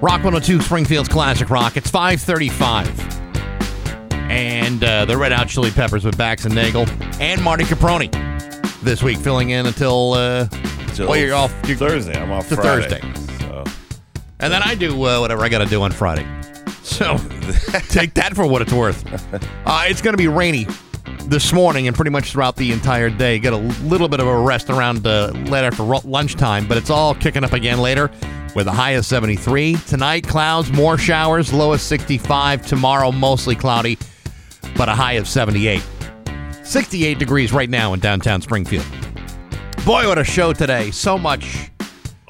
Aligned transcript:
Rock 0.00 0.22
102 0.22 0.60
Springfield's 0.60 1.08
Classic 1.08 1.50
Rock. 1.50 1.76
It's 1.76 1.90
535. 1.90 2.88
And 4.30 4.84
uh, 4.84 5.04
the 5.06 5.16
Red 5.16 5.32
Hot 5.32 5.48
Chili 5.48 5.72
Peppers 5.72 6.04
with 6.04 6.16
Bax 6.16 6.44
and 6.44 6.54
Nagel 6.54 6.86
and 7.20 7.42
Marty 7.42 7.64
Caproni 7.64 8.08
this 8.80 9.02
week, 9.02 9.18
filling 9.18 9.50
in 9.50 9.66
until, 9.66 10.12
uh, 10.12 10.46
Till 10.94 11.08
well, 11.08 11.16
you're 11.16 11.34
off. 11.34 11.52
You're, 11.66 11.76
Thursday. 11.76 12.16
I'm 12.16 12.30
off 12.30 12.48
to 12.48 12.54
Friday. 12.54 13.00
Thursday. 13.00 13.38
So 13.40 13.64
And 14.38 14.52
then 14.52 14.62
I 14.62 14.76
do 14.76 14.94
uh, 15.04 15.18
whatever 15.18 15.42
I 15.42 15.48
got 15.48 15.64
to 15.64 15.66
do 15.66 15.82
on 15.82 15.90
Friday. 15.90 16.26
So 16.84 17.16
take 17.88 18.14
that 18.14 18.34
for 18.36 18.46
what 18.46 18.62
it's 18.62 18.72
worth. 18.72 19.04
Uh, 19.34 19.82
it's 19.86 20.00
going 20.00 20.12
to 20.14 20.18
be 20.18 20.28
rainy 20.28 20.68
this 21.22 21.52
morning 21.52 21.88
and 21.88 21.96
pretty 21.96 22.12
much 22.12 22.30
throughout 22.30 22.54
the 22.54 22.70
entire 22.70 23.10
day. 23.10 23.40
Get 23.40 23.52
a 23.52 23.56
little 23.56 24.08
bit 24.08 24.20
of 24.20 24.28
a 24.28 24.38
rest 24.38 24.70
around 24.70 25.04
uh, 25.08 25.32
late 25.46 25.64
after 25.64 25.82
lunchtime, 25.82 26.68
but 26.68 26.76
it's 26.76 26.88
all 26.88 27.16
kicking 27.16 27.42
up 27.42 27.52
again 27.52 27.80
later 27.80 28.12
with 28.54 28.66
a 28.66 28.72
high 28.72 28.92
of 28.92 29.04
73. 29.04 29.76
Tonight, 29.86 30.26
clouds, 30.26 30.72
more 30.72 30.98
showers, 30.98 31.52
low 31.52 31.72
of 31.72 31.80
65. 31.80 32.66
Tomorrow, 32.66 33.12
mostly 33.12 33.54
cloudy, 33.54 33.98
but 34.76 34.88
a 34.88 34.94
high 34.94 35.14
of 35.14 35.28
78. 35.28 35.82
68 36.64 37.18
degrees 37.18 37.52
right 37.52 37.70
now 37.70 37.92
in 37.94 38.00
downtown 38.00 38.40
Springfield. 38.42 38.86
Boy, 39.84 40.06
what 40.06 40.18
a 40.18 40.24
show 40.24 40.52
today. 40.52 40.90
So 40.90 41.16
much, 41.16 41.70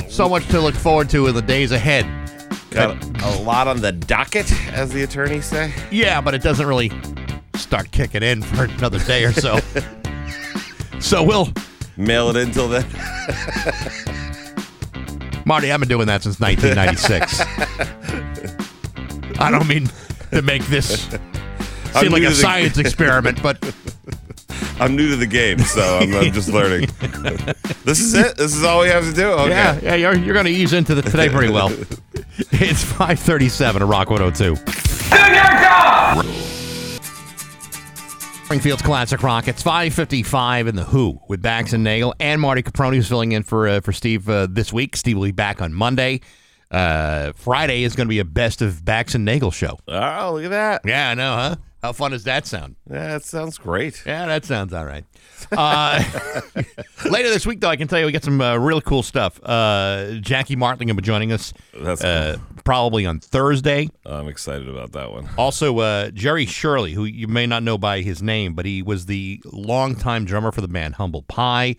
so 0.09 0.29
much 0.29 0.47
to 0.49 0.61
look 0.61 0.75
forward 0.75 1.11
to 1.11 1.27
in 1.27 1.35
the 1.35 1.43
days 1.43 1.73
ahead. 1.73 2.07
got 2.71 3.03
a 3.23 3.43
lot 3.43 3.67
on 3.67 3.81
the 3.81 3.93
docket, 3.93 4.53
as 4.73 4.91
the 4.91 5.03
attorneys 5.03 5.47
say. 5.47 5.73
Yeah, 5.91 6.21
but 6.21 6.35
it 6.35 6.43
doesn't 6.43 6.67
really 6.67 6.93
start 7.55 7.91
kicking 7.91 8.23
in 8.23 8.43
for 8.43 8.65
another 8.65 8.99
day 9.01 9.25
or 9.25 9.33
so. 9.33 9.59
so 11.01 11.23
we'll, 11.23 11.49
Mail 11.99 12.31
it 12.31 12.37
in 12.37 12.53
till 12.53 12.69
then. 12.69 12.87
Marty, 15.49 15.73
I've 15.73 15.81
been 15.81 15.89
doing 15.89 16.07
that 16.09 16.23
since 16.23 16.39
1996. 16.39 17.41
I 19.41 19.51
don't 19.51 19.67
mean 19.67 19.89
to 20.31 20.43
make 20.43 20.63
this 20.67 21.11
I'm 21.95 22.03
seem 22.03 22.13
like 22.13 22.21
a 22.21 22.27
to 22.27 22.31
the- 22.31 22.35
science 22.35 22.77
experiment, 22.77 23.43
but 23.43 23.57
I'm 24.79 24.95
new 24.95 25.09
to 25.09 25.17
the 25.17 25.27
game, 25.27 25.59
so 25.61 26.01
I'm, 26.03 26.15
I'm 26.15 26.33
just 26.33 26.51
learning. 26.51 26.91
this 27.87 27.99
is 27.99 28.13
it. 28.13 28.37
This 28.37 28.55
is 28.55 28.63
all 28.63 28.81
we 28.83 28.89
have 28.89 29.05
to 29.05 29.13
do. 29.15 29.27
Okay. 29.27 29.49
yeah, 29.51 29.81
yeah, 29.83 29.95
you're, 29.95 30.17
you're 30.19 30.35
going 30.35 30.45
to 30.45 30.53
ease 30.53 30.75
into 30.75 30.95
the 30.95 31.01
today 31.01 31.31
pretty 31.31 31.51
well. 31.53 31.73
It's 32.53 32.85
537 32.85 33.83
at 33.83 33.89
Rock 33.89 34.11
102. 34.11 34.55
Springfield's 38.49 38.81
Classic 38.81 39.23
Rock. 39.23 39.47
It's 39.47 39.63
555 39.63 40.69
in 40.69 40.75
the 40.75 40.85
Who 40.85 41.21
with 41.29 41.43
Bax 41.43 41.75
and 41.75 41.85
Nagel 41.85 42.15
and 42.19 42.41
Marty 42.41 42.63
Caproni 42.63 42.95
who's 42.95 43.07
filling 43.07 43.33
in 43.33 43.43
for 43.43 43.69
uh, 43.69 43.81
for 43.83 43.93
Steve 43.93 44.27
uh, 44.27 44.47
this 44.51 44.73
week. 44.73 44.97
Steve 44.97 45.19
will 45.19 45.27
be 45.27 45.33
back 45.33 45.61
on 45.61 45.75
Monday. 45.75 46.23
Uh, 46.71 47.35
Friday 47.37 47.85
is 47.85 47.95
going 47.95 48.07
to 48.07 48.09
be 48.09 48.21
a 48.21 48.25
best 48.25 48.63
of 48.63 48.83
Bax 48.83 49.15
and 49.15 49.27
Nagel 49.27 49.51
show. 49.51 49.79
Oh, 49.87 50.33
look 50.33 50.45
at 50.45 50.51
that. 50.51 50.81
Yeah, 50.87 51.11
I 51.11 51.15
know, 51.15 51.37
huh? 51.37 51.57
How 51.83 51.93
fun 51.93 52.11
does 52.11 52.25
that 52.25 52.45
sound? 52.45 52.75
Yeah, 52.91 53.07
that 53.07 53.25
sounds 53.25 53.57
great. 53.57 54.03
Yeah, 54.05 54.27
that 54.27 54.45
sounds 54.45 54.73
all 54.73 54.85
right. 54.85 55.05
Uh, 55.53 56.03
later 57.11 57.29
this 57.29 57.47
week, 57.47 57.61
though, 57.61 57.69
I 57.69 57.77
can 57.77 57.87
tell 57.87 58.01
you 58.01 58.07
we 58.07 58.13
got 58.13 58.25
some 58.25 58.41
uh, 58.41 58.57
real 58.57 58.81
cool 58.81 59.05
stuff. 59.05 59.39
Uh, 59.43 60.15
Jackie 60.21 60.57
Martling 60.57 60.89
will 60.89 60.97
be 60.97 61.03
joining 61.03 61.31
us 61.31 61.55
That's 61.81 62.03
uh, 62.03 62.39
probably 62.65 63.07
on 63.07 63.21
Thursday. 63.21 63.89
I'm 64.05 64.27
excited 64.27 64.69
about 64.69 64.91
that 64.93 65.13
one. 65.13 65.29
Also, 65.39 65.79
uh, 65.79 66.11
Jerry 66.11 66.47
Shirley, 66.47 66.95
who 66.95 67.05
you 67.05 67.29
may 67.29 67.47
not 67.47 67.63
know 67.63 67.79
by 67.79 68.01
his 68.01 68.23
name, 68.23 68.55
but 68.55 68.67
he 68.67 68.83
was 68.83 69.07
the 69.07 69.41
longtime 69.45 70.25
drummer 70.25 70.51
for 70.51 70.61
the 70.61 70.69
band 70.69 70.97
Humble 70.97 71.23
Pie. 71.23 71.77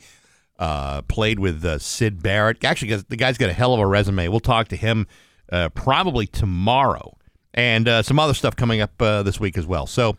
Uh, 0.58 1.02
played 1.04 1.40
with 1.40 1.64
uh, 1.64 1.78
Syd 1.80 2.22
Barrett. 2.22 2.64
Actually, 2.66 2.96
the 2.96 3.16
guy's 3.16 3.38
got 3.38 3.50
a 3.50 3.54
hell 3.54 3.74
of 3.74 3.80
a 3.80 3.86
resume. 3.88 4.28
We'll 4.28 4.42
talk 4.42 4.68
to 4.70 4.76
him 4.76 5.08
uh, 5.52 5.70
probably 5.70 6.28
tomorrow, 6.28 7.18
and 7.54 7.88
uh, 7.88 8.02
some 8.02 8.20
other 8.20 8.34
stuff 8.34 8.56
coming 8.56 8.82
up 8.82 9.02
uh, 9.02 9.24
this 9.24 9.40
week 9.40 9.58
as 9.58 9.66
well. 9.66 9.88
So. 9.88 10.16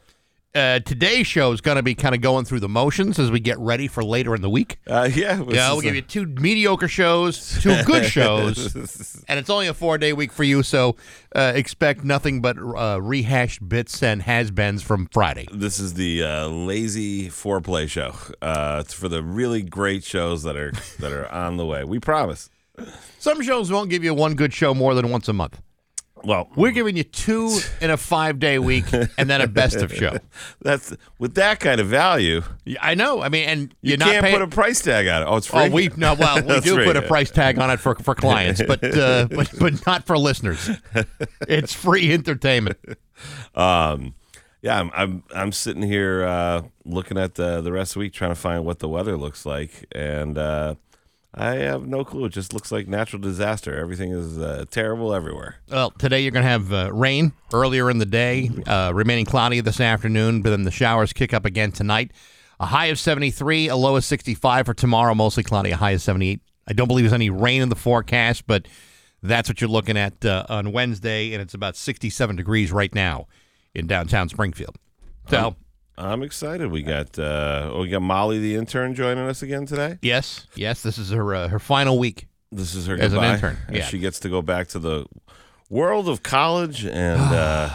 Uh, 0.52 0.80
today's 0.80 1.28
show 1.28 1.52
is 1.52 1.60
going 1.60 1.76
to 1.76 1.82
be 1.82 1.94
kind 1.94 2.12
of 2.12 2.20
going 2.20 2.44
through 2.44 2.58
the 2.58 2.68
motions 2.68 3.20
as 3.20 3.30
we 3.30 3.38
get 3.38 3.56
ready 3.60 3.86
for 3.86 4.02
later 4.02 4.34
in 4.34 4.42
the 4.42 4.50
week. 4.50 4.78
Uh, 4.84 5.08
yeah. 5.14 5.40
Yeah, 5.46 5.70
we'll 5.70 5.80
give 5.80 5.94
you 5.94 6.02
two 6.02 6.26
mediocre 6.26 6.88
shows, 6.88 7.60
two 7.62 7.80
good 7.84 8.04
shows, 8.04 8.74
and 9.28 9.38
it's 9.38 9.48
only 9.48 9.68
a 9.68 9.74
four 9.74 9.96
day 9.96 10.12
week 10.12 10.32
for 10.32 10.42
you, 10.42 10.64
so 10.64 10.96
uh, 11.36 11.52
expect 11.54 12.02
nothing 12.02 12.40
but 12.40 12.56
uh, 12.58 13.00
rehashed 13.00 13.68
bits 13.68 14.02
and 14.02 14.22
has 14.22 14.50
beens 14.50 14.82
from 14.82 15.06
Friday. 15.12 15.46
This 15.52 15.78
is 15.78 15.94
the 15.94 16.24
uh, 16.24 16.48
lazy 16.48 17.28
foreplay 17.28 17.88
show. 17.88 18.14
Uh, 18.42 18.82
it's 18.84 18.92
for 18.92 19.08
the 19.08 19.22
really 19.22 19.62
great 19.62 20.02
shows 20.02 20.42
that 20.42 20.56
are 20.56 20.72
that 20.98 21.12
are 21.12 21.30
on 21.30 21.58
the 21.58 21.64
way. 21.64 21.84
We 21.84 22.00
promise. 22.00 22.50
Some 23.20 23.40
shows 23.42 23.70
won't 23.70 23.88
give 23.88 24.02
you 24.02 24.14
one 24.14 24.34
good 24.34 24.52
show 24.52 24.74
more 24.74 24.94
than 24.94 25.10
once 25.10 25.28
a 25.28 25.32
month. 25.32 25.62
Well, 26.24 26.48
We're 26.56 26.70
giving 26.72 26.96
you 26.96 27.04
two 27.04 27.58
in 27.80 27.90
a 27.90 27.96
five 27.96 28.38
day 28.38 28.58
week 28.58 28.84
and 28.92 29.30
then 29.30 29.40
a 29.40 29.46
best 29.46 29.76
of 29.76 29.92
show. 29.92 30.18
that's 30.62 30.94
with 31.18 31.34
that 31.36 31.60
kind 31.60 31.80
of 31.80 31.86
value. 31.88 32.42
Yeah, 32.64 32.78
I 32.82 32.94
know. 32.94 33.22
I 33.22 33.28
mean, 33.28 33.48
and 33.48 33.74
You 33.82 33.90
you're 33.90 33.98
can't 33.98 34.24
paying. 34.24 34.34
put 34.34 34.42
a 34.42 34.48
price 34.48 34.80
tag 34.82 35.06
on 35.08 35.22
it. 35.22 35.26
Oh, 35.26 35.36
it's 35.36 35.46
free. 35.46 35.60
Oh, 35.60 35.70
we 35.70 35.90
no. 35.96 36.14
Well, 36.14 36.42
we 36.46 36.60
do 36.60 36.74
free, 36.74 36.84
put 36.84 36.96
a 36.96 37.02
price 37.02 37.30
tag 37.30 37.58
on 37.58 37.70
it 37.70 37.80
for 37.80 37.94
for 37.96 38.14
clients, 38.14 38.62
but 38.66 38.84
uh, 38.84 39.28
but 39.30 39.50
but 39.58 39.86
not 39.86 40.06
for 40.06 40.18
listeners. 40.18 40.70
It's 41.48 41.72
free 41.72 42.12
entertainment. 42.12 42.78
Um, 43.54 44.14
yeah, 44.62 44.78
I'm 44.78 44.90
I'm 44.94 45.22
I'm 45.34 45.52
sitting 45.52 45.82
here 45.82 46.24
uh, 46.24 46.62
looking 46.84 47.16
at 47.18 47.34
the 47.36 47.60
the 47.60 47.72
rest 47.72 47.92
of 47.92 47.94
the 47.94 48.00
week, 48.00 48.12
trying 48.12 48.32
to 48.32 48.34
find 48.40 48.64
what 48.64 48.78
the 48.78 48.88
weather 48.88 49.16
looks 49.16 49.46
like, 49.46 49.86
and 49.92 50.36
uh, 50.36 50.74
I 51.32 51.54
have 51.56 51.86
no 51.86 52.04
clue. 52.04 52.24
It 52.24 52.32
just 52.32 52.52
looks 52.52 52.72
like 52.72 52.88
natural 52.88 53.22
disaster. 53.22 53.78
Everything 53.78 54.10
is 54.10 54.38
uh, 54.38 54.64
terrible 54.70 55.14
everywhere. 55.14 55.56
Well, 55.70 55.92
today 55.92 56.20
you're 56.20 56.32
going 56.32 56.44
to 56.44 56.50
have 56.50 56.72
uh, 56.72 56.92
rain 56.92 57.32
earlier 57.52 57.88
in 57.88 57.98
the 57.98 58.06
day, 58.06 58.50
uh, 58.66 58.90
remaining 58.92 59.26
cloudy 59.26 59.60
this 59.60 59.80
afternoon, 59.80 60.42
but 60.42 60.50
then 60.50 60.64
the 60.64 60.72
showers 60.72 61.12
kick 61.12 61.32
up 61.32 61.44
again 61.44 61.70
tonight. 61.70 62.10
A 62.58 62.66
high 62.66 62.86
of 62.86 62.98
73, 62.98 63.68
a 63.68 63.76
low 63.76 63.96
of 63.96 64.04
65 64.04 64.66
for 64.66 64.74
tomorrow, 64.74 65.14
mostly 65.14 65.42
cloudy, 65.44 65.70
a 65.70 65.76
high 65.76 65.92
of 65.92 66.02
78. 66.02 66.40
I 66.66 66.72
don't 66.72 66.88
believe 66.88 67.04
there's 67.04 67.12
any 67.12 67.30
rain 67.30 67.62
in 67.62 67.68
the 67.68 67.76
forecast, 67.76 68.46
but 68.46 68.66
that's 69.22 69.48
what 69.48 69.60
you're 69.60 69.70
looking 69.70 69.96
at 69.96 70.24
uh, 70.24 70.46
on 70.48 70.72
Wednesday, 70.72 71.32
and 71.32 71.40
it's 71.40 71.54
about 71.54 71.76
67 71.76 72.36
degrees 72.36 72.72
right 72.72 72.94
now 72.94 73.28
in 73.74 73.86
downtown 73.86 74.28
Springfield. 74.28 74.76
So, 75.28 75.56
I'm 76.00 76.22
excited. 76.22 76.70
We 76.70 76.82
got 76.82 77.18
uh, 77.18 77.74
we 77.78 77.88
got 77.88 78.02
Molly 78.02 78.38
the 78.38 78.54
intern 78.56 78.94
joining 78.94 79.26
us 79.26 79.42
again 79.42 79.66
today. 79.66 79.98
yes, 80.02 80.46
yes, 80.54 80.82
this 80.82 80.98
is 80.98 81.10
her 81.10 81.34
uh, 81.34 81.48
her 81.48 81.58
final 81.58 81.98
week. 81.98 82.26
This 82.52 82.74
is 82.74 82.86
her 82.86 82.96
As 82.98 83.12
an 83.12 83.22
intern, 83.22 83.58
And 83.68 83.76
yeah. 83.76 83.84
she 83.84 83.98
gets 83.98 84.18
to 84.20 84.28
go 84.28 84.42
back 84.42 84.68
to 84.68 84.78
the 84.80 85.06
world 85.68 86.08
of 86.08 86.22
college, 86.22 86.84
and 86.84 87.20
uh, 87.34 87.70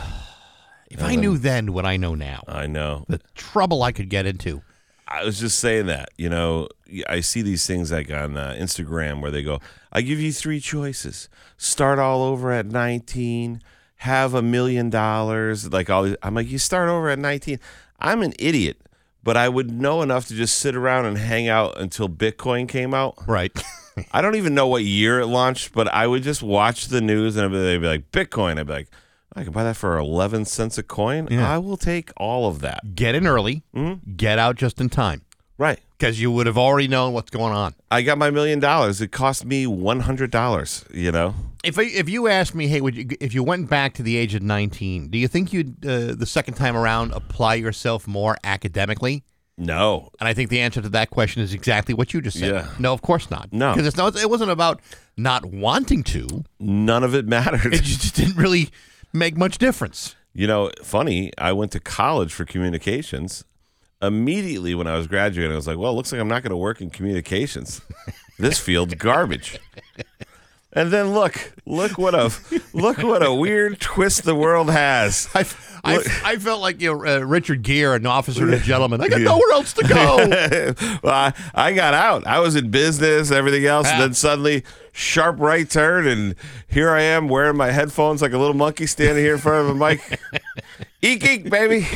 If 0.89 1.01
I 1.01 1.15
knew 1.15 1.37
then 1.37 1.71
what 1.71 1.85
I 1.85 1.95
know 1.97 2.13
now, 2.15 2.43
I 2.47 2.67
know 2.67 3.05
the 3.07 3.21
trouble 3.35 3.83
I 3.83 3.91
could 3.91 4.09
get 4.09 4.25
into. 4.25 4.61
I 5.07 5.23
was 5.23 5.39
just 5.39 5.59
saying 5.59 5.85
that, 5.85 6.09
you 6.17 6.29
know, 6.29 6.67
I 7.07 7.19
see 7.19 7.43
these 7.43 7.65
things 7.67 7.91
like 7.91 8.11
on 8.11 8.37
uh, 8.37 8.55
Instagram 8.57 9.21
where 9.21 9.29
they 9.29 9.43
go, 9.43 9.59
I 9.91 10.01
give 10.01 10.19
you 10.19 10.33
three 10.33 10.59
choices. 10.59 11.29
Start 11.57 11.99
all 11.99 12.23
over 12.23 12.51
at 12.51 12.65
19, 12.65 13.61
have 13.97 14.33
a 14.33 14.41
million 14.41 14.89
dollars. 14.89 15.71
Like 15.71 15.91
all 15.91 16.03
these, 16.03 16.17
I'm 16.23 16.33
like, 16.33 16.49
you 16.49 16.57
start 16.57 16.89
over 16.89 17.09
at 17.09 17.19
19. 17.19 17.59
I'm 17.99 18.21
an 18.21 18.33
idiot, 18.39 18.77
but 19.23 19.37
I 19.37 19.49
would 19.49 19.71
know 19.71 20.01
enough 20.01 20.27
to 20.27 20.35
just 20.35 20.57
sit 20.57 20.75
around 20.75 21.05
and 21.05 21.17
hang 21.17 21.47
out 21.47 21.79
until 21.79 22.09
Bitcoin 22.09 22.67
came 22.67 22.93
out. 22.93 23.15
Right. 23.27 23.51
I 24.11 24.21
don't 24.21 24.35
even 24.35 24.53
know 24.53 24.67
what 24.67 24.83
year 24.83 25.21
it 25.21 25.27
launched, 25.27 25.73
but 25.73 25.87
I 25.93 26.05
would 26.07 26.21
just 26.23 26.43
watch 26.43 26.87
the 26.87 27.01
news 27.01 27.37
and 27.37 27.53
they'd 27.53 27.77
be 27.79 27.87
like, 27.87 28.11
Bitcoin. 28.11 28.59
I'd 28.59 28.67
be 28.67 28.73
like, 28.73 28.89
I 29.35 29.43
can 29.43 29.53
buy 29.53 29.63
that 29.63 29.75
for 29.77 29.97
11 29.97 30.45
cents 30.45 30.77
a 30.77 30.83
coin. 30.83 31.27
Yeah. 31.31 31.49
I 31.49 31.57
will 31.57 31.77
take 31.77 32.11
all 32.17 32.47
of 32.47 32.59
that. 32.61 32.95
get 32.95 33.15
in 33.15 33.25
early, 33.27 33.63
Mm-hmm. 33.75 34.13
get 34.15 34.37
out 34.39 34.55
just 34.57 34.79
in 34.81 34.89
time. 34.89 35.21
Right. 35.57 35.79
because 35.97 36.19
you 36.19 36.29
would 36.31 36.47
have 36.47 36.57
already 36.57 36.89
known 36.89 37.13
what's 37.13 37.29
going 37.29 37.53
on. 37.53 37.75
I 37.89 38.01
got 38.01 38.17
my 38.17 38.29
million 38.29 38.59
dollars. 38.59 38.99
It 38.99 39.13
cost 39.13 39.45
me 39.45 39.65
one 39.65 40.01
hundred 40.01 40.29
dollars. 40.29 40.83
You 40.93 41.13
know, 41.13 41.33
If 41.65 41.79
I, 41.79 41.83
if 41.83 42.07
you 42.09 42.27
asked 42.27 42.53
me, 42.55 42.67
hey, 42.67 42.79
would 42.81 42.95
you, 42.95 43.07
if 43.19 43.33
you 43.33 43.43
went 43.43 43.69
back 43.69 43.93
to 43.95 44.03
the 44.03 44.17
age 44.17 44.35
of 44.35 44.41
nineteen, 44.41 45.09
do 45.09 45.17
you 45.17 45.27
think 45.27 45.51
you'd 45.51 45.85
uh, 45.85 46.13
the 46.15 46.25
second 46.25 46.53
time 46.55 46.75
around 46.77 47.11
apply 47.13 47.55
yourself 47.55 48.07
more 48.07 48.37
academically? 48.43 49.23
no, 49.57 50.09
And 50.19 50.27
I 50.27 50.33
think 50.33 50.49
the 50.49 50.59
answer 50.59 50.81
to 50.81 50.89
that 50.89 51.09
question 51.11 51.41
is 51.41 51.53
exactly 51.53 51.93
what 51.93 52.13
you 52.13 52.19
just 52.21 52.37
said. 52.37 52.51
Yeah. 52.51 52.67
No, 52.77 52.91
of 52.91 53.01
course 53.01 53.31
not. 53.31 53.53
No. 53.53 53.71
because 53.71 53.87
it's 53.87 53.95
no, 53.95 54.07
it 54.07 54.29
wasn't 54.29 54.51
about 54.51 54.81
not 55.15 55.45
wanting 55.45 56.03
to. 56.03 56.27
none 56.59 57.03
of 57.05 57.15
it 57.15 57.25
mattered. 57.25 57.73
It 57.73 57.83
just 57.83 58.15
didn't 58.15 58.35
really 58.35 58.69
make 59.13 59.37
much 59.37 59.57
difference. 59.57 60.15
you 60.33 60.45
know, 60.45 60.69
funny. 60.83 61.31
I 61.37 61.53
went 61.53 61.71
to 61.71 61.79
college 61.79 62.33
for 62.33 62.43
communications. 62.45 63.45
Immediately 64.01 64.75
when 64.75 64.87
I 64.87 64.97
was 64.97 65.07
graduating, 65.07 65.53
I 65.53 65.55
was 65.55 65.67
like, 65.67 65.77
"Well, 65.77 65.93
it 65.93 65.95
looks 65.95 66.11
like 66.11 66.19
I'm 66.19 66.27
not 66.27 66.43
going 66.43 66.49
to 66.51 66.57
work 66.57 66.81
in 66.81 66.89
communications. 66.89 67.79
this 68.37 68.59
field's 68.59 68.93
garbage." 68.95 69.57
And 70.75 70.91
then 70.91 71.13
look, 71.13 71.53
look 71.65 71.97
what 71.97 72.13
a 72.13 72.33
look 72.73 72.97
what 72.97 73.25
a 73.25 73.33
weird 73.33 73.79
twist 73.79 74.23
the 74.23 74.35
world 74.35 74.69
has. 74.69 75.29
I, 75.33 75.45
I, 75.85 76.03
I 76.23 76.35
felt 76.35 76.59
like 76.61 76.81
you 76.81 76.93
know, 76.93 77.05
uh, 77.05 77.19
Richard 77.19 77.61
Gere, 77.63 77.95
an 77.95 78.05
officer 78.05 78.43
and 78.43 78.53
a 78.53 78.59
gentleman. 78.59 78.99
I 79.01 79.07
got 79.07 79.21
nowhere 79.21 79.51
else 79.53 79.71
to 79.73 79.87
go. 79.87 80.17
well, 81.03 81.13
I, 81.13 81.33
I 81.53 81.73
got 81.73 81.93
out. 81.93 82.27
I 82.27 82.39
was 82.39 82.57
in 82.57 82.71
business, 82.71 83.31
everything 83.31 83.65
else, 83.65 83.87
and 83.87 84.01
then 84.01 84.13
suddenly 84.13 84.63
sharp 84.95 85.39
right 85.39 85.69
turn, 85.69 86.07
and 86.07 86.35
here 86.67 86.89
I 86.89 87.01
am 87.01 87.27
wearing 87.27 87.57
my 87.57 87.71
headphones 87.71 88.21
like 88.21 88.31
a 88.31 88.37
little 88.37 88.55
monkey 88.55 88.87
standing 88.87 89.23
here 89.23 89.33
in 89.33 89.39
front 89.39 89.69
of 89.69 89.75
a 89.75 89.79
mic. 89.79 90.19
eek 91.01 91.23
eek, 91.23 91.49
baby. 91.49 91.87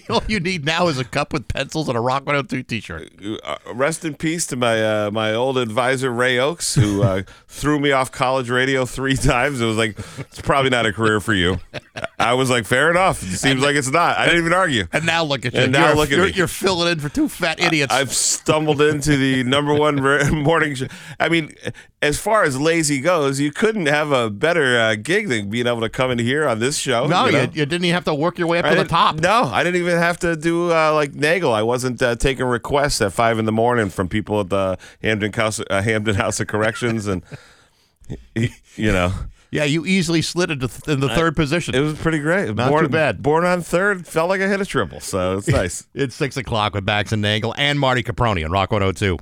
All 0.10 0.22
you 0.26 0.40
need 0.40 0.64
now 0.64 0.88
is 0.88 0.98
a 0.98 1.04
cup 1.04 1.32
with 1.32 1.46
pencils 1.48 1.88
and 1.88 1.96
a 1.96 2.00
Rock 2.00 2.26
102 2.26 2.62
T-shirt. 2.62 3.12
Uh, 3.44 3.56
rest 3.72 4.04
in 4.04 4.14
peace 4.14 4.46
to 4.46 4.56
my 4.56 4.82
uh, 4.82 5.10
my 5.10 5.34
old 5.34 5.58
advisor 5.58 6.10
Ray 6.10 6.38
Oaks, 6.38 6.74
who 6.74 7.02
uh, 7.02 7.22
threw 7.48 7.78
me 7.78 7.92
off 7.92 8.10
college 8.10 8.50
radio 8.50 8.84
three 8.86 9.16
times. 9.16 9.60
It 9.60 9.66
was 9.66 9.76
like 9.76 9.98
it's 10.18 10.40
probably 10.40 10.70
not 10.70 10.86
a 10.86 10.92
career 10.92 11.20
for 11.20 11.34
you. 11.34 11.58
I 12.18 12.34
was 12.34 12.50
like, 12.50 12.66
fair 12.66 12.90
enough. 12.90 13.22
It 13.22 13.36
seems 13.36 13.62
like 13.62 13.76
it's 13.76 13.90
not. 13.90 14.18
I 14.18 14.24
didn't 14.26 14.40
even 14.40 14.52
argue. 14.52 14.86
And 14.92 15.06
now 15.06 15.24
look 15.24 15.44
at 15.44 15.52
you. 15.52 15.60
And 15.60 15.72
now 15.72 15.88
you're, 15.88 15.96
look 15.96 16.10
at 16.10 16.16
you're, 16.16 16.26
me. 16.26 16.32
You're 16.32 16.48
filling 16.48 16.92
in 16.92 17.00
for 17.00 17.08
two 17.08 17.28
fat 17.28 17.60
idiots. 17.60 17.92
I've 17.92 18.12
stumbled 18.12 18.80
into 18.80 19.16
the 19.16 19.44
number 19.44 19.74
one 19.74 19.96
morning 20.42 20.74
show. 20.74 20.86
I 21.20 21.28
mean, 21.28 21.52
as 22.00 22.18
far 22.18 22.44
as 22.44 22.60
lazy 22.60 23.00
goes, 23.00 23.40
you 23.40 23.50
couldn't 23.50 23.86
have 23.86 24.12
a 24.12 24.30
better 24.30 24.78
uh, 24.78 24.94
gig 24.94 25.28
than 25.28 25.50
being 25.50 25.66
able 25.66 25.80
to 25.80 25.88
come 25.88 26.10
in 26.12 26.18
here 26.18 26.46
on 26.46 26.60
this 26.60 26.78
show. 26.78 27.06
no, 27.06 27.26
you 27.26 27.32
you, 27.32 27.32
know? 27.38 27.42
you 27.54 27.66
didn't 27.66 27.84
even 27.84 27.94
have 27.94 28.04
to 28.04 28.14
work 28.14 28.38
your 28.38 28.46
way 28.46 28.60
up 28.60 28.66
I 28.66 28.74
to 28.74 28.82
the 28.82 28.88
top. 28.88 29.16
No, 29.20 29.44
I 29.44 29.64
didn't 29.64 29.80
even 29.80 29.98
have 29.98 30.18
to 30.20 30.36
do 30.36 30.72
uh, 30.72 30.92
like 30.94 31.14
Nagel. 31.14 31.52
I 31.52 31.62
wasn't 31.62 32.00
uh, 32.00 32.14
taking 32.14 32.46
requests 32.46 33.00
at 33.00 33.12
five 33.12 33.38
in 33.38 33.46
the 33.46 33.52
morning 33.52 33.88
from 33.90 34.08
people 34.08 34.38
at 34.40 34.48
the 34.48 34.78
Hampden 35.02 35.32
House, 35.32 35.60
uh, 35.68 35.82
Hampden 35.82 36.14
House 36.14 36.38
of 36.38 36.46
Corrections, 36.46 37.08
and 37.08 37.22
you 38.36 38.92
know, 38.92 39.12
Yeah, 39.50 39.64
you 39.64 39.84
easily 39.84 40.22
slid 40.22 40.50
into 40.52 40.68
th- 40.68 40.86
in 40.88 41.00
the 41.00 41.08
third 41.08 41.34
position. 41.34 41.74
it 41.74 41.80
was 41.80 41.98
pretty 41.98 42.20
great. 42.20 42.54
Not 42.54 42.70
born, 42.70 42.84
too 42.84 42.88
bad. 42.90 43.22
Born 43.22 43.44
on 43.44 43.60
third, 43.62 44.06
felt 44.06 44.28
like 44.28 44.40
I 44.40 44.46
hit 44.46 44.60
a 44.60 44.64
triple, 44.66 45.00
so 45.00 45.38
it's 45.38 45.48
nice. 45.62 45.86
it's 45.94 46.14
six 46.14 46.36
o'clock 46.36 46.74
with 46.74 46.86
Bax 46.86 47.10
and 47.12 47.22
Nagel 47.22 47.54
and 47.58 47.80
Marty 47.80 48.02
Caproni 48.04 48.44
on 48.44 48.52
Rock 48.52 48.70
102. 48.70 49.18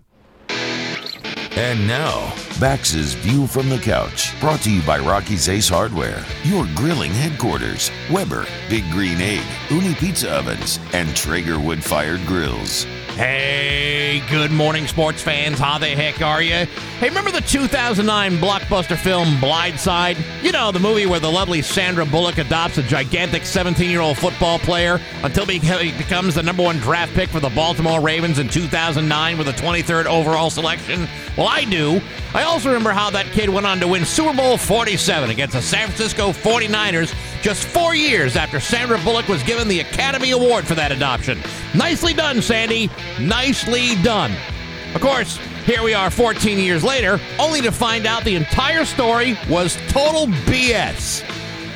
And 1.57 1.89
now, 1.89 2.35
Bax's 2.61 3.15
View 3.15 3.47
from 3.47 3.71
the 3.71 3.79
Couch, 3.79 4.39
brought 4.41 4.61
to 4.61 4.71
you 4.71 4.83
by 4.83 4.99
Rocky's 4.99 5.49
Ace 5.49 5.71
Hardware, 5.71 6.23
your 6.45 6.67
grilling 6.75 7.13
headquarters, 7.13 7.91
Weber, 8.11 8.45
Big 8.69 8.85
Green 8.91 9.23
Egg, 9.23 9.41
Ooni 9.69 9.97
Pizza 9.97 10.31
Ovens, 10.31 10.79
and 10.93 11.17
Traeger 11.17 11.59
Wood 11.59 11.83
Fired 11.83 12.21
Grills. 12.27 12.87
Hey, 13.17 14.23
good 14.29 14.51
morning, 14.51 14.87
sports 14.87 15.23
fans. 15.23 15.59
How 15.59 15.79
the 15.79 15.87
heck 15.87 16.21
are 16.21 16.43
you? 16.43 16.67
Hey, 16.99 17.09
remember 17.09 17.31
the 17.31 17.41
2009 17.41 18.33
blockbuster 18.37 18.95
film 18.95 19.29
Blindside? 19.37 20.19
You 20.43 20.53
know, 20.53 20.71
the 20.71 20.81
movie 20.81 21.07
where 21.07 21.19
the 21.19 21.31
lovely 21.31 21.63
Sandra 21.63 22.05
Bullock 22.05 22.37
adopts 22.37 22.77
a 22.77 22.83
gigantic 22.83 23.47
17 23.47 23.89
year 23.89 24.03
old 24.03 24.19
football 24.19 24.59
player 24.59 25.01
until 25.23 25.47
he 25.47 25.59
becomes 25.93 26.35
the 26.35 26.43
number 26.43 26.63
one 26.63 26.77
draft 26.77 27.15
pick 27.15 27.31
for 27.31 27.41
the 27.41 27.49
Baltimore 27.49 28.03
Ravens 28.03 28.39
in 28.39 28.51
2009 28.51 29.39
with 29.39 29.49
a 29.49 29.53
23rd 29.53 30.05
overall 30.05 30.51
selection? 30.51 31.09
Well, 31.39 31.46
I 31.47 31.65
do. 31.65 32.01
I 32.35 32.43
also 32.43 32.69
remember 32.69 32.91
how 32.91 33.11
that 33.11 33.27
kid 33.27 33.49
went 33.49 33.67
on 33.67 33.81
to 33.81 33.89
win 33.89 34.05
Super 34.05 34.37
Bowl 34.37 34.59
47 34.59 35.31
against 35.31 35.55
the 35.55 35.63
San 35.63 35.87
Francisco 35.87 36.33
49ers 36.33 37.15
just 37.43 37.67
four 37.69 37.95
years 37.95 38.37
after 38.37 38.61
Sandra 38.61 38.99
Bullock 38.99 39.29
was 39.29 39.43
given 39.43 39.69
the 39.69 39.81
Academy 39.81 40.33
Award 40.33 40.67
for 40.67 40.75
that 40.75 40.93
adoption. 40.93 41.39
Nicely 41.75 42.13
done, 42.13 42.43
Sandy. 42.43 42.91
Nicely 43.21 43.95
done. 44.03 44.33
Of 44.95 45.01
course, 45.01 45.39
here 45.65 45.83
we 45.83 45.95
are 45.95 46.11
14 46.11 46.59
years 46.59 46.83
later, 46.83 47.21
only 47.39 47.61
to 47.63 47.73
find 47.73 48.07
out 48.07 48.25
the 48.25 48.37
entire 48.37 48.85
story 48.85 49.37
was 49.49 49.77
total 49.89 50.27
BS. 50.27 51.23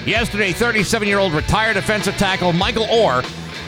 Yesterday, 0.06 0.52
37 0.52 1.06
year 1.06 1.18
old 1.18 1.32
retired 1.32 1.74
defensive 1.74 2.16
tackle 2.16 2.52
Michael 2.52 2.86
Oher 2.86 3.22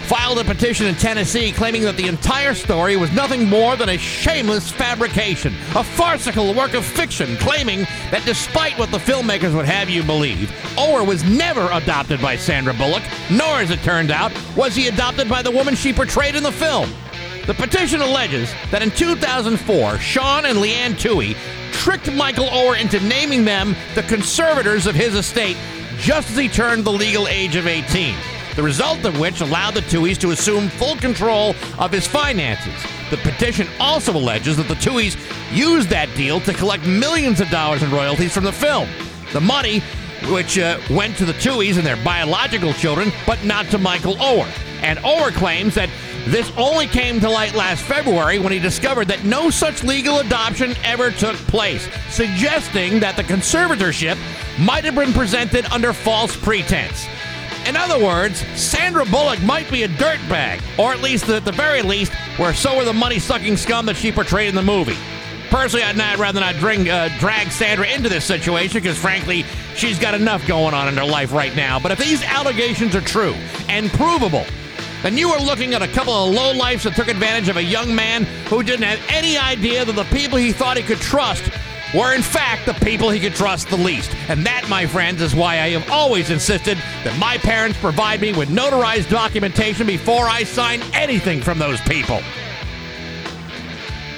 filed 0.05 0.39
a 0.39 0.45
petition 0.45 0.87
in 0.87 0.95
Tennessee 0.95 1.53
claiming 1.53 1.83
that 1.83 1.97
the 1.97 2.07
entire 2.07 2.55
story 2.55 2.97
was 2.97 3.13
nothing 3.13 3.49
more 3.49 3.77
than 3.77 3.89
a 3.89 3.97
shameless 3.97 4.71
fabrication, 4.71 5.55
a 5.75 5.85
farcical 5.85 6.55
work 6.55 6.75
of 6.75 6.85
fiction, 6.85 7.37
claiming 7.37 7.81
that 8.11 8.23
despite 8.25 8.79
what 8.79 8.91
the 8.91 8.99
filmmakers 8.99 9.55
would 9.55 9.67
have 9.67 9.89
you 9.89 10.03
believe, 10.03 10.51
Oher 10.77 11.07
was 11.07 11.25
never 11.25 11.69
adopted 11.73 12.21
by 12.21 12.37
Sandra 12.37 12.75
Bullock, 12.75 13.03
nor, 13.31 13.61
as 13.61 13.71
it 13.71 13.83
turned 13.83 14.11
out, 14.11 14.33
was 14.57 14.75
he 14.75 14.89
adopted 14.89 15.29
by 15.29 15.43
the 15.43 15.51
woman 15.51 15.75
she 15.75 15.93
portrayed 15.93 16.35
in 16.35 16.43
the 16.43 16.53
film. 16.53 16.91
The 17.47 17.55
petition 17.55 18.01
alleges 18.01 18.53
that 18.71 18.83
in 18.83 18.91
2004, 18.91 19.99
Sean 19.99 20.45
and 20.45 20.61
Leigh 20.61 20.75
Anne 20.75 20.95
Tuohy 20.95 21.37
tricked 21.73 22.13
Michael 22.13 22.47
Oher 22.47 22.81
into 22.81 23.01
naming 23.01 23.45
them 23.45 23.75
the 23.95 24.03
conservators 24.05 24.87
of 24.87 24.95
his 24.95 25.15
estate 25.15 25.57
just 25.99 26.31
as 26.31 26.37
he 26.37 26.49
turned 26.49 26.85
the 26.85 26.93
legal 26.93 27.27
age 27.27 27.57
of 27.57 27.67
18. 27.67 28.15
The 28.57 28.63
result 28.63 29.05
of 29.05 29.19
which 29.19 29.41
allowed 29.41 29.75
the 29.75 29.81
Tuohys 29.81 30.19
to 30.19 30.31
assume 30.31 30.69
full 30.69 30.97
control 30.97 31.55
of 31.79 31.91
his 31.91 32.07
finances. 32.07 32.75
The 33.11 33.17
petition 33.19 33.67
also 33.81 34.13
alleges 34.13 34.57
that 34.59 34.69
the 34.69 34.75
Tuohys 34.75 35.17
used 35.55 35.89
that 35.89 36.15
deal 36.17 36.41
to 36.41 36.53
collect 36.53 36.87
millions 36.87 37.41
of 37.41 37.49
dollars 37.49 37.83
in 37.83 37.91
royalties 37.91 38.35
from 38.35 38.45
the 38.45 38.53
film. 38.53 38.89
The 39.33 39.41
money, 39.41 39.81
which 40.31 40.59
uh, 40.59 40.79
went 40.91 41.17
to 41.17 41.25
the 41.25 41.33
Tuohys 41.33 41.79
and 41.79 41.87
their 41.87 42.03
biological 42.05 42.75
children, 42.75 43.11
but 43.27 43.43
not 43.45 43.67
to 43.67 43.79
Michael 43.79 44.17
Oher. 44.17 44.51
And 44.83 44.99
Oher 44.99 45.33
claims 45.33 45.75
that 45.77 45.89
this 46.27 46.53
only 46.57 46.87
came 46.87 47.21
to 47.21 47.29
light 47.29 47.55
last 47.55 47.83
February 47.83 48.39
when 48.39 48.53
he 48.53 48.59
discovered 48.59 49.09
that 49.09 49.25
no 49.25 49.51
such 49.51 49.83
legal 49.83 50.19
adoption 50.19 50.75
ever 50.85 51.11
took 51.11 51.37
place, 51.49 51.89
suggesting 52.11 53.01
that 53.01 53.17
the 53.17 53.25
conservatorship 53.25 54.17
might 54.59 54.85
have 54.85 54.95
been 54.95 55.13
presented 55.13 55.65
under 55.73 55.93
false 55.93 56.37
pretense. 56.37 57.07
In 57.67 57.77
other 57.77 58.05
words, 58.05 58.39
Sandra 58.61 59.05
Bullock 59.05 59.41
might 59.43 59.71
be 59.71 59.85
a 59.85 59.89
dirtbag, 59.89 60.61
or 60.79 60.93
at 60.93 61.01
least 61.01 61.29
at 61.29 61.45
the 61.45 61.53
very 61.53 61.83
least, 61.83 62.13
where 62.37 62.53
so 62.53 62.77
were 62.77 62.85
the 62.85 62.93
money 62.93 63.21
sucking 63.21 63.57
scum 63.57 63.87
that 63.87 63.97
she 63.97 64.11
portrayed 64.11 64.49
in 64.49 64.55
the 64.55 64.63
movie. 64.63 64.97
Personally, 65.49 65.85
I'd 65.85 65.97
not, 65.97 66.19
rather 66.19 66.41
not 66.41 66.57
uh, 66.57 67.09
drag 67.19 67.53
Sandra 67.53 67.87
into 67.87 68.09
this 68.09 68.25
situation 68.25 68.83
because, 68.83 68.99
frankly, 68.99 69.45
she's 69.77 69.99
got 69.99 70.15
enough 70.15 70.47
going 70.47 70.75
on 70.75 70.89
in 70.89 70.97
her 70.97 71.05
life 71.05 71.33
right 71.33 71.55
now. 71.55 71.79
But 71.79 71.93
if 71.93 71.99
these 71.99 72.23
allegations 72.25 72.97
are 72.97 73.01
true 73.01 73.35
and 73.69 73.91
provable, 73.93 74.47
then 75.03 75.17
you 75.17 75.29
are 75.31 75.41
looking 75.41 75.75
at 75.75 75.83
a 75.83 75.89
couple 75.89 76.15
of 76.15 76.35
lowlifes 76.35 76.85
that 76.85 76.95
took 76.95 77.09
advantage 77.09 77.49
of 77.49 77.59
a 77.59 77.63
young 77.63 77.95
man 77.95 78.25
who 78.47 78.63
didn't 78.63 78.85
have 78.85 79.01
any 79.09 79.37
idea 79.37 79.85
that 79.85 79.93
the 79.93 80.05
people 80.05 80.39
he 80.39 80.53
thought 80.53 80.77
he 80.77 80.83
could 80.83 81.01
trust 81.01 81.51
were 81.95 82.15
in 82.15 82.23
fact 82.23 82.67
the 82.67 82.75
people 82.75 83.11
he 83.11 83.21
could 83.21 83.35
trust 83.35 83.69
the 83.69 83.77
least. 83.77 84.15
And 84.29 84.45
that, 84.47 84.69
my 84.69 84.87
friends, 84.87 85.23
is 85.23 85.35
why 85.35 85.61
I 85.61 85.71
have 85.71 85.91
always 85.91 86.31
insisted 86.31 86.79
that 87.05 87.19
my 87.19 87.39
parents 87.39 87.79
provide 87.79 88.21
me 88.21 88.33
with 88.33 88.49
notarized 88.49 89.11
documentation 89.11 89.87
before 89.87 90.29
I 90.29 90.45
sign 90.45 90.83
anything 90.95 91.41
from 91.41 91.59
those 91.59 91.81
people. 91.83 92.21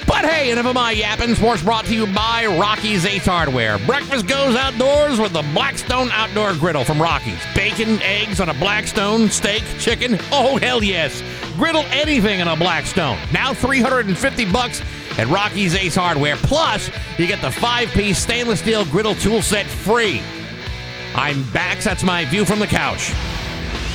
But 0.06 0.26
hey, 0.26 0.50
enough 0.52 0.66
of 0.66 0.74
my 0.74 0.90
yapping. 0.90 1.34
Sports 1.34 1.62
brought 1.62 1.86
to 1.86 1.94
you 1.94 2.06
by 2.06 2.46
Rocky's 2.46 3.06
Ace 3.06 3.24
Hardware. 3.24 3.78
Breakfast 3.78 4.26
goes 4.26 4.54
outdoors 4.54 5.18
with 5.18 5.32
the 5.32 5.42
Blackstone 5.54 6.10
Outdoor 6.12 6.54
Griddle 6.54 6.84
from 6.84 7.00
Rocky's. 7.00 7.40
Bacon, 7.54 8.00
eggs 8.02 8.38
on 8.38 8.50
a 8.50 8.54
Blackstone, 8.54 9.30
steak, 9.30 9.62
chicken. 9.78 10.18
Oh, 10.30 10.58
hell 10.58 10.84
yes. 10.84 11.22
Griddle 11.56 11.84
anything 11.86 12.40
on 12.40 12.48
a 12.48 12.56
Blackstone. 12.56 13.18
Now 13.32 13.54
350 13.54 14.52
bucks 14.52 14.82
at 15.18 15.26
Rocky's 15.28 15.74
Ace 15.74 15.94
Hardware. 15.94 16.36
Plus, 16.36 16.90
you 17.18 17.26
get 17.26 17.40
the 17.40 17.50
five-piece 17.50 18.18
stainless 18.18 18.60
steel 18.60 18.84
griddle 18.86 19.14
tool 19.14 19.42
set 19.42 19.66
free. 19.66 20.20
I'm 21.14 21.48
back. 21.52 21.78
That's 21.78 22.02
my 22.02 22.24
view 22.24 22.44
from 22.44 22.58
the 22.58 22.66
couch. 22.66 23.10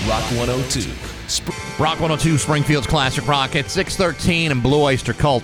Rock 0.08 0.24
102. 0.32 0.82
Sp- 1.28 1.54
Rock 1.80 2.00
102 2.00 2.38
Springfield's 2.38 2.88
Classic 2.88 3.28
Rock 3.28 3.56
at 3.56 3.70
613 3.70 4.52
and 4.52 4.64
Blue 4.64 4.82
Oyster 4.82 5.14
Cult 5.14 5.44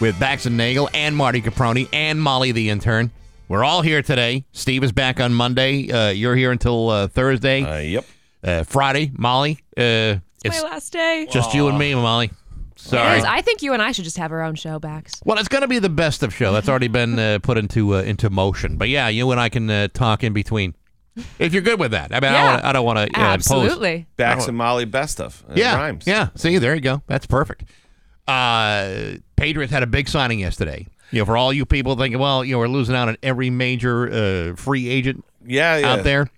with 0.00 0.18
Bax 0.18 0.46
and 0.46 0.56
Nagel 0.56 0.88
and 0.94 1.14
Marty 1.14 1.42
Caproni 1.42 1.88
and 1.92 2.20
Molly 2.20 2.52
the 2.52 2.70
intern. 2.70 3.10
We're 3.48 3.64
all 3.64 3.82
here 3.82 4.00
today. 4.00 4.44
Steve 4.52 4.84
is 4.84 4.92
back 4.92 5.20
on 5.20 5.34
Monday. 5.34 5.90
Uh, 5.90 6.10
you're 6.10 6.36
here 6.36 6.52
until 6.52 6.88
uh, 6.88 7.08
Thursday. 7.08 7.62
Uh, 7.62 7.78
yep. 7.80 8.06
Uh, 8.42 8.62
Friday, 8.62 9.10
Molly. 9.18 9.58
Uh, 9.76 10.16
it's 10.44 10.62
My 10.62 10.70
last 10.70 10.92
day. 10.92 11.26
just 11.30 11.52
you 11.52 11.68
and 11.68 11.76
me, 11.78 11.94
Molly. 11.94 12.30
It 12.86 12.88
Sorry. 12.88 13.18
is. 13.18 13.24
I 13.24 13.40
think 13.42 13.62
you 13.62 13.72
and 13.72 13.82
I 13.82 13.92
should 13.92 14.04
just 14.04 14.16
have 14.18 14.32
our 14.32 14.42
own 14.42 14.54
show, 14.54 14.78
Bax. 14.78 15.20
Well, 15.24 15.38
it's 15.38 15.48
going 15.48 15.62
to 15.62 15.68
be 15.68 15.78
the 15.78 15.88
best 15.88 16.22
of 16.22 16.34
show. 16.34 16.52
That's 16.52 16.68
already 16.68 16.88
been 16.88 17.18
uh, 17.18 17.38
put 17.42 17.58
into 17.58 17.94
uh, 17.96 18.02
into 18.02 18.30
motion. 18.30 18.76
But 18.76 18.88
yeah, 18.88 19.08
you 19.08 19.30
and 19.30 19.40
I 19.40 19.48
can 19.48 19.68
uh, 19.70 19.88
talk 19.92 20.24
in 20.24 20.32
between 20.32 20.74
if 21.38 21.52
you're 21.52 21.62
good 21.62 21.78
with 21.78 21.90
that. 21.92 22.12
I 22.12 22.20
mean, 22.20 22.32
Yeah. 22.32 22.60
I 22.64 22.72
don't 22.72 22.84
want 22.84 22.96
to 22.98 23.02
uh, 23.02 23.04
impose. 23.34 23.50
Absolutely. 23.52 24.06
Bax 24.16 24.46
and 24.48 24.56
Molly 24.56 24.84
best 24.86 25.20
of. 25.20 25.44
It 25.50 25.58
Yeah, 25.58 25.76
rhymes. 25.76 26.06
yeah. 26.06 26.28
See, 26.36 26.58
there 26.58 26.74
you 26.74 26.80
go. 26.80 27.02
That's 27.06 27.26
perfect. 27.26 27.64
Uh, 28.26 29.14
Patriots 29.36 29.72
had 29.72 29.82
a 29.82 29.86
big 29.86 30.08
signing 30.08 30.38
yesterday. 30.40 30.86
You 31.10 31.20
know, 31.20 31.24
for 31.24 31.36
all 31.36 31.52
you 31.52 31.66
people 31.66 31.96
thinking, 31.96 32.20
well, 32.20 32.44
you 32.44 32.52
know, 32.52 32.58
we're 32.60 32.68
losing 32.68 32.94
out 32.94 33.08
on 33.08 33.16
every 33.22 33.50
major 33.50 34.08
uh, 34.52 34.56
free 34.56 34.88
agent 34.88 35.24
yeah, 35.44 35.76
yeah. 35.78 35.92
out 35.92 36.04
there. 36.04 36.28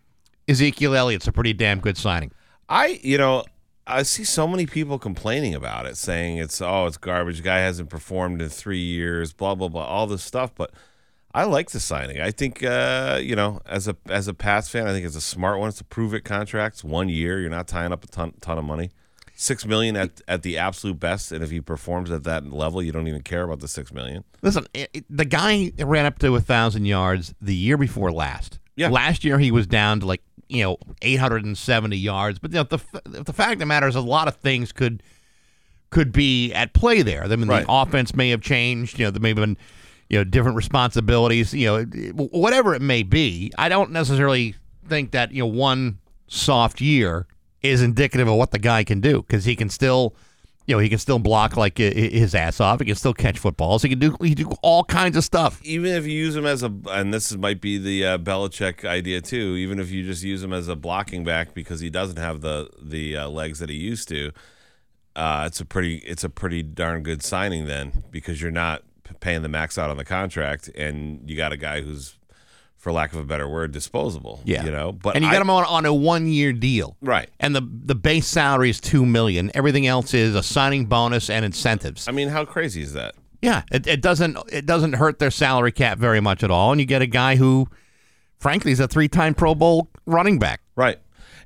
Ezekiel 0.49 0.95
Elliott's 0.95 1.29
a 1.29 1.33
pretty 1.33 1.53
damn 1.53 1.81
good 1.81 1.99
signing. 1.99 2.33
I, 2.69 2.99
you 3.03 3.19
know, 3.19 3.45
I 3.87 4.03
see 4.05 4.25
so 4.25 4.47
many 4.47 4.67
people 4.67 4.99
complaining 4.99 5.55
about 5.55 5.87
it, 5.87 5.97
saying 5.97 6.39
it's 6.39 6.61
oh, 6.63 6.87
it's 6.87 6.97
garbage. 6.97 7.43
Guy 7.43 7.59
hasn't 7.59 7.89
performed 7.91 8.41
in 8.41 8.49
three 8.49 8.79
years, 8.83 9.33
blah 9.33 9.55
blah 9.55 9.69
blah, 9.69 9.85
all 9.85 10.07
this 10.07 10.23
stuff. 10.23 10.55
But 10.55 10.71
I 11.35 11.45
like 11.45 11.71
the 11.71 11.81
signing. 11.81 12.21
I 12.21 12.31
think 12.31 12.63
uh, 12.63 13.19
you 13.23 13.35
know, 13.35 13.61
as 13.67 13.89
a 13.89 13.97
as 14.09 14.29
a 14.29 14.35
Pats 14.35 14.69
fan, 14.69 14.87
I 14.87 14.93
think 14.93 15.05
it's 15.07 15.17
a 15.17 15.21
smart 15.21 15.59
one. 15.59 15.69
It's 15.69 15.81
a 15.81 15.85
prove 15.85 16.15
it 16.15 16.21
contract. 16.25 16.77
It's 16.77 16.85
One 16.85 17.09
year, 17.09 17.41
you're 17.41 17.51
not 17.51 17.67
tying 17.69 17.93
up 17.93 18.05
a 18.05 18.07
ton 18.07 18.33
ton 18.41 18.59
of 18.59 18.65
money. 18.65 18.91
Six 19.35 19.67
million 19.67 19.97
at 19.97 20.21
at 20.29 20.43
the 20.43 20.59
absolute 20.59 21.01
best, 21.01 21.33
and 21.33 21.43
if 21.43 21.51
he 21.51 21.61
performs 21.61 22.11
at 22.13 22.23
that 22.25 22.53
level, 22.53 22.83
you 22.83 22.93
don't 22.93 23.09
even 23.09 23.23
care 23.23 23.43
about 23.43 23.59
the 23.61 23.67
six 23.69 23.93
million. 23.93 24.23
Listen, 24.43 24.67
it, 24.75 24.91
it- 24.93 25.05
the 25.11 25.25
guy 25.25 25.73
ran 25.79 26.07
up 26.07 26.19
to 26.21 26.37
a 26.37 26.41
thousand 26.41 26.85
yards 26.85 27.35
the 27.41 27.55
year 27.55 27.77
before 27.77 28.13
last. 28.13 28.61
Yeah. 28.77 28.89
Last 28.91 29.25
year 29.25 29.39
he 29.39 29.51
was 29.51 29.67
down 29.67 30.01
to 30.01 30.07
like 30.07 30.23
you 30.53 30.63
know 30.65 30.77
870 31.03 31.97
yards. 31.97 32.39
But 32.39 32.53
you 32.53 32.57
know, 32.59 32.65
the 32.65 32.81
the 33.05 33.33
fact 33.33 33.55
of 33.55 33.59
the 33.61 33.67
matter 33.67 33.89
is, 33.89 33.95
a 33.97 34.01
lot 34.01 34.29
of 34.29 34.37
things 34.37 34.73
could 34.73 35.03
could 35.91 36.13
be 36.13 36.53
at 36.53 36.73
play 36.73 37.03
there. 37.03 37.23
I 37.25 37.37
mean, 37.37 37.49
Right. 37.49 37.67
the 37.67 37.73
offense 37.73 38.15
may 38.15 38.31
have 38.31 38.41
changed. 38.41 38.99
You 38.99 39.07
know, 39.07 39.11
there 39.11 39.21
may 39.21 39.29
have 39.31 39.37
been 39.37 39.57
you 40.09 40.19
know 40.19 40.25
different 40.25 40.57
responsibilities. 40.57 41.53
You 41.55 41.67
know, 41.67 41.85
whatever 42.31 42.75
it 42.75 42.83
may 42.83 43.03
be. 43.03 43.53
I 43.59 43.69
don't 43.69 43.91
necessarily 43.93 44.55
think 44.89 45.11
that 45.13 45.33
you 45.33 45.43
know 45.43 45.47
one 45.47 45.99
soft 46.29 46.81
year 46.81 47.27
is 47.63 47.83
indicative 47.83 48.27
of 48.29 48.35
what 48.35 48.51
the 48.51 48.59
guy 48.59 48.85
can 48.85 49.01
do 49.01 49.23
because 49.23 49.45
he 49.45 49.57
can 49.57 49.69
still. 49.69 50.15
You 50.67 50.77
know, 50.77 50.79
he 50.79 50.89
can 50.89 50.99
still 50.99 51.19
block 51.19 51.57
like 51.57 51.79
his 51.79 52.35
ass 52.35 52.61
off. 52.61 52.79
He 52.81 52.87
can 52.87 52.95
still 52.95 53.15
catch 53.15 53.39
footballs. 53.39 53.83
He 53.83 53.89
can 53.89 53.99
do 53.99 54.17
he 54.21 54.35
can 54.35 54.49
do 54.49 54.55
all 54.63 54.85
kinds 54.85 55.17
of 55.17 55.25
stuff. 55.25 55.61
Even 55.65 55.93
if 55.93 56.07
you 56.07 56.13
use 56.13 56.37
him 56.37 56.47
as 56.47 56.63
a, 56.63 56.73
and 56.91 57.13
this 57.13 57.35
might 57.37 57.61
be 57.61 57.79
the 57.79 58.07
uh, 58.07 58.19
Belichick 58.19 58.85
idea 58.85 59.21
too. 59.21 59.57
Even 59.57 59.81
if 59.81 59.91
you 59.91 60.05
just 60.05 60.23
use 60.23 60.43
him 60.43 60.53
as 60.53 60.69
a 60.69 60.77
blocking 60.77 61.25
back 61.25 61.53
because 61.53 61.81
he 61.81 61.91
doesn't 61.91 62.19
have 62.19 62.41
the 62.43 62.71
the 62.81 63.17
uh, 63.17 63.29
legs 63.29 63.59
that 63.59 63.71
he 63.71 63.77
used 63.77 64.09
to, 64.09 64.31
uh, 65.17 65.45
it's 65.47 65.61
a 65.61 65.65
pretty 65.65 65.97
it's 65.99 66.23
a 66.23 66.31
pretty 66.31 66.63
darn 66.63 67.03
good 67.03 67.23
signing 67.23 67.67
then 67.67 68.05
because 68.11 68.41
you're 68.41 68.51
not 68.53 68.85
paying 69.21 69.43
the 69.43 69.49
max 69.49 69.79
out 69.79 69.91
on 69.91 69.97
the 69.97 70.05
contract 70.05 70.69
and 70.69 71.29
you 71.29 71.37
got 71.37 71.53
a 71.53 71.57
guy 71.57 71.81
who's, 71.81 72.19
for 72.83 72.91
lack 72.91 73.13
of 73.13 73.21
a 73.21 73.25
better 73.25 73.49
word, 73.49 73.71
disposable. 73.71 74.41
Yeah, 74.45 74.65
you 74.65 74.73
know. 74.73 74.91
But 74.91 75.15
and 75.15 75.25
you 75.25 75.31
I- 75.31 75.35
got 75.35 75.41
him 75.41 75.51
on, 75.51 75.65
on 75.67 75.87
a 75.87 75.95
one 75.95 76.27
year 76.27 76.53
deal, 76.53 76.97
right. 77.01 77.31
And 77.39 77.55
the 77.55 77.63
the 77.85 77.95
base 77.95 78.27
salary 78.27 78.71
is 78.71 78.81
two 78.81 79.07
million. 79.07 79.53
Everything 79.55 79.87
else 79.87 80.13
is 80.15 80.35
a 80.35 80.43
signing 80.43 80.87
bonus 80.87 81.31
and 81.31 81.45
incentives. 81.45 82.09
I 82.09 82.11
mean, 82.11 82.29
how 82.29 82.45
crazy 82.45 82.83
is 82.83 82.93
that? 82.95 83.15
Yeah, 83.41 83.63
it, 83.71 83.87
it 83.87 84.03
doesn't 84.03 84.37
it 84.53 84.67
doesn't 84.67 84.95
hurt 84.95 85.21
their 85.21 85.31
salary 85.31 85.71
cap 85.71 85.99
very 85.99 86.21
much 86.21 86.43
at 86.43 86.51
all, 86.51 86.73
and 86.73 86.81
you 86.81 86.87
get 86.87 87.03
a 87.03 87.07
guy 87.07 87.37
who, 87.37 87.69
frankly, 88.41 88.73
is 88.73 88.81
a 88.81 88.89
three 88.89 89.09
time 89.09 89.35
Pro 89.35 89.55
Bowl 89.55 89.89
running 90.05 90.41
back. 90.41 90.61
Right. 90.75 90.99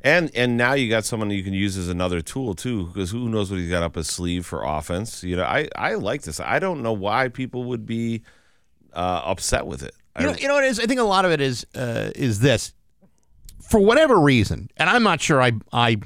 And 0.02 0.30
and 0.34 0.56
now 0.56 0.72
you 0.74 0.88
got 0.88 1.04
someone 1.04 1.30
you 1.30 1.42
can 1.42 1.52
use 1.52 1.76
as 1.76 1.88
another 1.88 2.20
tool 2.22 2.54
too, 2.54 2.86
because 2.86 3.10
who 3.10 3.28
knows 3.28 3.50
what 3.50 3.58
he's 3.58 3.70
got 3.70 3.82
up 3.82 3.96
his 3.96 4.06
sleeve 4.08 4.46
for 4.46 4.62
offense. 4.62 5.24
You 5.24 5.36
know, 5.36 5.44
I, 5.44 5.68
I 5.74 5.94
like 5.94 6.22
this. 6.22 6.38
I 6.38 6.60
don't 6.60 6.82
know 6.82 6.92
why 6.92 7.28
people 7.28 7.64
would 7.64 7.84
be 7.86 8.22
uh, 8.92 9.22
upset 9.24 9.66
with 9.66 9.82
it. 9.82 9.95
You 10.18 10.26
know, 10.26 10.34
you 10.34 10.48
know 10.48 10.54
what 10.54 10.64
it 10.64 10.68
is? 10.68 10.80
I 10.80 10.86
think 10.86 11.00
a 11.00 11.04
lot 11.04 11.24
of 11.24 11.30
it 11.30 11.40
is 11.40 11.66
uh, 11.74 12.10
is 12.14 12.40
this. 12.40 12.72
For 13.62 13.80
whatever 13.80 14.18
reason, 14.20 14.70
and 14.76 14.88
I'm 14.88 15.02
not 15.02 15.20
sure 15.20 15.42
I 15.42 15.52
I 15.72 15.98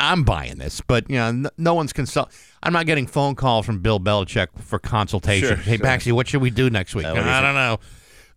I'm 0.00 0.24
buying 0.24 0.58
this, 0.58 0.80
but 0.80 1.08
you 1.10 1.16
know, 1.16 1.32
no, 1.32 1.50
no 1.58 1.74
one's 1.74 1.92
consult. 1.92 2.30
I'm 2.62 2.72
not 2.72 2.86
getting 2.86 3.06
phone 3.06 3.34
calls 3.34 3.66
from 3.66 3.80
Bill 3.80 4.00
Belichick 4.00 4.48
for 4.58 4.78
consultation. 4.78 5.48
Sure, 5.48 5.56
hey, 5.56 5.76
sure. 5.76 5.86
Baxi, 5.86 6.12
what 6.12 6.28
should 6.28 6.42
we 6.42 6.50
do 6.50 6.70
next 6.70 6.94
week? 6.94 7.06
Uh, 7.06 7.10
what 7.10 7.20
do 7.20 7.26
you 7.26 7.30
I 7.30 7.40
don't 7.40 7.54
know. 7.54 7.78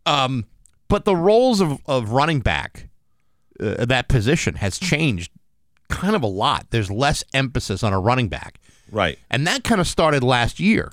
Um, 0.05 0.45
but 0.87 1.05
the 1.05 1.15
roles 1.15 1.61
of 1.61 1.79
of 1.85 2.11
running 2.11 2.39
back, 2.39 2.89
uh, 3.59 3.85
that 3.85 4.07
position 4.09 4.55
has 4.55 4.77
changed 4.77 5.31
kind 5.89 6.15
of 6.15 6.23
a 6.23 6.27
lot. 6.27 6.67
There's 6.69 6.91
less 6.91 7.23
emphasis 7.33 7.83
on 7.83 7.93
a 7.93 7.99
running 7.99 8.27
back. 8.29 8.59
right. 8.91 9.17
And 9.29 9.45
that 9.47 9.63
kind 9.63 9.81
of 9.81 9.87
started 9.87 10.23
last 10.23 10.59
year, 10.59 10.91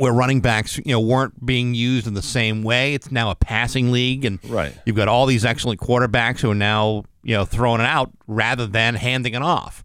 where 0.00 0.12
running 0.12 0.40
backs, 0.40 0.78
you 0.78 0.92
know, 0.92 1.00
weren't 1.00 1.44
being 1.44 1.74
used 1.74 2.06
in 2.06 2.14
the 2.14 2.22
same 2.22 2.62
way. 2.62 2.94
It's 2.94 3.10
now 3.12 3.30
a 3.30 3.34
passing 3.34 3.92
league, 3.92 4.24
and 4.24 4.38
Right. 4.48 4.72
you've 4.86 4.96
got 4.96 5.08
all 5.08 5.26
these 5.26 5.44
excellent 5.44 5.78
quarterbacks 5.80 6.40
who 6.40 6.50
are 6.50 6.54
now, 6.54 7.04
you 7.22 7.34
know, 7.34 7.44
throwing 7.44 7.80
it 7.80 7.86
out 7.86 8.10
rather 8.26 8.66
than 8.66 8.94
handing 8.94 9.34
it 9.34 9.42
off. 9.42 9.84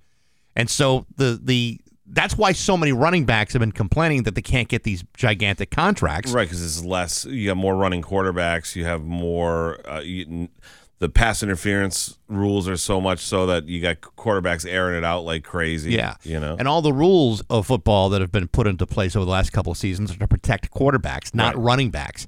And 0.55 0.69
so 0.69 1.05
the 1.17 1.39
the 1.43 1.79
that's 2.07 2.37
why 2.37 2.51
so 2.53 2.77
many 2.77 2.91
running 2.91 3.25
backs 3.25 3.53
have 3.53 3.59
been 3.59 3.71
complaining 3.71 4.23
that 4.23 4.35
they 4.35 4.41
can't 4.41 4.67
get 4.69 4.83
these 4.83 5.03
gigantic 5.17 5.69
contracts. 5.71 6.31
Right, 6.31 6.45
because 6.47 6.63
it's 6.63 6.85
less. 6.85 7.25
You 7.25 7.49
have 7.49 7.57
more 7.57 7.75
running 7.75 8.01
quarterbacks. 8.03 8.75
You 8.75 8.85
have 8.85 9.03
more. 9.03 9.79
Uh, 9.89 9.99
you, 10.01 10.49
the 10.99 11.09
pass 11.09 11.43
interference 11.43 12.17
rules 12.29 12.67
are 12.69 12.77
so 12.77 13.01
much 13.01 13.19
so 13.19 13.45
that 13.47 13.65
you 13.65 13.81
got 13.81 13.99
quarterbacks 14.01 14.65
airing 14.69 14.97
it 14.97 15.03
out 15.03 15.25
like 15.25 15.43
crazy. 15.43 15.91
Yeah. 15.91 16.15
you 16.23 16.39
know. 16.39 16.55
And 16.57 16.67
all 16.67 16.81
the 16.81 16.93
rules 16.93 17.41
of 17.49 17.67
football 17.67 18.09
that 18.09 18.21
have 18.21 18.31
been 18.31 18.47
put 18.47 18.65
into 18.65 18.85
place 18.85 19.15
over 19.15 19.25
the 19.25 19.31
last 19.31 19.51
couple 19.51 19.71
of 19.71 19.77
seasons 19.77 20.11
are 20.11 20.17
to 20.19 20.27
protect 20.27 20.71
quarterbacks, 20.71 21.35
not 21.35 21.55
Right. 21.55 21.63
running 21.63 21.89
backs. 21.91 22.25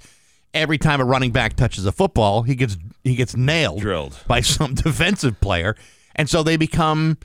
Every 0.53 0.77
time 0.77 0.99
a 1.01 1.05
running 1.05 1.31
back 1.31 1.55
touches 1.55 1.85
a 1.85 1.91
football, 1.91 2.41
he 2.43 2.55
gets 2.55 2.77
he 3.03 3.15
gets 3.15 3.35
nailed 3.37 3.79
Drilled. 3.81 4.19
by 4.27 4.41
some 4.55 4.73
defensive 4.75 5.39
player. 5.39 5.75
And 6.15 6.29
so 6.29 6.43
they 6.43 6.57
become 6.57 7.17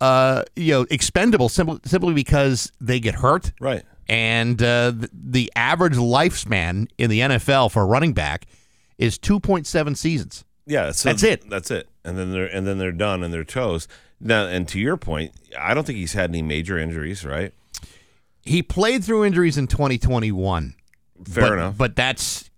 uh, 0.00 0.44
you 0.54 0.72
know, 0.72 0.86
expendable 0.90 1.48
simply 1.48 1.80
simply 1.84 2.14
because 2.14 2.70
they 2.80 3.00
get 3.00 3.16
hurt. 3.16 3.52
right. 3.60 3.82
And 4.08 4.62
uh, 4.62 4.92
the, 4.92 5.10
the 5.12 5.52
average 5.54 5.96
lifespan 5.96 6.88
in 6.96 7.10
the 7.10 7.20
NFL 7.20 7.70
for 7.72 7.82
a 7.82 7.84
running 7.84 8.14
back 8.14 8.46
is 8.96 9.18
2.7 9.18 9.96
seasons. 9.96 10.44
Yeah, 10.68 10.90
so 10.92 11.08
That's 11.08 11.22
it. 11.22 11.48
That's 11.48 11.70
it. 11.70 11.88
And 12.04 12.16
then 12.18 12.30
they're 12.30 12.46
and 12.46 12.66
then 12.66 12.78
they're 12.78 12.92
done 12.92 13.22
and 13.22 13.32
they're 13.32 13.42
toast. 13.44 13.88
Now, 14.20 14.46
and 14.46 14.68
to 14.68 14.78
your 14.78 14.96
point, 14.96 15.32
I 15.58 15.74
don't 15.74 15.86
think 15.86 15.98
he's 15.98 16.12
had 16.12 16.30
any 16.30 16.42
major 16.42 16.78
injuries. 16.78 17.24
Right. 17.24 17.52
He 18.42 18.62
played 18.62 19.04
through 19.04 19.24
injuries 19.24 19.56
in 19.58 19.66
2021. 19.66 20.74
Fair 21.24 21.42
but, 21.44 21.52
enough. 21.52 21.76
But 21.78 21.96
that's 21.96 22.50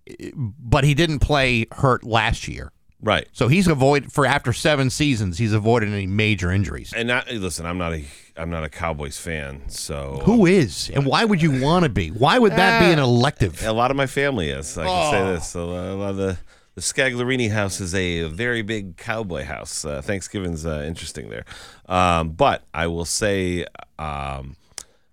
but 0.58 0.84
he 0.84 0.94
didn't 0.94 1.20
play 1.20 1.66
hurt 1.72 2.02
last 2.04 2.48
year. 2.48 2.72
right. 3.00 3.28
So 3.32 3.46
he's 3.48 3.68
avoided 3.68 4.12
for 4.12 4.26
after 4.26 4.52
7 4.52 4.90
seasons, 4.90 5.38
he's 5.38 5.52
avoided 5.52 5.90
any 5.90 6.06
major 6.08 6.50
injuries. 6.50 6.92
And 6.92 7.06
not, 7.08 7.30
listen, 7.30 7.64
I'm 7.64 7.78
not 7.78 7.92
a 7.92 8.04
I'm 8.36 8.50
not 8.50 8.64
a 8.64 8.68
Cowboys 8.68 9.18
fan, 9.18 9.62
so 9.68 10.22
Who 10.24 10.46
is? 10.46 10.90
And 10.94 11.04
why 11.06 11.24
would 11.24 11.42
you 11.42 11.60
want 11.60 11.84
to 11.84 11.88
be? 11.90 12.08
Why 12.08 12.38
would 12.38 12.52
that 12.52 12.80
be 12.80 12.92
an 12.92 12.98
ah, 12.98 13.04
elective? 13.04 13.64
a 13.64 13.72
lot 13.72 13.90
of 13.90 13.96
my 13.96 14.06
family 14.06 14.48
is. 14.50 14.76
I 14.78 14.86
can 14.86 15.12
say 15.12 15.20
Oh. 15.20 15.34
this. 15.34 15.54
A 15.54 15.58
a 15.58 15.94
lot 15.94 16.10
of 16.10 16.16
the 16.16 16.38
the 16.80 17.48
house 17.48 17.80
is 17.80 17.94
a 17.94 18.24
very 18.24 18.62
big 18.62 18.96
cowboy 18.96 19.44
house. 19.44 19.84
Uh, 19.84 20.00
Thanksgiving's 20.02 20.64
uh, 20.66 20.82
interesting 20.86 21.28
there, 21.30 21.44
um, 21.88 22.30
but 22.30 22.62
I 22.74 22.86
will 22.88 23.04
say 23.04 23.66
um, 23.98 24.56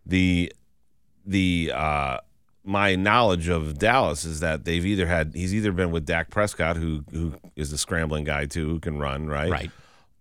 the 0.05 0.51
the 1.25 1.71
uh, 1.73 2.17
my 2.63 2.95
knowledge 2.95 3.47
of 3.49 3.77
Dallas 3.77 4.25
is 4.25 4.39
that 4.41 4.65
they've 4.65 4.85
either 4.85 5.07
had 5.07 5.33
he's 5.35 5.53
either 5.53 5.71
been 5.71 5.91
with 5.91 6.05
Dak 6.05 6.29
Prescott, 6.29 6.77
who 6.77 7.03
who 7.11 7.33
is 7.55 7.71
a 7.73 7.77
scrambling 7.77 8.23
guy 8.23 8.45
too, 8.45 8.67
who 8.67 8.79
can 8.79 8.97
run 8.99 9.27
right, 9.27 9.49
Right. 9.49 9.71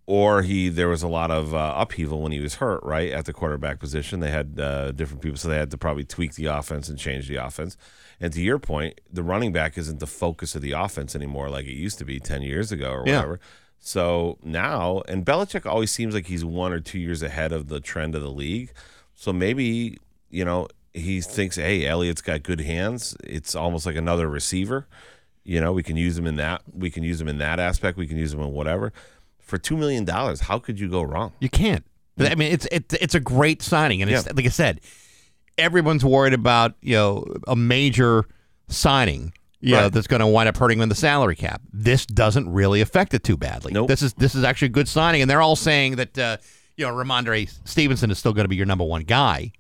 or 0.07 0.43
he 0.43 0.69
there 0.69 0.89
was 0.89 1.03
a 1.03 1.09
lot 1.09 1.31
of 1.31 1.55
uh, 1.55 1.75
upheaval 1.77 2.23
when 2.23 2.33
he 2.33 2.41
was 2.41 2.57
hurt 2.57 2.83
right 2.85 3.11
at 3.13 3.25
the 3.25 3.33
quarterback 3.33 3.79
position 3.81 4.21
they 4.21 4.31
had 4.31 4.59
uh, 4.61 4.93
different 4.93 5.23
people 5.23 5.37
so 5.37 5.49
they 5.49 5.57
had 5.57 5.71
to 5.71 5.79
probably 5.79 6.05
tweak 6.05 6.35
the 6.35 6.47
offense 6.47 6.89
and 6.89 6.99
change 6.99 7.27
the 7.29 7.37
offense 7.37 7.77
and 8.21 8.33
to 8.33 8.41
your 8.41 8.59
point 8.59 9.01
the 9.13 9.23
running 9.23 9.53
back 9.53 9.77
isn't 9.79 10.01
the 10.01 10.07
focus 10.07 10.55
of 10.55 10.63
the 10.63 10.73
offense 10.73 11.15
anymore 11.15 11.49
like 11.51 11.67
it 11.67 11.73
used 11.75 11.99
to 11.99 12.05
be 12.05 12.19
10 12.21 12.43
years 12.43 12.73
ago 12.73 12.91
or 12.91 13.05
Yeah. 13.07 13.17
whatever. 13.17 13.41
So 13.79 14.39
now 14.43 15.03
and 15.09 15.25
Belichick 15.25 15.67
always 15.67 15.91
seems 15.91 16.15
like 16.15 16.27
he's 16.27 16.45
one 16.45 16.73
or 16.73 16.81
two 16.81 16.99
years 16.99 17.23
ahead 17.23 17.53
of 17.53 17.69
the 17.69 17.81
trend 17.81 18.15
of 18.15 18.23
the 18.23 18.31
league. 18.31 18.73
So 19.15 19.33
maybe 19.33 19.99
you 20.31 20.45
know 20.45 20.69
he 20.95 21.21
thinks 21.21 21.57
hey 21.57 21.87
Elliott's 21.87 22.23
got 22.23 22.43
good 22.43 22.61
hands. 22.63 23.17
It's 23.23 23.55
almost 23.55 23.87
like 23.87 23.97
another 23.97 24.29
receiver. 24.29 24.87
You 25.45 25.61
know 25.61 25.73
we 25.73 25.83
can 25.83 25.97
use 25.97 26.19
him 26.19 26.27
in 26.27 26.37
that 26.37 26.63
we 26.75 26.91
can 26.91 27.03
use 27.03 27.21
him 27.21 27.29
in 27.29 27.39
that 27.39 27.61
aspect. 27.61 27.97
We 27.99 28.07
can 28.07 28.17
use 28.17 28.33
him 28.33 28.41
in 28.41 28.51
whatever. 28.53 28.93
For 29.41 29.59
two 29.59 29.77
million 29.77 30.05
dollars, 30.05 30.41
how 30.41 30.59
could 30.59 30.81
you 30.81 30.89
go 30.89 31.03
wrong? 31.03 31.33
You 31.39 31.49
can't. 31.49 31.85
I 32.19 32.35
mean, 32.35 32.51
it's 32.51 32.67
it's 32.73 32.95
it's 32.95 33.15
a 33.15 33.21
great 33.21 33.63
signing, 33.63 34.01
and 34.03 34.11
it's 34.11 34.27
like 34.35 34.47
I 34.47 34.49
said, 34.49 34.81
everyone's 35.59 36.05
worried 36.05 36.33
about 36.35 36.75
you 36.81 36.95
know 36.95 37.25
a 37.47 37.57
major 37.57 38.25
signing, 38.69 39.33
you 39.61 39.73
know, 39.75 39.83
Right. 39.85 39.93
that's 39.93 40.07
going 40.07 40.21
to 40.21 40.27
wind 40.27 40.49
up 40.49 40.57
hurting 40.57 40.79
them 40.79 40.85
in 40.85 40.89
the 40.89 40.95
salary 40.95 41.37
cap. 41.37 41.61
This 41.73 42.05
doesn't 42.07 42.49
really 42.53 42.81
affect 42.81 43.15
it 43.15 43.23
too 43.25 43.37
badly. 43.37 43.73
Nope. 43.73 43.89
This 43.89 44.03
is 44.03 44.13
this 44.15 44.35
is 44.35 44.45
actually 44.45 44.67
a 44.67 44.71
good 44.71 44.89
signing, 44.89 45.23
and 45.23 45.31
they're 45.31 45.43
all 45.43 45.57
saying 45.57 45.97
that 45.97 46.19
uh, 46.19 46.37
you 46.77 46.87
know 46.87 46.93
Rhamondre 46.93 47.51
Stevenson 47.69 48.11
is 48.11 48.19
still 48.19 48.33
going 48.33 48.45
to 48.45 48.49
be 48.49 48.57
your 48.57 48.67
number 48.67 48.85
one 48.85 49.03
guy. 49.03 49.53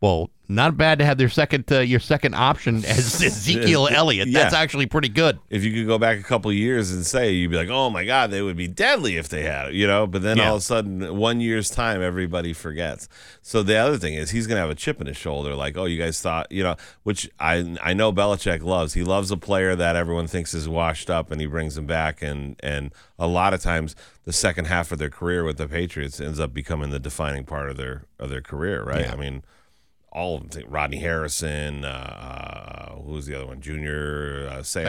Well, 0.00 0.30
not 0.50 0.76
bad 0.76 0.98
to 0.98 1.04
have 1.04 1.16
their 1.16 1.28
second 1.28 1.70
uh, 1.72 1.78
your 1.78 2.00
second 2.00 2.34
option 2.34 2.76
as 2.84 3.22
Ezekiel 3.22 3.88
Elliott. 3.90 4.28
Yeah. 4.28 4.42
That's 4.42 4.54
actually 4.54 4.86
pretty 4.86 5.08
good. 5.08 5.38
If 5.48 5.64
you 5.64 5.72
could 5.72 5.86
go 5.86 5.98
back 5.98 6.18
a 6.18 6.22
couple 6.22 6.50
of 6.50 6.56
years 6.56 6.90
and 6.92 7.06
say, 7.06 7.32
you'd 7.32 7.50
be 7.50 7.56
like, 7.56 7.68
"Oh 7.68 7.88
my 7.90 8.04
God, 8.04 8.30
they 8.30 8.42
would 8.42 8.56
be 8.56 8.66
deadly 8.68 9.16
if 9.16 9.28
they 9.28 9.42
had 9.44 9.68
it," 9.68 9.74
you 9.74 9.86
know. 9.86 10.06
But 10.06 10.22
then 10.22 10.36
Yeah. 10.38 10.48
all 10.50 10.56
of 10.56 10.60
a 10.62 10.64
sudden, 10.64 11.16
one 11.16 11.40
year's 11.40 11.70
time, 11.70 12.02
everybody 12.02 12.52
forgets. 12.52 13.08
So 13.42 13.62
the 13.62 13.76
other 13.76 13.96
thing 13.96 14.14
is, 14.14 14.30
he's 14.30 14.46
gonna 14.46 14.60
have 14.60 14.70
a 14.70 14.74
chip 14.74 15.00
in 15.00 15.06
his 15.06 15.16
shoulder, 15.16 15.54
like, 15.54 15.76
"Oh, 15.76 15.84
you 15.86 15.96
guys 15.98 16.20
thought," 16.20 16.50
you 16.50 16.62
know, 16.62 16.76
which 17.04 17.30
I 17.38 17.76
I 17.82 17.94
know 17.94 18.12
Belichick 18.12 18.62
loves. 18.62 18.94
He 18.94 19.02
loves 19.04 19.30
a 19.30 19.36
player 19.36 19.76
that 19.76 19.96
everyone 19.96 20.26
thinks 20.26 20.52
is 20.52 20.68
washed 20.68 21.08
up, 21.10 21.30
and 21.30 21.40
he 21.40 21.46
brings 21.46 21.76
him 21.76 21.86
back. 21.86 22.22
And 22.22 22.56
and 22.62 22.92
a 23.18 23.26
lot 23.26 23.54
of 23.54 23.60
times, 23.62 23.94
the 24.24 24.32
second 24.32 24.64
half 24.66 24.90
of 24.90 24.98
their 24.98 25.10
career 25.10 25.44
with 25.44 25.58
the 25.58 25.68
Patriots 25.68 26.20
ends 26.20 26.40
up 26.40 26.52
becoming 26.52 26.90
the 26.90 26.98
defining 26.98 27.44
part 27.44 27.70
of 27.70 27.76
their 27.76 28.02
of 28.18 28.30
their 28.30 28.42
career, 28.42 28.82
right? 28.82 29.02
Yeah. 29.06 29.12
I 29.12 29.16
mean. 29.16 29.42
All 30.12 30.36
of 30.36 30.50
them. 30.50 30.64
Rodney 30.68 30.98
Harrison, 30.98 31.84
uh, 31.84 31.88
uh, 31.88 32.94
who 33.02 33.12
was 33.12 33.26
the 33.26 33.34
other 33.34 33.46
one? 33.46 33.60
Junior 33.60 34.48
uh. 34.50 34.56
Seau. 34.60 34.82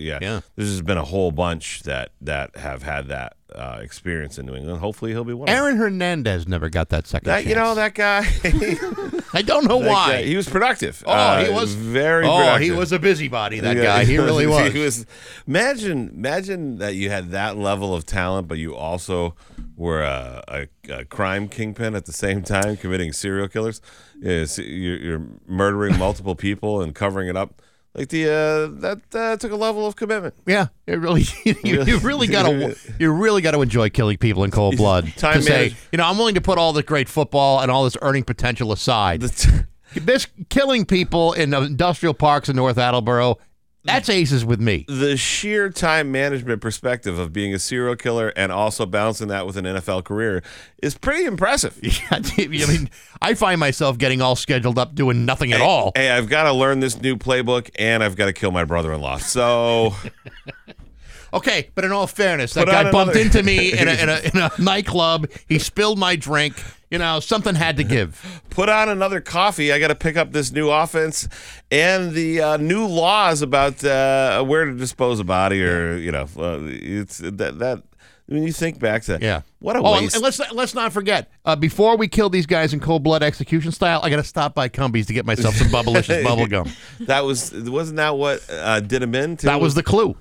Yeah. 0.00 0.18
Yeah. 0.20 0.40
There's 0.56 0.70
just 0.70 0.84
been 0.86 0.98
a 0.98 1.04
whole 1.04 1.32
bunch 1.32 1.82
that 1.82 2.12
that 2.20 2.56
have 2.56 2.82
had 2.82 3.08
that 3.08 3.36
uh, 3.54 3.78
experience 3.82 4.38
in 4.38 4.46
New 4.46 4.54
England. 4.54 4.78
Hopefully, 4.80 5.12
he'll 5.12 5.24
be 5.24 5.32
one. 5.32 5.48
Aaron 5.48 5.76
Hernandez 5.76 6.46
never 6.46 6.68
got 6.68 6.90
that 6.90 7.06
second 7.06 7.26
That 7.28 7.46
you 7.46 7.54
know 7.54 7.74
that 7.74 7.94
guy. 7.94 8.20
I 9.32 9.42
don't 9.42 9.66
know 9.66 9.80
that 9.82 9.88
why. 9.90 10.12
guy- 10.12 10.22
he 10.24 10.36
was 10.36 10.48
productive. 10.48 11.02
Oh, 11.06 11.12
Uh, 11.12 11.44
he 11.44 11.50
was 11.52 11.74
very. 11.74 12.26
Oh, 12.26 12.36
productive. 12.38 12.62
he 12.62 12.70
was 12.72 12.92
a 12.92 12.98
busybody. 12.98 13.60
That 13.60 13.76
Yeah, 13.76 13.82
guy. 13.84 14.04
He 14.04 14.18
really 14.18 14.46
was. 14.56 14.72
he 14.72 14.78
was. 14.80 15.06
Imagine, 15.46 16.08
imagine 16.14 16.78
that 16.78 16.94
you 16.94 17.10
had 17.10 17.30
that 17.30 17.56
level 17.56 17.94
of 17.94 18.04
talent, 18.06 18.48
but 18.48 18.58
you 18.58 18.74
also 18.74 19.34
were 19.76 20.02
a, 20.02 20.42
a, 20.48 20.92
a 20.92 21.04
crime 21.04 21.48
kingpin 21.48 21.94
at 21.94 22.04
the 22.06 22.12
same 22.12 22.42
time, 22.42 22.76
committing 22.76 23.12
serial 23.12 23.48
killers. 23.48 23.80
You're, 24.20 24.46
you're 24.66 25.22
murdering 25.46 25.96
multiple 25.98 26.34
people 26.34 26.82
and 26.82 26.94
covering 26.94 27.28
it 27.28 27.36
up. 27.36 27.62
Like 27.98 28.10
the 28.10 28.26
uh, 28.26 28.80
that 28.80 29.00
uh, 29.12 29.36
took 29.38 29.50
a 29.50 29.56
level 29.56 29.84
of 29.84 29.96
commitment. 29.96 30.34
Yeah, 30.46 30.68
it 30.86 31.00
really. 31.00 31.24
You, 31.44 31.56
you 31.84 31.98
really 31.98 32.28
gotta. 32.28 32.76
You 32.98 33.12
really 33.12 33.42
got 33.42 33.52
to 33.52 33.62
enjoy 33.62 33.90
killing 33.90 34.18
people 34.18 34.44
in 34.44 34.50
cold 34.50 34.76
blood. 34.76 35.12
Time 35.16 35.34
to 35.34 35.42
say, 35.42 35.74
you 35.92 35.98
know, 35.98 36.04
I'm 36.04 36.16
willing 36.18 36.34
to 36.34 36.40
put 36.40 36.58
all 36.58 36.72
the 36.72 36.82
great 36.82 37.08
football 37.08 37.60
and 37.60 37.70
all 37.70 37.84
this 37.84 37.96
earning 38.02 38.24
potential 38.24 38.72
aside. 38.72 39.22
T- 39.36 39.50
this 39.94 40.26
killing 40.48 40.84
people 40.84 41.32
in 41.32 41.54
industrial 41.54 42.14
parks 42.14 42.48
in 42.48 42.56
North 42.56 42.78
Attleboro, 42.78 43.38
that's 43.84 44.08
aces 44.08 44.44
with 44.44 44.60
me. 44.60 44.84
the 44.88 45.16
sheer 45.16 45.70
time 45.70 46.12
management 46.12 46.60
perspective 46.60 47.18
of 47.18 47.32
being 47.32 47.54
a 47.54 47.58
serial 47.58 47.96
killer 47.96 48.28
and 48.36 48.52
also 48.52 48.84
balancing 48.84 49.28
that 49.28 49.46
with 49.46 49.56
an 49.56 49.64
NFL 49.64 50.04
career 50.04 50.42
is 50.82 50.96
pretty 50.98 51.24
impressive. 51.24 51.78
Yeah, 51.82 52.18
I 52.38 52.46
mean, 52.48 52.90
I 53.22 53.34
find 53.34 53.58
myself 53.58 53.96
getting 53.98 54.20
all 54.20 54.36
scheduled 54.36 54.78
up 54.78 54.94
doing 54.94 55.24
nothing 55.24 55.52
at 55.52 55.60
all. 55.60 55.92
Hey, 55.96 56.10
I've 56.10 56.28
got 56.28 56.44
to 56.44 56.52
learn 56.52 56.80
this 56.80 57.00
new 57.00 57.16
playbook 57.16 57.70
and 57.78 58.02
I've 58.04 58.16
got 58.16 58.26
to 58.26 58.32
kill 58.32 58.50
my 58.50 58.64
brother-in-law. 58.64 59.18
So 59.18 59.94
Okay, 61.32 61.68
but 61.74 61.84
in 61.84 61.92
all 61.92 62.06
fairness, 62.06 62.54
that 62.54 62.64
Put 62.66 62.72
guy 62.72 62.90
bumped 62.90 63.14
another- 63.14 63.20
into 63.20 63.42
me 63.42 63.72
in 63.78 63.86
a, 63.86 63.92
in, 63.92 64.08
a, 64.08 64.18
in 64.34 64.38
a 64.38 64.50
nightclub. 64.62 65.28
He 65.46 65.58
spilled 65.58 65.98
my 65.98 66.16
drink. 66.16 66.54
You 66.90 66.98
know, 66.98 67.20
something 67.20 67.54
had 67.54 67.76
to 67.76 67.84
give. 67.84 68.42
put 68.50 68.68
on 68.70 68.88
another 68.88 69.20
coffee. 69.20 69.72
I 69.72 69.78
got 69.78 69.88
to 69.88 69.94
pick 69.94 70.16
up 70.16 70.32
this 70.32 70.50
new 70.52 70.70
offense 70.70 71.28
and 71.70 72.12
the 72.12 72.40
uh, 72.40 72.56
new 72.56 72.86
laws 72.86 73.42
about 73.42 73.84
uh, 73.84 74.42
where 74.44 74.64
to 74.64 74.72
dispose 74.74 75.20
a 75.20 75.24
body, 75.24 75.62
or 75.62 75.96
you 75.96 76.10
know, 76.12 76.26
uh, 76.38 76.60
it's 76.62 77.18
that 77.18 77.58
that. 77.58 77.82
When 78.30 78.42
you 78.42 78.52
think 78.52 78.78
back 78.78 79.04
to 79.04 79.16
Yeah. 79.22 79.40
what 79.58 79.74
a 79.76 79.78
oh, 79.80 79.94
and- 79.94 80.02
waste. 80.02 80.14
and 80.16 80.22
let's 80.22 80.38
let's 80.52 80.74
not 80.74 80.92
forget. 80.92 81.30
Uh, 81.46 81.56
before 81.56 81.96
we 81.96 82.08
kill 82.08 82.28
these 82.28 82.44
guys 82.44 82.74
in 82.74 82.80
cold 82.80 83.02
blood 83.02 83.22
execution 83.22 83.72
style, 83.72 84.00
I 84.02 84.10
got 84.10 84.16
to 84.16 84.22
stop 84.24 84.54
by 84.54 84.68
Cumbies 84.68 85.06
to 85.06 85.14
get 85.14 85.24
myself 85.24 85.54
some 85.54 85.68
Bubblicious 85.68 86.22
bubble 86.24 86.46
gum. 86.46 86.70
that 87.00 87.24
was 87.24 87.52
wasn't 87.54 87.96
that 87.96 88.18
what 88.18 88.42
uh, 88.50 88.80
did 88.80 89.02
him 89.02 89.14
in? 89.14 89.38
To 89.38 89.46
That 89.46 89.62
was 89.62 89.74
the 89.74 89.82
clue. 89.82 90.14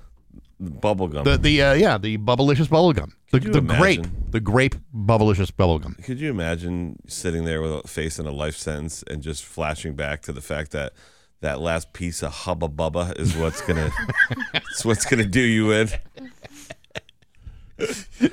Bubble 0.59 1.07
gum. 1.07 1.23
The 1.23 1.37
the 1.37 1.61
uh, 1.61 1.73
yeah 1.73 1.97
the 1.97 2.17
Bubblicious 2.17 2.69
bubble 2.69 2.93
gum. 2.93 3.13
The, 3.31 3.39
the 3.39 3.61
grape 3.61 4.05
the 4.31 4.39
grape 4.39 4.75
Bubblicious 4.95 5.55
bubble 5.55 5.79
gum. 5.79 5.95
Could 6.03 6.19
you 6.19 6.29
imagine 6.29 6.97
sitting 7.07 7.43
there 7.45 7.61
with 7.61 7.71
a 7.83 7.87
face 7.87 8.19
in 8.19 8.25
a 8.25 8.31
life 8.31 8.55
sentence 8.57 9.03
and 9.09 9.21
just 9.21 9.43
flashing 9.43 9.93
back 9.95 10.21
to 10.23 10.33
the 10.33 10.41
fact 10.41 10.71
that 10.71 10.93
that 11.41 11.59
last 11.61 11.93
piece 11.93 12.23
of 12.23 12.31
hubba 12.31 12.67
bubba 12.67 13.17
is 13.19 13.35
what's 13.35 13.61
gonna 13.61 13.91
it's 14.53 14.83
what's 14.85 15.05
gonna 15.05 15.25
do 15.25 15.41
you 15.41 15.71
in? 15.71 15.89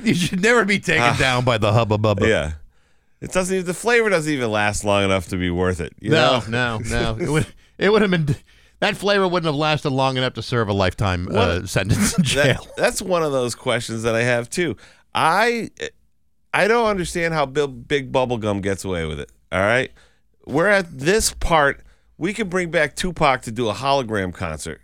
You 0.03 0.15
should 0.15 0.41
never 0.41 0.65
be 0.65 0.79
taken 0.79 1.19
down 1.19 1.45
by 1.45 1.59
the 1.59 1.73
hubba 1.73 1.99
bubba. 1.99 2.23
Ah. 2.23 2.27
Yeah. 2.27 2.53
It 3.21 3.33
doesn't 3.33 3.55
even, 3.55 3.67
the 3.67 3.75
flavor 3.75 4.09
doesn't 4.11 4.31
even 4.33 4.51
last 4.51 4.85
long 4.85 5.05
enough 5.05 5.29
to 5.29 5.37
be 5.37 5.51
worth 5.51 5.81
it. 5.81 5.95
You 6.01 6.11
No, 6.11 6.43
know? 6.49 6.79
no, 6.79 7.15
no. 7.15 7.23
It 7.25 7.29
would 7.29 7.47
it 7.79 7.91
would 7.91 8.03
have 8.03 8.11
been 8.11 8.35
that 8.81 8.97
flavor 8.97 9.27
wouldn't 9.27 9.47
have 9.47 9.55
lasted 9.55 9.91
long 9.91 10.17
enough 10.17 10.35
to 10.35 10.43
serve 10.43 10.69
a 10.69 10.73
lifetime 10.73 11.29
uh, 11.31 11.65
sentence 11.67 12.17
in 12.19 12.23
That, 12.25 12.27
jail. 12.27 12.67
that's 12.77 13.01
one 13.01 13.23
of 13.23 13.33
those 13.33 13.55
questions 13.55 14.03
that 14.03 14.15
I 14.15 14.23
have 14.23 14.51
too. 14.51 14.77
I 15.15 15.71
I 16.53 16.69
don't 16.69 16.87
understand 16.87 17.35
how 17.35 17.47
Big, 17.47 17.89
Big 17.89 18.13
Bubblegum 18.13 18.63
gets 18.63 18.85
away 18.85 19.05
with 19.07 19.21
it. 19.21 19.31
All 19.51 19.61
right. 19.61 19.91
We're 20.47 20.69
at 20.69 20.99
this 20.99 21.33
part. 21.33 21.81
We 22.19 22.33
could 22.35 22.49
bring 22.51 22.71
back 22.71 22.95
Tupac 22.95 23.43
to 23.43 23.51
do 23.51 23.69
a 23.69 23.75
hologram 23.75 24.33
concert, 24.33 24.81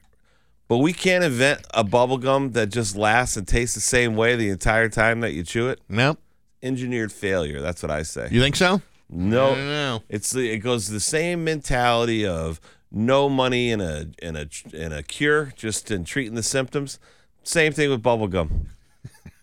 but 0.68 0.78
we 0.78 0.92
can't 0.92 1.22
invent 1.22 1.60
a 1.72 1.84
bubblegum 1.84 2.54
that 2.54 2.68
just 2.70 2.96
lasts 2.96 3.36
and 3.36 3.46
tastes 3.46 3.74
the 3.74 3.80
same 3.80 4.16
way 4.16 4.34
the 4.36 4.48
entire 4.48 4.88
time 4.88 5.20
that 5.20 5.32
you 5.32 5.42
chew 5.44 5.68
it. 5.68 5.80
no, 5.88 6.16
Engineered 6.62 7.12
failure. 7.12 7.60
That's 7.60 7.82
what 7.82 7.90
I 7.90 8.02
say. 8.02 8.28
you 8.30 8.40
think 8.40 8.56
so? 8.56 8.82
No, 9.08 9.54
I. 9.54 10.02
It's 10.08 10.30
the, 10.30 10.50
it 10.50 10.58
goes 10.58 10.88
the 10.88 11.00
same 11.00 11.42
mentality 11.44 12.26
of 12.26 12.60
no 12.92 13.28
money 13.28 13.70
in 13.70 13.80
a 13.80 14.06
in 14.22 14.36
a 14.36 14.46
in 14.72 14.92
a 14.92 15.02
cure, 15.02 15.52
just 15.56 15.90
in 15.90 16.04
treating 16.04 16.34
the 16.34 16.42
symptoms. 16.42 16.98
Same 17.42 17.72
thing 17.72 17.90
with 17.90 18.02
bubblegum. 18.02 18.66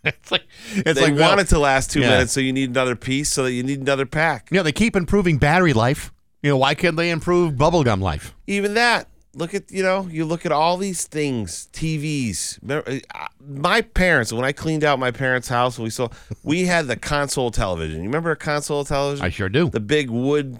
It's 0.03 0.31
like 0.31 0.43
it's 0.73 0.83
They 0.99 1.07
like 1.07 1.09
want 1.11 1.19
well, 1.19 1.39
it 1.39 1.47
to 1.49 1.59
last 1.59 1.91
two 1.91 1.99
Yeah. 1.99 2.11
minutes, 2.11 2.31
so 2.31 2.39
you 2.39 2.53
need 2.53 2.69
another 2.69 2.95
piece, 2.95 3.29
so 3.29 3.43
that 3.43 3.51
you 3.51 3.63
need 3.63 3.81
another 3.81 4.05
pack. 4.05 4.47
You 4.51 4.57
know, 4.57 4.63
they 4.63 4.71
keep 4.71 4.95
improving 4.95 5.37
battery 5.37 5.73
life. 5.73 6.13
You 6.41 6.49
know, 6.51 6.57
why 6.57 6.75
can't 6.75 6.95
they 6.95 7.09
improve 7.09 7.55
bubblegum 7.55 7.99
life? 8.01 8.33
Even 8.45 8.73
that. 8.75 9.09
Look 9.33 9.53
at 9.53 9.69
you 9.69 9.83
know, 9.83 10.07
you 10.09 10.23
look 10.23 10.45
at 10.45 10.51
all 10.53 10.77
these 10.77 11.05
things, 11.07 11.67
TVs. 11.73 12.57
Remember, 12.61 12.99
uh, 13.13 13.27
My 13.45 13.81
parents, 13.81 14.31
when 14.31 14.45
I 14.45 14.51
cleaned 14.53 14.83
out 14.85 14.97
my 14.97 15.11
parents' 15.11 15.49
house, 15.49 15.77
we 15.77 15.89
saw 15.89 16.07
we 16.41 16.65
had 16.67 16.87
the 16.87 16.95
console 16.95 17.51
television. 17.51 17.97
You 17.97 18.07
remember 18.07 18.31
a 18.31 18.35
console 18.37 18.85
television? 18.85 19.25
I 19.25 19.29
sure 19.29 19.49
do. 19.49 19.69
the 19.69 19.79
big 19.81 20.09
wood. 20.09 20.59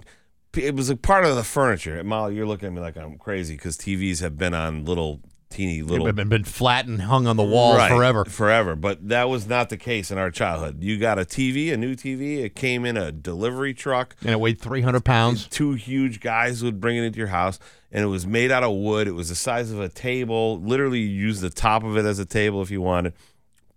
It 0.56 0.74
was 0.74 0.90
a 0.90 0.96
part 0.96 1.24
of 1.24 1.36
the 1.36 1.44
furniture. 1.44 2.02
Molly, 2.02 2.34
you're 2.34 2.46
looking 2.46 2.68
at 2.68 2.72
me 2.72 2.80
like 2.80 2.96
I'm 2.96 3.18
crazy 3.18 3.54
because 3.54 3.76
TVs 3.76 4.20
have 4.20 4.36
been 4.36 4.54
on 4.54 4.84
little, 4.84 5.20
teeny 5.50 5.82
little 5.82 6.06
It's 6.06 6.16
been, 6.16 6.28
been 6.28 6.44
flat 6.44 6.86
and 6.86 7.02
hung 7.02 7.26
on 7.26 7.36
the 7.36 7.42
wall 7.44 7.76
Right, 7.76 7.90
forever. 7.90 8.24
forever. 8.24 8.74
But 8.74 9.08
that 9.08 9.28
was 9.28 9.46
not 9.46 9.68
the 9.68 9.76
case 9.76 10.10
in 10.10 10.18
our 10.18 10.30
childhood. 10.30 10.82
You 10.82 10.98
got 10.98 11.18
a 11.18 11.24
TV, 11.24 11.72
a 11.72 11.76
new 11.76 11.94
TV. 11.94 12.38
It 12.44 12.54
came 12.54 12.84
in 12.84 12.96
a 12.96 13.12
delivery 13.12 13.74
truck. 13.74 14.16
And 14.22 14.30
it 14.30 14.40
weighed 14.40 14.58
300 14.60 15.04
pounds. 15.04 15.46
Two 15.48 15.72
huge 15.74 16.20
guys 16.20 16.62
would 16.62 16.80
bring 16.80 16.96
it 16.96 17.04
into 17.04 17.18
your 17.18 17.28
house, 17.28 17.58
and 17.92 18.02
it 18.02 18.08
was 18.08 18.26
made 18.26 18.50
out 18.50 18.62
of 18.64 18.74
wood. 18.74 19.06
It 19.06 19.12
was 19.12 19.28
the 19.28 19.34
size 19.34 19.70
of 19.70 19.80
a 19.80 19.88
table. 19.88 20.60
Literally, 20.60 21.00
you 21.00 21.08
used 21.26 21.40
the 21.42 21.50
top 21.50 21.84
of 21.84 21.96
it 21.96 22.04
as 22.04 22.18
a 22.18 22.26
table 22.26 22.62
if 22.62 22.70
you 22.70 22.80
wanted. 22.80 23.12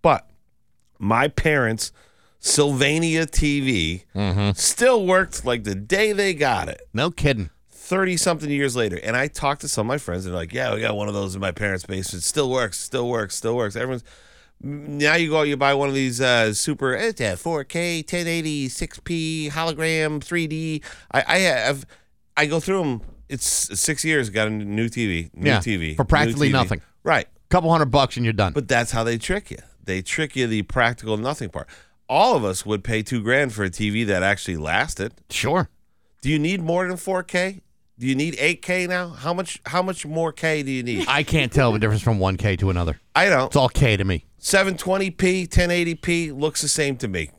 But 0.01 0.29
my 0.99 1.27
parents' 1.27 1.91
Sylvania 2.41 3.25
TV 3.27 4.03
Mm-hmm. 4.15 4.51
still 4.55 5.05
worked 5.05 5.45
like 5.45 5.63
the 5.63 5.75
day 5.75 6.11
they 6.11 6.33
got 6.33 6.67
it. 6.67 6.81
No 6.93 7.11
kidding. 7.11 7.49
30 7.71 8.17
something 8.17 8.49
years 8.49 8.75
later. 8.75 8.99
And 9.03 9.15
I 9.15 9.27
talked 9.27 9.61
to 9.61 9.67
some 9.67 9.85
of 9.85 9.87
my 9.87 9.97
friends 9.99 10.25
and 10.25 10.33
they're 10.33 10.41
like, 10.41 10.51
yeah, 10.53 10.73
we 10.73 10.81
got 10.81 10.95
one 10.95 11.07
of 11.07 11.13
those 11.13 11.35
in 11.35 11.41
my 11.41 11.51
parents' 11.51 11.85
basement. 11.85 12.23
Still 12.23 12.49
works, 12.49 12.79
still 12.79 13.07
works, 13.07 13.35
still 13.35 13.55
works. 13.55 13.75
Everyone's 13.75 14.03
now 14.63 15.15
you 15.15 15.29
go 15.29 15.39
out, 15.39 15.47
you 15.47 15.57
buy 15.57 15.73
one 15.73 15.89
of 15.89 15.95
these 15.95 16.19
uh, 16.21 16.53
super 16.53 16.93
it's 16.93 17.19
a 17.21 17.33
4K, 17.33 17.97
1080, 17.99 18.67
6P, 18.69 19.51
hologram, 19.51 20.19
3D. 20.19 20.83
I, 21.11 21.23
I 21.27 21.37
have, 21.39 21.85
I 22.37 22.45
go 22.47 22.59
through 22.59 22.79
them. 22.83 23.01
It's 23.29 23.45
six 23.45 24.03
years, 24.05 24.29
got 24.29 24.47
a 24.47 24.51
new 24.51 24.87
TV, 24.89 25.29
new 25.33 25.49
Yeah, 25.49 25.59
TV. 25.59 25.95
for 25.95 26.05
practically 26.05 26.49
TV. 26.49 26.53
nothing. 26.53 26.81
Right. 27.03 27.27
Couple 27.49 27.69
hundred 27.71 27.91
bucks 27.91 28.15
and 28.17 28.25
you're 28.25 28.33
done. 28.33 28.53
But 28.53 28.67
that's 28.67 28.91
how 28.91 29.03
they 29.03 29.17
trick 29.17 29.51
you. 29.51 29.57
They 29.83 30.01
trick 30.01 30.35
you 30.35 30.47
the 30.47 30.61
practical 30.63 31.17
nothing 31.17 31.49
part. 31.49 31.67
All 32.11 32.35
of 32.35 32.43
us 32.43 32.65
would 32.65 32.83
pay 32.83 33.03
two 33.03 33.21
grand 33.23 33.53
for 33.53 33.63
a 33.63 33.69
TV 33.69 34.05
that 34.07 34.21
actually 34.21 34.57
lasted. 34.57 35.13
sure. 35.29 35.69
Do 36.21 36.29
you 36.29 36.37
need 36.37 36.61
more 36.61 36.85
than 36.87 36.97
4K? 36.97 37.61
Do 37.97 38.05
you 38.05 38.15
need 38.15 38.35
8K 38.35 38.89
now? 38.89 39.09
How 39.09 39.33
much 39.33 39.61
how 39.65 39.81
much 39.81 40.05
more 40.05 40.31
K 40.33 40.61
do 40.63 40.71
you 40.71 40.83
need? 40.83 41.05
I 41.07 41.23
can't 41.23 41.51
tell 41.51 41.71
the 41.71 41.79
difference 41.79 42.01
from 42.01 42.19
one 42.19 42.35
K 42.35 42.55
to 42.57 42.69
another. 42.69 42.99
I 43.15 43.29
don't. 43.29 43.45
It's 43.47 43.55
all 43.55 43.69
K 43.69 43.95
to 43.95 44.03
me. 44.03 44.25
720p, 44.41 45.47
1080p 45.47 46.37
looks 46.37 46.61
the 46.61 46.67
same 46.67 46.97
to 46.97 47.07
me. 47.07 47.29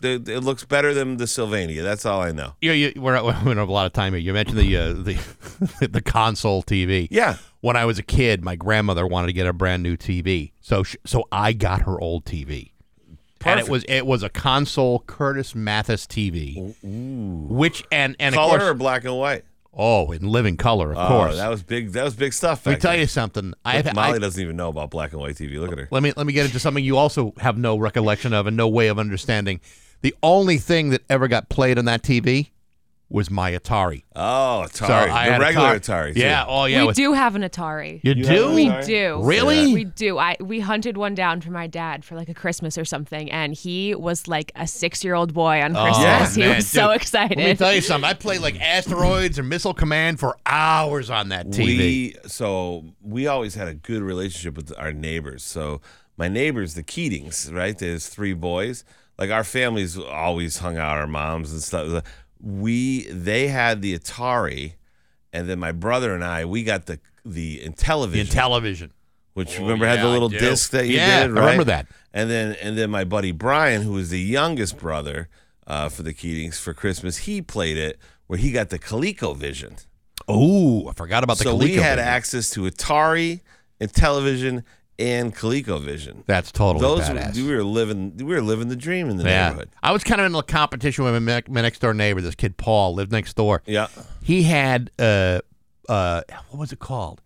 The- 0.00 0.22
It 0.26 0.42
looks 0.44 0.64
better 0.64 0.94
than 0.94 1.16
the 1.16 1.26
Sylvania. 1.26 1.82
That's 1.82 2.06
all 2.06 2.20
I 2.20 2.32
know. 2.32 2.54
Yeah, 2.60 2.72
you, 2.72 2.92
we're, 2.96 3.20
we 3.22 3.32
don't 3.32 3.56
have 3.56 3.68
a 3.68 3.72
lot 3.72 3.86
of 3.86 3.92
time 3.92 4.12
here. 4.12 4.20
You 4.20 4.32
mentioned 4.32 4.58
the 4.58 4.76
uh, 4.76 4.92
the 4.94 5.88
the 5.90 6.02
console 6.02 6.62
TV. 6.62 7.08
Yeah. 7.10 7.36
When 7.60 7.76
I 7.76 7.84
was 7.84 7.98
a 7.98 8.02
kid, 8.02 8.44
my 8.44 8.56
grandmother 8.56 9.06
wanted 9.06 9.28
to 9.28 9.32
get 9.32 9.46
a 9.46 9.52
brand 9.52 9.82
new 9.82 9.96
TV, 9.96 10.52
so 10.60 10.82
sh- 10.82 10.96
so 11.04 11.24
I 11.32 11.52
got 11.54 11.82
her 11.82 11.98
old 12.00 12.24
TV. 12.24 12.70
And 13.44 13.60
it 13.60 13.68
was 13.68 13.84
it 13.88 14.06
was 14.06 14.22
a 14.22 14.28
console 14.28 15.00
Curtis 15.06 15.54
Mathes 15.54 16.06
TV, 16.06 16.74
which 17.48 17.84
and 17.92 18.16
and 18.18 18.34
of 18.34 18.38
Color 18.38 18.58
course 18.58 18.62
or 18.70 18.74
black 18.74 19.04
and 19.04 19.16
white? 19.16 19.44
oh 19.76 20.12
in 20.12 20.28
living 20.28 20.56
color 20.56 20.92
of 20.92 20.98
Oh, 20.98 21.08
course. 21.08 21.36
that 21.36 21.48
was 21.48 21.62
big. 21.64 21.90
That 21.92 22.04
was 22.04 22.14
big 22.14 22.32
stuff. 22.32 22.64
Let 22.64 22.74
me 22.74 22.78
tell 22.80 22.92
then. 22.92 23.00
you 23.00 23.06
something. 23.06 23.54
I 23.64 23.72
have 23.80 23.92
Molly 23.94 24.16
I, 24.16 24.18
doesn't 24.18 24.40
even 24.40 24.56
know 24.56 24.68
about 24.68 24.90
black 24.90 25.12
and 25.12 25.20
white 25.20 25.34
TV. 25.34 25.58
Look 25.58 25.72
at 25.72 25.78
her. 25.78 25.88
let 25.90 26.02
me 26.02 26.12
let 26.16 26.26
me 26.26 26.32
get 26.32 26.46
into 26.46 26.60
something 26.60 26.84
you 26.84 26.96
also 26.96 27.32
have 27.38 27.58
no 27.58 27.76
recollection 27.76 28.32
of 28.32 28.46
and 28.46 28.56
no 28.56 28.68
way 28.68 28.86
of 28.88 28.98
understanding. 28.98 29.60
The 30.02 30.14
only 30.22 30.58
thing 30.58 30.90
that 30.90 31.02
ever 31.10 31.28
got 31.28 31.48
played 31.48 31.78
on 31.78 31.86
that 31.86 32.02
TV 32.02 32.50
was 33.10 33.30
my 33.30 33.52
Atari. 33.52 34.02
Oh, 34.16 34.66
So 34.72 34.86
Atari. 34.86 35.10
I 35.10 35.26
the 35.26 35.32
had 35.34 35.40
regular 35.40 35.78
Atari. 35.78 36.10
Atari. 36.10 36.14
too. 36.14 36.20
Yeah. 36.20 36.44
Oh 36.48 36.64
yeah. 36.64 36.80
we 36.80 36.86
with- 36.88 36.96
do 36.96 37.12
have 37.12 37.36
an 37.36 37.42
Atari. 37.42 38.00
You, 38.02 38.14
You 38.14 38.24
do? 38.24 38.28
have 38.28 38.48
an 38.48 38.54
we 38.54 38.66
Atari? 38.68 38.86
do. 38.86 39.20
Really? 39.22 39.74
We 39.74 39.84
do. 39.84 40.18
I 40.18 40.36
we 40.40 40.58
hunted 40.60 40.96
one 40.96 41.14
down 41.14 41.40
for 41.40 41.50
my 41.50 41.66
dad 41.66 42.04
for 42.04 42.16
like 42.16 42.28
a 42.28 42.34
Christmas 42.34 42.76
or 42.78 42.84
something, 42.84 43.30
and 43.30 43.54
he 43.54 43.94
was 43.94 44.26
like 44.26 44.50
a 44.56 44.66
six-year-old 44.66 45.32
boy 45.34 45.60
on 45.62 45.76
oh, 45.76 45.82
Christmas. 45.84 46.02
yeah, 46.04 46.28
he 46.34 46.42
Oh, 46.42 46.46
man, 46.48 46.56
was 46.56 46.66
so 46.66 46.86
dude. 46.88 46.96
excited. 47.02 47.38
Let 47.38 47.46
me 47.46 47.54
tell 47.54 47.74
you 47.74 47.80
something. 47.82 48.08
I 48.08 48.14
played 48.14 48.40
like 48.40 48.60
Asteroids 48.60 49.38
or 49.38 49.42
Missile 49.42 49.74
Command 49.74 50.18
for 50.18 50.36
hours 50.46 51.10
on 51.10 51.28
that 51.28 51.48
TV. 51.48 51.66
We 51.78 52.16
so 52.26 52.84
we 53.02 53.26
always 53.26 53.54
had 53.54 53.68
a 53.68 53.74
good 53.74 54.02
relationship 54.02 54.56
with 54.56 54.72
our 54.78 54.92
neighbors. 54.92 55.44
So 55.44 55.80
my 56.16 56.28
neighbors, 56.28 56.74
the 56.74 56.82
Keatings, 56.82 57.52
right? 57.54 57.76
There's 57.78 58.08
three 58.08 58.34
boys. 58.34 58.84
Like 59.18 59.30
our 59.30 59.44
families 59.44 59.96
always 59.96 60.58
hung 60.58 60.76
out, 60.76 60.96
our 60.98 61.06
moms 61.06 61.52
and 61.52 61.62
stuff. 61.62 62.02
We 62.44 63.04
they 63.10 63.48
had 63.48 63.80
the 63.80 63.98
Atari, 63.98 64.74
and 65.32 65.48
then 65.48 65.58
my 65.58 65.72
brother 65.72 66.14
and 66.14 66.22
I 66.22 66.44
we 66.44 66.62
got 66.62 66.84
the 66.86 67.00
the 67.24 67.62
in 67.62 67.72
Intellivision, 67.72 68.30
television. 68.30 68.92
which 69.32 69.58
Oh, 69.58 69.62
remember 69.62 69.86
had 69.86 69.94
yeah, 70.00 70.02
the 70.02 70.08
I 70.08 70.12
little 70.12 70.28
do. 70.28 70.38
disc 70.38 70.70
that 70.72 70.86
you 70.86 70.96
Yeah, 70.96 71.06
did. 71.26 71.30
I 71.30 71.32
Right? 71.32 71.40
remember 71.40 71.64
that. 71.64 71.86
And 72.12 72.28
then 72.30 72.54
and 72.60 72.76
then 72.76 72.90
my 72.90 73.04
buddy 73.04 73.32
Brian, 73.32 73.80
who 73.82 73.92
was 73.92 74.10
the 74.10 74.20
youngest 74.20 74.76
brother 74.76 75.28
uh, 75.66 75.88
for 75.88 76.02
the 76.02 76.12
Keatings 76.12 76.56
for 76.60 76.74
Christmas, 76.74 77.16
he 77.18 77.40
played 77.40 77.78
it 77.78 77.98
where 78.26 78.38
he 78.38 78.52
got 78.52 78.68
the 78.68 78.78
ColecoVision. 78.78 79.86
Oh, 80.28 80.86
I 80.88 80.92
forgot 80.92 81.24
about 81.24 81.38
the 81.38 81.44
so 81.44 81.56
we 81.56 81.76
had 81.76 81.98
ColecoVision. 81.98 82.02
access 82.02 82.50
to 82.50 82.60
Atari 82.62 83.40
and 83.80 83.90
television 83.92 84.64
and 84.98 85.34
ColecoVision. 85.34 86.24
That's 86.26 86.52
totally 86.52 86.80
Those 86.82 87.08
badass. 87.08 87.36
we 87.36 87.52
were 87.54 87.64
living 87.64 88.16
we 88.16 88.24
were 88.24 88.40
living 88.42 88.68
the 88.68 88.76
dream 88.76 89.08
in 89.10 89.16
the 89.16 89.24
yeah. 89.24 89.48
neighborhood. 89.48 89.70
I 89.82 89.92
was 89.92 90.04
kind 90.04 90.20
of 90.20 90.26
in 90.26 90.34
a 90.34 90.42
competition 90.42 91.04
with 91.04 91.20
my, 91.22 91.42
my 91.48 91.60
next 91.62 91.80
door 91.80 91.94
neighbor. 91.94 92.20
This 92.20 92.34
kid 92.34 92.56
Paul 92.56 92.94
lived 92.94 93.10
next 93.12 93.34
door. 93.34 93.62
Yeah. 93.66 93.88
He 94.22 94.44
had 94.44 94.90
uh 94.98 95.40
uh 95.88 96.22
what 96.50 96.60
was 96.60 96.72
it 96.72 96.78
called? 96.78 97.20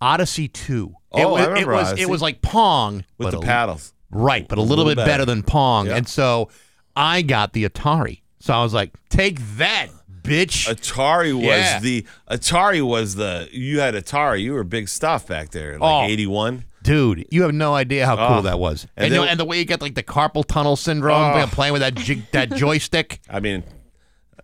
Odyssey 0.00 0.48
Two. 0.48 0.94
Oh, 1.12 1.20
it 1.22 1.30
was, 1.30 1.40
I 1.40 1.46
remember 1.48 1.72
it 1.72 1.76
was 1.76 1.88
Odyssey. 1.88 2.02
it 2.02 2.08
was 2.10 2.20
like 2.22 2.42
Pong 2.42 3.04
With 3.18 3.30
the 3.30 3.38
a- 3.38 3.42
paddles. 3.42 3.92
Right, 4.10 4.46
but 4.46 4.58
a 4.58 4.62
little, 4.62 4.84
bit 4.84 4.96
better. 4.96 5.24
than 5.24 5.42
Pong. 5.42 5.86
Yeah. 5.88 5.96
And 5.96 6.06
so 6.08 6.48
I 6.94 7.22
got 7.22 7.52
the 7.52 7.68
Atari. 7.68 8.20
So 8.38 8.54
I 8.54 8.62
was 8.62 8.72
like, 8.72 8.92
take 9.08 9.40
that, 9.56 9.88
bitch. 10.22 10.68
Atari 10.72 11.34
was 11.34 11.42
Yeah. 11.44 11.80
the 11.80 12.06
Atari 12.30 12.80
was 12.86 13.16
the 13.16 13.48
you 13.50 13.80
had 13.80 13.94
Atari. 13.94 14.42
You 14.42 14.52
were 14.52 14.62
big 14.62 14.88
stuff 14.88 15.26
back 15.26 15.50
there, 15.50 15.78
Oh. 15.80 15.84
like 16.00 16.10
eighty 16.10 16.26
one. 16.28 16.64
Dude, 16.84 17.26
you 17.30 17.42
have 17.42 17.52
no 17.54 17.74
idea 17.74 18.04
how 18.06 18.14
cool 18.16 18.38
Oh. 18.38 18.42
that 18.42 18.58
was. 18.58 18.86
And 18.96 19.06
And, 19.06 19.12
you 19.12 19.16
know, 19.18 19.22
then- 19.22 19.30
and 19.32 19.40
the 19.40 19.44
way 19.46 19.58
you 19.58 19.64
get 19.64 19.80
like 19.82 19.94
the 19.94 20.02
carpal 20.02 20.44
tunnel 20.46 20.76
syndrome 20.76 21.30
Oh. 21.30 21.32
by 21.32 21.46
playing 21.46 21.72
with 21.72 21.80
that 21.82 21.94
jig, 21.94 22.30
that 22.32 22.52
joystick. 22.54 23.20
I 23.28 23.40
mean, 23.40 23.64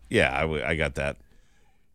yeah, 0.08 0.34
I, 0.36 0.40
w- 0.42 0.64
I 0.64 0.74
got 0.74 0.94
that. 0.96 1.16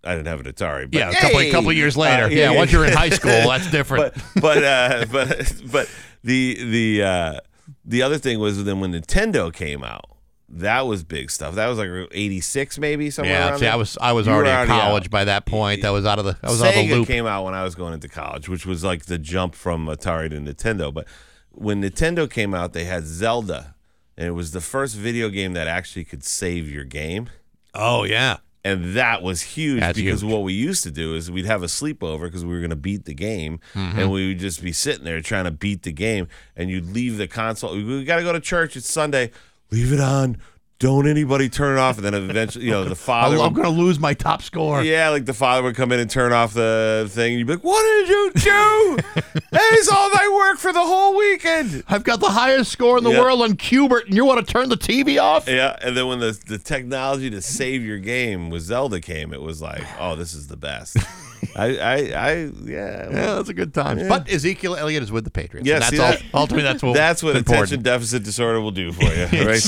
I 0.04 0.12
didn't 0.16 0.28
have 0.28 0.40
an 0.40 0.46
Atari. 0.46 0.84
But 0.92 1.00
Yeah, 1.00 1.10
a 1.10 1.16
couple, 1.16 1.40
a 1.40 1.52
couple 1.52 1.72
years 1.74 1.98
later. 1.98 2.26
Uh, 2.26 2.30
yeah, 2.30 2.52
once 2.52 2.72
you're 2.72 2.86
in 2.86 2.94
high 2.94 3.10
school, 3.20 3.32
that's 3.50 3.70
different. 3.72 4.14
but 4.14 4.42
but 4.42 4.64
uh, 4.64 5.06
but 5.12 5.52
but 5.72 5.90
the 6.24 6.58
the 6.64 7.04
uh, 7.04 7.40
the 7.84 8.04
other 8.04 8.20
thing 8.20 8.38
was 8.40 8.64
then 8.64 8.80
when 8.80 8.94
Nintendo 8.94 9.52
came 9.52 9.84
out, 9.84 10.06
that 10.50 10.82
was 10.82 11.04
big 11.04 11.32
stuff. 11.32 11.56
That 11.56 11.68
was 11.68 11.78
like 11.78 11.90
'86 12.12 12.78
maybe 12.80 13.10
somewhere. 13.10 13.34
yeah, 13.34 13.48
around 13.50 13.58
see, 13.60 13.66
there. 13.66 13.74
I 13.74 13.76
was 13.76 13.98
I 14.00 14.12
was 14.12 14.28
You 14.28 14.34
already 14.34 14.50
in 14.52 14.56
already 14.56 14.70
college 14.72 15.06
out. 15.06 15.10
by 15.12 15.26
that 15.26 15.46
point. 15.46 15.82
That 15.82 15.90
was 15.90 16.06
out 16.06 16.20
of 16.20 16.26
the 16.26 16.38
I 16.44 16.50
was 16.50 16.62
out 16.62 16.70
of 16.70 16.74
Sega 16.76 16.90
the 16.90 16.96
loop. 16.98 17.08
came 17.08 17.26
out 17.26 17.46
when 17.46 17.54
I 17.54 17.64
was 17.64 17.76
going 17.76 17.94
into 17.94 18.08
college, 18.08 18.48
which 18.48 18.66
was 18.66 18.84
like 18.84 19.06
the 19.06 19.18
jump 19.18 19.56
from 19.56 19.88
Atari 19.88 20.30
to 20.30 20.38
Nintendo. 20.40 20.94
But 20.94 21.08
when 21.52 21.82
Nintendo 21.82 22.30
came 22.30 22.54
out, 22.54 22.74
they 22.74 22.84
had 22.86 23.06
Zelda, 23.06 23.76
and 24.18 24.28
it 24.28 24.32
was 24.32 24.52
the 24.52 24.62
first 24.62 24.96
video 24.96 25.30
game 25.30 25.54
that 25.54 25.68
actually 25.68 26.04
could 26.06 26.24
save 26.24 26.70
your 26.70 26.84
game. 26.86 27.30
Oh 27.74 28.04
yeah. 28.04 28.38
And 28.64 28.96
that 28.96 29.22
was 29.22 29.44
huge 29.44 29.80
That's 29.82 29.96
because 29.96 30.22
huge. 30.22 30.32
what 30.32 30.42
we 30.42 30.54
used 30.54 30.82
to 30.86 30.92
do 30.92 31.14
is 31.14 31.30
we'd 31.30 31.46
have 31.46 31.62
a 31.62 31.68
sleepover 31.68 32.24
because 32.24 32.44
we 32.44 32.52
were 32.52 32.62
going 32.62 32.72
to 32.72 32.76
beat 32.76 33.06
the 33.06 33.14
game, 33.14 33.60
Mm-hmm. 33.76 34.00
and 34.00 34.12
we 34.12 34.30
would 34.30 34.40
just 34.40 34.64
be 34.64 34.72
sitting 34.72 35.04
there 35.06 35.22
trying 35.22 35.44
to 35.44 35.52
beat 35.52 35.84
the 35.84 35.92
game. 35.92 36.28
And 36.56 36.72
you'd 36.72 36.88
leave 36.92 37.18
the 37.18 37.28
console. 37.28 37.76
We 37.76 38.04
got 38.06 38.16
to 38.16 38.24
go 38.24 38.34
to 38.34 38.40
church. 38.40 38.76
It's 38.76 38.92
Sunday. 38.92 39.30
Leave 39.72 39.92
it 39.94 40.00
on. 40.00 40.38
Don't 40.78 41.08
anybody 41.08 41.48
turn 41.48 41.78
it 41.78 41.80
off. 41.80 41.96
And 41.98 42.06
then 42.06 42.14
eventually, 42.14 42.66
you 42.66 42.72
know, 42.72 42.84
the 42.84 42.96
father. 43.12 43.38
I'm 43.38 43.54
gonna 43.54 43.70
lose 43.70 43.98
my 44.00 44.14
top 44.14 44.42
score. 44.42 44.84
yeah, 44.84 45.10
like 45.10 45.26
the 45.26 45.34
father 45.34 45.64
would 45.64 45.76
come 45.76 45.92
in 45.94 46.00
and 46.02 46.10
turn 46.10 46.34
off 46.34 46.54
the 46.54 47.08
thing. 47.10 47.32
And 47.32 47.40
you'd 47.40 47.48
be 47.48 47.54
like, 47.54 47.64
"What 47.64 47.82
did 47.82 48.10
you 48.10 48.32
do? 48.36 48.98
that 49.52 49.74
is 49.80 49.88
all 49.88 50.10
my 50.10 50.30
work 50.36 50.58
for 50.58 50.74
the 50.74 50.82
whole 50.82 51.16
weekend." 51.18 51.84
I've 51.88 52.04
got 52.04 52.20
the 52.20 52.30
highest 52.30 52.72
score 52.74 52.98
in 52.98 53.06
the 53.06 53.12
Yeah. 53.12 53.22
world 53.22 53.42
on 53.42 53.56
Q*bert, 53.56 54.08
and 54.08 54.16
you 54.16 54.26
want 54.26 54.46
to 54.46 54.52
turn 54.54 54.68
the 54.68 54.76
TV 54.78 55.18
off? 55.22 55.48
Yeah, 55.48 55.78
and 55.82 55.96
then 55.96 56.08
when 56.08 56.20
the 56.20 56.38
the 56.46 56.58
technology 56.58 57.30
to 57.30 57.42
save 57.42 57.84
your 57.84 58.00
game 58.00 58.50
with 58.50 58.64
Zelda 58.64 59.00
came, 59.00 59.32
it 59.34 59.42
was 59.42 59.62
like, 59.62 59.84
"Oh, 60.00 60.16
this 60.18 60.34
is 60.34 60.48
the 60.48 60.58
best." 60.58 60.98
I, 61.56 61.78
I, 61.78 61.96
I, 61.96 62.34
yeah. 62.66 63.10
Yeah, 63.12 63.36
that's 63.36 63.50
a 63.50 63.54
good 63.54 63.74
time. 63.74 64.10
But 64.10 64.30
Ezekiel 64.30 64.76
Elliott 64.76 65.04
is 65.04 65.12
with 65.12 65.24
the 65.24 65.30
Patriots. 65.30 65.66
Yeah, 65.68 65.76
and 65.76 65.84
that's 65.84 65.98
that? 65.98 66.24
ultimately 66.34 66.64
that's 66.64 66.84
what 66.84 66.96
That's 66.96 67.24
what 67.24 67.36
important. 67.38 67.66
attention 67.68 67.84
deficit 67.84 68.24
disorder 68.24 68.60
will 68.60 68.72
do 68.72 68.92
for 68.92 69.04
you, 69.04 69.10
right 69.10 69.32
there. 69.32 69.50
It's 69.52 69.64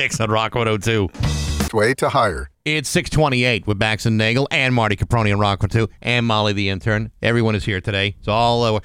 626 0.00 0.20
on 0.20 0.30
Rock 0.30 0.54
102. 0.54 1.76
way 1.76 1.92
to 1.94 2.08
hire. 2.08 2.50
It's 2.64 2.88
628 2.88 3.66
with 3.66 3.78
Bax 3.78 4.06
and 4.06 4.16
Nagel 4.16 4.48
and 4.50 4.74
Marty 4.74 4.96
Caproni 4.96 5.30
on 5.30 5.38
Rock 5.38 5.62
102 5.62 5.92
and 6.00 6.24
Molly 6.24 6.54
the 6.54 6.70
intern. 6.70 7.10
Everyone 7.20 7.54
is 7.54 7.66
here 7.66 7.82
today. 7.82 8.14
It's 8.18 8.26
all 8.28 8.62
uh, 8.64 8.76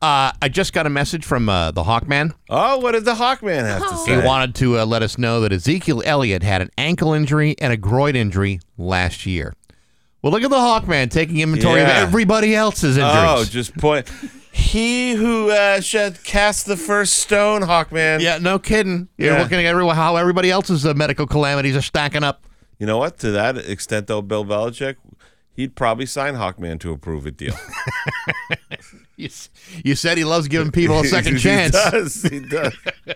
uh, 0.00 0.30
I 0.40 0.48
just 0.48 0.72
got 0.72 0.86
a 0.86 0.90
message 0.90 1.24
from 1.24 1.48
uh, 1.48 1.72
the 1.72 1.82
Hawkman. 1.82 2.34
Oh, 2.50 2.78
what 2.78 2.92
did 2.92 3.04
the 3.04 3.14
Hawkman 3.14 3.64
have 3.64 3.82
to 3.88 3.96
say? 3.96 4.20
He 4.20 4.24
wanted 4.26 4.54
to 4.56 4.78
uh, 4.78 4.86
let 4.86 5.02
us 5.02 5.18
know 5.18 5.40
that 5.40 5.52
Ezekiel 5.52 6.02
Elliott 6.04 6.44
had 6.44 6.62
an 6.62 6.70
ankle 6.78 7.12
injury 7.14 7.56
and 7.60 7.72
a 7.72 7.76
groin 7.76 8.14
injury 8.14 8.60
last 8.78 9.26
year. 9.26 9.54
Well, 10.22 10.30
look 10.32 10.44
at 10.44 10.50
the 10.50 10.56
Hawkman 10.56 11.10
taking 11.10 11.40
inventory 11.40 11.80
Yeah. 11.80 12.02
of 12.02 12.08
everybody 12.08 12.54
else's 12.54 12.96
injuries. 12.96 13.12
oh, 13.16 13.44
just 13.44 13.76
point. 13.76 14.08
He 14.54 15.14
who 15.14 15.50
uh, 15.50 15.80
should 15.80 16.22
cast 16.22 16.66
the 16.66 16.76
first 16.76 17.14
stone, 17.16 17.62
Hawkman. 17.62 18.20
yeah, 18.20 18.38
no 18.38 18.58
kidding. 18.60 19.08
You're 19.18 19.34
Yeah. 19.34 19.42
looking 19.42 19.58
at 19.58 19.64
everyone, 19.64 19.96
how 19.96 20.14
everybody 20.14 20.48
else's 20.50 20.86
uh, 20.86 20.94
medical 20.94 21.26
calamities 21.26 21.76
are 21.76 21.82
stacking 21.82 22.22
up. 22.22 22.44
You 22.78 22.86
know 22.86 22.96
what? 22.98 23.18
To 23.18 23.32
that 23.32 23.56
extent, 23.56 24.06
though, 24.06 24.22
Bill 24.22 24.44
Belichick, 24.44 24.96
he'd 25.54 25.74
probably 25.74 26.06
sign 26.06 26.34
Hawkman 26.34 26.78
to 26.80 26.92
approve 26.92 27.26
a 27.26 27.30
deal. 27.30 27.54
You, 29.16 29.28
you 29.84 29.94
said 29.94 30.18
he 30.18 30.24
loves 30.24 30.48
giving 30.48 30.72
people 30.72 30.98
a 30.98 31.04
second 31.06 31.38
chance. 31.38 31.72
he 31.76 31.90
does. 31.90 32.22
He 32.24 32.40
does. 32.40 32.74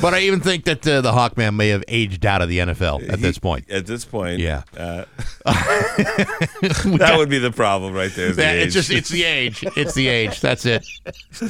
But 0.00 0.14
I 0.14 0.20
even 0.20 0.40
think 0.40 0.64
that 0.64 0.86
uh, 0.86 1.00
the 1.02 1.12
Hawkman 1.12 1.56
may 1.56 1.68
have 1.68 1.84
aged 1.88 2.24
out 2.26 2.40
of 2.42 2.48
the 2.48 2.58
NFL 2.58 3.10
at 3.10 3.18
this 3.20 3.38
point. 3.38 3.70
At 3.70 3.86
this 3.86 4.04
point, 4.06 4.38
Yeah. 4.40 4.62
uh, 4.76 5.04
that 5.44 7.14
would 7.16 7.28
be 7.30 7.38
the 7.38 7.50
problem 7.50 7.94
right 7.94 8.12
there. 8.14 8.28
is 8.28 8.36
the 8.36 8.42
Yeah, 8.42 8.52
it's 8.52 8.74
just 8.74 8.90
it's 8.90 9.08
the 9.08 9.24
age. 9.24 9.64
It's 9.76 9.94
the 9.94 10.08
age. 10.08 10.40
That's 10.40 10.64
it. 10.66 10.86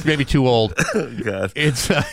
Maybe 0.05 0.23
too 0.25 0.47
old. 0.47 0.75
God. 1.23 1.51
It's 1.55 1.89
uh, 1.91 2.03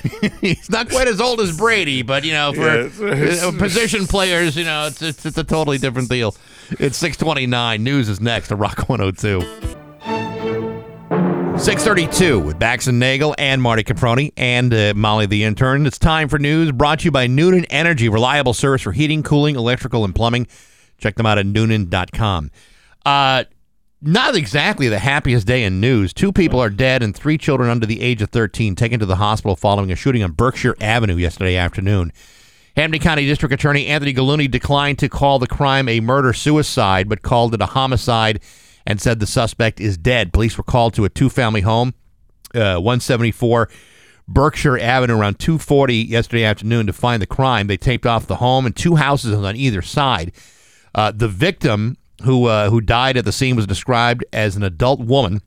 he's 0.41 0.69
not 0.71 0.89
quite 0.91 1.09
as 1.09 1.21
old 1.21 1.41
as 1.41 1.57
Brady, 1.57 2.03
but 2.03 2.25
you 2.25 2.33
know, 2.33 2.53
for 2.53 3.07
Yeah, 3.07 3.47
uh, 3.49 3.53
position 3.59 4.07
players, 4.07 4.57
you 4.57 4.65
know, 4.65 4.87
it's, 4.89 5.03
it's 5.03 5.25
it's 5.27 5.39
a 5.39 5.45
totally 5.45 5.79
different 5.79 6.09
deal. 6.09 6.35
It's 6.79 6.97
six 6.97 7.17
twenty 7.17 7.47
nine. 7.47 7.83
News 7.83 8.09
is 8.09 8.21
next. 8.21 8.49
to 8.49 8.57
Rock 8.57 8.89
one 8.89 9.01
hundred 9.01 9.19
two. 9.19 9.41
632 11.59 12.41
with 12.41 12.59
Bax 12.59 12.89
and 12.89 12.99
Nagel 12.99 13.37
and 13.39 13.63
Marty 13.63 13.85
Caproni 13.85 14.33
and 14.37 14.75
uh, 14.75 14.95
Molly 14.97 15.27
the 15.27 15.45
intern. 15.45 15.87
It's 15.87 15.99
time 15.99 16.29
for 16.29 16.39
news 16.39 16.73
brought 16.73 17.01
to 17.01 17.05
you 17.05 17.11
by 17.13 17.29
Noonan 17.29 17.67
Energy, 17.67 18.09
reliable 18.09 18.53
service 18.55 18.83
for 18.83 18.91
heating, 18.91 19.23
cooling, 19.23 19.55
electrical, 19.55 20.05
and 20.05 20.13
plumbing. 20.13 20.49
Check 20.99 21.15
them 21.15 21.27
out 21.27 21.39
at 21.39 21.47
noonan.com. 21.47 22.51
Uh, 23.07 23.45
not 24.01 24.35
exactly 24.35 24.89
the 24.89 24.99
happiest 24.99 25.47
day 25.47 25.63
in 25.63 25.81
news. 25.81 26.13
Two 26.13 26.33
people 26.33 26.59
are 26.59 26.71
dead 26.71 27.03
and 27.03 27.15
three 27.15 27.39
children 27.39 27.71
under 27.71 27.87
the 27.87 28.01
age 28.01 28.23
of 28.23 28.31
13 28.31 28.75
taken 28.75 28.99
to 28.99 29.07
the 29.07 29.17
hospital 29.17 29.55
following 29.55 29.93
a 29.93 29.97
shooting 29.97 30.25
on 30.25 30.33
Berkshire 30.33 30.75
Avenue 30.81 31.17
yesterday 31.17 31.55
afternoon. 31.55 32.13
Hampden 32.77 33.01
County 33.01 33.27
District 33.27 33.53
Attorney 33.53 33.87
Anthony 33.87 34.15
Gulluni 34.15 34.51
declined 34.51 34.99
to 35.01 35.09
call 35.09 35.39
the 35.39 35.47
crime 35.47 35.89
a 35.89 36.01
murder 36.01 36.33
suicide, 36.33 37.09
but 37.09 37.23
called 37.23 37.55
it 37.55 37.61
a 37.61 37.67
homicide 37.67 38.41
and 38.87 39.01
said 39.01 39.21
the 39.21 39.27
suspect 39.27 39.81
is 39.81 39.99
dead. 39.99 40.33
Police 40.33 40.57
were 40.57 40.65
called 40.65 40.95
to 40.95 41.05
a 41.05 41.09
two 41.09 41.29
family 41.29 41.61
home, 41.61 41.95
uh, 42.55 42.77
174 42.77 43.69
Berkshire 44.27 44.79
Avenue, 44.79 45.19
around 45.19 45.39
240 45.39 45.97
yesterday 45.97 46.45
afternoon 46.45 46.87
to 46.87 46.93
find 46.93 47.21
the 47.21 47.27
crime. 47.27 47.67
They 47.67 47.77
taped 47.77 48.07
off 48.07 48.27
the 48.27 48.37
home 48.37 48.65
and 48.65 48.75
two 48.75 48.97
houses 48.97 49.35
on 49.35 49.57
either 49.57 49.83
side. 49.83 50.33
Uh, 50.95 51.13
the 51.15 51.29
victim, 51.29 51.97
who 52.23 52.47
uh, 52.47 52.71
who 52.71 52.81
died 52.81 53.17
at 53.17 53.25
the 53.25 53.33
scene, 53.33 53.57
was 53.57 53.67
described 53.67 54.25
as 54.33 54.57
an 54.57 54.63
adult 54.63 55.01
woman. 55.01 55.43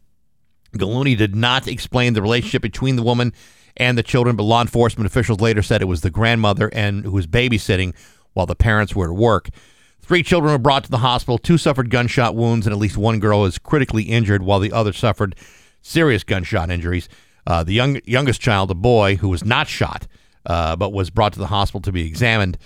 Gulluni 0.73 1.17
did 1.17 1.35
not 1.35 1.67
explain 1.67 2.13
the 2.13 2.21
relationship 2.21 2.61
between 2.61 2.97
the 2.97 3.03
woman 3.03 3.33
and 3.77 3.97
the 3.97 4.03
children, 4.03 4.35
but 4.35 4.43
law 4.43 4.61
enforcement 4.61 5.05
officials 5.05 5.39
later 5.39 5.61
said 5.61 5.81
it 5.81 5.85
was 5.85 6.01
the 6.01 6.09
grandmother 6.09 6.69
and 6.73 7.03
who 7.03 7.11
was 7.11 7.27
babysitting 7.27 7.93
while 8.33 8.45
the 8.45 8.55
parents 8.55 8.95
were 8.95 9.11
at 9.11 9.17
work. 9.17 9.49
Three 10.01 10.21
children 10.21 10.51
were 10.51 10.59
brought 10.59 10.83
to 10.83 10.91
the 10.91 10.99
hospital. 10.99 11.37
Two 11.37 11.57
suffered 11.57 11.89
gunshot 11.89 12.35
wounds, 12.35 12.67
and 12.67 12.73
at 12.73 12.79
least 12.79 12.95
one 12.95 13.19
girl 13.19 13.45
is 13.45 13.57
critically 13.57 14.03
injured, 14.03 14.43
while 14.43 14.59
the 14.59 14.71
other 14.71 14.93
suffered 14.93 15.35
serious 15.81 16.23
gunshot 16.23 16.69
injuries. 16.69 17.09
Uh, 17.47 17.63
the 17.63 17.73
young, 17.73 17.99
youngest 18.05 18.39
child, 18.39 18.69
a 18.69 18.75
boy 18.75 19.15
who 19.15 19.29
was 19.29 19.43
not 19.43 19.67
shot, 19.67 20.05
uh, 20.45 20.75
but 20.75 20.93
was 20.93 21.09
brought 21.09 21.33
to 21.33 21.39
the 21.39 21.47
hospital 21.47 21.81
to 21.81 21.91
be 21.91 22.05
examined. 22.05 22.57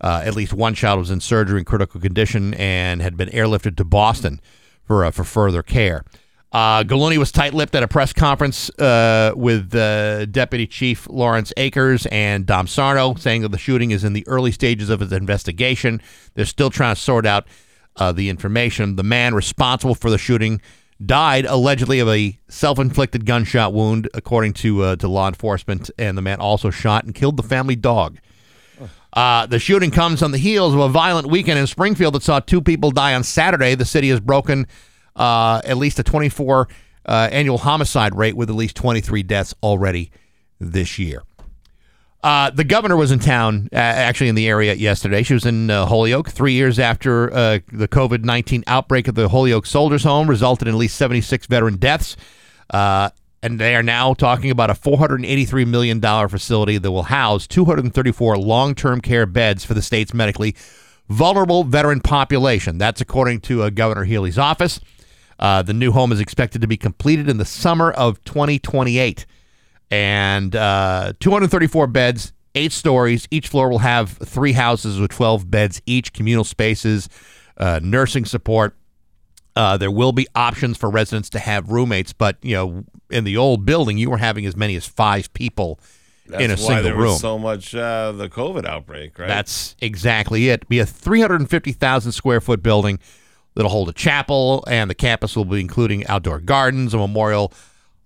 Uh, 0.00 0.22
at 0.24 0.34
least 0.34 0.52
one 0.52 0.74
child 0.74 0.98
was 0.98 1.10
in 1.10 1.20
surgery 1.20 1.58
in 1.58 1.64
critical 1.64 2.00
condition 2.00 2.54
and 2.54 3.02
had 3.02 3.16
been 3.16 3.28
airlifted 3.30 3.76
to 3.76 3.84
Boston 3.84 4.40
for 4.84 5.04
uh, 5.04 5.10
for 5.10 5.24
further 5.24 5.62
care. 5.62 6.04
Uh, 6.50 6.82
was 6.88 7.30
tight-lipped 7.30 7.74
at 7.74 7.82
a 7.82 7.88
press 7.88 8.12
conference 8.12 8.70
uh, 8.78 9.32
with 9.36 9.74
uh, 9.74 10.24
Deputy 10.26 10.66
Chief 10.66 11.06
Lawrence 11.10 11.52
Akers 11.58 12.06
and 12.06 12.46
Dom 12.46 12.66
Sarno, 12.66 13.14
saying 13.16 13.42
that 13.42 13.50
the 13.50 13.58
shooting 13.58 13.90
is 13.90 14.02
in 14.02 14.14
the 14.14 14.26
early 14.26 14.50
stages 14.50 14.88
of 14.88 15.02
its 15.02 15.12
investigation. 15.12 16.00
They're 16.34 16.46
still 16.46 16.70
trying 16.70 16.94
to 16.94 17.00
sort 17.00 17.26
out 17.26 17.46
uh, 17.96 18.12
the 18.12 18.30
information. 18.30 18.96
The 18.96 19.02
man 19.02 19.34
responsible 19.34 19.94
for 19.94 20.08
the 20.08 20.18
shooting 20.18 20.62
died 21.04 21.44
allegedly 21.44 22.00
of 22.00 22.08
a 22.08 22.38
self-inflicted 22.48 23.26
gunshot 23.26 23.74
wound, 23.74 24.08
according 24.14 24.54
to 24.54 24.82
uh, 24.82 24.96
to 24.96 25.08
law 25.08 25.28
enforcement. 25.28 25.90
And 25.98 26.16
the 26.16 26.22
man 26.22 26.40
also 26.40 26.70
shot 26.70 27.04
and 27.04 27.14
killed 27.14 27.36
the 27.36 27.42
family 27.42 27.76
dog. 27.76 28.18
Uh, 29.12 29.46
the 29.46 29.58
shooting 29.58 29.90
comes 29.90 30.22
on 30.22 30.32
the 30.32 30.38
heels 30.38 30.74
of 30.74 30.80
a 30.80 30.88
violent 30.88 31.28
weekend 31.28 31.58
in 31.58 31.66
Springfield 31.66 32.14
that 32.14 32.22
saw 32.22 32.40
two 32.40 32.60
people 32.60 32.90
die 32.90 33.14
on 33.14 33.24
Saturday. 33.24 33.74
The 33.74 33.84
city 33.84 34.10
has 34.10 34.20
broken 34.20 34.66
uh, 35.18 35.60
at 35.64 35.76
least 35.76 35.98
a 35.98 36.02
24 36.02 36.68
uh, 37.04 37.28
annual 37.32 37.58
homicide 37.58 38.14
rate 38.14 38.36
with 38.36 38.48
at 38.48 38.56
least 38.56 38.76
23 38.76 39.22
deaths 39.22 39.54
already 39.62 40.10
this 40.60 40.98
year. 40.98 41.22
Uh, 42.22 42.50
the 42.50 42.64
governor 42.64 42.96
was 42.96 43.12
in 43.12 43.18
town, 43.18 43.68
actually 43.72 44.28
in 44.28 44.34
the 44.34 44.48
area 44.48 44.74
yesterday. 44.74 45.22
She 45.22 45.34
was 45.34 45.46
in 45.46 45.70
uh, 45.70 45.86
Holyoke 45.86 46.30
three 46.30 46.52
years 46.52 46.78
after 46.78 47.32
uh, 47.32 47.58
the 47.72 47.86
COVID 47.86 48.24
19 48.24 48.64
outbreak 48.66 49.06
of 49.06 49.14
the 49.14 49.28
Holyoke 49.28 49.66
Soldiers 49.66 50.02
Home 50.02 50.28
resulted 50.28 50.66
in 50.66 50.74
at 50.74 50.78
least 50.78 50.96
76 50.96 51.46
veteran 51.46 51.76
deaths. 51.76 52.16
And 53.40 53.60
they 53.60 53.76
are 53.76 53.84
now 53.84 54.14
talking 54.14 54.50
about 54.50 54.68
a 54.68 54.74
$483 54.74 55.64
million 55.64 56.00
facility 56.00 56.76
that 56.76 56.90
will 56.90 57.04
house 57.04 57.46
234 57.46 58.36
long 58.36 58.74
term 58.74 59.00
care 59.00 59.26
beds 59.26 59.64
for 59.64 59.74
the 59.74 59.82
state's 59.82 60.12
medically 60.12 60.56
vulnerable 61.08 61.62
veteran 61.62 62.00
population. 62.00 62.78
That's 62.78 63.00
according 63.00 63.42
to 63.42 63.70
Governor 63.70 64.02
Healy's 64.02 64.38
office. 64.38 64.80
Uh, 65.38 65.62
the 65.62 65.72
new 65.72 65.92
home 65.92 66.12
is 66.12 66.20
expected 66.20 66.60
to 66.62 66.66
be 66.66 66.76
completed 66.76 67.28
in 67.28 67.38
the 67.38 67.44
summer 67.44 67.90
of 67.92 68.22
2028. 68.24 69.24
And 69.90 70.54
uh, 70.54 71.12
234 71.20 71.86
beds, 71.86 72.32
eight 72.54 72.72
stories. 72.72 73.26
Each 73.30 73.48
floor 73.48 73.70
will 73.70 73.78
have 73.78 74.10
three 74.10 74.52
houses 74.52 74.98
with 75.00 75.10
12 75.10 75.50
beds 75.50 75.80
each, 75.86 76.12
communal 76.12 76.44
spaces, 76.44 77.08
uh, 77.56 77.80
nursing 77.82 78.24
support. 78.24 78.76
Uh, 79.56 79.76
there 79.76 79.90
will 79.90 80.12
be 80.12 80.26
options 80.34 80.76
for 80.76 80.88
residents 80.90 81.30
to 81.30 81.38
have 81.38 81.70
roommates, 81.70 82.12
but 82.12 82.36
you 82.42 82.54
know, 82.54 82.84
in 83.10 83.24
the 83.24 83.36
old 83.36 83.64
building, 83.64 83.98
you 83.98 84.08
were 84.10 84.18
having 84.18 84.46
as 84.46 84.54
many 84.56 84.76
as 84.76 84.86
five 84.86 85.32
people 85.32 85.80
That's 86.26 86.42
in 86.44 86.50
a 86.50 86.54
why 86.54 86.58
single 86.58 86.82
there 86.84 86.94
room. 86.94 87.04
was 87.06 87.20
so 87.20 87.38
much 87.38 87.74
uh, 87.74 88.12
the 88.12 88.28
COVID 88.28 88.64
outbreak, 88.66 89.18
right? 89.18 89.26
That's 89.26 89.74
exactly 89.80 90.48
it. 90.50 90.68
Be 90.68 90.78
a 90.78 90.86
350,000 90.86 92.12
square 92.12 92.40
foot 92.40 92.62
building 92.62 93.00
that'll 93.58 93.72
hold 93.72 93.88
a 93.88 93.92
chapel, 93.92 94.62
and 94.68 94.88
the 94.88 94.94
campus 94.94 95.34
will 95.34 95.44
be 95.44 95.60
including 95.60 96.06
outdoor 96.06 96.38
gardens, 96.38 96.94
a 96.94 96.96
memorial 96.96 97.52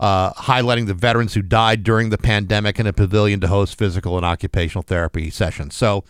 uh, 0.00 0.32
highlighting 0.32 0.86
the 0.86 0.94
veterans 0.94 1.34
who 1.34 1.42
died 1.42 1.82
during 1.82 2.08
the 2.08 2.16
pandemic, 2.16 2.78
and 2.78 2.88
a 2.88 2.92
pavilion 2.94 3.38
to 3.38 3.48
host 3.48 3.76
physical 3.76 4.16
and 4.16 4.24
occupational 4.24 4.80
therapy 4.82 5.28
sessions. 5.28 5.74
So 5.76 6.04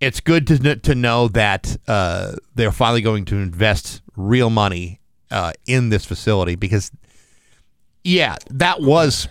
it's 0.00 0.20
good 0.20 0.46
to 0.46 0.76
to 0.76 0.94
know 0.94 1.28
that 1.28 1.76
uh, 1.86 2.36
they're 2.54 2.72
finally 2.72 3.02
going 3.02 3.26
to 3.26 3.36
invest 3.36 4.00
real 4.16 4.48
money 4.48 5.00
uh, 5.30 5.52
in 5.66 5.90
this 5.90 6.06
facility 6.06 6.54
because, 6.54 6.90
yeah, 8.02 8.36
that 8.48 8.80
was 8.80 9.28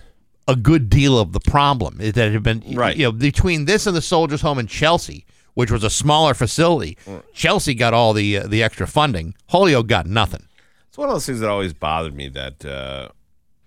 a 0.48 0.56
good 0.56 0.88
deal 0.88 1.18
of 1.18 1.34
the 1.34 1.40
problem 1.40 2.00
is 2.00 2.14
that 2.14 2.28
it 2.28 2.34
had 2.34 2.44
been 2.44 2.64
Right. 2.76 2.96
You 2.96 3.06
know, 3.06 3.12
between 3.12 3.66
this 3.66 3.88
and 3.88 3.96
the 3.96 4.04
Soldiers' 4.04 4.42
Home 4.42 4.60
in 4.60 4.68
Chelsea, 4.68 5.26
which 5.54 5.72
was 5.72 5.84
a 5.84 5.90
smaller 5.90 6.34
facility, 6.34 6.98
Chelsea 7.34 7.74
got 7.74 7.94
all 7.94 8.14
the 8.14 8.38
uh, 8.38 8.48
the 8.48 8.64
extra 8.64 8.88
funding. 8.88 9.36
Holyoke 9.50 9.88
got 9.88 10.06
nothing. 10.06 10.48
It's 10.90 10.98
one 10.98 11.08
of 11.08 11.16
those 11.16 11.26
things 11.26 11.40
that 11.40 11.50
always 11.50 11.74
bothered 11.74 12.14
me 12.14 12.28
that 12.30 12.66
uh, 12.66 13.10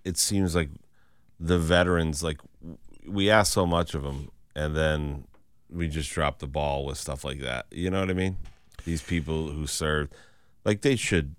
it 0.04 0.18
seems 0.18 0.54
like 0.54 0.68
the 1.40 1.58
veterans, 1.58 2.22
like 2.22 2.38
we 3.06 3.30
ask 3.30 3.52
so 3.52 3.66
much 3.66 3.94
of 3.94 4.02
them, 4.02 4.30
and 4.54 4.76
then 4.76 5.24
we 5.70 5.88
just 5.88 6.10
drop 6.10 6.38
the 6.38 6.46
ball 6.46 6.84
with 6.84 6.98
stuff 6.98 7.24
like 7.24 7.40
that. 7.40 7.66
You 7.70 7.90
know 7.90 8.00
what 8.00 8.10
I 8.10 8.14
mean? 8.14 8.36
These 8.84 9.02
people 9.02 9.48
who 9.48 9.66
served, 9.66 10.12
like 10.64 10.82
they 10.82 10.96
should, 10.96 11.34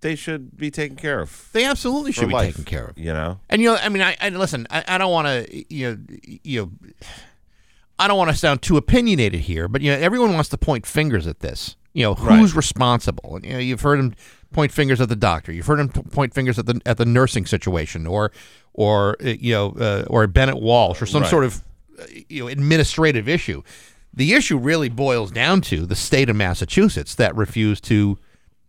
they 0.00 0.14
should 0.14 0.56
be 0.56 0.70
taken 0.70 0.96
care 0.96 1.20
of. 1.20 1.48
They 1.52 1.64
absolutely 1.64 2.12
should 2.12 2.28
be 2.28 2.34
life, 2.34 2.56
taken 2.56 2.64
care 2.64 2.86
of. 2.86 2.98
You 2.98 3.12
know? 3.12 3.40
And 3.48 3.62
you 3.62 3.68
know, 3.70 3.76
I 3.76 3.88
mean, 3.88 4.02
I, 4.02 4.16
I 4.20 4.28
listen. 4.30 4.66
I, 4.70 4.84
I 4.86 4.98
don't 4.98 5.10
want 5.10 5.26
to, 5.26 5.74
you 5.74 5.90
know, 5.90 5.98
you 6.44 6.60
know, 6.60 6.70
I 8.00 8.08
don't 8.08 8.16
want 8.18 8.30
to 8.30 8.36
sound 8.36 8.62
too 8.62 8.76
opinionated 8.76 9.40
here, 9.40 9.68
but 9.68 9.82
you 9.82 9.92
know, 9.92 9.98
everyone 9.98 10.32
wants 10.34 10.48
to 10.48 10.58
point 10.58 10.86
fingers 10.86 11.26
at 11.26 11.40
this. 11.40 11.76
You 11.92 12.04
know, 12.04 12.14
who's 12.14 12.52
Right. 12.52 12.56
responsible? 12.56 13.36
And 13.36 13.44
you 13.44 13.52
know, 13.52 13.58
you've 13.58 13.80
heard 13.82 13.98
him 14.00 14.14
point 14.52 14.72
fingers 14.72 15.00
at 15.00 15.08
the 15.08 15.16
doctor. 15.16 15.52
You've 15.52 15.66
heard 15.66 15.80
him 15.80 15.88
point 15.90 16.32
fingers 16.34 16.58
at 16.58 16.66
the 16.66 16.80
at 16.86 16.96
the 16.96 17.04
nursing 17.04 17.46
situation, 17.46 18.06
or 18.06 18.32
or 18.72 19.16
uh, 19.24 19.28
you 19.38 19.52
know, 19.52 19.70
uh, 19.78 20.04
or 20.08 20.26
Bennett 20.26 20.60
Walsh, 20.60 21.02
or 21.02 21.06
some 21.06 21.22
Right. 21.22 21.30
sort 21.30 21.44
of 21.44 21.62
uh, 22.00 22.04
you 22.28 22.42
know 22.44 22.48
administrative 22.48 23.28
issue. 23.28 23.62
The 24.14 24.32
issue 24.34 24.56
really 24.56 24.88
boils 24.88 25.30
down 25.30 25.60
to 25.62 25.84
the 25.86 25.94
state 25.96 26.28
of 26.30 26.36
Massachusetts 26.36 27.14
that 27.16 27.34
refused 27.36 27.84
to 27.84 28.18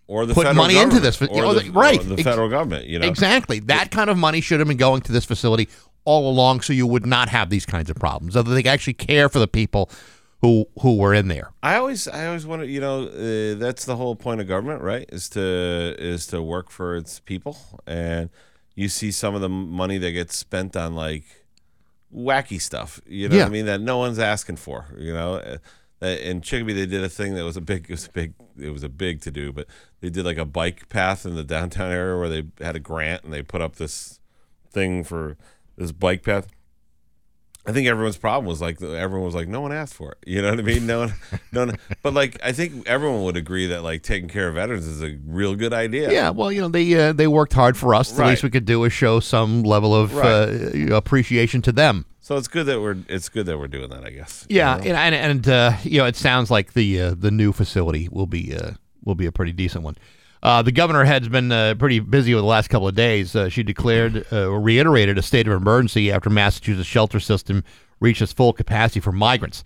Or 0.08 0.26
the 0.26 0.34
Put 0.34 0.54
money 0.56 0.78
into 0.78 1.00
this, 1.00 1.22
or 1.22 1.28
or 1.46 1.54
the, 1.54 1.62
the- 1.62 1.72
right. 1.72 2.02
the 2.02 2.18
federal 2.24 2.50
government. 2.50 2.86
You 2.88 3.00
know? 3.00 3.08
Exactly. 3.08 3.60
That 3.60 3.92
kind 3.92 4.10
of 4.10 4.18
money 4.18 4.42
should 4.42 4.60
have 4.60 4.68
been 4.68 4.78
going 4.78 5.02
to 5.02 5.12
this 5.12 5.26
facility 5.26 5.70
all 6.06 6.30
along 6.30 6.62
so 6.62 6.74
you 6.74 6.88
would 6.88 7.06
not 7.06 7.30
have 7.30 7.50
these 7.50 7.66
kinds 7.66 7.90
of 7.90 7.96
problems. 7.96 8.34
So 8.34 8.42
that 8.44 8.52
they 8.52 8.70
actually 8.70 8.94
care 8.94 9.30
for 9.30 9.40
the 9.40 9.48
people 9.48 9.90
who 10.42 10.66
who 10.82 10.98
were 10.98 11.14
in 11.14 11.28
there. 11.28 11.52
I 11.62 11.76
always, 11.76 12.08
I 12.08 12.26
always 12.26 12.46
to, 12.46 12.66
you 12.68 12.82
know, 12.82 13.04
uh, 13.08 13.56
that's 13.60 13.86
the 13.86 13.96
whole 13.96 14.16
point 14.16 14.42
of 14.42 14.48
government, 14.48 14.82
right? 14.82 15.06
Is 15.10 15.30
to 15.30 15.96
is 16.00 16.26
to 16.28 16.42
work 16.42 16.72
for 16.72 16.96
its 16.96 17.20
people, 17.20 17.58
and 17.86 18.30
you 18.74 18.90
see 18.90 19.12
some 19.12 19.36
of 19.36 19.42
the 19.42 19.50
money 19.50 19.98
that 20.00 20.12
gets 20.12 20.36
spent 20.36 20.76
on 20.76 20.96
like 20.96 21.24
wacky 22.14 22.60
stuff, 22.60 23.00
you 23.06 23.30
know 23.30 23.36
Yeah. 23.36 23.44
what 23.44 23.48
I 23.50 23.52
mean, 23.52 23.66
that 23.68 23.82
no 23.82 23.98
one's 23.98 24.20
asking 24.20 24.58
for, 24.58 24.88
you 24.98 25.14
know. 25.14 25.36
Uh, 26.04 26.08
in 26.08 26.42
Chicopee, 26.42 26.74
they 26.74 26.88
did 26.88 27.04
a 27.04 27.10
thing 27.10 27.36
that 27.36 27.44
was 27.46 27.56
a 27.56 27.62
big, 27.62 27.86
it 27.88 27.92
was 27.94 28.08
a 28.08 28.12
big, 28.12 28.34
it 28.60 28.72
was 28.72 28.84
a 28.84 28.90
big 28.90 29.22
to 29.22 29.30
do, 29.30 29.52
but 29.54 29.68
they 30.00 30.10
did 30.10 30.26
like 30.26 30.38
a 30.40 30.46
bike 30.46 30.90
path 30.90 31.28
in 31.28 31.36
the 31.36 31.44
downtown 31.44 31.92
area 31.92 32.18
where 32.18 32.28
they 32.28 32.44
had 32.60 32.76
a 32.76 32.80
grant 32.80 33.24
and 33.24 33.32
they 33.32 33.44
put 33.44 33.62
up 33.62 33.76
this 33.76 34.20
thing 34.72 35.04
for 35.04 35.38
this 35.82 35.92
bike 35.92 36.24
path. 36.24 36.48
I 37.64 37.74
think 37.74 37.88
everyone's 37.88 38.18
problem 38.18 38.48
was 38.48 38.60
like 38.60 38.82
everyone 38.82 39.24
was 39.26 39.36
like, 39.36 39.48
no 39.48 39.62
one 39.62 39.72
asked 39.72 39.94
for 39.94 40.14
it. 40.14 40.18
You 40.26 40.42
know 40.42 40.50
what 40.50 40.58
I 40.60 40.64
mean? 40.64 40.88
No 40.88 41.00
one, 41.02 41.14
no, 41.52 41.66
one, 41.68 41.78
but 42.02 42.12
like 42.14 42.40
I 42.44 42.54
think 42.54 42.88
everyone 42.88 43.24
would 43.26 43.38
agree 43.38 43.68
that 43.68 43.84
like 43.84 44.02
taking 44.02 44.30
care 44.30 44.48
of 44.48 44.56
veterans 44.56 44.88
is 44.88 45.04
a 45.04 45.16
real 45.28 45.56
good 45.56 45.72
idea. 45.72 46.12
Yeah, 46.12 46.32
well, 46.32 46.52
you 46.52 46.62
know, 46.62 46.70
they 46.70 46.92
uh, 46.96 47.14
they 47.14 47.28
worked 47.28 47.54
hard 47.54 47.78
for 47.78 47.94
us. 47.94 48.12
The 48.14 48.26
least 48.26 48.42
we 48.42 48.50
could 48.50 48.66
do 48.66 48.84
is 48.86 48.94
show 48.94 49.20
some 49.20 49.62
level 49.62 49.94
of 49.94 50.16
Right. 50.16 50.26
uh, 50.90 50.96
appreciation 50.96 51.62
to 51.64 51.72
them. 51.72 52.06
So 52.20 52.36
it's 52.38 52.48
good 52.48 52.66
that 52.66 52.82
we're 52.82 52.98
it's 53.08 53.30
good 53.30 53.46
that 53.46 53.60
we're 53.60 53.68
doing 53.68 53.90
that. 53.92 54.06
I 54.06 54.10
guess. 54.10 54.48
Yeah, 54.50 54.78
You 54.78 54.94
know? 54.94 54.96
and 54.96 55.14
and, 55.16 55.32
and 55.32 55.48
uh, 55.50 55.78
you 55.84 56.00
know, 56.00 56.06
it 56.06 56.16
sounds 56.16 56.50
like 56.50 56.74
the 56.74 57.00
uh, 57.00 57.14
the 57.16 57.30
new 57.30 57.52
facility 57.54 58.10
will 58.12 58.28
be 58.28 58.56
uh, 58.56 58.72
will 59.04 59.16
be 59.16 59.28
a 59.28 59.32
pretty 59.32 59.52
decent 59.54 59.84
one. 59.84 59.98
Uh, 60.44 60.62
the 60.62 60.72
governor 60.72 61.04
has 61.04 61.30
been 61.30 61.52
uh, 61.52 61.76
pretty 61.76 62.00
busy 62.00 62.34
over 62.34 62.42
the 62.42 62.48
last 62.48 62.70
couple 62.70 62.88
of 62.88 62.96
days. 62.96 63.36
Uh, 63.36 63.48
she 63.48 63.62
declared 63.62 64.26
uh, 64.32 64.48
or 64.48 64.60
reiterated 64.60 65.18
a 65.18 65.22
state 65.22 65.48
of 65.48 65.54
emergency 65.54 66.12
after 66.12 66.30
Massachusetts 66.30 66.88
shelter 66.88 67.20
system 67.20 67.64
reached 68.00 68.22
its 68.22 68.34
full 68.34 68.52
capacity 68.52 69.00
for 69.00 69.12
migrants. 69.12 69.64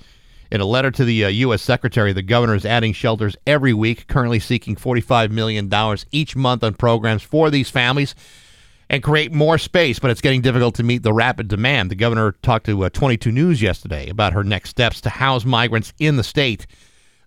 In 0.52 0.62
a 0.62 0.66
letter 0.66 0.92
to 0.92 1.06
the 1.06 1.26
uh, 1.26 1.30
U.S. 1.30 1.62
Secretary, 1.62 2.14
the 2.14 2.22
governor 2.22 2.56
is 2.56 2.66
adding 2.66 2.94
shelters 2.94 3.36
every 3.48 3.74
week, 3.74 4.08
currently 4.08 4.40
seeking 4.40 4.76
$45 4.76 5.32
million 5.32 5.72
each 6.12 6.36
month 6.36 6.64
on 6.64 6.74
programs 6.76 7.24
for 7.24 7.50
these 7.50 7.70
families 7.70 8.14
and 8.90 9.02
create 9.02 9.34
more 9.34 9.58
space, 9.58 9.98
but 9.98 10.12
it's 10.12 10.22
getting 10.22 10.42
difficult 10.42 10.76
to 10.76 10.84
meet 10.84 11.02
the 11.04 11.14
rapid 11.14 11.48
demand. 11.48 11.90
The 11.90 11.96
governor 11.96 12.34
talked 12.44 12.68
to 12.68 12.86
uh, 12.86 12.90
22 12.90 13.32
News 13.32 13.62
yesterday 13.62 14.10
about 14.10 14.34
her 14.34 14.44
next 14.44 14.70
steps 14.70 15.02
to 15.02 15.10
house 15.10 15.46
migrants 15.46 15.94
in 16.00 16.18
the 16.18 16.24
state. 16.24 16.68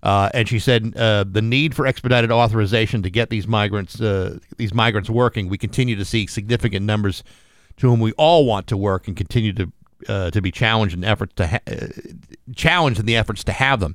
Uh, 0.02 0.30
and 0.32 0.48
she 0.48 0.58
said 0.58 0.92
uh, 0.96 1.24
the 1.28 1.42
need 1.42 1.74
for 1.74 1.86
expedited 1.86 2.30
authorization 2.30 3.02
to 3.02 3.10
get 3.10 3.30
these 3.30 3.48
migrants 3.48 4.00
uh, 4.00 4.38
these 4.56 4.72
migrants 4.72 5.10
working. 5.10 5.48
We 5.48 5.58
continue 5.58 5.96
to 5.96 6.04
see 6.04 6.26
significant 6.26 6.86
numbers 6.86 7.24
to 7.78 7.88
whom 7.88 8.00
we 8.00 8.12
all 8.12 8.46
want 8.46 8.66
to 8.68 8.76
work 8.76 9.08
and 9.08 9.16
continue 9.16 9.52
to 9.54 9.72
uh, 10.08 10.30
to 10.30 10.40
be 10.40 10.52
challenged 10.52 10.94
in 10.94 11.02
efforts 11.02 11.34
to 11.34 11.46
ha- 11.48 11.60
uh, 11.66 11.86
challenged 12.54 13.00
in 13.00 13.06
the 13.06 13.16
efforts 13.16 13.42
to 13.44 13.52
have 13.52 13.80
them. 13.80 13.94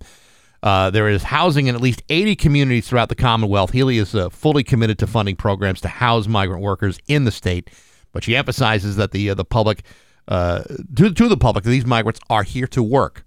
Uh, 0.61 0.89
there 0.89 1.09
is 1.09 1.23
housing 1.23 1.67
in 1.67 1.75
at 1.75 1.81
least 1.81 2.01
80 2.07 2.37
communities 2.37 2.87
throughout 2.87 3.09
the 3.09 3.15
Commonwealth. 3.15 3.71
Healy 3.71 3.97
is 3.97 4.15
fully 4.31 4.63
committed 4.63 4.97
to 4.99 5.07
funding 5.07 5.35
programs 5.35 5.81
to 5.81 5.89
house 5.89 6.25
migrant 6.27 6.61
workers 6.61 6.99
in 7.07 7.25
the 7.25 7.31
state, 7.31 7.69
but 8.13 8.23
she 8.23 8.35
emphasizes 8.35 8.95
that 8.97 9.11
the 9.11 9.33
the 9.33 9.45
public 9.45 9.83
to 10.27 11.13
to 11.13 11.27
the 11.29 11.37
public 11.37 11.63
these 11.63 11.85
migrants 11.85 12.19
are 12.29 12.43
here 12.43 12.67
to 12.67 12.83
work. 12.83 13.25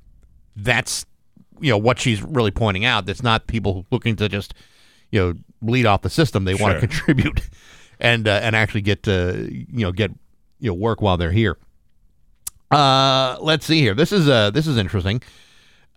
That's 0.54 1.06
you 1.61 1.71
know 1.71 1.79
what 1.79 1.99
she's 1.99 2.23
really 2.23 2.51
pointing 2.51 2.85
out. 2.85 3.07
That's 3.07 3.23
not 3.23 3.47
people 3.47 3.87
looking 3.90 4.16
to 4.16 4.29
just 4.29 4.55
you 5.11 5.21
know 5.21 5.35
bleed 5.62 5.87
off 5.87 6.03
the 6.03 6.11
system. 6.11 6.45
They 6.45 6.55
want 6.55 6.75
to 6.75 6.87
contribute 6.87 7.42
and 8.01 8.27
uh, 8.29 8.40
and 8.42 8.55
actually 8.57 8.83
get 8.83 9.03
to 9.05 9.49
you 9.51 9.85
know 9.85 9.92
get 9.92 10.11
you 10.61 10.71
know 10.71 10.75
work 10.75 11.01
while 11.01 11.16
they're 11.16 11.33
here. 11.33 11.59
Uh, 12.71 13.37
let's 13.40 13.64
see 13.66 13.81
here. 13.81 13.95
This 13.95 14.12
is 14.12 14.29
uh 14.29 14.51
this 14.51 14.66
is 14.66 14.77
interesting. 14.77 15.23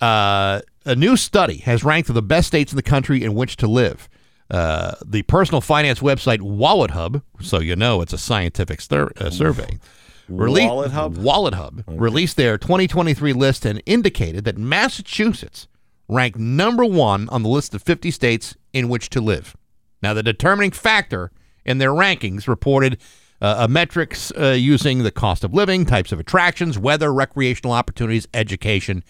Uh, 0.02 0.62
a 0.86 0.96
new 0.96 1.18
study 1.18 1.58
has 1.58 1.84
ranked 1.84 2.12
the 2.14 2.22
best 2.22 2.48
states 2.48 2.72
in 2.72 2.76
the 2.78 2.84
country 2.84 3.24
in 3.24 3.36
which 3.36 3.58
to 3.58 3.68
live. 3.68 4.08
Uh, 4.50 4.96
the 5.06 5.22
personal 5.24 5.62
finance 5.62 6.00
website 6.00 6.42
Wallet 6.42 6.92
Hub, 6.92 7.22
so 7.40 7.60
you 7.60 7.76
know 7.76 8.02
it's 8.02 8.14
a 8.14 8.18
scientific 8.18 8.82
stir, 8.82 9.12
uh, 9.18 9.30
survey. 9.30 9.78
Rele- 10.30 10.68
Wallet 10.68 10.92
Hub? 10.92 11.18
Wallet 11.18 11.54
Hub 11.54 11.84
released 11.88 12.38
their 12.38 12.58
2023 12.58 13.34
list 13.34 13.66
and 13.66 13.82
indicated 13.86 14.46
that 14.46 14.58
Massachusetts 14.58 15.68
ranked 16.08 16.40
number 16.40 16.86
one 16.86 17.30
on 17.30 17.44
the 17.44 17.50
list 17.50 17.74
of 17.74 17.84
50 17.84 18.12
states 18.12 18.56
in 18.74 18.90
which 18.90 19.10
to 19.10 19.22
live. 19.22 19.56
Now, 20.02 20.14
the 20.14 20.24
determining 20.24 20.72
factor 20.72 21.32
in 21.66 21.78
their 21.78 21.92
rankings 21.92 22.48
reported 22.48 22.98
uh, 23.42 23.58
a 23.60 23.68
metrics 23.68 24.32
uh, 24.38 24.50
using 24.50 25.04
the 25.04 25.12
cost 25.12 25.44
of 25.44 25.54
living, 25.54 25.86
types 25.86 26.12
of 26.12 26.20
attractions, 26.20 26.78
weather, 26.78 27.14
recreational 27.14 27.74
opportunities, 27.74 28.28
education, 28.34 29.04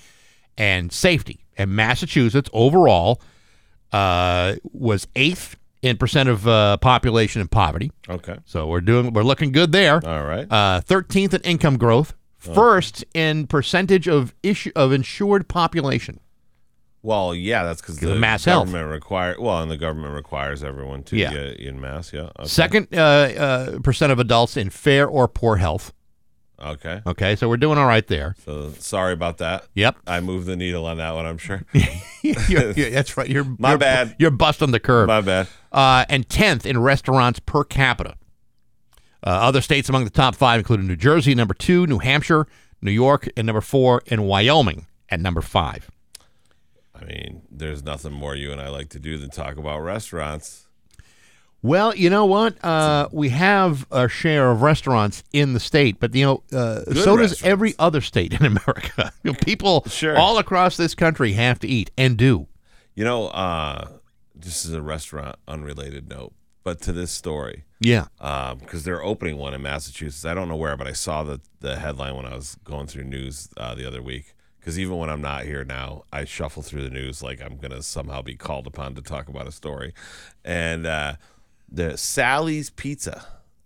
and 0.57 0.91
safety. 0.91 1.45
And 1.57 1.71
Massachusetts 1.71 2.49
overall 2.53 3.21
uh, 3.91 4.55
was 4.71 5.07
eighth 5.15 5.55
in 5.81 5.97
percent 5.97 6.29
of 6.29 6.47
uh, 6.47 6.77
population 6.77 7.41
in 7.41 7.47
poverty. 7.47 7.91
Okay. 8.09 8.37
So 8.45 8.67
we're 8.67 8.81
doing 8.81 9.13
we're 9.13 9.23
looking 9.23 9.51
good 9.51 9.71
there. 9.71 10.05
All 10.05 10.23
right. 10.23 10.47
Uh, 10.49 10.81
13th 10.81 11.33
in 11.33 11.41
income 11.41 11.77
growth, 11.77 12.13
first 12.37 13.03
in 13.13 13.47
percentage 13.47 14.07
of 14.07 14.33
issue 14.43 14.71
of 14.75 14.91
insured 14.91 15.47
population. 15.47 16.19
Well, 17.01 17.33
yeah, 17.33 17.63
that's 17.63 17.79
because 17.81 17.99
the, 17.99 18.13
mass 18.15 18.43
health. 18.43 18.65
government 18.65 18.91
require. 18.91 19.35
Well, 19.39 19.61
and 19.61 19.71
the 19.71 19.77
government 19.77 20.13
requires 20.13 20.63
everyone 20.65 21.03
to 21.03 21.15
Yeah. 21.15 21.31
get 21.31 21.59
in 21.59 21.79
mass. 21.79 22.11
Yeah. 22.11 22.29
Okay. 22.37 22.45
Second 22.49 22.87
uh, 22.93 22.97
uh, 22.99 23.79
percent 23.79 24.11
of 24.11 24.19
adults 24.19 24.57
in 24.57 24.69
fair 24.69 25.07
or 25.07 25.27
poor 25.29 25.55
health. 25.57 25.93
Okay. 26.61 27.01
Okay, 27.07 27.35
so 27.35 27.47
we're 27.47 27.57
doing 27.57 27.77
all 27.77 27.87
right 27.87 28.05
there. 28.07 28.35
So 28.43 28.71
sorry 28.79 29.13
about 29.13 29.37
that. 29.37 29.65
Yep, 29.75 29.97
I 30.05 30.19
moved 30.19 30.45
the 30.45 30.55
needle 30.57 30.85
on 30.85 30.97
that 30.97 31.11
one. 31.11 31.25
I'm 31.25 31.37
sure. 31.37 31.63
You're- 32.21 32.73
you're- 32.75 32.89
that's 32.89 33.15
right. 33.15 33.29
You're 33.29 33.45
My 33.57 33.69
you're, 33.71 33.77
bad. 33.77 34.15
You're 34.19 34.31
busting 34.31 34.71
the 34.71 34.79
curve. 34.79 35.07
My 35.07 35.21
bad. 35.21 35.47
uh, 35.71 36.03
and 36.09 36.27
10th 36.27 36.65
in 36.65 36.77
restaurants 36.81 37.39
per 37.39 37.63
capita. 37.63 38.15
Uh, 39.25 39.29
other 39.29 39.61
states 39.61 39.87
among 39.89 40.03
the 40.03 40.09
top 40.09 40.35
five 40.35 40.59
included 40.59 40.85
New 40.85 40.95
Jersey, 40.95 41.33
number 41.35 41.53
two, 41.53 41.85
New 41.87 41.99
Hampshire, 41.99 42.45
New 42.81 42.91
York, 42.91 43.27
and 43.37 43.45
number 43.47 43.61
four, 43.61 44.01
in 44.05 44.23
Wyoming 44.23 44.85
at 45.09 45.19
number 45.19 45.41
five. 45.41 45.89
I 46.93 47.05
mean, 47.05 47.41
there's 47.49 47.83
nothing 47.83 48.11
more 48.13 48.35
you 48.35 48.51
and 48.51 48.59
I 48.61 48.67
like 48.69 48.89
to 48.89 48.99
do 48.99 49.17
than 49.17 49.29
talk 49.29 49.57
about 49.57 49.79
restaurants. 49.79 50.67
Well, 51.61 51.93
you 51.95 52.09
know 52.09 52.25
what? 52.25 52.63
Uh, 52.63 53.09
we 53.11 53.29
have 53.29 53.85
a 53.91 54.07
share 54.07 54.49
of 54.51 54.61
restaurants 54.61 55.23
in 55.33 55.53
the 55.53 55.59
state, 55.59 55.99
but 55.99 56.15
you 56.15 56.25
know, 56.25 56.43
uh, 56.57 56.85
so 56.93 57.17
does 57.17 57.43
every 57.43 57.75
other 57.77 57.99
state 58.01 58.33
in 58.33 58.45
America. 58.45 59.11
You 59.23 59.31
know, 59.33 59.37
people 59.43 59.83
Sure. 59.87 60.17
all 60.17 60.37
across 60.37 60.77
this 60.77 60.95
country 60.95 61.33
have 61.33 61.59
to 61.59 61.67
eat 61.67 61.91
and 61.97 62.15
do. 62.17 62.47
You 62.95 63.03
know, 63.03 63.27
uh, 63.27 63.89
this 64.33 64.65
is 64.65 64.73
a 64.73 64.81
restaurant 64.81 65.35
unrelated 65.49 66.09
note, 66.09 66.33
but 66.63 66.79
to 66.81 66.93
this 66.93 67.11
story, 67.11 67.65
Yeah. 67.81 68.05
because 68.59 68.83
they're 68.85 69.03
opening 69.03 69.35
one 69.37 69.53
in 69.53 69.61
Massachusetts. 69.61 70.23
I 70.25 70.33
don't 70.33 70.47
know 70.47 70.55
where, 70.55 70.77
but 70.77 70.87
I 70.87 70.93
saw 70.93 71.23
the 71.23 71.41
the 71.59 71.75
headline 71.77 72.15
when 72.15 72.25
I 72.25 72.35
was 72.35 72.55
going 72.63 72.87
through 72.87 73.03
news 73.03 73.49
uh, 73.57 73.75
the 73.75 73.85
other 73.85 74.01
week. 74.01 74.33
Because 74.59 74.77
even 74.79 74.97
when 74.97 75.09
I'm 75.09 75.21
not 75.21 75.43
here 75.43 75.63
now, 75.65 76.03
I 76.11 76.25
shuffle 76.25 76.61
through 76.63 76.83
the 76.83 76.89
news 76.89 77.21
like 77.23 77.41
I'm 77.41 77.57
gonna 77.57 77.81
somehow 77.81 78.21
be 78.21 78.35
called 78.35 78.65
upon 78.67 78.95
to 78.95 79.01
talk 79.01 79.27
about 79.27 79.47
a 79.47 79.51
story, 79.51 79.93
and 80.45 80.85
uh, 80.85 81.13
the 81.71 81.97
Sally's 81.97 82.69
Pizza 82.69 83.25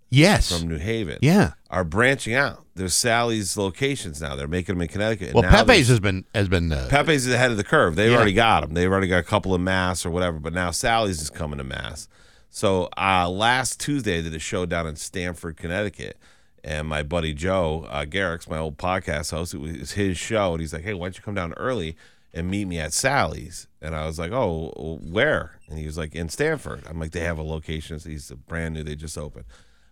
Yes. 0.09 0.51
from 0.57 0.67
New 0.69 0.77
Haven, 0.77 1.17
yeah. 1.21 1.53
are 1.71 1.83
branching 1.83 2.35
out. 2.35 2.63
There's 2.75 2.93
Sally's 2.93 3.57
locations 3.57 4.21
now. 4.21 4.35
They're 4.35 4.47
making 4.47 4.75
them 4.75 4.81
in 4.83 4.87
Connecticut. 4.87 5.27
and 5.29 5.35
Well, 5.35 5.43
now 5.43 5.63
Pepe's 5.63 5.87
has 5.87 5.99
been 5.99 6.25
has 6.35 6.47
been 6.47 6.71
uh, 6.71 6.87
Pepe's 6.89 7.25
is 7.25 7.33
ahead 7.33 7.51
of 7.51 7.57
the 7.57 7.63
curve. 7.63 7.95
They've 7.95 8.11
Yeah. 8.11 8.17
already 8.17 8.33
got 8.33 8.61
them. 8.61 8.73
They've 8.73 8.91
already 8.91 9.07
got 9.07 9.17
a 9.19 9.23
couple 9.23 9.53
of 9.55 9.61
Mass 9.61 10.05
or 10.05 10.11
whatever. 10.11 10.39
But 10.39 10.53
now 10.53 10.69
Sally's 10.71 11.21
is 11.21 11.29
coming 11.29 11.57
to 11.57 11.63
Mass. 11.63 12.07
So 12.49 12.89
uh, 12.97 13.27
last 13.29 13.79
Tuesday, 13.79 14.19
I 14.19 14.21
did 14.21 14.35
a 14.35 14.39
show 14.39 14.65
down 14.67 14.85
in 14.87 14.95
Stamford, 14.95 15.57
Connecticut. 15.57 16.17
And 16.63 16.87
my 16.87 17.03
buddy 17.03 17.33
Joe 17.33 17.85
uh, 17.89 18.05
Garrix, 18.05 18.47
my 18.49 18.57
old 18.57 18.77
podcast 18.77 19.31
host, 19.31 19.53
it 19.53 19.57
was 19.59 19.91
his 19.93 20.17
show. 20.17 20.53
And 20.53 20.61
he's 20.61 20.71
like, 20.73 20.83
hey, 20.83 20.93
why 20.93 21.07
don't 21.07 21.17
you 21.17 21.23
come 21.23 21.33
down 21.35 21.53
early 21.53 21.97
and 22.33 22.49
meet 22.49 22.65
me 22.65 22.79
at 22.79 22.93
Sally's? 22.93 23.67
And 23.81 23.95
I 23.95 24.05
was 24.05 24.17
like, 24.17 24.31
oh, 24.31 24.99
where? 25.03 25.59
And 25.73 25.79
he 25.79 25.87
was 25.87 25.97
like, 25.97 26.13
in 26.13 26.29
Stamford. 26.29 26.83
I'm 26.87 26.99
like, 26.99 27.13
they 27.13 27.21
have 27.21 27.39
a 27.39 27.43
location. 27.43 27.97
He's 27.99 28.29
brand 28.47 28.75
new. 28.75 28.83
They 28.83 28.95
just 28.95 29.17
opened. 29.17 29.45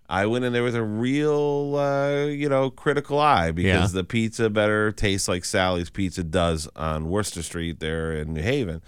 I 0.08 0.28
went 0.28 0.46
in 0.46 0.54
there 0.54 0.62
with 0.62 0.76
a 0.76 0.84
real, 0.84 1.76
uh, 1.76 2.26
you 2.26 2.48
know, 2.50 2.70
critical 2.70 3.18
eye 3.18 3.50
because 3.52 3.92
Yeah. 3.94 4.02
the 4.02 4.04
pizza 4.04 4.48
better 4.52 4.92
tastes 4.92 5.28
like 5.28 5.44
Sally's 5.44 5.90
Pizza 5.90 6.24
does 6.24 6.68
on 6.76 7.10
Wooster 7.10 7.42
Street 7.42 7.80
there 7.80 8.14
in 8.14 8.34
New 8.34 8.44
Haven. 8.44 8.84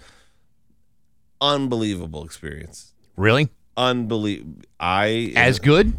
Unbelievable 1.40 2.24
experience. 2.24 2.92
really 3.16 3.48
Unbelievable. 3.76 4.62
I 4.78 5.32
as 5.34 5.58
good. 5.58 5.94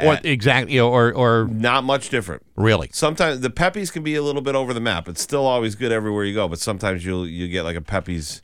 Or 0.00 0.18
exactly, 0.24 0.78
or 0.78 1.12
or 1.12 1.48
not 1.50 1.82
much 1.84 2.08
different. 2.08 2.42
really. 2.56 2.88
Sometimes 2.92 3.40
the 3.40 3.50
Pepe's 3.50 3.90
can 3.90 4.02
be 4.04 4.14
a 4.14 4.22
little 4.22 4.42
bit 4.42 4.54
over 4.54 4.72
the 4.74 4.80
map. 4.80 5.08
It's 5.08 5.20
still 5.22 5.44
always 5.46 5.74
good 5.74 5.90
everywhere 5.92 6.24
you 6.24 6.34
go, 6.34 6.46
but 6.48 6.58
sometimes 6.60 7.04
you'll 7.04 7.26
you 7.26 7.48
get 7.48 7.62
like 7.64 7.76
a 7.76 7.80
Pepe's 7.80 8.42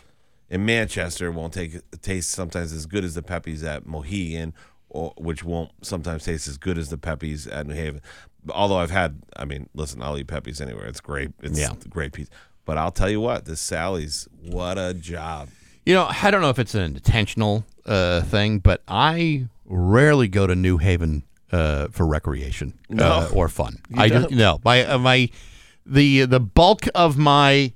in 0.50 0.64
Manchester 0.64 1.30
won't 1.30 1.52
take 1.54 1.78
taste 2.02 2.30
sometimes 2.30 2.72
as 2.72 2.86
good 2.86 3.04
as 3.04 3.14
the 3.14 3.22
Pepe's 3.22 3.62
at 3.62 3.86
Mohegan, 3.86 4.52
or 4.88 5.12
which 5.16 5.44
won't 5.44 5.70
sometimes 5.82 6.24
taste 6.24 6.48
as 6.48 6.58
good 6.58 6.76
as 6.76 6.90
the 6.90 6.98
Pepe's 6.98 7.46
at 7.46 7.66
New 7.66 7.74
Haven. 7.74 8.00
Although 8.50 8.78
I've 8.78 8.90
had, 8.90 9.22
I 9.36 9.44
mean, 9.44 9.68
listen, 9.74 10.02
I'll 10.02 10.18
eat 10.18 10.26
Pepe's 10.26 10.60
anywhere. 10.60 10.86
It's 10.86 11.00
great. 11.00 11.30
It's 11.42 11.58
Yeah. 11.58 11.74
great 11.88 12.12
piece. 12.12 12.28
But 12.64 12.78
I'll 12.78 12.90
tell 12.90 13.10
you 13.10 13.20
what, 13.20 13.44
this 13.44 13.60
Sally's, 13.60 14.28
what 14.42 14.78
a 14.78 14.94
job. 14.94 15.48
You 15.86 15.94
know, 15.94 16.08
I 16.22 16.30
don't 16.30 16.40
know 16.40 16.50
if 16.50 16.58
it's 16.58 16.74
an 16.74 16.82
intentional 16.82 17.64
uh, 17.86 18.22
thing, 18.22 18.58
but 18.58 18.82
I 18.86 19.46
rarely 19.64 20.28
go 20.28 20.46
to 20.46 20.54
New 20.54 20.78
Haven 20.78 21.22
uh, 21.52 21.88
for 21.88 22.06
recreation 22.06 22.78
uh, 22.98 23.28
or 23.32 23.48
fun. 23.48 23.78
I 23.96 24.08
just 24.08 24.30
no 24.30 24.60
my 24.64 24.84
uh, 24.84 24.98
my 24.98 25.28
the 25.86 26.26
the 26.26 26.38
bulk 26.38 26.82
of 26.94 27.16
my 27.18 27.72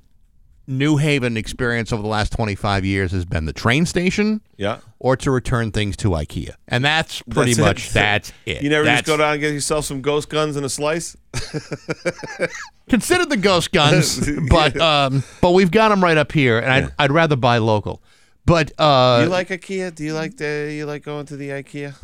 New 0.66 0.96
Haven 0.96 1.36
experience 1.36 1.92
over 1.92 2.02
the 2.02 2.08
last 2.08 2.32
twenty 2.32 2.54
five 2.54 2.84
years 2.84 3.12
has 3.12 3.24
been 3.24 3.44
the 3.44 3.52
train 3.52 3.84
station 3.86 4.40
Yeah. 4.56 4.78
or 4.98 5.16
to 5.18 5.30
return 5.30 5.70
things 5.72 5.96
to 5.98 6.10
IKEA, 6.10 6.54
and 6.68 6.84
that's 6.84 7.20
pretty 7.22 7.54
That's 7.54 7.58
it. 7.58 7.62
much 7.62 7.90
that's 7.92 8.32
it. 8.46 8.62
You 8.62 8.70
never 8.70 8.84
that's, 8.84 9.00
just 9.02 9.06
go 9.06 9.16
down 9.16 9.32
and 9.34 9.40
get 9.40 9.52
yourself 9.52 9.84
some 9.84 10.00
ghost 10.00 10.28
guns 10.28 10.56
and 10.56 10.64
a 10.64 10.68
slice? 10.70 11.16
consider 12.88 13.26
the 13.26 13.36
ghost 13.36 13.72
guns, 13.72 14.28
but 14.50 14.76
um, 14.80 15.22
but 15.40 15.50
we've 15.52 15.70
got 15.70 15.88
them 15.90 16.02
right 16.02 16.16
up 16.16 16.32
here, 16.32 16.58
and 16.58 16.70
I'd, 16.72 16.94
I'd 16.98 17.12
rather 17.12 17.36
buy 17.36 17.58
local. 17.58 18.02
But 18.46 18.72
uh, 18.78 19.20
you 19.22 19.28
like 19.28 19.48
IKEA? 19.48 19.94
Do 19.94 20.04
you 20.04 20.14
like 20.14 20.36
the 20.36 20.72
you 20.74 20.86
like 20.86 21.02
going 21.02 21.26
to 21.26 21.36
the 21.36 21.50
IKEA? 21.50 21.94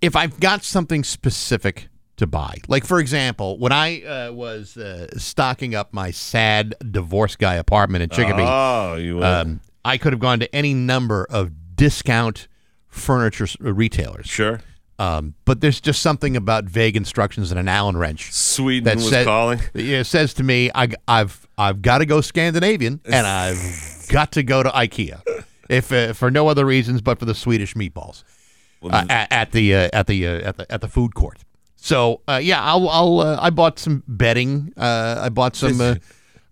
if 0.00 0.14
I've 0.14 0.38
got 0.38 0.62
something 0.62 1.02
specific 1.04 1.88
to 2.22 2.26
buy, 2.26 2.56
like 2.68 2.84
for 2.84 2.98
example, 2.98 3.58
when 3.58 3.70
I 3.72 4.02
uh, 4.02 4.32
was 4.32 4.76
uh, 4.76 5.08
stocking 5.18 5.74
up 5.74 5.92
my 5.92 6.10
sad 6.10 6.74
divorce 6.90 7.36
guy 7.36 7.54
apartment 7.54 8.02
in 8.02 8.08
Chicopee, 8.08 8.42
Oh, 8.44 8.96
you 8.96 9.16
would. 9.16 9.24
um, 9.24 9.60
I 9.84 9.98
could 9.98 10.12
have 10.12 10.20
gone 10.20 10.40
to 10.40 10.52
any 10.54 10.74
number 10.74 11.26
of 11.30 11.50
discount 11.76 12.48
furniture 12.88 13.44
s- 13.44 13.56
retailers. 13.60 14.26
sure. 14.26 14.60
Um, 14.98 15.34
but 15.46 15.60
there's 15.60 15.80
just 15.80 16.00
something 16.00 16.36
about 16.36 16.64
vague 16.64 16.96
instructions 16.96 17.50
and 17.50 17.58
an 17.58 17.66
Allen 17.66 17.96
wrench 17.96 18.32
Sweden 18.32 18.84
that 18.84 18.96
was 18.96 19.08
said- 19.08 19.26
calling. 19.26 19.60
it 19.74 20.04
says 20.06 20.34
to 20.34 20.42
me, 20.44 20.70
I, 20.74 20.88
have 21.08 21.46
I've 21.58 21.82
got 21.82 21.98
to 21.98 22.06
go 22.06 22.20
Scandinavian, 22.20 23.00
and 23.06 23.26
I've 23.26 24.06
got 24.10 24.32
to 24.32 24.42
go 24.44 24.62
to 24.62 24.68
IKEA, 24.70 25.20
if 25.68 25.90
uh, 25.92 26.12
for 26.12 26.30
no 26.30 26.46
other 26.48 26.64
reasons 26.64 27.00
but 27.00 27.18
for 27.18 27.24
the 27.24 27.34
Swedish 27.34 27.74
meatballs 27.74 28.22
uh, 28.84 29.04
at, 29.10 29.32
at 29.32 29.52
the 29.52 29.74
uh, 29.74 29.88
at 29.92 30.06
the 30.06 30.24
uh, 30.26 30.30
at 30.48 30.56
the 30.58 30.70
at 30.72 30.80
the 30.82 30.88
food 30.88 31.14
court. 31.14 31.38
So 31.82 32.20
uh, 32.28 32.38
yeah, 32.40 32.62
I'll 32.62 32.88
I'll 32.88 33.18
uh, 33.18 33.38
I 33.40 33.50
bought 33.50 33.80
some 33.80 34.04
bedding. 34.06 34.72
Uh, 34.76 35.16
I 35.20 35.30
bought 35.30 35.56
some 35.56 35.80
uh, 35.80 35.96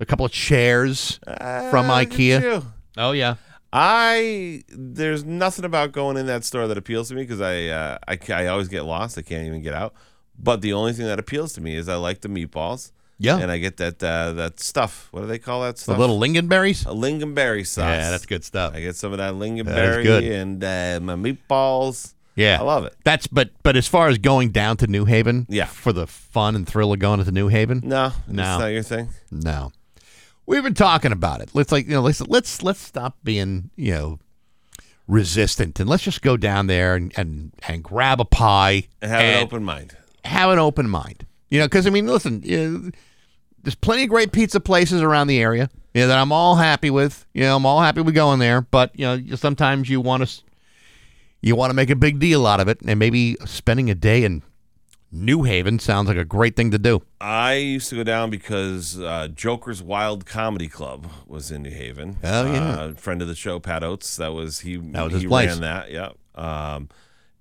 a 0.00 0.04
couple 0.04 0.26
of 0.26 0.32
chairs 0.32 1.20
from 1.24 1.86
look 1.86 1.96
at 1.96 2.08
IKEA. 2.10 2.64
Oh 2.96 3.12
yeah, 3.12 3.36
I 3.72 4.64
there's 4.68 5.24
nothing 5.24 5.64
about 5.64 5.92
going 5.92 6.16
in 6.16 6.26
that 6.26 6.42
store 6.42 6.66
that 6.66 6.76
appeals 6.76 7.10
to 7.10 7.14
me 7.14 7.22
because 7.22 7.40
I, 7.40 7.66
uh, 7.66 7.98
I 8.08 8.18
I 8.32 8.46
always 8.48 8.66
get 8.66 8.82
lost. 8.82 9.16
I 9.18 9.22
can't 9.22 9.46
even 9.46 9.62
get 9.62 9.72
out. 9.72 9.94
But 10.36 10.62
the 10.62 10.72
only 10.72 10.94
thing 10.94 11.06
that 11.06 11.20
appeals 11.20 11.52
to 11.52 11.60
me 11.60 11.76
is 11.76 11.88
I 11.88 11.94
like 11.94 12.22
the 12.22 12.28
meatballs. 12.28 12.90
Yeah. 13.18 13.38
And 13.38 13.52
I 13.52 13.58
get 13.58 13.76
that 13.76 14.02
uh, 14.02 14.32
that 14.32 14.58
stuff. 14.58 15.06
What 15.12 15.20
do 15.20 15.26
they 15.28 15.38
call 15.38 15.62
that 15.62 15.76
the 15.76 15.96
little 15.96 16.18
lingonberries. 16.18 16.86
a 16.86 16.94
lingonberry 16.94 17.64
sauce. 17.64 17.84
Yeah, 17.84 18.10
that's 18.10 18.26
good 18.26 18.42
stuff. 18.42 18.74
I 18.74 18.80
get 18.80 18.96
some 18.96 19.12
of 19.12 19.18
that 19.18 19.34
lingonberry 19.34 20.02
good. 20.02 20.24
and 20.24 20.64
uh, 20.64 20.98
my 21.00 21.14
meatballs. 21.14 22.14
Yeah, 22.40 22.58
I 22.60 22.62
love 22.64 22.84
it. 22.84 22.94
That's 23.04 23.26
but 23.26 23.50
but 23.62 23.76
as 23.76 23.86
far 23.86 24.08
as 24.08 24.18
going 24.18 24.50
down 24.50 24.76
to 24.78 24.86
New 24.86 25.04
Haven, 25.04 25.46
Yeah. 25.48 25.66
for 25.66 25.92
the 25.92 26.06
fun 26.06 26.56
and 26.56 26.66
thrill 26.66 26.92
of 26.92 26.98
going 26.98 27.22
to 27.24 27.30
New 27.30 27.48
Haven, 27.48 27.80
No, 27.84 28.12
No. 28.28 28.42
it's 28.54 28.60
not 28.60 28.66
your 28.68 28.82
thing. 28.82 29.08
No. 29.30 29.72
We've 30.46 30.62
been 30.62 30.74
talking 30.74 31.12
about 31.12 31.40
it. 31.40 31.50
Let's 31.54 31.70
like 31.72 31.86
you 31.86 31.92
know, 31.92 32.02
let's 32.02 32.20
let's 32.22 32.62
let's 32.62 32.80
stop 32.80 33.16
being, 33.22 33.70
you 33.76 33.92
know, 33.92 34.18
resistant 35.06 35.80
and 35.80 35.88
let's 35.88 36.02
just 36.02 36.22
go 36.22 36.36
down 36.36 36.66
there 36.66 36.94
and 36.94 37.12
and, 37.16 37.52
and 37.68 37.82
grab 37.82 38.20
a 38.20 38.24
pie 38.24 38.84
And 39.02 39.10
have 39.10 39.20
and 39.20 39.36
an 39.38 39.42
open 39.44 39.64
mind. 39.64 39.96
have 40.24 40.50
an 40.50 40.58
open 40.58 40.88
mind. 40.88 41.26
You 41.50 41.58
know, 41.58 41.66
because 41.66 41.86
I 41.86 41.90
mean, 41.90 42.06
listen, 42.06 42.42
you 42.44 42.56
know, 42.56 42.90
there's 43.62 43.74
plenty 43.74 44.04
of 44.04 44.08
great 44.08 44.32
pizza 44.32 44.60
places 44.60 45.02
around 45.02 45.26
the 45.26 45.40
area. 45.40 45.68
Yeah, 45.94 46.06
that 46.06 46.18
I'm 46.18 46.30
all 46.30 46.54
happy 46.54 46.90
with. 46.90 47.26
You 47.34 47.42
know, 47.42 47.56
I'm 47.56 47.66
all 47.66 47.80
happy 47.82 48.00
with 48.00 48.14
going 48.14 48.38
there. 48.38 48.60
But 48.60 48.96
you 48.98 49.04
know, 49.04 49.36
sometimes 49.36 49.88
you 49.90 50.00
want 50.00 50.26
to 50.28 50.42
you 51.42 51.56
want 51.56 51.70
to 51.70 51.74
make 51.74 51.90
a 51.90 51.96
big 51.96 52.18
deal 52.18 52.46
out 52.46 52.60
of 52.60 52.68
it, 52.68 52.80
and 52.86 52.98
maybe 52.98 53.36
spending 53.44 53.90
a 53.90 53.94
day 53.94 54.24
in 54.24 54.42
New 55.12 55.42
Haven 55.42 55.78
sounds 55.78 56.08
like 56.08 56.16
a 56.16 56.24
great 56.24 56.54
thing 56.54 56.70
to 56.70 56.78
do. 56.78 57.02
I 57.20 57.54
used 57.54 57.88
to 57.90 57.96
go 57.96 58.04
down 58.04 58.30
because 58.30 58.98
uh, 59.00 59.28
Joker's 59.34 59.82
Wild 59.82 60.24
Comedy 60.24 60.68
Club 60.68 61.08
was 61.26 61.50
in 61.50 61.62
New 61.62 61.70
Haven. 61.70 62.18
Oh, 62.22 62.52
yeah. 62.52 62.70
uh, 62.70 62.94
friend 62.94 63.20
of 63.20 63.26
the 63.28 63.34
show, 63.34 63.58
Pat 63.58 63.82
Oates. 63.82 64.16
That 64.16 64.32
was 64.32 64.60
he. 64.60 64.76
That 64.76 65.04
was 65.04 65.12
his 65.14 65.22
he 65.22 65.28
place. 65.28 65.48
ran 65.50 65.60
that. 65.62 65.90
Yeah. 65.90 66.10
Um, 66.36 66.88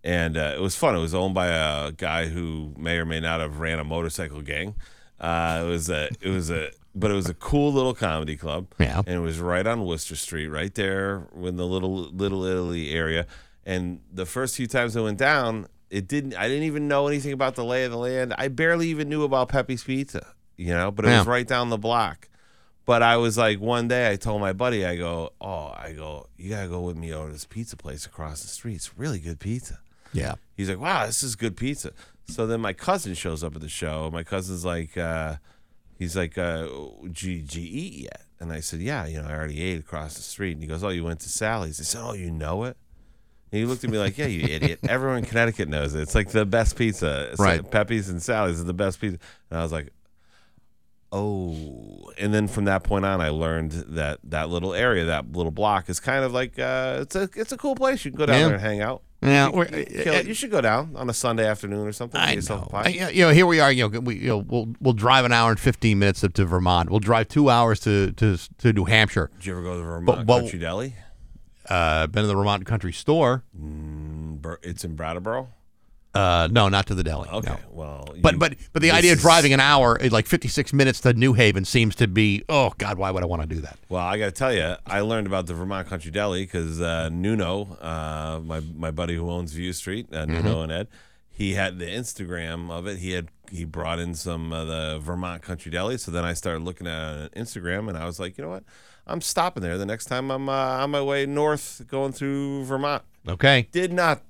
and 0.04 0.36
uh, 0.38 0.54
it 0.56 0.62
was 0.62 0.76
fun. 0.76 0.95
It 0.95 1.00
was 1.00 1.14
owned 1.14 1.36
by 1.36 1.47
a 1.47 1.91
guy 1.91 2.28
who 2.28 2.74
may 2.78 2.97
or 2.97 3.06
may 3.06 3.20
not 3.20 3.39
have 3.39 3.60
ran 3.60 3.80
a 3.80 3.84
motorcycle 3.84 4.41
gang. 4.41 4.76
Uh, 5.20 5.64
it 5.64 5.68
was 5.70 5.89
a. 5.89 6.10
It 6.22 6.30
was 6.30 6.50
a. 6.50 6.72
But 6.95 7.12
it 7.12 7.14
was 7.14 7.30
a 7.30 7.36
cool 7.36 7.72
little 7.72 7.93
comedy 7.93 8.36
club. 8.36 8.68
Yeah. 8.80 8.97
And 9.06 9.16
it 9.16 9.20
was 9.20 9.39
right 9.39 9.66
on 9.66 9.86
Wooster 9.86 10.16
Street, 10.16 10.47
right 10.47 10.74
there 10.74 11.28
in 11.39 11.56
the 11.56 11.68
little 11.68 11.95
Little 11.95 12.43
Italy 12.45 12.89
area. 12.91 13.28
And 13.70 14.01
the 14.11 14.26
first 14.26 14.55
few 14.55 14.65
times 14.65 14.97
I 14.97 15.01
went 15.01 15.20
down, 15.20 15.67
it 15.91 16.07
didn't. 16.07 16.34
I 16.34 16.47
didn't 16.47 16.63
even 16.63 16.88
know 16.88 17.07
anything 17.07 17.34
about 17.34 17.53
the 17.53 17.63
lay 17.63 17.84
of 17.84 17.91
the 17.91 17.99
land. 17.99 18.34
I 18.36 18.47
barely 18.47 18.88
even 18.88 19.09
knew 19.09 19.22
about 19.22 19.49
Pepe's 19.49 19.84
Pizza, 19.84 20.34
you 20.57 20.74
know. 20.74 20.89
But 20.89 21.05
it 21.05 21.09
was 21.09 21.28
right 21.28 21.47
down 21.47 21.70
the 21.70 21.78
block. 21.78 22.30
But 22.88 23.03
I 23.03 23.17
was 23.17 23.38
like, 23.38 23.59
one 23.59 23.88
day 23.88 24.09
I 24.11 24.15
told 24.15 24.41
my 24.41 24.53
buddy, 24.53 24.88
I 24.88 24.95
go, 24.95 25.34
oh, 25.39 25.72
I 25.78 25.93
go, 25.95 26.26
you 26.36 26.49
gotta 26.49 26.67
go 26.67 26.82
with 26.82 26.97
me 26.97 27.13
over 27.13 27.28
to 27.28 27.34
this 27.34 27.45
pizza 27.45 27.78
place 27.78 28.07
across 28.07 28.41
the 28.41 28.47
street. 28.47 28.74
It's 28.74 28.97
really 28.97 29.20
good 29.20 29.39
pizza. 29.39 29.78
Yeah. 30.13 30.34
He's 30.57 30.67
like, 30.67 30.80
wow, 30.80 31.05
this 31.05 31.22
is 31.22 31.36
good 31.36 31.55
pizza. 31.55 31.91
So 32.26 32.47
then 32.47 32.61
my 32.61 32.74
cousin 32.74 33.13
shows 33.13 33.43
up 33.43 33.53
at 33.53 33.61
the 33.61 33.70
show. 33.70 34.09
My 34.11 34.24
cousin's 34.24 34.65
like, 34.65 34.97
uh, 34.97 35.36
he's 35.99 36.17
like, 36.17 36.39
uh, 36.39 36.67
did 37.03 37.53
you 37.53 37.70
eat 37.70 37.93
yet? 38.05 38.24
And 38.39 38.51
I 38.51 38.61
said, 38.61 38.80
yeah, 38.80 39.05
you 39.05 39.22
know, 39.22 39.28
I 39.28 39.34
already 39.34 39.61
ate 39.61 39.80
across 39.80 40.15
the 40.15 40.24
street. 40.24 40.53
And 40.53 40.63
he 40.63 40.67
goes, 40.67 40.84
oh, 40.84 40.89
you 40.89 41.03
went 41.03 41.20
to 41.20 41.30
Sally's. 41.30 41.80
I 41.80 41.84
said, 41.84 42.01
oh, 42.03 42.13
you 42.13 42.32
know 42.32 42.63
it? 42.63 42.76
And 43.52 43.60
he 43.60 43.66
looked 43.66 43.84
at 43.84 43.89
me 43.89 43.97
like, 43.97 44.18
yeah, 44.18 44.28
you 44.28 44.41
idiot. 44.43 44.80
Everyone 44.88 45.18
in 45.20 45.26
Connecticut 45.26 45.68
knows 45.70 45.95
it. 45.95 46.02
It's 46.02 46.14
like 46.16 46.30
the 46.30 46.45
best 46.45 46.76
pizza. 46.76 47.30
It's 47.32 47.39
Right. 47.39 47.62
like 47.64 47.72
Pepe's 47.72 48.08
and 48.10 48.22
Sally's 48.22 48.58
is 48.60 48.66
the 48.66 48.74
best 48.74 49.02
pizza. 49.02 49.18
And 49.50 49.60
I 49.60 49.64
was 49.64 49.72
like, 49.72 49.89
oh. 51.12 52.12
And 52.18 52.34
then 52.34 52.47
from 52.47 52.66
that 52.66 52.84
point 52.84 53.06
on, 53.06 53.22
I 53.22 53.30
learned 53.30 53.72
that 53.72 54.20
that 54.26 54.50
little 54.50 54.74
area, 54.74 55.06
that 55.06 55.32
little 55.32 55.52
block, 55.52 55.89
is 55.89 56.00
kind 56.00 56.24
of 56.24 56.34
like 56.34 56.60
uh, 56.60 57.00
it's 57.02 57.16
a 57.16 57.30
it's 57.36 57.52
a 57.52 57.58
cool 57.58 57.76
place. 57.76 58.04
You 58.06 58.12
can 58.12 58.18
go 58.18 58.26
down 58.26 58.39
Yeah. 58.39 58.45
there 58.47 58.54
and 58.56 58.62
hang 58.64 58.82
out. 58.82 59.04
Yeah, 59.22 59.47
You, 59.47 59.52
we're- 59.52 59.80
you 59.80 60.04
kill 60.04 60.14
it. 60.14 60.28
You 60.28 60.34
should 60.34 60.50
go 60.52 60.62
down 60.62 60.93
on 60.95 61.10
a 61.10 61.14
Sunday 61.14 61.45
afternoon 61.45 61.86
or 61.86 61.91
something. 61.91 62.22
I 62.22 62.34
yourself 62.34 62.72
know. 62.72 62.80
a 62.80 62.84
pie. 62.84 62.97
I- 63.02 63.10
you 63.10 63.24
know, 63.26 63.32
here 63.32 63.45
we 63.45 63.60
are. 63.60 63.70
You 63.72 63.89
know, 63.89 64.00
we 64.00 64.16
you 64.16 64.28
know 64.28 64.38
we'll 64.38 64.74
we'll 64.80 64.93
drive 64.93 65.26
an 65.26 65.34
hour 65.34 65.50
and 65.52 65.60
fifteen 65.60 66.00
minutes 66.00 66.24
up 66.24 66.34
to 66.36 66.45
Vermont. 66.45 66.89
We'll 66.89 67.00
drive 67.02 67.28
two 67.28 67.50
hours 67.50 67.80
to 67.82 68.12
to 68.14 68.38
to 68.60 68.74
New 68.74 68.86
Hampshire. 68.86 69.30
Did 69.38 69.45
you 69.47 69.54
ever 69.54 69.64
go 69.64 69.72
to 69.74 69.78
the 69.80 69.84
Vermont 69.84 70.06
But- 70.06 70.26
but- 70.26 70.39
Country 70.41 70.60
Deli? 70.60 70.95
Uh, 71.70 72.07
been 72.07 72.24
to 72.24 72.28
the 72.28 72.36
Vermont 72.36 72.65
Country 72.65 72.91
Store. 72.93 73.43
Mm, 73.57 74.57
It's 74.63 74.84
in 74.84 74.95
Brattleboro. 74.95 75.49
Uh, 76.15 76.47
no, 76.51 76.70
not 76.70 76.88
to 76.88 76.95
the 76.95 77.03
deli. 77.03 77.30
Okay, 77.30 77.51
no. 77.51 77.57
well, 77.70 78.15
But 78.20 78.34
you- 78.34 78.39
but 78.39 78.55
but 78.74 78.82
the 78.82 78.89
idea 78.89 79.13
of 79.13 79.20
driving 79.20 79.53
an 79.53 79.59
hour, 79.59 79.95
eh, 80.01 80.09
like 80.11 80.26
fifty 80.26 80.47
six 80.47 80.74
minutes 80.74 80.99
to 81.01 81.13
New 81.13 81.34
Haven, 81.34 81.65
seems 81.65 81.93
to 81.97 82.07
be 82.07 82.43
oh 82.49 82.74
God, 82.80 82.97
why 82.97 83.11
would 83.11 83.22
I 83.22 83.28
want 83.28 83.43
to 83.43 83.47
do 83.47 83.61
that? 83.61 83.78
Well, 83.89 84.03
I 84.03 84.17
got 84.17 84.26
to 84.26 84.32
tell 84.32 84.51
you, 84.51 84.76
I 84.88 85.01
learned 85.01 85.28
about 85.28 85.45
the 85.45 85.53
Vermont 85.53 85.88
Country 85.88 86.09
Deli 86.09 86.43
because 86.45 86.82
uh, 86.82 87.09
Nuno, 87.09 87.78
uh, 87.80 88.39
my 88.43 88.59
my 88.76 88.89
buddy 88.89 89.15
who 89.15 89.30
owns 89.30 89.53
View 89.53 89.72
Street, 89.72 90.07
uh, 90.11 90.26
Mm-hmm. 90.26 90.34
Nuno 90.47 90.61
and 90.63 90.72
Ed, 90.72 90.88
he 91.30 91.53
had 91.53 91.78
the 91.78 91.86
Instagram 91.86 92.72
of 92.72 92.88
it. 92.88 92.97
He 92.97 93.11
had 93.11 93.28
he 93.51 93.63
brought 93.63 93.99
in 93.99 94.15
some 94.15 94.51
of 94.51 94.67
the 94.67 94.97
Vermont 94.99 95.43
Country 95.43 95.72
Deli. 95.72 95.99
So 95.99 96.09
then 96.09 96.26
I 96.26 96.34
started 96.34 96.63
looking 96.63 96.88
at 96.88 97.30
Instagram, 97.36 97.88
and 97.88 97.95
I 97.95 98.05
was 98.05 98.20
like, 98.20 98.36
you 98.36 98.43
know 98.43 98.49
what? 98.49 98.63
I'm 99.10 99.22
stopping 99.22 99.64
there 99.64 99.78
the 99.78 99.86
next 99.86 100.05
time 100.05 100.30
I'm 100.32 100.47
uh, 100.49 100.53
on 100.53 100.91
my 100.91 101.01
way 101.01 101.26
north, 101.26 101.82
going 101.88 102.12
through 102.14 102.66
Vermont. 102.66 103.03
Okay, 103.28 103.68
Did 103.72 103.91
not, 103.91 104.22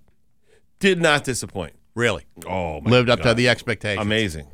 did 0.79 0.99
not 1.01 1.23
disappoint. 1.23 1.73
really 1.95 2.25
Oh, 2.47 2.81
my 2.81 2.89
lived 2.89 3.09
up 3.09 3.21
to 3.21 3.33
the 3.33 3.49
expectations. 3.49 4.01
Amazing, 4.01 4.47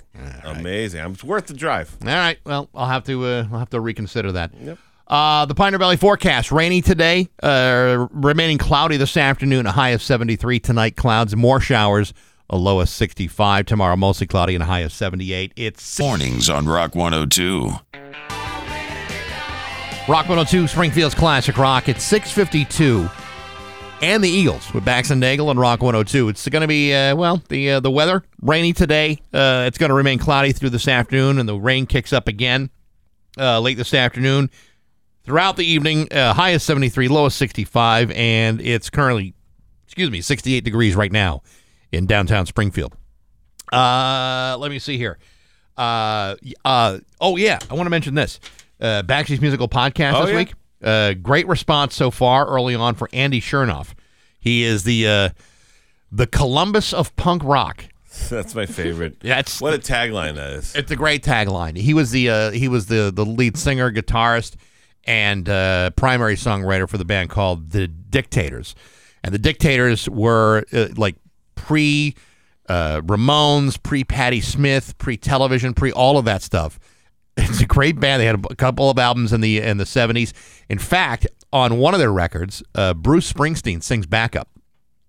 amazing. 0.44 1.02
I'm 1.02 1.14
it's 1.14 1.24
worth 1.24 1.48
the 1.48 1.54
drive. 1.54 1.96
All 2.02 2.08
right, 2.08 2.40
well 2.46 2.70
I'll 2.74 2.88
have 2.88 3.04
to 3.06 3.24
uh, 3.26 3.48
I'll 3.52 3.60
have 3.60 3.70
to 3.70 3.80
reconsider 3.80 4.32
that. 4.34 4.52
Yep. 4.60 4.78
Uh, 5.08 5.46
the 5.46 5.54
Pioneer 5.54 5.78
Valley 5.80 5.98
forecast: 5.98 6.52
rainy 6.52 6.82
today, 6.82 7.30
uh, 7.44 8.08
remaining 8.12 8.58
cloudy 8.58 8.98
this 8.98 9.16
afternoon. 9.16 9.68
A 9.68 9.72
high 9.72 9.90
of 9.90 10.02
73 10.02 10.60
tonight. 10.60 10.96
Clouds, 10.96 11.36
more 11.36 11.60
showers. 11.60 12.14
A 12.48 12.58
low 12.58 12.80
of 12.80 12.90
65 12.90 13.66
tomorrow. 13.66 13.96
Mostly 13.96 14.28
cloudy 14.28 14.54
and 14.54 14.62
a 14.62 14.68
high 14.68 14.82
of 14.82 14.92
78. 14.94 15.54
It's 15.56 16.00
Mornings 16.00 16.48
on 16.48 16.68
Rock 16.68 16.94
102. 16.94 17.72
Rock 20.08 20.30
102 20.30 20.68
Springfield's 20.68 21.16
Classic 21.16 21.58
Rock. 21.58 21.90
It's 21.90 22.04
652. 22.04 23.10
And 24.04 24.24
the 24.24 24.30
Eagles 24.30 24.72
with 24.72 24.86
Bax 24.86 25.10
and 25.10 25.20
Nagel 25.20 25.50
and 25.50 25.60
Rock 25.60 25.82
102. 25.82 26.30
It's 26.30 26.48
going 26.48 26.62
to 26.62 26.68
be, 26.68 26.94
uh, 26.94 27.16
well, 27.16 27.42
the 27.50 27.72
uh, 27.72 27.80
the 27.80 27.90
weather, 27.90 28.24
rainy 28.40 28.72
today. 28.72 29.20
Uh, 29.34 29.64
it's 29.66 29.80
going 29.80 29.90
to 29.90 29.96
remain 29.96 30.20
cloudy 30.20 30.52
through 30.52 30.70
this 30.70 30.88
afternoon, 30.88 31.40
and 31.40 31.50
the 31.50 31.56
rain 31.56 31.88
kicks 31.88 32.14
up 32.14 32.28
again 32.28 32.70
uh, 33.40 33.60
late 33.60 33.78
this 33.78 33.96
afternoon. 33.96 34.52
Throughout 35.24 35.58
the 35.58 35.66
evening, 35.66 36.08
uh, 36.14 36.36
high 36.36 36.52
is 36.52 36.62
73, 36.62 37.08
low 37.08 37.26
is 37.26 37.34
65, 37.34 38.12
and 38.12 38.62
it's 38.62 38.92
currently, 38.92 39.34
excuse 39.86 40.12
me, 40.12 40.22
68 40.22 40.64
degrees 40.64 40.96
right 40.96 41.12
now 41.12 41.42
in 41.92 42.06
downtown 42.06 42.46
Springfield. 42.46 42.96
Uh, 43.74 44.56
let 44.60 44.70
me 44.70 44.78
see 44.78 45.00
here. 45.00 45.18
Oh 45.80 46.36
yeah, 47.38 47.58
I 47.72 47.74
want 47.74 47.88
to 47.88 47.90
mention 47.90 48.14
this. 48.14 48.40
Uh, 48.86 49.24
musical 49.42 49.68
podcast 49.68 50.14
Oh, 50.14 50.22
this 50.26 50.32
yeah? 50.32 50.38
week. 50.38 50.54
Uh, 50.84 51.14
great 51.14 51.48
response 51.48 51.96
so 51.96 52.12
far 52.12 52.46
early 52.48 52.76
on 52.76 52.96
for 52.96 53.10
Andy 53.14 53.42
Shernoff. 53.42 53.94
He 54.40 54.64
is 54.64 54.84
the 54.84 55.08
uh, 55.08 55.30
the 56.12 56.28
Columbus 56.28 56.94
of 56.94 57.16
punk 57.16 57.44
rock. 57.44 57.86
That's 58.30 58.54
my 58.56 58.66
favorite. 58.66 59.20
That's 59.22 59.60
What 59.60 59.74
a 59.74 59.78
tagline 59.80 60.36
that 60.36 60.52
is. 60.52 60.76
it's 60.76 60.92
a 60.92 60.96
great 60.96 61.24
tagline. 61.24 61.76
He 61.78 61.94
was 61.94 62.12
the 62.12 62.30
uh, 62.30 62.52
he 62.52 62.68
was 62.68 62.86
the 62.86 63.12
the 63.14 63.26
lead 63.26 63.58
singer, 63.58 63.92
guitarist, 63.92 64.56
and 65.06 65.50
uh, 65.50 65.90
primary 65.92 66.36
songwriter 66.36 66.88
for 66.88 66.98
the 66.98 67.06
band 67.06 67.30
called 67.30 67.72
the 67.72 67.88
Dictators. 67.88 68.76
And 69.24 69.34
the 69.34 69.40
Dictators 69.40 70.08
were 70.08 70.64
uh, 70.72 70.90
like 70.96 71.16
pre 71.56 72.16
uh, 72.70 73.02
Ramones, 73.02 73.82
pre 73.82 74.04
Patti 74.04 74.42
Smith, 74.42 74.98
pre 75.00 75.18
television, 75.18 75.74
pre 75.74 75.92
all 75.92 76.18
of 76.18 76.26
that 76.26 76.42
stuff. 76.44 76.80
It's 77.38 77.62
a 77.62 77.66
great 77.66 78.00
band. 78.00 78.22
They 78.22 78.26
had 78.26 78.46
a 78.50 78.56
couple 78.56 78.90
of 78.90 78.98
albums 78.98 79.34
in 79.34 79.42
the 79.42 79.60
in 79.62 79.78
the 79.78 79.86
seventies. 79.86 80.34
In 80.70 80.80
fact, 80.80 81.28
on 81.52 81.78
one 81.78 81.94
of 81.94 82.00
their 82.00 82.12
records, 82.12 82.64
uh, 82.76 82.94
Bruce 82.94 83.32
Springsteen 83.32 83.84
sings 83.84 84.06
backup. 84.06 84.50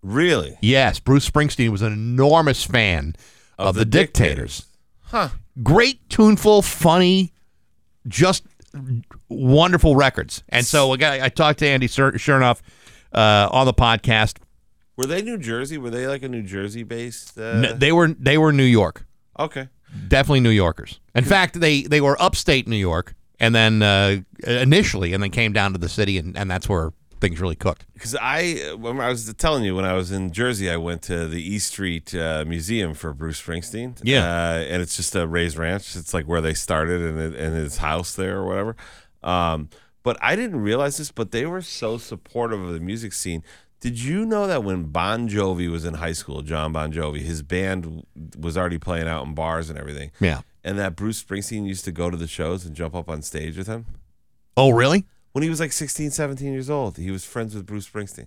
Really? 0.03 0.57
Yes, 0.61 0.99
Bruce 1.01 1.29
Springsteen 1.29 1.71
was 1.71 1.83
an 1.83 1.93
enormous 1.93 2.65
fan 2.65 3.15
of, 3.59 3.75
the, 3.75 3.85
Dictators 3.85 4.67
Huh. 5.03 5.31
great, 5.63 6.09
tuneful, 6.09 6.63
funny, 6.63 7.33
just 8.07 8.45
wonderful 9.29 9.97
records. 9.97 10.43
And 10.49 10.65
so 10.65 10.93
again, 10.93 11.21
I 11.23 11.29
talked 11.29 11.61
to 11.61 11.67
Andy 11.69 11.87
Cer- 11.89 12.13
Shernoff 12.13 12.61
uh, 13.13 13.49
on 13.51 13.67
the 13.67 13.75
podcast. 13.75 14.39
Were 14.97 15.07
they 15.07 15.23
New 15.23 15.39
Jersey? 15.39 15.79
Were 15.79 15.91
they 15.91 16.07
like 16.07 16.23
a 16.23 16.29
New 16.29 16.43
Jersey 16.43 16.83
based? 16.83 17.39
Uh, 17.39 17.43
N- 17.71 17.79
they 17.79 17.93
were 17.93 18.09
they 18.09 18.39
were 18.39 18.53
New 18.53 18.63
York, 18.65 19.07
okay. 19.39 19.69
Definitely 20.09 20.41
New 20.41 20.51
Yorkers. 20.51 21.01
In 21.15 21.25
fact, 21.25 21.61
they 21.61 21.83
they 21.83 22.01
were 22.01 22.21
upstate 22.21 22.69
New 22.69 22.77
York, 22.77 23.15
and 23.41 23.55
then 23.55 23.83
uh, 23.83 24.19
initially, 24.47 25.13
and 25.13 25.23
then 25.23 25.31
came 25.31 25.53
down 25.53 25.73
to 25.73 25.79
the 25.79 25.89
city, 25.89 26.19
and, 26.19 26.37
and 26.37 26.51
that's 26.51 26.69
where 26.69 26.93
things 27.21 27.41
really 27.41 27.57
cooked. 27.57 27.87
Because 27.95 28.15
I, 28.21 28.75
when 28.79 29.01
I 29.01 29.09
was 29.09 29.33
telling 29.35 29.65
you, 29.65 29.75
when 29.75 29.85
I 29.85 29.95
was 29.95 30.13
in 30.13 30.33
Jersey, 30.33 30.71
I 30.71 30.77
went 30.77 31.03
to 31.03 31.27
the 31.27 31.43
East 31.43 31.69
Street 31.69 32.15
uh, 32.15 32.45
Museum 32.47 32.95
for 32.95 33.13
Bruce 33.13 33.41
Springsteen. 33.41 33.99
Yeah. 34.03 34.25
uh, 34.25 34.65
and 34.69 34.83
it's 34.83 34.97
just 34.97 35.15
a 35.17 35.27
raised 35.27 35.57
ranch. 35.57 35.97
It's 35.97 36.13
like 36.13 36.27
where 36.27 36.41
they 36.41 36.55
started 36.55 37.01
and 37.03 37.35
in 37.35 37.53
his 37.55 37.79
house 37.79 38.15
there 38.15 38.39
or 38.39 38.47
whatever. 38.47 38.77
Um, 39.23 39.71
but 40.03 40.19
I 40.23 40.37
didn't 40.37 40.61
realize 40.61 40.99
this, 40.99 41.11
but 41.11 41.33
they 41.33 41.47
were 41.47 41.63
so 41.63 41.99
supportive 41.99 42.63
of 42.63 42.73
the 42.73 42.81
music 42.81 43.13
scene. 43.13 43.43
Did 43.81 43.99
you 44.01 44.25
know 44.25 44.47
that 44.47 44.65
when 44.65 44.85
Bon 44.85 45.29
Jovi 45.29 45.71
was 45.71 45.85
in 45.85 45.95
high 45.95 46.13
school, 46.13 46.43
Jon 46.43 46.73
Bon 46.73 46.93
Jovi, 46.93 47.21
his 47.21 47.43
band 47.43 48.05
was 48.39 48.57
already 48.57 48.79
playing 48.79 49.07
out 49.07 49.27
in 49.27 49.35
bars 49.35 49.69
and 49.71 49.79
everything, 49.79 50.11
Yeah. 50.19 50.41
and 50.65 50.79
that 50.79 50.97
Bruce 50.97 51.23
Springsteen 51.23 51.67
used 51.67 51.85
to 51.85 51.93
go 51.93 52.09
to 52.11 52.17
the 52.17 52.27
shows 52.27 52.65
and 52.65 52.75
jump 52.75 52.95
up 52.95 53.09
on 53.09 53.23
stage 53.23 53.57
with 53.59 53.67
him? 53.67 53.85
Oh, 54.57 54.71
really? 54.71 55.05
When 55.33 55.43
he 55.43 55.51
was 55.51 55.61
like 55.61 55.73
16, 55.73 56.11
17 56.11 56.51
years 56.53 56.71
old, 56.71 56.97
he 56.97 57.11
was 57.11 57.25
friends 57.27 57.55
with 57.55 57.67
Bruce 57.67 57.87
Springsteen. 57.89 58.27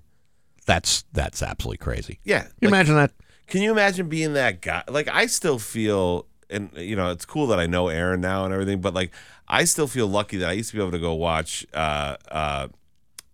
That's 0.68 1.04
that's 1.12 1.42
absolutely 1.42 1.78
crazy. 1.78 2.20
Yeah. 2.24 2.42
Can 2.44 2.52
you 2.62 2.68
like- 2.68 2.74
imagine 2.74 2.96
that? 2.96 3.12
Can 3.48 3.64
you 3.64 3.72
imagine 3.72 4.08
being 4.10 4.34
that 4.34 4.62
guy? 4.62 4.84
Like, 4.88 5.08
I 5.08 5.26
still 5.26 5.58
feel, 5.58 6.28
and 6.52 6.70
you 6.78 6.96
know, 6.96 7.10
it's 7.10 7.26
cool 7.26 7.48
that 7.48 7.60
I 7.60 7.66
know 7.66 7.88
Aaron 7.88 8.22
now 8.22 8.46
and 8.46 8.54
everything, 8.54 8.80
but 8.80 8.94
like, 8.94 9.12
I 9.48 9.64
still 9.64 9.88
feel 9.88 10.06
lucky 10.06 10.38
that 10.38 10.50
I 10.50 10.52
used 10.52 10.70
to 10.70 10.76
be 10.76 10.82
able 10.84 10.92
to 10.92 11.00
go 11.00 11.16
watch 11.16 11.66
uh, 11.74 12.18
uh, 12.30 12.68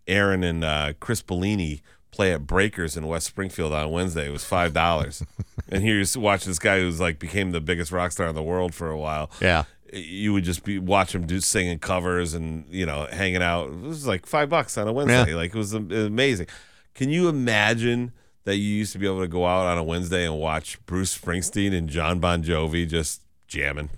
Aaron 0.08 0.46
and 0.46 0.64
uh, 0.64 0.94
Chris 1.02 1.22
Bellini 1.22 1.82
play 2.16 2.34
at 2.34 2.48
Breakers 2.48 2.96
in 2.98 3.08
West 3.08 3.28
Springfield 3.28 3.74
on 3.74 3.92
Wednesday. 3.92 4.28
It 4.28 4.32
was 4.32 4.44
five 4.46 4.74
dollars, 4.74 5.24
and 5.70 5.84
here 5.84 6.00
you 6.00 6.20
watch 6.20 6.46
this 6.46 6.60
guy 6.60 6.80
who's 6.80 7.00
like 7.00 7.20
became 7.20 7.52
the 7.52 7.62
biggest 7.62 7.92
rock 7.92 8.12
star 8.12 8.28
in 8.28 8.36
the 8.36 8.44
world 8.44 8.74
for 8.74 8.90
a 8.90 8.98
while. 8.98 9.30
Yeah. 9.42 9.64
you 9.94 10.34
would 10.34 10.44
just 10.44 10.64
be 10.64 10.80
watch 10.80 11.14
him 11.14 11.26
do 11.28 11.40
singing 11.40 11.80
covers 11.80 12.34
and 12.34 12.66
you 12.70 12.86
know 12.86 13.08
hanging 13.12 13.42
out. 13.44 13.70
It 13.70 13.82
was 13.82 14.08
like 14.08 14.26
five 14.26 14.50
bucks 14.50 14.78
on 14.78 14.88
a 14.88 14.94
Wednesday. 14.94 15.32
Yeah. 15.32 15.36
Like 15.38 15.54
it 15.54 15.58
was 15.58 15.74
amazing. 15.74 16.48
Can 16.94 17.10
you 17.10 17.28
imagine 17.28 18.12
that 18.46 18.58
you 18.58 18.70
used 18.70 18.94
to 18.94 19.00
be 19.00 19.06
able 19.06 19.22
to 19.22 19.28
go 19.28 19.46
out 19.46 19.66
on 19.66 19.78
a 19.78 19.84
Wednesday 19.84 20.26
and 20.26 20.38
watch 20.40 20.84
Bruce 20.86 21.18
Springsteen 21.18 21.74
and 21.74 21.90
Jon 21.90 22.20
Bon 22.20 22.42
Jovi 22.44 22.88
just 22.88 23.22
jamming? 23.48 23.90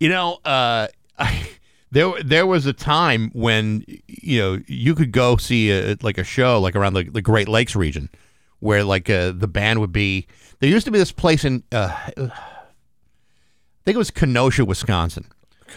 You 0.00 0.08
know, 0.08 0.38
uh, 0.44 0.88
I, 1.18 1.48
there 1.90 2.12
there 2.22 2.46
was 2.46 2.66
a 2.66 2.72
time 2.72 3.30
when 3.32 3.84
you 4.06 4.38
know 4.40 4.62
you 4.66 4.94
could 4.94 5.12
go 5.12 5.36
see 5.36 5.70
a, 5.70 5.96
like 6.02 6.18
a 6.18 6.24
show 6.24 6.60
like 6.60 6.76
around 6.76 6.94
the, 6.94 7.04
the 7.04 7.22
Great 7.22 7.48
Lakes 7.48 7.74
region, 7.76 8.08
where 8.60 8.84
like 8.84 9.08
uh, 9.10 9.32
the 9.32 9.48
band 9.48 9.80
would 9.80 9.92
be. 9.92 10.26
There 10.60 10.68
used 10.68 10.86
to 10.86 10.90
be 10.90 10.98
this 10.98 11.12
place 11.12 11.44
in, 11.44 11.62
uh, 11.70 11.88
I 11.94 12.10
think 13.84 13.94
it 13.94 13.96
was 13.96 14.10
Kenosha, 14.10 14.64
Wisconsin, 14.64 15.26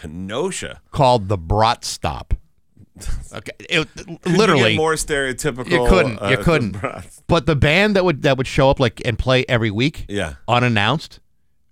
Kenosha. 0.00 0.80
called 0.90 1.28
the 1.28 1.38
Brat 1.38 1.84
Stop. 1.84 2.34
Okay, 3.34 3.52
it, 3.70 3.88
literally 4.26 4.72
get 4.72 4.76
more 4.76 4.92
stereotypical. 4.94 5.70
You 5.70 5.88
couldn't. 5.88 6.18
uh, 6.20 6.28
you 6.28 6.36
couldn't. 6.36 6.76
But 7.26 7.46
the 7.46 7.56
band 7.56 7.96
that 7.96 8.04
would 8.04 8.20
that 8.22 8.36
would 8.36 8.46
show 8.46 8.68
up 8.68 8.78
like 8.78 9.00
and 9.06 9.18
play 9.18 9.46
every 9.48 9.70
week, 9.70 10.04
Yeah, 10.10 10.34
unannounced, 10.46 11.18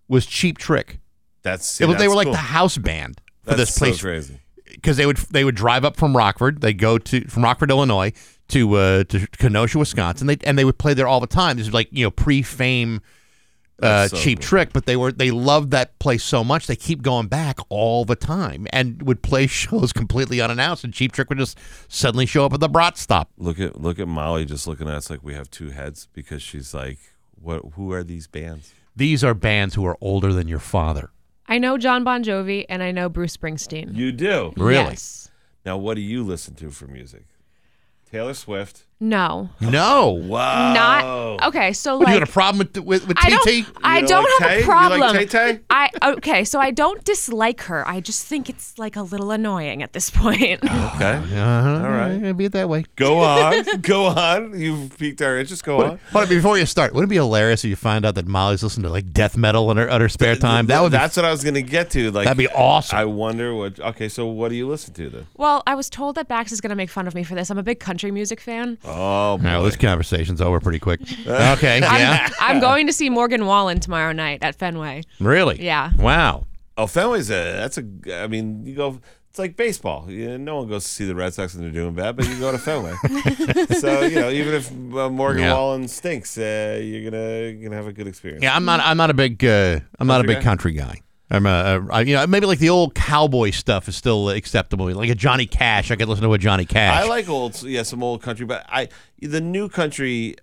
was 0.09 0.25
Cheap 0.25 0.57
Trick. 0.57 0.99
that's 1.43 1.67
see, 1.67 1.85
It 1.85 1.89
was- 1.89 1.97
they 1.99 2.05
that's 2.05 2.09
were 2.11 2.15
like 2.17 2.25
cool. 2.27 2.33
the 2.33 2.39
house 2.39 2.79
band 2.79 3.21
for 3.43 3.51
That's 3.51 3.59
this 3.61 3.75
so 3.75 3.79
place 3.87 4.01
crazy. 4.01 4.41
because 4.67 4.97
they 4.97 5.07
would 5.07 5.17
they 5.17 5.45
would 5.45 5.55
drive 5.55 5.85
up 5.85 5.97
from 5.97 6.17
Rockford. 6.17 6.61
They 6.61 6.75
go 6.75 6.99
to 6.99 7.25
from 7.29 7.45
Rockford, 7.45 7.71
Illinois, 7.71 8.13
to 8.49 8.75
uh, 8.75 9.05
to 9.05 9.27
Kenosha, 9.39 9.79
Wisconsin. 9.79 10.27
They 10.27 10.37
and 10.45 10.59
they 10.59 10.65
would 10.65 10.79
play 10.79 10.95
there 10.95 11.09
all 11.09 11.21
the 11.21 11.27
time. 11.27 11.57
This 11.57 11.69
is 11.69 11.73
like 11.75 11.89
you 11.91 12.05
know 12.05 12.11
pre-fame. 12.11 13.01
Uh, 13.83 14.09
so 14.09 14.17
cheap 14.19 14.41
cool. 14.41 14.47
trick, 14.47 14.73
but 14.75 14.85
they 14.85 14.95
were 14.95 15.11
they 15.11 15.31
loved 15.31 15.71
that 15.71 15.99
place 15.99 16.23
so 16.23 16.45
much 16.45 16.67
they 16.67 16.77
keep 16.77 17.01
going 17.01 17.29
back 17.29 17.59
all 17.71 18.05
the 18.05 18.15
time 18.15 18.67
and 18.75 19.01
would 19.01 19.23
play 19.23 19.47
shows 19.47 19.91
completely 19.91 20.39
unannounced. 20.39 20.85
And 20.85 20.93
Cheap 20.93 21.13
Trick 21.13 21.31
would 21.31 21.39
just 21.39 21.59
suddenly 21.89 22.27
show 22.27 22.45
up 22.45 22.53
at 22.53 22.61
the 22.61 22.69
Brat 22.69 22.99
stop. 22.99 23.31
Look 23.39 23.59
at 23.59 23.81
look 23.81 23.99
at 23.99 24.07
Molly 24.07 24.45
just 24.45 24.67
looking 24.67 24.87
at 24.87 24.97
us 24.97 25.09
like 25.09 25.23
we 25.23 25.33
have 25.33 25.51
two 25.51 25.71
heads 25.71 26.09
because 26.13 26.43
she's 26.43 26.75
like, 26.75 26.99
what? 27.41 27.63
Who 27.75 27.91
are 27.93 28.05
these 28.05 28.27
bands? 28.27 28.75
These 28.95 29.25
are 29.25 29.33
bands 29.33 29.77
who 29.77 29.87
are 29.87 29.97
older 30.03 30.35
than 30.35 30.47
your 30.47 30.59
father. 30.59 31.11
I 31.51 31.59
know 31.59 31.77
Jon 31.77 32.05
Bon 32.05 32.23
Jovi 32.23 32.65
and 32.69 32.81
I 32.81 32.93
know 32.93 33.09
Bruce 33.09 33.37
Springsteen. 33.37 33.95
You 33.97 34.13
do 34.13 34.53
Really? 34.57 34.91
Yes. 34.91 35.31
now. 35.67 35.77
What 35.77 35.95
do 35.97 36.01
you 36.01 36.23
listen 36.23 36.55
to 36.55 36.71
for 36.71 36.87
music? 36.87 37.25
Taylor 38.11 38.35
Swift. 38.35 38.85
No. 39.03 39.49
No, 39.61 40.11
Wow. 40.11 40.75
Not 40.75 41.49
okay. 41.49 41.73
So 41.73 41.97
What, 41.97 42.05
like 42.07 42.15
you 42.15 42.21
got 42.21 42.29
a 42.29 42.33
problem 42.33 42.59
with 42.59 42.85
with, 42.85 43.09
with 43.09 43.17
I 43.19 43.31
TT? 43.31 43.31
don't. 43.65 43.77
I 43.83 43.99
You 44.01 44.07
don't 44.07 44.23
like 44.25 44.33
have 44.41 44.49
Tay? 44.51 44.55
a 44.57 44.59
You 44.59 44.65
problem. 44.67 45.01
like 45.01 45.31
Tay-Tay? 45.31 45.61
I 45.71 45.91
okay. 46.03 46.45
So 46.45 46.61
I 46.61 46.71
don't 46.71 47.03
dislike 47.05 47.63
her. 47.63 47.87
I 47.89 48.01
just 48.01 48.27
think 48.27 48.51
it's 48.51 48.79
like 48.79 48.97
a 48.97 49.03
little 49.03 49.31
annoying 49.31 49.83
at 49.83 49.95
this 49.95 50.11
point. 50.11 50.61
Okay. 50.63 51.21
Uh-huh. 51.41 51.85
All 51.85 51.91
right. 51.91 52.13
It'd 52.13 52.37
be 52.37 52.45
it 52.47 52.53
that 52.53 52.69
way. 52.69 52.85
Go 52.97 53.19
on. 53.21 53.65
Go 53.81 54.07
on. 54.07 54.59
You've 54.59 54.97
piqued 54.99 55.23
our 55.23 55.39
interest. 55.39 55.65
Go 55.65 55.79
on. 55.83 55.99
Hold 56.13 56.25
on, 56.25 56.29
before 56.29 56.59
you 56.59 56.67
start, 56.67 56.93
wouldn't 56.93 57.09
it 57.09 57.15
be 57.15 57.17
hilarious 57.17 57.65
if 57.65 57.71
you 57.71 57.77
find 57.77 58.05
out 58.05 58.15
that 58.17 58.27
Molly's 58.27 58.63
listening 58.63 58.85
to 58.85 58.91
like 58.91 59.13
death 59.13 59.37
metal 59.37 59.71
in 59.71 59.77
her, 59.79 59.89
in 59.89 60.01
her 60.01 60.09
spare 60.09 60.37
time? 60.37 60.67
That 60.67 60.83
would 60.83 60.93
be, 60.93 60.99
That's 60.99 61.17
what 61.17 61.25
I 61.25 61.31
was 61.31 61.43
gonna 61.43 61.63
get 61.63 61.91
to. 61.93 62.11
Like 62.11 62.25
that'd 62.25 62.37
be 62.37 62.49
awesome. 62.49 62.99
I 62.99 63.05
wonder 63.07 63.55
what. 63.55 63.81
Okay, 63.81 64.09
so 64.09 64.27
what 64.27 64.51
do 64.51 64.55
you 64.57 64.69
listen 64.69 64.93
to 64.95 65.09
then? 65.09 65.27
well, 65.37 65.63
I 65.67 65.75
was 65.75 65.89
told 65.89 66.17
that 66.17 66.29
Bax 66.29 66.53
is 66.53 66.61
going 66.61 66.71
to 66.71 66.77
make 66.77 66.91
fun 66.91 67.07
of 67.07 67.15
me 67.15 67.23
for 67.23 67.35
this. 67.35 67.51
I'm 67.51 67.59
a 67.59 67.63
big 67.63 67.81
country 67.81 68.11
music 68.11 68.41
fan. 68.41 68.79
Oh, 68.93 69.39
boy. 69.39 69.43
no, 69.45 69.63
this 69.63 69.77
conversation's 69.77 70.41
over 70.41 70.61
pretty 70.61 70.79
quick. 70.79 71.01
Okay, 71.27 71.81
yeah, 71.81 72.29
I'm 72.41 72.61
going 72.61 72.87
to 72.87 72.93
see 72.93 73.09
Morgan 73.11 73.47
Wallen 73.47 73.81
tomorrow 73.81 74.13
night 74.13 74.41
at 74.43 74.57
Fenway. 74.57 75.03
really? 75.21 75.63
Yeah. 75.63 75.93
Wow. 75.99 76.47
Oh, 76.77 76.87
Fenway's 76.87 77.31
a 77.31 77.35
that's 77.35 77.79
a. 77.79 77.85
I 78.23 78.27
mean, 78.27 78.65
you 78.67 78.75
go. 78.75 79.01
It's 79.29 79.39
like 79.39 79.55
baseball. 79.57 80.11
You 80.11 80.39
no 80.39 80.57
one 80.57 80.69
goes 80.69 80.83
to 80.85 80.91
see 80.91 81.05
the 81.05 81.15
Red 81.15 81.33
Sox 81.35 81.55
and 81.55 81.63
they're 81.63 81.71
doing 81.71 81.95
bad, 81.95 82.17
but 82.17 82.27
you 82.29 82.37
go 82.41 82.51
to 82.51 82.59
Fenway. 82.59 82.95
so 83.79 84.01
you 84.03 84.17
know, 84.19 84.31
even 84.31 84.55
if 84.55 84.71
uh, 84.95 85.09
Morgan 85.09 85.43
Yeah. 85.43 85.53
Wallen 85.55 85.87
stinks, 85.87 86.37
uh, 86.37 86.81
you're 86.83 87.11
gonna 87.11 87.41
you're 87.51 87.63
gonna 87.65 87.77
have 87.77 87.87
a 87.87 87.93
good 87.93 88.07
experience. 88.09 88.43
Yeah, 88.43 88.57
I'm 88.57 88.65
not. 88.65 88.81
I'm 88.81 88.97
not 88.97 89.11
a 89.11 89.15
big. 89.15 89.45
Uh, 89.45 89.81
I'm 90.01 90.07
not 90.09 90.21
a 90.21 90.25
Country 90.25 90.35
big 90.35 90.37
guy? 90.37 90.43
country 90.43 90.73
guy. 90.73 91.01
I'm 91.31 91.47
a, 91.47 91.49
a 91.89 91.93
I- 91.93 92.01
you 92.03 92.15
know 92.15 92.27
maybe 92.27 92.47
like 92.47 92.59
the 92.59 92.71
old 92.71 92.95
cowboy 92.95 93.51
stuff 93.51 93.89
is 93.89 93.97
still 93.97 94.31
acceptable. 94.31 94.93
Like 94.93 95.11
a 95.11 95.15
Johnny 95.15 95.47
Cash, 95.47 95.91
I 95.91 95.97
could 95.97 96.09
listen 96.09 96.25
to 96.25 96.33
a 96.35 96.39
Johnny 96.39 96.65
Cash. 96.65 97.03
I 97.03 97.07
like 97.07 97.29
old, 97.29 97.63
yeah, 97.63 97.83
some 97.83 98.03
old 98.03 98.23
country, 98.23 98.47
but 98.47 98.65
I 98.69 98.89
the 99.21 99.41
new 99.41 99.69
country, 99.69 100.37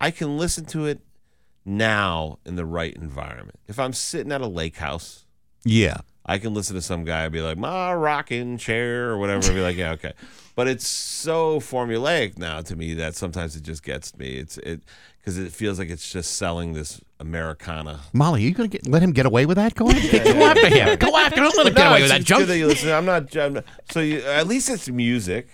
I 0.00 0.10
can 0.10 0.36
listen 0.36 0.64
to 0.66 0.86
it 0.86 1.00
now 1.64 2.38
in 2.44 2.56
the 2.56 2.64
right 2.64 2.94
environment. 2.94 3.58
If 3.66 3.78
I'm 3.78 3.92
sitting 3.92 4.32
at 4.32 4.40
a 4.40 4.46
lake 4.46 4.76
house, 4.76 5.24
yeah. 5.64 5.98
I 6.28 6.38
can 6.38 6.54
listen 6.54 6.74
to 6.74 6.82
some 6.82 7.04
guy 7.04 7.22
and 7.22 7.32
be 7.32 7.40
like, 7.40 7.56
my 7.56 7.94
rocking 7.94 8.58
chair 8.58 9.10
or 9.10 9.18
whatever, 9.18 9.52
be 9.52 9.60
like, 9.60 9.76
yeah, 9.76 9.92
okay. 9.92 10.12
But 10.56 10.66
it's 10.66 10.84
so 10.86 11.60
formulaic 11.60 12.36
now 12.36 12.62
to 12.62 12.74
me 12.74 12.94
that 12.94 13.14
sometimes 13.14 13.54
it 13.54 13.62
just 13.62 13.84
gets 13.84 14.16
me. 14.16 14.30
It's 14.36 14.58
it 14.58 14.80
because 15.26 15.38
it 15.38 15.50
feels 15.50 15.76
like 15.76 15.90
it's 15.90 16.12
just 16.12 16.36
selling 16.36 16.72
this 16.72 17.00
Americana. 17.18 17.98
Molly, 18.12 18.44
are 18.44 18.46
you 18.48 18.54
gonna 18.54 18.68
get, 18.68 18.86
let 18.86 19.02
him 19.02 19.10
get 19.10 19.26
away 19.26 19.44
with 19.44 19.56
that? 19.56 19.74
Go 19.74 19.88
ahead, 19.90 20.24
go 20.24 20.44
after 20.46 20.68
him. 20.68 20.98
Go 20.98 21.16
after 21.16 21.40
him. 21.40 21.44
Don't 21.44 21.56
let 21.56 21.66
him 21.66 21.74
get 21.74 21.86
away 21.88 22.02
with 22.02 22.10
that 22.10 22.20
it's 22.20 22.28
junk. 22.28 22.46
that 22.46 22.56
you 22.56 22.68
listen. 22.68 22.90
I'm 22.92 23.04
not. 23.04 23.36
I'm 23.36 23.54
not 23.54 23.64
so 23.90 23.98
you, 24.00 24.20
at 24.20 24.46
least 24.46 24.70
it's 24.70 24.88
music. 24.88 25.48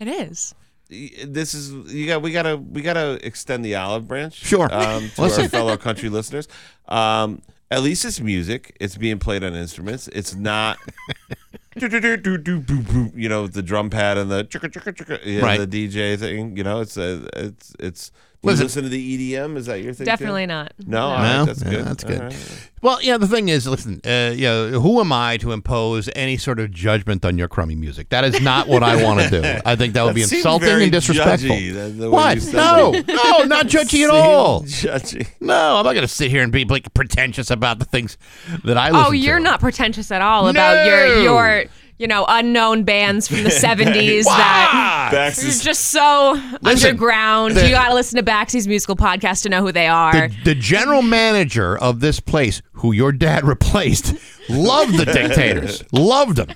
It 0.00 0.08
is. 0.08 0.54
this 0.88 1.52
is 1.52 1.92
you 1.92 2.06
got 2.06 2.22
we 2.22 2.32
gotta 2.32 2.56
we 2.56 2.80
gotta 2.80 3.18
extend 3.26 3.62
the 3.62 3.74
olive 3.74 4.08
branch 4.08 4.32
Sure. 4.34 4.72
um, 4.72 5.10
to 5.16 5.20
Listen. 5.22 5.42
our 5.42 5.48
fellow 5.50 5.76
country 5.76 6.08
listeners 6.08 6.48
um 6.88 7.42
at 7.70 7.82
least 7.82 8.06
it's 8.06 8.20
music 8.20 8.74
it's 8.80 8.96
being 8.96 9.18
played 9.18 9.44
on 9.44 9.54
instruments 9.54 10.08
it's 10.08 10.34
not 10.34 10.78
you 11.76 13.28
know 13.28 13.46
the 13.46 13.62
drum 13.62 13.90
pad 13.90 14.16
and 14.16 14.30
the 14.30 14.44
chicka, 14.44 14.70
chicka, 14.70 14.94
chicka, 14.94 15.20
yeah, 15.24 15.42
Right. 15.42 15.68
the 15.68 15.88
dj 15.88 16.18
thing 16.18 16.56
you 16.56 16.64
know 16.64 16.80
it's 16.80 16.96
a, 16.96 17.28
it's 17.36 17.74
it's 17.78 18.10
you 18.10 18.27
Listen. 18.44 18.66
listen 18.66 18.82
to 18.84 18.88
the 18.88 19.32
edm 19.34 19.56
is 19.56 19.66
that 19.66 19.82
your 19.82 19.92
thing 19.92 20.04
too? 20.04 20.10
Definitely 20.10 20.46
not. 20.46 20.72
no, 20.86 21.00
all 21.08 21.18
No? 21.18 21.22
right, 21.38 21.44
that's 21.46 21.62
Yeah, 21.64 21.70
good 21.70 21.84
that's 21.86 22.04
All 22.04 22.10
good. 22.10 22.20
right. 22.20 22.70
Well, 22.80 23.02
yeah, 23.02 23.16
the 23.18 23.26
thing 23.26 23.48
is, 23.48 23.66
listen, 23.66 24.00
uh, 24.06 24.32
you 24.32 24.42
know, 24.44 24.80
who 24.80 25.00
am 25.00 25.12
I 25.12 25.36
to 25.38 25.50
impose 25.50 26.08
any 26.14 26.36
sort 26.36 26.60
of 26.60 26.70
judgment 26.70 27.24
on 27.24 27.36
your 27.36 27.48
crummy 27.48 27.74
music? 27.74 28.10
That 28.10 28.22
is 28.24 28.40
not 28.40 28.68
what 28.68 28.84
I 28.84 29.02
want 29.02 29.18
to 29.20 29.28
do. 29.42 29.60
I 29.66 29.74
think 29.74 29.94
that 29.94 30.04
would 30.04 30.14
be 30.14 30.20
That 30.22 30.28
seems 30.28 30.38
insulting 30.44 30.68
very 30.68 30.84
and 30.84 30.92
disrespectful. 30.92 31.48
judgy, 31.56 31.72
the- 31.74 31.88
the 32.02 32.08
what? 32.10 32.36
No, 32.52 32.92
that. 32.92 33.08
no, 33.08 33.44
not 33.46 33.66
judgy 33.66 34.04
at 34.04 34.10
all. 34.14 34.62
judgy 34.62 35.26
No, 35.40 35.78
I'm 35.78 35.84
not 35.84 35.94
going 35.94 36.02
to 36.02 36.08
sit 36.08 36.30
here 36.30 36.44
and 36.44 36.52
be 36.52 36.64
like 36.64 36.94
pretentious 36.94 37.50
about 37.50 37.80
the 37.80 37.84
things 37.86 38.16
that 38.62 38.78
I 38.78 38.90
listen 38.90 39.06
Oh, 39.08 39.10
you're 39.10 39.38
to. 39.38 39.42
not 39.42 39.58
pretentious 39.58 40.12
at 40.12 40.22
all 40.22 40.46
about 40.48 40.86
your 40.86 41.22
your 41.24 41.64
you 41.98 42.06
know 42.06 42.24
unknown 42.28 42.84
bands 42.84 43.26
from 43.28 43.42
the 43.42 43.48
70s 43.50 44.24
that 44.24 45.08
Bax 45.12 45.42
are 45.42 45.46
is 45.48 45.62
just 45.62 45.86
so 45.86 46.32
Listen, 46.62 46.90
underground. 46.90 47.56
the- 47.56 47.64
you 47.66 47.70
got 47.72 47.88
to 47.88 47.94
listen 47.94 48.16
to 48.16 48.22
Baxi's 48.22 48.66
musical 48.68 48.96
podcast 48.96 49.42
to 49.42 49.48
know 49.48 49.62
who 49.62 49.72
they 49.72 49.86
are. 49.88 50.28
The, 50.28 50.34
the 50.44 50.54
general 50.54 51.02
manager 51.02 51.76
of 51.78 52.00
this 52.00 52.20
place, 52.20 52.62
who 52.72 52.92
your 52.92 53.12
dad 53.12 53.44
replaced, 53.46 54.14
loved 54.48 54.96
the 54.96 55.04
dictators. 55.04 55.82
loved 55.92 56.36
them. 56.36 56.48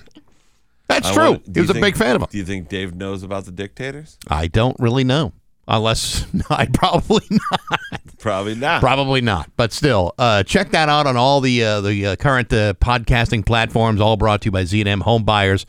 That's 0.89 1.09
I 1.09 1.15
true. 1.15 1.23
wonder- 1.31 1.39
do 1.47 1.53
he 1.55 1.61
was 1.61 1.69
you 1.69 1.71
a 1.71 1.75
think- 1.75 1.85
big 1.85 1.97
fan 1.97 2.15
of 2.17 2.21
them. 2.23 2.29
do 2.31 2.39
you 2.39 2.45
think 2.45 2.69
dave 2.69 2.95
knows 2.95 3.23
about 3.23 3.45
the 3.45 3.53
dictators 3.53 4.19
I 4.29 4.47
don't 4.47 4.77
really 4.79 5.05
know. 5.05 5.33
Unless, 5.69 6.27
I 6.51 6.67
probably 6.67 7.25
not. 7.31 8.01
probably 8.19 8.55
not 8.55 8.81
Probably 8.81 9.21
not, 9.21 9.51
but 9.57 9.73
still, 9.73 10.13
uh, 10.19 10.43
check 10.43 10.71
that 10.71 10.89
out 10.89 11.07
on 11.07 11.17
all 11.17 11.41
the 11.41 11.63
uh, 11.65 11.81
the 11.81 12.07
uh, 12.07 12.17
current 12.17 12.53
uh, 12.53 12.75
podcasting 12.75 13.47
platforms. 13.47 14.01
All 14.01 14.17
brought 14.17 14.43
to 14.43 14.47
you 14.47 14.51
by 14.51 14.65
Z&M 14.65 15.01
Home 15.03 15.23
Buyers, 15.25 15.65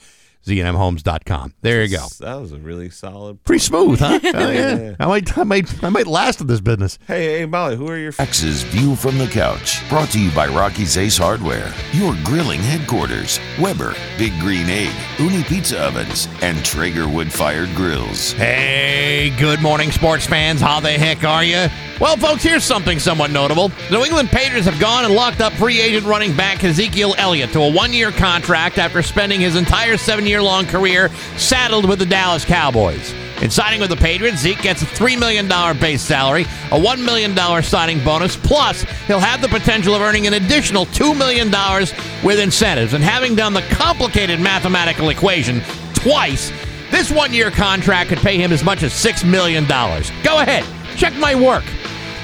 znmhomes.com. 0.46 1.54
There 1.62 1.84
you 1.84 1.98
go. 1.98 2.06
That 2.20 2.36
was 2.36 2.52
a 2.52 2.58
really 2.58 2.90
solid. 2.90 3.44
Pretty 3.44 3.60
smooth, 3.64 4.00
huh? 4.00 4.20
Oh, 4.36 4.50
yeah. 4.50 4.96
I 5.00 5.06
might, 5.06 5.38
I 5.38 5.44
might, 5.44 5.84
I 5.84 5.90
might 5.90 6.08
last 6.08 6.42
in 6.42 6.48
this 6.48 6.60
business. 6.60 6.98
Hey, 7.08 7.40
hey, 7.40 7.46
Molly, 7.46 7.76
who 7.76 7.88
are 7.88 7.98
your? 7.98 8.10
F- 8.10 8.20
X's 8.20 8.64
View 8.64 8.96
from 8.96 9.18
the 9.18 9.28
Couch, 9.28 9.88
brought 9.90 10.10
to 10.10 10.20
you 10.20 10.32
by 10.32 10.48
Rocky's 10.48 10.98
Ace 10.98 11.18
Hardware, 11.18 11.72
your 11.92 12.16
grilling 12.24 12.60
headquarters, 12.62 13.40
Weber, 13.60 13.94
Big 14.18 14.38
Green 14.40 14.70
Egg, 14.70 14.94
Ooni 15.18 15.46
Pizza 15.48 15.80
Ovens, 15.86 16.28
and 16.42 16.64
Traeger 16.66 17.08
Wood 17.08 17.32
Fired 17.32 17.70
Grills. 17.76 18.32
Hey, 18.34 19.34
good 19.38 19.62
morning, 19.62 19.92
sports 19.92 20.26
fans. 20.26 20.60
How 20.62 20.80
the 20.80 20.92
heck 20.92 21.24
are 21.24 21.44
you? 21.44 21.68
Well, 22.00 22.18
folks, 22.18 22.44
here's 22.44 22.64
something 22.64 23.00
somewhat 23.00 23.32
notable. 23.32 23.70
The 23.90 23.98
New 23.98 24.04
England 24.06 24.30
Patriots 24.30 24.66
have 24.68 24.80
gone 24.80 25.06
and 25.06 25.14
locked 25.14 25.42
up 25.42 25.54
free 25.54 25.80
agent 25.80 26.06
running 26.06 26.36
back 26.36 26.64
Ezekiel 26.64 27.14
Elliott 27.18 27.52
to 27.54 27.60
a 27.62 27.72
one 27.72 27.94
year 27.94 28.12
contract 28.12 28.78
after 28.80 29.02
spending 29.04 29.40
his 29.40 29.56
entire 29.56 29.96
seven 29.96 30.26
year 30.34 30.42
long 30.42 30.66
career 30.66 31.10
saddled 31.38 31.88
with 31.88 32.00
the 32.00 32.06
Dallas 32.06 32.44
Cowboys. 32.44 33.14
In 33.44 33.52
signing 33.52 33.80
with 33.80 33.90
the 33.90 33.96
Patriots, 33.96 34.40
Zeke 34.40 34.62
gets 34.62 34.82
a 34.82 34.86
$3 34.86 35.20
million 35.20 35.48
base 35.80 36.02
salary, 36.02 36.44
a 36.72 36.80
$1 36.80 37.06
million 37.06 37.36
signing 37.62 38.04
bonus, 38.04 38.36
plus 38.36 38.82
he'll 39.06 39.20
have 39.20 39.42
the 39.42 39.48
potential 39.48 39.94
of 39.94 40.02
earning 40.02 40.26
an 40.26 40.34
additional 40.34 40.86
$2 40.88 41.16
million 41.16 41.52
with 42.26 42.40
incentives. 42.40 42.94
And 42.94 43.04
having 43.04 43.36
done 43.36 43.54
the 43.54 43.62
complicated 43.70 44.40
mathematical 44.40 45.10
equation 45.10 45.62
twice, 45.94 46.52
this 46.90 47.12
one 47.12 47.32
year 47.32 47.52
contract 47.52 48.10
could 48.10 48.20
pay 48.20 48.38
him 48.38 48.52
as 48.52 48.64
much 48.64 48.82
as 48.82 48.92
$6 48.92 49.30
million. 49.30 49.68
Go 49.68 50.40
ahead, 50.40 50.66
check 50.98 51.14
my 51.16 51.36
work. 51.36 51.66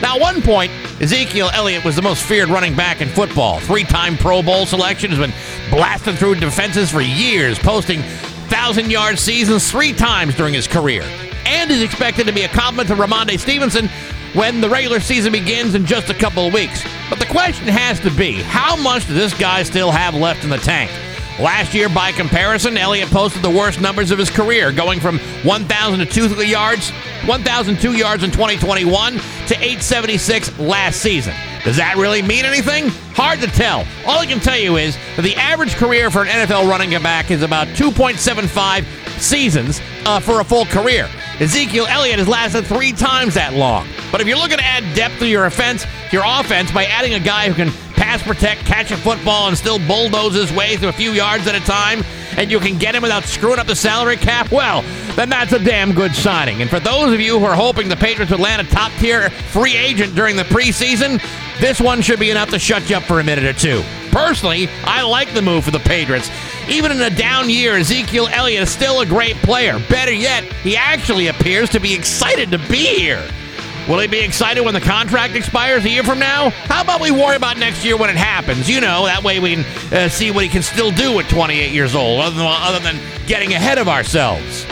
Now, 0.02 0.16
at 0.16 0.22
one 0.22 0.42
point, 0.42 0.72
Ezekiel 1.02 1.50
Elliott 1.54 1.86
was 1.86 1.96
the 1.96 2.02
most 2.02 2.24
feared 2.24 2.50
running 2.50 2.76
back 2.76 3.00
in 3.00 3.08
football. 3.08 3.60
Three 3.62 3.86
time 3.86 4.18
Pro 4.18 4.42
Bowl 4.44 4.66
selection, 4.66 5.12
has 5.12 5.20
been 5.20 5.34
blasting 5.72 6.16
through 6.16 6.36
defenses 6.36 6.92
for 6.92 7.00
years, 7.00 7.58
posting 7.58 8.02
1,000 8.02 8.92
yard 8.92 9.18
seasons 9.18 9.72
three 9.72 9.94
times 9.94 10.36
during 10.36 10.54
his 10.54 10.68
career. 10.68 11.04
And 11.46 11.72
is 11.72 11.82
expected 11.82 12.28
to 12.28 12.34
be 12.34 12.44
a 12.44 12.50
compliment 12.50 12.90
to 12.90 12.96
Rhamondre 12.96 13.40
Stevenson 13.40 13.90
when 14.34 14.60
the 14.60 14.70
regular 14.70 15.00
season 15.00 15.32
begins 15.32 15.74
in 15.74 15.86
just 15.86 16.10
a 16.10 16.14
couple 16.14 16.46
of 16.48 16.54
weeks. 16.54 16.84
But 17.10 17.20
the 17.20 17.26
question 17.28 17.70
has 17.70 18.00
to 18.02 18.12
be 18.12 18.34
how 18.34 18.76
much 18.76 19.08
does 19.08 19.16
this 19.16 19.34
guy 19.40 19.64
still 19.64 19.92
have 19.92 20.16
left 20.16 20.44
in 20.44 20.50
the 20.50 20.58
tank? 20.58 20.92
Last 21.40 21.74
year, 21.74 21.88
by 21.88 22.12
comparison, 22.12 22.78
Elliott 22.78 23.10
posted 23.12 23.42
the 23.42 23.50
worst 23.50 23.80
numbers 23.80 24.12
of 24.12 24.20
his 24.20 24.30
career, 24.30 24.74
going 24.74 25.00
from 25.00 25.20
1,002 25.44 26.44
yards, 26.46 26.90
1,002 27.26 27.94
yards 27.94 28.24
in 28.24 28.32
2021 28.32 29.14
to 29.14 29.56
876 29.56 30.60
last 30.60 31.00
season. 31.00 31.34
Does 31.64 31.78
that 31.78 31.96
really 31.96 32.22
mean 32.22 32.44
anything? 32.44 32.90
Hard 33.16 33.40
to 33.40 33.48
tell. 33.48 33.86
All 34.06 34.20
I 34.20 34.26
can 34.26 34.42
tell 34.42 34.58
you 34.58 34.76
is 34.76 34.98
that 35.16 35.22
the 35.22 35.36
average 35.36 35.76
career 35.76 36.12
for 36.12 36.24
an 36.24 36.28
NFL 36.28 36.70
running 36.70 36.92
back 37.02 37.32
is 37.32 37.42
about 37.42 37.68
2.75 37.70 38.86
seasons 39.20 39.80
uh, 40.06 40.20
for 40.20 40.42
a 40.42 40.44
full 40.44 40.66
career. 40.66 41.10
Ezekiel 41.40 41.88
Elliott 41.88 42.20
has 42.20 42.28
lasted 42.28 42.66
three 42.66 42.92
times 42.92 43.36
that 43.36 43.54
long. 43.54 43.88
But 44.12 44.20
if 44.20 44.28
you're 44.28 44.38
looking 44.38 44.58
to 44.58 44.66
add 44.66 44.84
depth 44.94 45.20
to 45.20 45.28
your 45.28 45.46
offense, 45.46 45.86
your 46.12 46.24
offense 46.26 46.70
by 46.72 46.84
adding 46.86 47.14
a 47.14 47.20
guy 47.20 47.50
who 47.50 47.54
can 47.54 47.70
pass 48.00 48.24
protect, 48.24 48.66
catch 48.66 48.92
a 48.92 48.98
football, 48.98 49.50
and 49.50 49.58
still 49.58 49.78
bulldoze 49.78 50.34
his 50.34 50.54
way 50.54 50.78
through 50.78 50.88
a 50.88 50.94
few 50.94 51.12
yards 51.12 51.46
at 51.48 51.56
a 51.56 51.60
time, 51.60 52.02
and 52.38 52.50
you 52.50 52.58
can 52.60 52.78
get 52.78 52.96
him 52.96 53.04
without 53.04 53.26
screwing 53.26 53.60
up 53.60 53.68
the 53.68 53.76
salary 53.76 54.16
cap, 54.16 54.52
well, 54.52 54.84
then 55.16 55.28
that's 55.30 55.52
a 55.52 55.60
damn 55.60 55.94
good 55.94 56.16
signing. 56.16 56.62
And 56.62 56.70
for 56.70 56.80
those 56.80 57.14
of 57.14 57.20
you 57.20 57.38
who 57.38 57.46
are 57.46 57.56
hoping 57.56 57.90
the 57.90 57.98
Patriots 57.98 58.32
would 58.32 58.40
land 58.40 58.66
a 58.66 58.72
top 58.72 58.94
tier 58.94 59.30
free 59.30 59.76
agent 59.76 60.16
during 60.16 60.38
the 60.38 60.44
preseason, 60.44 61.22
this 61.60 61.82
one 61.82 62.02
should 62.02 62.20
be 62.20 62.32
enough 62.32 62.50
to 62.52 62.60
shut 62.60 62.90
you 62.90 62.96
up 62.96 63.04
for 63.04 63.20
a 63.20 63.24
minute 63.24 63.44
or 63.44 63.52
two. 63.52 63.84
Personally, 64.12 64.70
I 64.86 65.02
like 65.02 65.34
the 65.34 65.42
move 65.42 65.66
for 65.66 65.72
the 65.72 65.80
Patriots. 65.80 66.32
Even 66.70 66.94
in 66.94 67.02
a 67.02 67.10
down 67.10 67.50
year, 67.50 67.76
Ezekiel 67.76 68.30
Elliott 68.32 68.64
is 68.64 68.72
still 68.72 69.02
a 69.02 69.06
great 69.06 69.36
player. 69.38 69.78
Better 69.90 70.14
yet, 70.14 70.46
he 70.64 70.78
actually 70.78 71.28
appears 71.28 71.70
to 71.72 71.80
be 71.80 71.94
excited 71.94 72.50
to 72.52 72.60
be 72.70 72.98
here. 72.98 73.30
Will 73.90 73.98
he 73.98 74.08
be 74.08 74.20
excited 74.20 74.62
when 74.62 74.76
the 74.76 74.80
contract 74.80 75.34
expires 75.36 75.84
a 75.84 75.90
year 75.90 76.04
from 76.04 76.20
now? 76.20 76.52
How 76.52 76.84
about 76.84 77.02
we 77.02 77.10
worry 77.10 77.36
about 77.36 77.58
next 77.58 77.84
year 77.84 77.98
when 77.98 78.12
it 78.12 78.18
happens? 78.18 78.70
You 78.70 78.82
know, 78.82 79.06
that 79.06 79.24
way 79.24 79.40
we 79.40 79.56
can 79.56 79.66
uh, 79.92 80.10
see 80.10 80.30
what 80.30 80.44
he 80.44 80.50
can 80.50 80.62
still 80.62 80.92
do 80.92 81.20
at 81.20 81.28
28 81.28 81.72
years 81.72 81.96
old, 81.96 82.22
other 82.22 82.36
than, 82.36 82.46
other 82.48 82.78
than 82.78 83.00
getting 83.26 83.54
ahead 83.54 83.80
of 83.80 83.88
ourselves. 83.88 84.68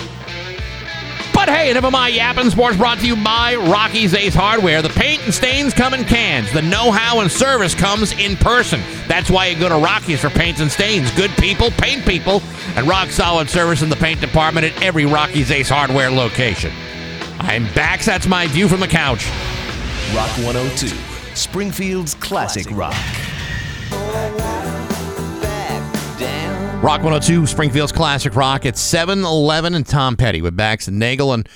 But 1.34 1.50
hey, 1.50 1.72
enough 1.72 1.86
of 1.86 1.94
my 1.94 2.10
yapping. 2.10 2.52
Sports 2.52 2.78
brought 2.78 3.00
to 3.00 3.08
you 3.08 3.16
by 3.16 3.56
Rocky's 3.56 4.14
Ace 4.14 4.36
Hardware. 4.36 4.84
The 4.84 4.90
paint 4.90 5.24
and 5.24 5.34
stains 5.34 5.74
come 5.74 5.96
in 5.96 6.04
cans. 6.04 6.52
The 6.54 6.62
know-how 6.62 7.22
and 7.22 7.32
service 7.32 7.74
comes 7.74 8.12
in 8.12 8.36
person. 8.36 8.82
That's 9.08 9.32
why 9.32 9.48
you 9.48 9.60
go 9.60 9.70
to 9.70 9.78
Rocky's 9.78 10.22
for 10.22 10.30
paints 10.30 10.62
and 10.62 10.72
stains. 10.72 11.10
Good 11.12 11.32
people, 11.38 11.72
paint 11.72 12.06
people, 12.06 12.44
and 12.76 12.88
rock 12.88 13.10
solid 13.10 13.50
service 13.50 13.82
in 13.82 13.90
the 13.90 13.96
paint 13.96 14.22
department 14.22 14.68
at 14.68 14.84
every 14.84 15.08
Rocky's 15.08 15.50
Ace 15.50 15.70
Hardware 15.70 16.12
location. 16.12 16.72
I'm 17.40 17.64
back. 17.74 18.02
That's 18.02 18.28
my 18.28 18.48
view 18.48 18.68
from 18.68 18.80
the 18.80 18.88
couch. 18.88 19.26
Rock 20.16 20.30
102, 20.38 20.88
Springfield's 21.36 22.16
classic 22.16 22.68
rock. 22.72 22.96
Rock 26.84 27.02
102, 27.02 27.48
Springfield's 27.48 27.92
Classic 27.92 28.36
Rock. 28.36 28.66
It's 28.66 28.80
7 28.80 29.24
11 29.26 29.74
and 29.74 29.86
Tom 29.86 30.16
Petty 30.16 30.42
with 30.42 30.56
Bax 30.56 30.88
and 30.88 31.00
Nagel 31.00 31.34
and 31.34 31.50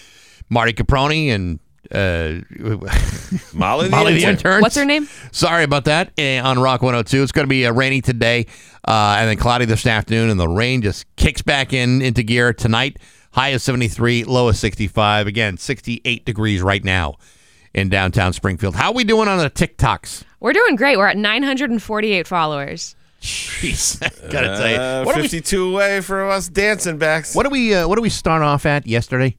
Marty 0.50 0.74
Caproni 0.74 1.28
and 1.28 1.60
uh, 1.92 2.42
Molly, 3.54 3.86
the 3.86 3.92
Molly 3.92 4.14
the 4.14 4.20
intern. 4.20 4.30
intern. 4.32 4.62
What's 4.62 4.76
her 4.76 4.84
name? 4.86 5.08
Sorry 5.32 5.64
about 5.64 5.86
that 5.86 6.12
eh, 6.18 6.40
on 6.40 6.60
Rock 6.60 6.82
102. 6.82 7.22
It's 7.22 7.32
going 7.32 7.46
to 7.46 7.50
be 7.50 7.66
uh, 7.68 7.72
rainy 7.72 8.02
today 8.02 8.48
uh, 8.86 9.18
and 9.20 9.30
then 9.30 9.38
cloudy 9.38 9.66
this 9.66 9.86
afternoon, 9.86 10.32
and 10.32 10.40
the 10.40 10.48
rain 10.48 10.82
just 10.82 11.06
kicks 11.18 11.42
back 11.44 11.72
in 11.72 12.02
into 12.02 12.24
gear 12.24 12.52
tonight. 12.52 12.98
High 13.32 13.50
of 13.50 13.62
73, 13.62 14.26
low 14.26 14.50
of 14.50 14.58
65. 14.58 15.28
Again, 15.28 15.58
68 15.58 16.26
degrees 16.26 16.62
right 16.62 16.84
now 16.84 17.16
in 17.74 17.90
downtown 17.90 18.34
Springfield. 18.34 18.76
How 18.76 18.88
are 18.90 18.94
we 18.94 19.04
doing 19.04 19.28
on 19.28 19.38
the 19.38 19.50
TikToks? 19.50 20.24
We're 20.40 20.54
doing 20.54 20.76
great. 20.76 20.98
We're 20.98 21.08
at 21.08 21.18
948 21.18 22.28
followers. 22.28 22.96
Jeez, 23.22 24.00
gotta 24.32 24.48
tell 24.48 24.70
you. 24.70 24.76
Uh, 24.76 25.04
What 25.04 25.16
do 25.16 25.22
we 25.22 25.28
52 25.28 25.70
away 25.74 26.02
for 26.02 26.28
us 26.30 26.48
dancing 26.50 26.98
Bax. 26.98 27.36
what 27.36 27.44
do 27.44 27.50
we 27.52 27.74
uh, 27.74 27.88
what 27.88 27.96
do 27.96 28.02
we 28.02 28.10
start 28.10 28.42
off 28.42 28.66
at 28.66 28.88
yesterday? 28.88 29.38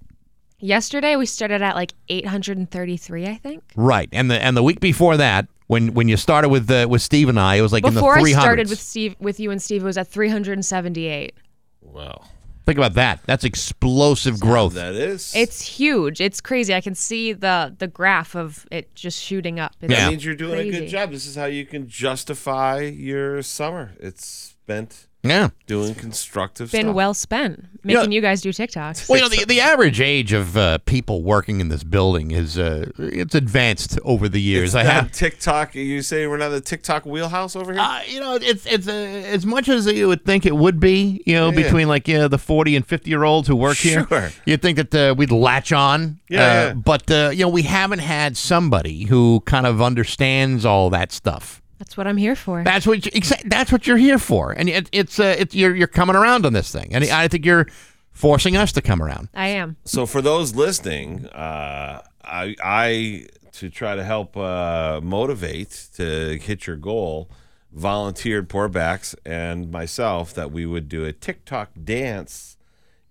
Yesterday 0.60 1.16
we 1.16 1.26
started 1.26 1.60
at 1.62 1.74
like 1.74 1.92
833, 2.08 3.26
I 3.26 3.34
think. 3.34 3.64
Right, 3.74 4.08
and 4.12 4.30
the 4.30 4.40
and 4.40 4.56
the 4.56 4.62
week 4.62 4.78
before 4.78 5.16
that, 5.16 5.48
when 5.66 5.94
when 5.94 6.06
you 6.06 6.16
started 6.16 6.48
with 6.50 6.70
uh, 6.70 6.86
with 6.88 7.02
Steve 7.02 7.28
and 7.28 7.40
I, 7.40 7.56
it 7.56 7.62
was 7.62 7.72
like 7.72 7.82
Before 7.82 8.16
in 8.16 8.24
the 8.24 8.30
I 8.30 8.38
300s. 8.38 8.40
started 8.40 8.68
with 8.70 8.78
Steve, 8.80 9.16
with 9.18 9.40
you 9.40 9.50
and 9.50 9.60
Steve, 9.60 9.82
it 9.82 9.86
was 9.86 9.98
at 9.98 10.06
378. 10.06 11.34
Wow. 11.80 12.22
Think 12.64 12.78
about 12.78 12.94
that. 12.94 13.20
That's 13.26 13.44
explosive 13.44 14.38
growth. 14.38 14.74
That 14.74 14.94
is. 14.94 15.32
It's 15.34 15.62
huge. 15.62 16.20
It's 16.20 16.40
crazy. 16.40 16.74
I 16.74 16.80
can 16.80 16.94
see 16.94 17.32
the 17.32 17.74
the 17.76 17.88
graph 17.88 18.36
of 18.36 18.66
it 18.70 18.94
just 18.94 19.20
shooting 19.22 19.58
up. 19.58 19.74
It's 19.80 19.92
Yeah. 19.92 20.04
that 20.04 20.10
means 20.10 20.24
you're 20.24 20.34
doing 20.36 20.68
a 20.68 20.70
good 20.70 20.86
job. 20.88 21.10
This 21.10 21.26
is 21.26 21.34
how 21.34 21.46
you 21.46 21.66
can 21.66 21.88
justify 21.88 22.80
your 22.80 23.42
summer. 23.42 23.92
It's 23.98 24.24
spent 24.26 25.08
Yeah. 25.24 25.50
doing 25.66 25.94
constructive 25.94 26.68
stuff. 26.68 26.78
Been 26.78 26.86
stuff. 26.88 26.96
well 26.96 27.14
spent 27.14 27.64
making 27.84 28.10
you 28.12 28.20
guys 28.20 28.40
do 28.40 28.50
TikToks. 28.50 29.08
Well, 29.08 29.18
you 29.18 29.22
know, 29.24 29.28
the, 29.28 29.44
the 29.46 29.60
average 29.60 30.00
age 30.00 30.32
of 30.32 30.56
uh, 30.56 30.78
people 30.78 31.22
working 31.22 31.60
in 31.60 31.68
this 31.68 31.84
building 31.84 32.32
is 32.32 32.58
uh, 32.58 32.90
it's 32.98 33.34
advanced 33.36 33.98
over 34.04 34.28
the 34.28 34.40
years. 34.40 34.70
It's 34.70 34.74
I 34.74 34.82
not 34.82 34.92
have, 34.92 35.12
TikTok. 35.12 35.74
You 35.76 36.02
say 36.02 36.26
we're 36.26 36.38
not 36.38 36.48
the 36.48 36.60
TikTok 36.60 37.06
wheelhouse 37.06 37.54
over 37.54 37.72
here? 37.72 37.80
uh, 37.80 38.02
you 38.08 38.18
know, 38.18 38.34
it's 38.34 38.66
it's 38.66 38.88
uh, 38.88 38.92
as 38.92 39.46
much 39.46 39.68
as 39.68 39.86
you 39.86 40.08
would 40.08 40.24
think 40.24 40.44
it 40.44 40.56
would 40.56 40.80
be. 40.80 41.22
You 41.24 41.34
know, 41.36 41.50
Yeah, 41.50 41.58
yeah. 41.58 41.62
between 41.64 41.88
like 41.88 42.08
you 42.08 42.18
know, 42.18 42.28
the 42.28 42.38
forty 42.38 42.74
and 42.74 42.84
fifty 42.84 43.10
year 43.10 43.22
olds 43.22 43.46
who 43.46 43.54
work 43.54 43.76
here, 43.76 44.32
you'd 44.44 44.60
think 44.60 44.76
that 44.76 44.94
uh, 44.94 45.14
we'd 45.16 45.30
latch 45.30 45.72
on. 45.72 46.18
Yeah, 46.28 46.40
uh, 46.40 46.44
yeah. 46.44 46.74
But 46.74 47.10
uh, 47.10 47.30
you 47.32 47.42
know, 47.44 47.48
we 47.48 47.62
haven't 47.62 48.00
had 48.00 48.36
somebody 48.36 49.04
who 49.04 49.40
kind 49.46 49.66
of 49.66 49.80
understands 49.80 50.64
all 50.64 50.90
that 50.90 51.12
stuff. 51.12 51.61
That's 51.82 51.96
what 51.96 52.06
I'm 52.06 52.16
here 52.16 52.36
for. 52.36 52.62
That's 52.62 52.86
what 52.86 53.04
you, 53.04 53.10
exa- 53.10 53.42
that's 53.50 53.72
what 53.72 53.88
you're 53.88 53.96
here 53.96 54.20
for, 54.20 54.52
and 54.52 54.68
it, 54.68 54.88
it's 54.92 55.18
uh, 55.18 55.34
it's 55.36 55.52
you're 55.52 55.74
you're 55.74 55.88
coming 55.88 56.14
around 56.14 56.46
on 56.46 56.52
this 56.52 56.70
thing, 56.70 56.94
and 56.94 57.02
I 57.02 57.26
think 57.26 57.44
you're 57.44 57.66
forcing 58.12 58.56
us 58.56 58.70
to 58.74 58.80
come 58.80 59.02
around. 59.02 59.30
I 59.34 59.48
am. 59.48 59.76
So 59.84 60.06
for 60.06 60.22
those 60.22 60.54
listening, 60.54 61.26
uh, 61.26 62.02
I, 62.24 62.54
I 62.62 63.26
to 63.54 63.68
try 63.68 63.96
to 63.96 64.04
help 64.04 64.36
uh, 64.36 65.00
motivate 65.02 65.88
to 65.96 66.38
hit 66.38 66.68
your 66.68 66.76
goal, 66.76 67.28
volunteered 67.72 68.48
poor 68.48 68.68
Bax 68.68 69.16
and 69.26 69.68
myself 69.72 70.32
that 70.34 70.52
we 70.52 70.64
would 70.64 70.88
do 70.88 71.04
a 71.04 71.12
TikTok 71.12 71.70
dance 71.82 72.58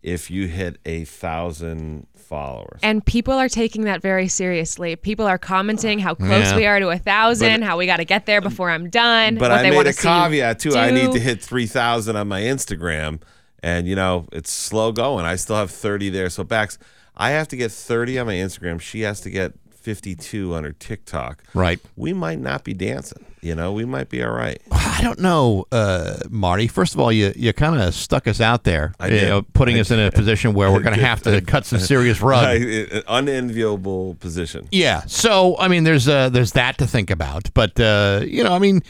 if 0.04 0.32
you 0.32 0.48
hit 0.48 0.78
a 0.86 1.06
thousand 1.06 2.08
followers. 2.16 2.80
And 2.82 3.06
people 3.06 3.34
are 3.34 3.50
taking 3.50 3.84
that 3.84 4.02
very 4.02 4.28
seriously. 4.28 4.96
People 4.96 5.28
are 5.28 5.38
commenting 5.38 6.00
how 6.00 6.16
close 6.16 6.52
Yeah. 6.52 6.56
we 6.56 6.66
are 6.66 6.80
to 6.80 6.90
a 6.90 6.98
thousand, 6.98 7.64
how 7.64 7.78
we 7.78 7.86
got 7.86 7.98
to 7.98 8.06
get 8.06 8.26
there 8.26 8.42
before 8.42 8.70
I'm 8.70 8.90
done. 8.90 9.36
But 9.36 9.52
what 9.52 9.52
I 9.52 9.64
they 9.64 9.70
made 9.72 9.88
a 9.88 9.94
caveat 9.94 10.60
too. 10.60 10.76
I 10.76 10.92
need 10.92 11.12
to 11.12 11.20
hit 11.20 11.42
three 11.42 11.68
thousand 11.68 12.16
on 12.16 12.28
my 12.28 12.42
Instagram, 12.42 13.22
and 13.62 13.88
you 13.88 13.96
know 13.96 14.28
it's 14.32 14.52
slow 14.52 14.92
going. 14.92 15.26
I 15.26 15.36
still 15.36 15.58
have 15.58 15.72
thirty 15.72 16.10
there. 16.10 16.30
So 16.30 16.44
Bax, 16.44 16.78
I 17.16 17.32
have 17.32 17.48
to 17.50 17.58
get 17.58 17.72
thirty 17.72 18.18
on 18.18 18.28
my 18.28 18.36
Instagram. 18.36 18.80
She 18.80 19.02
has 19.02 19.22
to 19.22 19.30
get 19.30 19.54
fifty-two 19.82 20.54
on 20.56 20.64
her 20.64 20.72
TikTok. 20.72 21.44
Right. 21.54 21.80
We 21.96 22.14
might 22.14 22.40
not 22.40 22.64
be 22.64 22.74
dancing. 22.74 23.26
You 23.42 23.56
know, 23.56 23.72
we 23.74 23.86
might 23.86 24.08
be 24.10 24.24
all 24.24 24.32
right. 24.32 24.62
I 24.72 25.00
don't 25.02 25.18
know, 25.20 25.66
uh, 25.72 26.18
Marty. 26.30 26.68
First 26.68 26.94
of 26.94 27.00
all, 27.00 27.12
you 27.12 27.34
you 27.36 27.52
kind 27.54 27.82
of 27.82 27.96
stuck 27.96 28.28
us 28.28 28.40
out 28.40 28.64
there, 28.66 28.94
I 29.00 29.08
you 29.08 29.22
know, 29.22 29.42
putting 29.42 29.80
us 29.80 29.90
in 29.90 30.00
a 30.00 30.12
position 30.12 30.54
where 30.54 30.72
we're 30.72 30.82
going 30.82 30.96
to 31.00 31.04
have 31.06 31.24
to 31.24 31.42
cut 31.42 31.66
some 31.66 31.80
serious 31.80 32.22
rug. 32.22 32.44
I- 32.48 32.56
an 32.56 33.04
unenviable 33.08 34.16
position. 34.20 34.68
Yeah. 34.72 35.02
So 35.08 35.58
I 35.58 35.68
mean, 35.70 35.84
there's 35.86 36.08
uh, 36.08 36.30
there's 36.30 36.52
that 36.52 36.78
to 36.78 36.86
think 36.88 37.10
about, 37.10 37.50
but 37.56 37.80
uh, 37.80 38.22
you 38.26 38.44
know, 38.44 38.54
I 38.54 38.60
mean, 38.60 38.84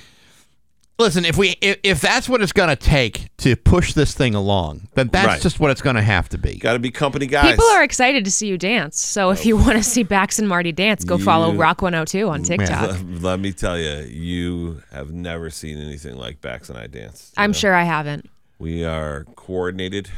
listen, 1.01 1.25
if 1.25 1.37
we 1.37 1.55
if, 1.61 1.77
if 1.83 2.01
that's 2.01 2.29
what 2.29 2.41
it's 2.41 2.51
going 2.53 2.69
to 2.69 2.75
take 2.75 3.27
to 3.37 3.55
push 3.55 3.93
this 3.93 4.13
thing 4.13 4.33
along, 4.35 4.87
then 4.93 5.09
that's 5.09 5.27
Right. 5.27 5.41
just 5.41 5.59
what 5.59 5.71
it's 5.71 5.81
going 5.81 5.95
to 5.97 6.01
have 6.01 6.29
to 6.29 6.37
be. 6.37 6.55
Got 6.57 6.73
to 6.73 6.79
be 6.79 6.91
company 6.91 7.25
guys. 7.25 7.51
People 7.51 7.65
are 7.65 7.83
excited 7.83 8.23
to 8.25 8.31
see 8.31 8.47
you 8.47 8.57
dance. 8.57 8.99
So 8.99 9.29
if 9.31 9.45
you 9.45 9.57
want 9.57 9.73
to 9.77 9.83
see 9.83 10.03
Bax 10.03 10.39
and 10.39 10.47
Marty 10.47 10.71
dance, 10.71 11.03
go 11.03 11.17
follow 11.17 11.51
You- 11.51 11.59
Rock 11.59 11.81
102 11.81 12.29
on 12.29 12.43
TikTok. 12.43 12.89
Let, 12.91 13.05
let 13.21 13.39
me 13.39 13.51
tell 13.51 13.77
you, 13.77 14.05
you 14.07 14.81
have 14.91 15.11
never 15.11 15.49
seen 15.49 15.77
anything 15.79 16.15
like 16.15 16.39
Bax 16.41 16.69
and 16.69 16.77
I 16.77 16.87
dance. 16.87 17.31
I'm 17.37 17.51
know? 17.51 17.57
sure 17.57 17.73
I 17.75 17.83
haven't. 17.83 18.29
we 18.59 18.85
are 18.85 19.25
coordinated. 19.35 20.09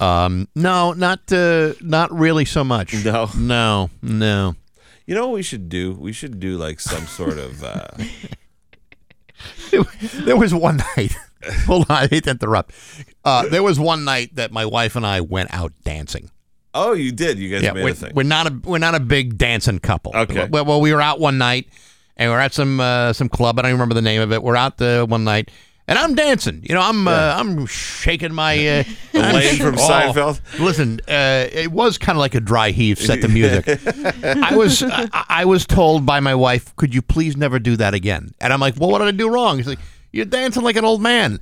Um, 0.00 0.48
no, 0.54 0.92
not 0.92 1.30
uh, 1.32 1.74
not 1.80 2.12
really 2.12 2.44
so 2.44 2.64
much. 2.64 2.94
No. 3.04 3.28
no, 3.36 3.90
no. 4.02 4.54
You 5.06 5.14
know 5.14 5.26
what 5.28 5.34
we 5.34 5.42
should 5.42 5.68
do? 5.68 5.92
We 5.92 6.12
should 6.12 6.40
do 6.40 6.56
like 6.56 6.80
some 6.80 7.06
sort 7.06 7.38
of. 7.38 7.62
Uh, 7.62 7.88
there 10.24 10.36
was 10.36 10.54
one 10.54 10.78
night. 10.96 11.16
Hold 11.66 11.86
on, 11.90 11.96
I 11.96 12.06
hate 12.06 12.24
to 12.24 12.30
interrupt. 12.30 12.72
Uh, 13.24 13.48
there 13.48 13.62
was 13.62 13.78
one 13.78 14.04
night 14.04 14.34
that 14.36 14.50
my 14.52 14.64
wife 14.64 14.96
and 14.96 15.06
I 15.06 15.20
went 15.20 15.52
out 15.52 15.72
dancing. 15.84 16.30
oh, 16.74 16.92
you 16.92 17.12
did. 17.12 17.38
You 17.38 17.50
guys 17.50 17.62
Yeah, 17.62 17.72
made 17.72 17.84
we're, 17.84 17.90
a 17.90 17.94
thing. 17.94 18.12
we're 18.14 18.22
not 18.24 18.46
a 18.46 18.60
we're 18.64 18.78
not 18.78 18.94
a 18.94 19.00
big 19.00 19.36
dancing 19.38 19.78
couple. 19.78 20.12
Okay. 20.14 20.48
Well, 20.50 20.64
well 20.64 20.80
we 20.80 20.92
were 20.92 21.00
out 21.02 21.20
one 21.20 21.36
night, 21.38 21.68
and 22.16 22.30
we 22.30 22.34
are 22.34 22.40
at 22.40 22.54
some 22.54 22.80
uh, 22.80 23.12
some 23.12 23.28
club. 23.28 23.58
I 23.58 23.62
don't 23.62 23.70
even 23.70 23.78
remember 23.78 23.94
the 23.94 24.02
name 24.02 24.22
of 24.22 24.32
it. 24.32 24.42
We're 24.42 24.56
out 24.56 24.78
the 24.78 25.04
one 25.08 25.24
night, 25.24 25.50
and 25.86 25.98
I'm 25.98 26.14
dancing. 26.14 26.60
You 26.62 26.74
know, 26.74 26.80
I'm 26.80 27.06
uh, 27.06 27.34
I'm 27.36 27.66
shaking 27.66 28.32
my 28.32 28.54
uh, 28.80 28.82
sh- 28.82 29.58
from 29.58 29.76
Seinfeld? 29.76 30.40
Listen, 30.58 31.00
uh, 31.08 31.46
it 31.52 31.72
was 31.72 31.98
kind 31.98 32.16
of 32.16 32.20
like 32.20 32.34
a 32.34 32.40
dry 32.40 32.70
heave 32.70 32.98
set 32.98 33.20
to 33.20 33.28
music. 33.28 33.66
I 34.24 34.56
was 34.56 34.82
I, 34.82 35.08
I 35.12 35.44
was 35.44 35.66
told 35.66 36.06
by 36.06 36.20
my 36.20 36.34
wife, 36.34 36.74
"Could 36.76 36.94
you 36.94 37.02
please 37.02 37.36
never 37.36 37.58
do 37.58 37.76
that 37.76 37.94
again?" 37.94 38.32
And 38.40 38.52
I'm 38.52 38.60
like, 38.60 38.74
"Well, 38.78 38.90
what 38.90 39.00
did 39.00 39.08
I 39.08 39.12
do 39.12 39.28
wrong?" 39.28 39.58
She's 39.58 39.66
like, 39.66 39.80
"You're 40.12 40.24
dancing 40.24 40.62
like 40.62 40.76
an 40.76 40.84
old 40.84 41.02
man." 41.02 41.40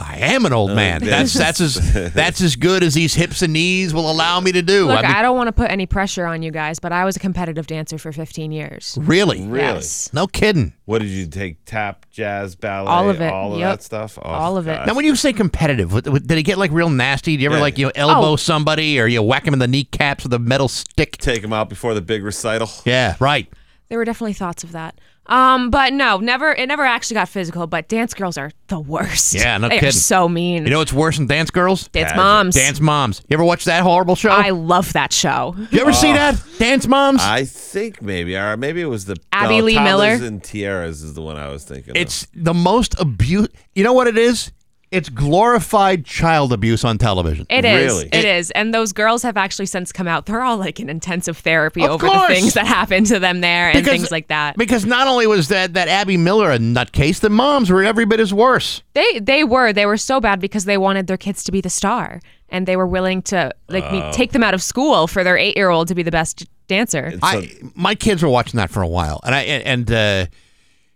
I 0.00 0.16
am 0.18 0.46
an 0.46 0.52
old 0.54 0.70
uh, 0.70 0.74
man. 0.74 1.04
That's 1.04 1.34
that's 1.34 1.60
as 1.60 1.74
that's 2.14 2.40
as 2.40 2.56
good 2.56 2.82
as 2.82 2.94
these 2.94 3.14
hips 3.14 3.42
and 3.42 3.52
knees 3.52 3.92
will 3.92 4.10
allow 4.10 4.40
me 4.40 4.50
to 4.52 4.62
do. 4.62 4.86
Look, 4.86 4.98
I 4.98 5.02
mean, 5.02 5.10
I 5.16 5.20
don't 5.22 5.36
want 5.36 5.48
to 5.48 5.52
put 5.52 5.70
any 5.70 5.84
pressure 5.86 6.24
on 6.26 6.42
you 6.42 6.50
guys, 6.50 6.78
but 6.78 6.90
I 6.92 7.04
was 7.04 7.16
a 7.16 7.18
competitive 7.18 7.66
dancer 7.66 7.98
for 7.98 8.10
15 8.10 8.50
years. 8.50 8.96
really, 9.00 9.42
Really? 9.42 9.58
Yes. 9.60 10.10
no 10.14 10.26
kidding. 10.26 10.72
What 10.86 11.00
did 11.02 11.08
you 11.10 11.26
take? 11.26 11.64
Tap, 11.66 12.06
jazz, 12.10 12.56
ballet, 12.56 12.90
All 12.90 13.10
of 13.10 13.20
it. 13.20 13.32
all 13.32 13.52
of 13.52 13.60
Yep. 13.60 13.70
that 13.78 13.82
stuff. 13.84 14.18
Oh, 14.20 14.28
All 14.28 14.56
of 14.56 14.66
it. 14.68 14.86
Now, 14.86 14.94
when 14.94 15.04
you 15.04 15.14
say 15.16 15.32
competitive, 15.32 15.92
what- 15.92 16.08
what- 16.08 16.26
did 16.26 16.38
it 16.38 16.42
get 16.44 16.56
like 16.58 16.70
real 16.72 16.88
nasty? 16.90 17.36
Do 17.36 17.42
you 17.42 17.48
ever 17.48 17.56
Yeah. 17.56 17.62
like 17.62 17.78
you 17.78 17.86
know, 17.86 17.92
elbow 17.94 18.32
Oh. 18.32 18.36
somebody 18.36 18.98
or 18.98 19.06
you 19.06 19.22
whack 19.22 19.46
him 19.46 19.52
in 19.52 19.60
the 19.60 19.68
kneecaps 19.68 20.24
with 20.24 20.32
a 20.32 20.38
metal 20.38 20.68
stick? 20.68 21.18
take 21.18 21.42
them 21.42 21.52
out 21.52 21.68
before 21.68 21.92
the 21.94 22.00
big 22.00 22.24
recital. 22.24 22.70
Yeah, 22.84 23.16
right. 23.20 23.46
There 23.88 23.98
were 23.98 24.04
definitely 24.04 24.32
thoughts 24.34 24.64
of 24.64 24.72
that. 24.72 24.94
Um, 25.30 25.70
but 25.70 25.92
no, 25.92 26.18
never. 26.18 26.52
It 26.52 26.66
never 26.66 26.84
actually 26.84 27.14
got 27.14 27.28
physical. 27.28 27.66
But 27.66 27.88
dance 27.88 28.14
girls 28.14 28.36
are 28.36 28.50
the 28.66 28.80
worst. 28.80 29.32
Yeah, 29.34 29.58
no 29.58 29.68
they 29.68 29.76
are 29.76 29.80
kidding. 29.80 29.92
so 29.92 30.28
mean. 30.28 30.64
You 30.64 30.70
know 30.70 30.78
what's 30.78 30.92
worse 30.92 31.16
than 31.16 31.26
dance 31.26 31.50
girls? 31.50 31.88
dance 31.88 32.10
Pageant. 32.10 32.16
moms. 32.16 32.54
Dance 32.54 32.80
moms. 32.80 33.22
You 33.28 33.34
ever 33.34 33.44
watch 33.44 33.64
that 33.64 33.82
horrible 33.82 34.16
show? 34.16 34.30
I 34.30 34.50
love 34.50 34.92
that 34.92 35.12
show. 35.12 35.54
you 35.70 35.80
ever 35.80 35.92
see 35.92 36.12
that? 36.12 36.42
Dance 36.58 36.86
moms? 36.86 37.20
I 37.22 37.44
think 37.44 38.02
maybe, 38.02 38.36
or 38.36 38.56
maybe 38.56 38.80
it 38.80 38.86
was 38.86 39.04
the 39.04 39.16
Abby 39.32 39.58
no, 39.58 39.64
Lee 39.64 39.74
Toddlers 39.74 40.20
Miller? 40.20 40.26
and 40.28 40.42
Tiaras 40.42 41.02
is 41.02 41.14
the 41.14 41.22
one 41.22 41.36
I 41.36 41.48
was 41.48 41.64
thinking. 41.64 41.94
it's 41.96 42.26
the 42.34 42.54
most 42.54 43.00
abuse. 43.00 43.48
You 43.74 43.84
know 43.84 43.92
what 43.92 44.08
it 44.08 44.18
is? 44.18 44.50
It's 44.90 45.08
glorified 45.08 46.04
child 46.04 46.52
abuse 46.52 46.82
on 46.84 46.98
television. 46.98 47.46
It 47.48 47.64
is. 47.64 47.86
Really? 47.92 48.08
It 48.12 48.24
is. 48.24 48.50
And 48.50 48.74
those 48.74 48.92
girls 48.92 49.22
have 49.22 49.36
actually 49.36 49.66
since 49.66 49.92
come 49.92 50.08
out. 50.08 50.26
They're 50.26 50.42
all 50.42 50.56
like 50.56 50.80
in 50.80 50.90
intensive 50.90 51.38
therapy 51.38 51.84
Of 51.84 51.90
over 51.92 52.08
course. 52.08 52.26
the 52.28 52.34
things 52.34 52.54
that 52.54 52.66
happened 52.66 53.06
to 53.06 53.20
them 53.20 53.40
there 53.40 53.70
and 53.70 53.84
things 53.86 54.10
like 54.10 54.26
that. 54.28 54.56
Because 54.56 54.84
not 54.84 55.06
only 55.06 55.28
was 55.28 55.46
that 55.48 55.74
that 55.74 55.86
Abby 55.86 56.16
Miller 56.16 56.50
a 56.50 56.58
nutcase, 56.58 57.20
the 57.20 57.30
moms 57.30 57.70
were 57.70 57.84
every 57.84 58.04
bit 58.04 58.18
as 58.18 58.34
worse. 58.34 58.82
They 58.94 59.20
they 59.20 59.44
were 59.44 59.72
they 59.72 59.86
were 59.86 59.96
so 59.96 60.20
bad 60.20 60.40
because 60.40 60.64
they 60.64 60.76
wanted 60.76 61.06
their 61.06 61.16
kids 61.16 61.44
to 61.44 61.52
be 61.52 61.60
the 61.60 61.70
star 61.70 62.20
and 62.48 62.66
they 62.66 62.76
were 62.76 62.86
willing 62.86 63.22
to 63.22 63.52
like 63.68 63.84
Oh. 63.84 63.92
me, 64.08 64.12
take 64.12 64.32
them 64.32 64.42
out 64.42 64.54
of 64.54 64.62
school 64.62 65.06
for 65.06 65.22
their 65.22 65.36
eight 65.38 65.56
year 65.56 65.70
old 65.70 65.86
to 65.86 65.94
be 65.94 66.02
the 66.02 66.10
best 66.10 66.46
dancer. 66.66 67.06
It's 67.14 67.18
I 67.22 67.36
a- 67.36 67.50
my 67.76 67.94
kids 67.94 68.24
were 68.24 68.28
watching 68.28 68.58
that 68.58 68.70
for 68.70 68.82
a 68.82 68.88
while, 68.88 69.20
and 69.22 69.36
I 69.36 69.42
and 69.42 69.88
uh, 69.92 70.26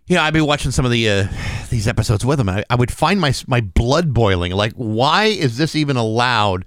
you 0.07 0.15
know 0.15 0.21
I'd 0.21 0.33
be 0.33 0.41
watching 0.41 0.71
some 0.71 0.85
of 0.85 0.91
the 0.91 1.09
uh, 1.09 1.27
these 1.69 1.87
episodes 1.87 2.25
with 2.25 2.37
them, 2.37 2.49
I, 2.49 2.63
I 2.69 2.75
would 2.75 2.91
find 2.91 3.19
my 3.19 3.33
my 3.47 3.61
blood 3.61 4.13
boiling. 4.13 4.51
Like, 4.51 4.73
why 4.73 5.25
is 5.25 5.57
this 5.57 5.75
even 5.75 5.97
allowed 5.97 6.65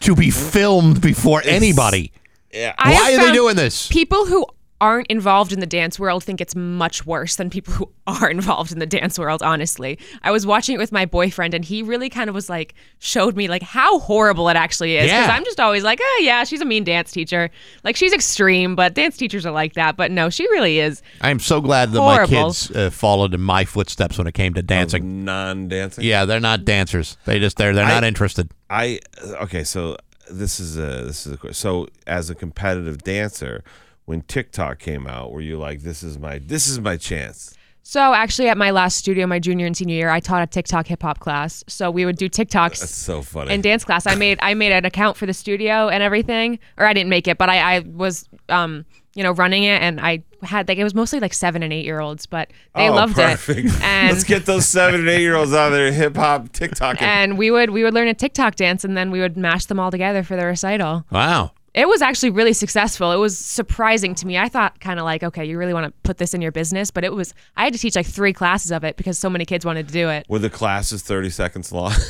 to 0.00 0.14
be 0.14 0.30
filmed 0.30 1.00
before 1.00 1.42
anybody? 1.44 2.12
yeah. 2.52 2.74
Why 2.82 3.14
are 3.14 3.26
they 3.26 3.32
doing 3.32 3.56
this? 3.56 3.88
People 3.88 4.26
who 4.26 4.46
aren't 4.80 5.06
involved 5.06 5.52
in 5.52 5.60
the 5.60 5.66
dance 5.66 5.98
world 5.98 6.22
think 6.24 6.40
it's 6.40 6.54
much 6.56 7.06
worse 7.06 7.36
than 7.36 7.48
people 7.48 7.72
who 7.74 7.88
are 8.06 8.28
involved 8.28 8.72
in 8.72 8.78
the 8.80 8.86
dance 8.86 9.18
world 9.18 9.42
honestly 9.42 9.98
i 10.22 10.30
was 10.30 10.44
watching 10.46 10.74
it 10.74 10.78
with 10.78 10.90
my 10.92 11.06
boyfriend 11.06 11.54
and 11.54 11.64
he 11.64 11.82
really 11.82 12.10
kind 12.10 12.28
of 12.28 12.34
was 12.34 12.50
like 12.50 12.74
showed 12.98 13.36
me 13.36 13.48
like 13.48 13.62
how 13.62 13.98
horrible 14.00 14.48
it 14.48 14.56
actually 14.56 14.96
is 14.96 15.04
because 15.04 15.26
Yeah. 15.28 15.34
i'm 15.34 15.44
just 15.44 15.60
always 15.60 15.84
like 15.84 16.00
oh 16.02 16.20
yeah 16.22 16.44
she's 16.44 16.60
a 16.60 16.64
mean 16.64 16.84
dance 16.84 17.12
teacher 17.12 17.50
like 17.84 17.96
she's 17.96 18.12
extreme 18.12 18.74
but 18.74 18.94
dance 18.94 19.16
teachers 19.16 19.46
are 19.46 19.52
like 19.52 19.74
that 19.74 19.96
but 19.96 20.10
no 20.10 20.28
she 20.28 20.44
really 20.50 20.78
is 20.80 21.00
I 21.20 21.30
am 21.30 21.38
so 21.38 21.60
glad 21.60 21.92
that 21.92 22.00
Horrible. 22.00 22.32
my 22.34 22.42
kids 22.48 22.70
uh, 22.72 22.90
followed 22.90 23.32
in 23.32 23.40
my 23.40 23.64
footsteps 23.64 24.18
when 24.18 24.26
it 24.26 24.32
came 24.34 24.52
to 24.54 24.62
dancing. 24.62 25.24
non-dancing. 25.24 26.04
Yeah, 26.04 26.24
they're 26.24 26.40
not 26.40 26.64
dancers. 26.64 27.16
They 27.24 27.38
just 27.38 27.56
they're 27.56 27.72
they're 27.72 27.84
I- 27.84 27.94
not 27.94 28.04
interested. 28.04 28.50
I 28.68 28.98
okay. 29.42 29.64
So 29.64 29.96
this 30.30 30.58
is 30.60 30.76
a 30.76 31.04
this 31.06 31.26
is 31.26 31.32
a 31.34 31.36
que- 31.36 31.52
so 31.54 31.88
as 32.06 32.30
a 32.30 32.34
competitive 32.34 33.02
dancer, 33.04 33.62
when 34.04 34.22
TikTok 34.22 34.78
came 34.78 35.06
out, 35.06 35.32
were 35.32 35.40
you 35.40 35.58
like, 35.58 35.80
this 35.80 36.02
is 36.02 36.18
my 36.18 36.38
this 36.38 36.66
is 36.66 36.80
my 36.80 36.96
chance? 36.96 37.54
so 37.86 38.14
actually 38.14 38.48
at 38.48 38.56
my 38.56 38.70
last 38.70 38.96
studio 38.96 39.26
my 39.26 39.38
junior 39.38 39.66
and 39.66 39.76
senior 39.76 39.94
year 39.94 40.08
i 40.08 40.18
taught 40.18 40.42
a 40.42 40.46
tiktok 40.46 40.86
hip-hop 40.86 41.18
class 41.20 41.62
so 41.68 41.90
we 41.90 42.06
would 42.06 42.16
do 42.16 42.30
tiktoks 42.30 42.80
That's 42.80 42.94
so 42.94 43.20
funny. 43.20 43.52
in 43.52 43.60
dance 43.60 43.84
class. 43.84 44.06
I 44.06 44.14
made 44.14 44.38
I 44.40 44.54
made 44.54 44.72
an 44.72 44.86
account 44.86 45.18
for 45.18 45.26
the 45.26 45.34
studio 45.34 45.90
and 45.90 46.02
everything, 46.02 46.58
or 46.78 46.86
I 46.86 46.94
didn't 46.94 47.10
make 47.10 47.28
it, 47.28 47.36
but 47.36 47.50
I, 47.50 47.76
I 47.76 47.78
was 47.80 48.26
um 48.48 48.86
you 49.14 49.22
know 49.22 49.32
running 49.32 49.64
it, 49.64 49.82
and 49.82 50.00
I 50.00 50.22
had 50.42 50.66
like 50.66 50.78
it 50.78 50.84
was 50.84 50.94
mostly 50.94 51.20
like 51.20 51.34
seven 51.34 51.62
and 51.62 51.74
eight 51.74 51.84
year 51.84 52.00
olds, 52.00 52.24
but 52.24 52.50
they 52.74 52.88
oh, 52.88 52.94
loved 52.94 53.16
perfect. 53.16 53.68
it. 53.68 53.72
And 53.82 54.10
Let's 54.12 54.24
get 54.24 54.46
those 54.46 54.66
seven 54.66 55.00
and 55.00 55.08
eight 55.10 55.20
year 55.20 55.36
olds 55.36 55.52
out 55.52 55.66
of 55.66 55.72
their 55.74 55.92
hip 55.92 56.16
hop 56.16 56.52
TikTok. 56.52 57.02
and 57.02 57.36
we 57.36 57.50
would 57.50 57.68
we 57.68 57.84
would 57.84 57.92
learn 57.92 58.08
a 58.08 58.14
TikTok 58.14 58.56
dance, 58.56 58.82
and 58.82 58.96
then 58.96 59.10
we 59.10 59.20
would 59.20 59.36
mash 59.36 59.66
them 59.66 59.78
all 59.78 59.90
together 59.90 60.22
for 60.22 60.36
the 60.36 60.46
recital. 60.46 61.04
Wow. 61.10 61.52
It 61.74 61.88
was 61.88 62.00
actually 62.02 62.30
really 62.30 62.52
successful. 62.52 63.10
It 63.10 63.16
was 63.16 63.36
surprising 63.36 64.14
to 64.16 64.26
me. 64.28 64.38
I 64.38 64.48
thought 64.48 64.78
kind 64.78 65.00
of 65.00 65.04
like, 65.04 65.24
okay, 65.24 65.44
you 65.44 65.58
really 65.58 65.74
want 65.74 65.86
to 65.86 65.92
put 66.04 66.18
this 66.18 66.32
in 66.32 66.40
your 66.40 66.52
business, 66.52 66.92
but 66.92 67.02
it 67.02 67.12
was. 67.12 67.34
I 67.56 67.64
had 67.64 67.72
to 67.72 67.78
teach 67.80 67.96
like 67.96 68.06
three 68.06 68.32
classes 68.32 68.70
of 68.70 68.84
it 68.84 68.96
because 68.96 69.18
so 69.18 69.28
many 69.28 69.44
kids 69.44 69.64
wanted 69.66 69.88
to 69.88 69.92
do 69.92 70.08
it. 70.08 70.24
Were 70.28 70.38
the 70.38 70.50
classes 70.50 71.02
thirty 71.02 71.30
seconds 71.30 71.72
long? 71.72 71.92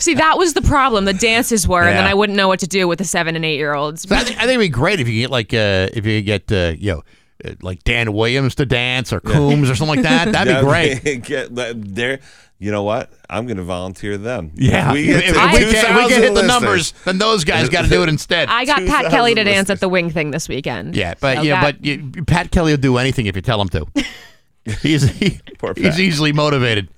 See, 0.00 0.14
that 0.14 0.36
was 0.36 0.54
the 0.54 0.62
problem. 0.62 1.04
The 1.04 1.12
dances 1.12 1.68
were, 1.68 1.82
and 1.82 1.96
then 1.96 2.04
Yeah. 2.04 2.10
I 2.10 2.14
wouldn't 2.14 2.36
know 2.36 2.48
what 2.48 2.58
to 2.60 2.66
do 2.66 2.88
with 2.88 2.98
the 2.98 3.04
seven 3.04 3.36
and 3.36 3.44
eight 3.44 3.56
year 3.56 3.72
olds. 3.74 4.02
So 4.08 4.16
I, 4.16 4.20
think, 4.24 4.36
I 4.36 4.40
think 4.40 4.50
it'd 4.50 4.60
be 4.60 4.68
great 4.68 4.98
if 5.00 5.08
you 5.08 5.20
get 5.22 5.30
like 5.30 5.54
uh, 5.54 5.88
if 5.92 6.04
you 6.04 6.20
get 6.22 6.50
uh, 6.50 6.74
you 6.76 6.92
know 6.92 7.02
uh, 7.44 7.54
like 7.62 7.84
Dan 7.84 8.12
Williams 8.12 8.56
to 8.56 8.66
dance 8.66 9.12
or 9.12 9.20
Coombs 9.20 9.70
or 9.70 9.76
something 9.76 9.96
like 9.96 10.04
that. 10.04 10.32
That'd 10.32 10.56
be 10.56 10.60
great. 10.62 11.22
Get 11.24 11.54
there. 11.94 12.18
You 12.62 12.70
know 12.70 12.84
what? 12.84 13.10
I'm 13.28 13.46
going 13.46 13.56
to 13.56 13.64
volunteer 13.64 14.16
them. 14.16 14.52
Yeah, 14.54 14.90
If 14.90 14.92
we 14.94 15.06
get 15.06 15.16
if 15.24 15.34
to 15.34 15.40
we, 15.40 15.48
can, 15.48 15.62
if 15.62 15.96
we 15.96 16.08
can 16.14 16.22
hit 16.22 16.34
the 16.34 16.46
numbers, 16.46 16.92
then 17.04 17.18
those 17.18 17.42
guys 17.42 17.68
got 17.68 17.82
to 17.82 17.88
do 17.90 18.04
it 18.04 18.08
instead. 18.08 18.48
I 18.48 18.64
got 18.64 18.86
Pat 18.86 19.10
Kelly 19.10 19.34
to 19.34 19.42
dance 19.42 19.68
listeners. 19.68 19.70
at 19.70 19.80
the 19.80 19.88
wing 19.88 20.10
thing 20.10 20.30
this 20.30 20.48
weekend. 20.48 20.94
yeah, 20.94 21.14
but 21.20 21.38
So 21.38 21.42
yeah, 21.42 21.60
that- 21.60 21.78
but 21.78 21.84
you, 21.84 22.22
Pat 22.24 22.52
Kelly 22.52 22.70
will 22.72 22.76
do 22.78 22.98
anything 22.98 23.26
if 23.26 23.34
you 23.34 23.42
tell 23.42 23.60
him 23.60 23.68
to. 23.70 23.86
he's 24.80 25.02
he, 25.18 25.40
he's 25.76 25.98
easily 25.98 26.32
motivated. 26.32 26.88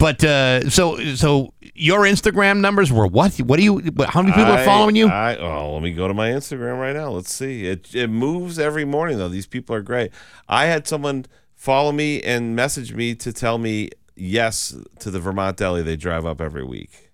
But 0.00 0.24
uh, 0.24 0.68
so 0.68 0.98
so 1.14 1.54
your 1.74 2.00
Instagram 2.00 2.58
numbers 2.58 2.92
were 2.92 3.06
what? 3.06 3.36
What 3.36 3.58
do 3.58 3.62
you? 3.62 3.82
How 4.08 4.20
many 4.20 4.34
people 4.34 4.50
are 4.50 4.64
following 4.64 4.96
you? 4.96 5.06
I, 5.06 5.36
oh, 5.36 5.74
let 5.74 5.82
me 5.84 5.92
go 5.92 6.08
to 6.08 6.14
my 6.14 6.30
Instagram 6.30 6.80
right 6.80 6.96
now. 6.96 7.10
Let's 7.10 7.32
see. 7.32 7.66
It 7.66 7.94
it 7.94 8.08
moves 8.10 8.58
every 8.58 8.84
morning 8.84 9.18
though. 9.18 9.28
These 9.28 9.46
people 9.46 9.76
are 9.76 9.82
great. 9.82 10.10
I 10.48 10.66
had 10.66 10.88
someone 10.88 11.26
follow 11.54 11.92
me 11.92 12.20
and 12.20 12.56
message 12.56 12.92
me 12.92 13.14
to 13.14 13.32
tell 13.32 13.58
me 13.58 13.90
yes 14.16 14.76
to 15.00 15.10
the 15.10 15.18
Vermont 15.20 15.56
Deli 15.56 15.82
they 15.82 15.96
drive 15.96 16.24
up 16.26 16.40
every 16.40 16.64
week. 16.64 17.10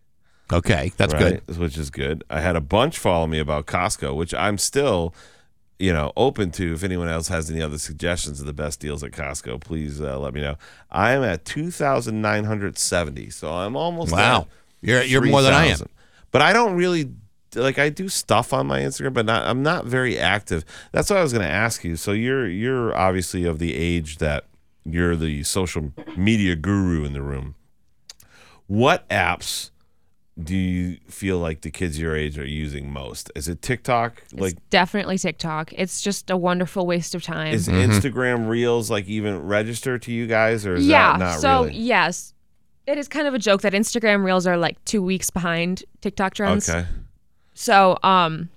okay, 0.53 0.93
that's 0.97 1.15
good. 1.47 1.59
Which 1.59 1.77
is 1.79 1.91
good. 1.91 2.25
I 2.31 2.41
had 2.41 2.57
a 2.57 2.61
bunch 2.61 2.99
follow 2.99 3.27
me 3.27 3.39
about 3.39 3.67
Costco, 3.67 4.17
which 4.17 4.35
I'm 4.35 4.59
still, 4.59 5.15
you 5.79 5.93
know, 5.93 6.13
open 6.17 6.51
to. 6.53 6.75
If 6.75 6.83
anyone 6.83 7.09
else 7.09 7.29
has 7.29 7.51
any 7.51 7.63
other 7.63 7.79
suggestions 7.79 8.41
of 8.41 8.47
the 8.47 8.53
best 8.53 8.81
deals 8.81 9.03
at 9.05 9.13
Costco, 9.13 9.61
please 9.61 10.01
uh, 10.01 10.19
let 10.19 10.35
me 10.35 10.41
know. 10.41 10.57
I 10.91 11.13
am 11.13 11.23
at 11.23 11.45
two 11.45 11.71
thousand 11.71 12.21
nine 12.21 12.45
hundred 12.45 12.79
seventy, 12.79 13.31
so 13.31 13.51
I'm 13.53 13.77
almost 13.77 14.13
Wow. 14.13 14.49
You're- 14.83 15.05
you're 15.07 15.21
more 15.23 15.43
than 15.43 15.53
I 15.55 15.67
am. 15.67 15.79
But 16.33 16.43
I 16.43 16.53
don't 16.53 16.75
really 16.75 17.11
like 17.57 17.79
I 17.81 17.89
do 17.89 18.09
stuff 18.09 18.53
on 18.53 18.67
my 18.67 18.81
Instagram, 18.81 19.13
but 19.15 19.27
not 19.27 19.45
I'm 19.47 19.63
not 19.63 19.85
very 19.85 20.19
active. 20.19 20.65
That's 20.93 21.11
what 21.11 21.19
I 21.19 21.23
was 21.23 21.33
going 21.33 21.45
to 21.45 21.51
ask 21.53 21.83
you. 21.85 21.97
So 21.97 22.13
you're 22.13 22.49
you're 22.49 22.97
obviously 22.97 23.45
of 23.45 23.59
the 23.59 23.75
age 23.75 24.19
that 24.19 24.45
you're 24.85 25.17
the 25.17 25.43
social 25.45 25.93
media 26.17 26.57
guru 26.57 27.05
in 27.05 27.13
the 27.13 27.23
room. 27.23 27.55
What 28.67 29.09
apps 29.09 29.71
do 30.43 30.57
you 30.57 30.99
feel 31.09 31.39
like 31.39 31.63
the 31.63 31.71
kids 31.71 31.99
your 31.99 32.17
age 32.17 32.39
are 32.39 32.47
using 32.47 32.91
most? 32.91 33.31
Is 33.35 33.49
it 33.49 33.63
TikTok? 33.63 34.23
Like 34.33 34.57
definitely 34.71 35.19
TikTok. 35.19 35.73
It's 35.75 36.01
just 36.01 36.31
a 36.31 36.37
wonderful 36.37 36.87
waste 36.87 37.15
of 37.15 37.23
time. 37.23 37.53
is 37.53 37.69
Mm-hmm. 37.69 37.91
Instagram 37.91 38.49
Reels 38.49 38.91
like 38.91 39.07
even 39.07 39.43
register 39.43 39.99
to 39.99 40.13
you 40.13 40.27
guys 40.27 40.67
or 40.67 40.77
is 40.77 40.87
yeah. 40.87 41.13
that 41.13 41.19
not 41.19 41.41
so 41.41 41.65
really? 41.65 41.77
yes, 41.79 42.33
it 42.87 42.97
is 42.99 43.09
kind 43.09 43.27
of 43.27 43.35
a 43.35 43.39
joke 43.39 43.63
that 43.63 43.73
Instagram 43.73 44.25
Reels 44.25 44.47
are 44.47 44.57
like 44.57 44.83
two 44.85 45.03
weeks 45.03 45.31
behind 45.31 45.85
TikTok 46.01 46.35
trends. 46.35 46.69
Okay. 46.69 46.87
So 47.55 47.99
um, 48.03 48.49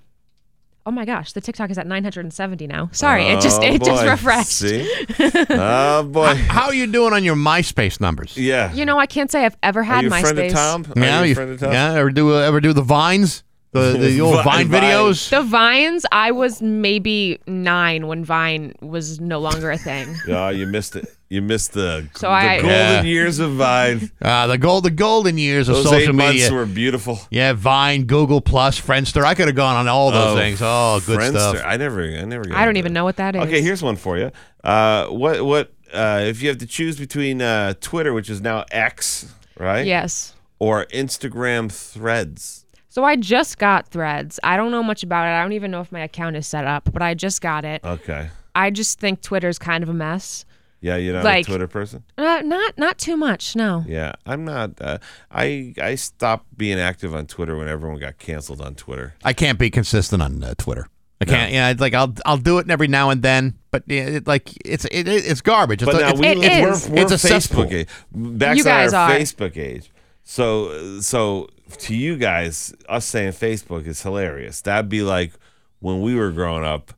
oh 0.85 0.91
my 0.91 1.05
gosh, 1.05 1.31
the 1.33 1.41
TikTok 1.41 1.69
is 1.69 1.77
at 1.77 1.87
970 1.87 2.67
now. 2.67 2.89
Sorry, 2.91 3.25
it 3.27 3.41
just 3.41 3.61
Oh, 3.61 3.65
it 3.65 3.83
just 3.83 4.03
refreshed. 4.05 4.51
See? 4.51 5.05
oh 5.49 6.03
boy. 6.03 6.35
How 6.35 6.65
are 6.67 6.73
you 6.73 6.87
doing 6.87 7.13
on 7.13 7.23
your 7.23 7.35
MySpace 7.35 7.99
numbers? 8.01 8.37
Yeah. 8.37 8.73
You 8.73 8.85
know, 8.85 8.99
I 8.99 9.05
can't 9.05 9.31
say 9.31 9.45
I've 9.45 9.57
ever 9.63 9.79
Are 9.81 9.83
had 9.83 10.01
you 10.03 10.07
a 10.13 10.19
friend 10.19 10.37
MySpace. 10.37 10.47
of 10.47 10.53
Tom? 10.53 10.85
Are 10.95 10.99
Yeah, 11.05 11.19
you 11.19 11.23
a 11.23 11.27
you- 11.27 11.35
friend 11.35 11.51
of 11.51 11.59
Tom? 11.59 11.71
yeah. 11.71 11.93
Ever 11.93 12.11
do 12.11 12.35
ever 12.35 12.59
do 12.61 12.73
the 12.73 12.81
vines? 12.81 13.43
The 13.71 13.97
the 13.99 14.21
old 14.21 14.43
Vine 14.43 14.67
Vine- 14.67 14.67
Vine. 14.67 14.81
videos? 14.83 15.29
The 15.31 15.41
Vines, 15.41 16.05
I 16.11 16.29
was 16.31 16.61
maybe 16.61 17.39
nine 17.47 18.05
when 18.05 18.23
Vine 18.23 18.73
was 18.81 19.19
no 19.19 19.39
longer 19.39 19.71
a 19.71 19.77
thing. 19.77 20.15
Oh, 20.27 20.49
you 20.49 20.67
missed 20.67 20.95
it. 20.95 21.07
You 21.33 21.41
missed 21.41 21.73
the, 21.73 22.07
So 22.13 22.27
the 22.27 22.33
I- 22.33 22.55
golden 22.61 22.69
Yeah. 22.69 23.01
years 23.01 23.39
of 23.39 23.53
Vine. 23.53 24.11
Uh, 24.21 24.45
the 24.53 24.57
gold 24.59 24.83
the 24.85 24.91
golden 24.91 25.39
years 25.39 25.67
of 25.67 25.77
social 25.77 25.95
eight 25.95 26.13
months 26.13 26.41
media. 26.43 26.53
were 26.53 26.65
beautiful. 26.67 27.19
yeah, 27.31 27.53
Vine, 27.53 28.03
Google 28.03 28.39
Plus, 28.39 28.79
Friendster. 28.79 29.23
I 29.23 29.33
could 29.33 29.47
have 29.47 29.55
gone 29.55 29.75
on 29.75 29.87
all 29.87 30.11
those 30.11 30.33
Oh, 30.33 30.37
things. 30.37 30.59
Oh, 30.61 31.01
good 31.05 31.19
Friendster. 31.19 31.55
stuff. 31.55 31.61
I 31.65 31.77
never, 31.77 32.03
I 32.03 32.23
never. 32.25 32.43
got 32.45 32.55
I 32.57 32.65
don't 32.65 32.77
even 32.77 32.93
that. 32.93 32.99
know 32.99 33.03
what 33.03 33.15
that 33.15 33.35
is. 33.35 33.41
Okay, 33.41 33.61
here's 33.61 33.81
one 33.81 33.95
for 33.95 34.17
you. 34.19 34.31
Uh, 34.63 35.07
what, 35.07 35.43
what, 35.43 35.73
uh, 35.91 36.21
if 36.23 36.41
you 36.43 36.49
have 36.49 36.59
to 36.59 36.67
choose 36.67 36.99
between 36.99 37.41
uh, 37.41 37.73
Twitter, 37.81 38.13
which 38.13 38.29
is 38.29 38.39
now 38.39 38.65
X, 38.71 39.33
right? 39.57 39.87
Yes. 39.87 40.35
Or 40.59 40.85
Instagram 40.93 41.71
Threads. 41.71 42.65
So 42.89 43.03
I 43.03 43.15
just 43.15 43.57
got 43.57 43.87
Threads. 43.87 44.39
I 44.43 44.55
don't 44.55 44.69
know 44.69 44.83
much 44.83 45.01
about 45.01 45.25
it. 45.25 45.31
I 45.31 45.41
don't 45.41 45.53
even 45.53 45.71
know 45.71 45.81
if 45.81 45.91
my 45.91 46.01
account 46.01 46.35
is 46.35 46.45
set 46.45 46.65
up, 46.67 46.91
but 46.93 47.01
I 47.01 47.15
just 47.15 47.41
got 47.41 47.65
it. 47.65 47.83
Okay. 47.83 48.29
I 48.53 48.69
just 48.69 48.99
think 48.99 49.21
Twitter's 49.21 49.57
kind 49.57 49.81
of 49.83 49.89
a 49.89 49.93
mess. 49.93 50.45
Yeah, 50.83 50.97
you're 50.97 51.13
not 51.13 51.23
Like- 51.23 51.45
a 51.47 51.49
Twitter 51.49 51.67
person. 51.67 52.03
Uh, 52.17 52.41
not 52.43 52.77
not 52.77 52.97
too 52.97 53.15
much, 53.15 53.55
no. 53.55 53.85
Yeah, 53.87 54.11
I'm 54.25 54.43
not. 54.43 54.71
Uh, 54.81 54.97
I 55.31 55.73
I 55.81 55.95
stopped 55.95 56.57
being 56.57 56.77
active 56.77 57.15
on 57.15 57.25
Twitter 57.25 57.55
when 57.55 57.69
everyone 57.69 57.99
got 57.99 58.17
canceled 58.17 58.59
on 58.59 58.75
Twitter. 58.75 59.13
I 59.23 59.31
can't 59.31 59.57
be 59.57 59.69
consistent 59.69 60.21
on 60.21 60.43
uh, 60.43 60.53
Twitter. 60.57 60.89
I 61.21 61.25
can't. 61.25 61.53
Yeah, 61.53 61.69
it's 61.69 61.79
like 61.79 61.93
I'll 61.93 62.13
I'll 62.25 62.37
do 62.37 62.57
it 62.57 62.69
every 62.69 62.89
now 62.89 63.11
and 63.11 63.21
then, 63.21 63.57
but 63.71 63.83
yeah, 63.87 64.17
it, 64.17 64.27
like 64.27 64.49
it's 64.65 64.83
it, 64.91 65.07
it's 65.07 65.39
garbage. 65.39 65.81
It's, 65.81 65.89
But 65.89 66.01
now 66.01 66.09
it's, 66.09 66.19
we, 66.19 66.27
It 66.27 66.37
we're, 66.37 66.71
is. 66.73 66.89
we're 66.89 67.01
It's 67.01 67.11
a 67.13 67.17
cesspool. 67.17 67.63
Facebook 67.63 67.71
age. 67.71 67.87
Back 68.11 68.57
You 68.57 68.63
guys 68.65 68.91
our 68.93 69.09
are. 69.09 69.17
Facebook 69.17 69.55
age. 69.55 69.89
So 70.25 70.99
so 70.99 71.47
to 71.77 71.95
you 71.95 72.17
guys, 72.17 72.73
us 72.89 73.05
saying 73.05 73.31
Facebook 73.31 73.87
is 73.87 74.01
hilarious. 74.01 74.59
That'd 74.59 74.89
be 74.89 75.01
like 75.01 75.31
when 75.79 76.01
we 76.01 76.13
were 76.15 76.31
growing 76.31 76.65
up, 76.65 76.91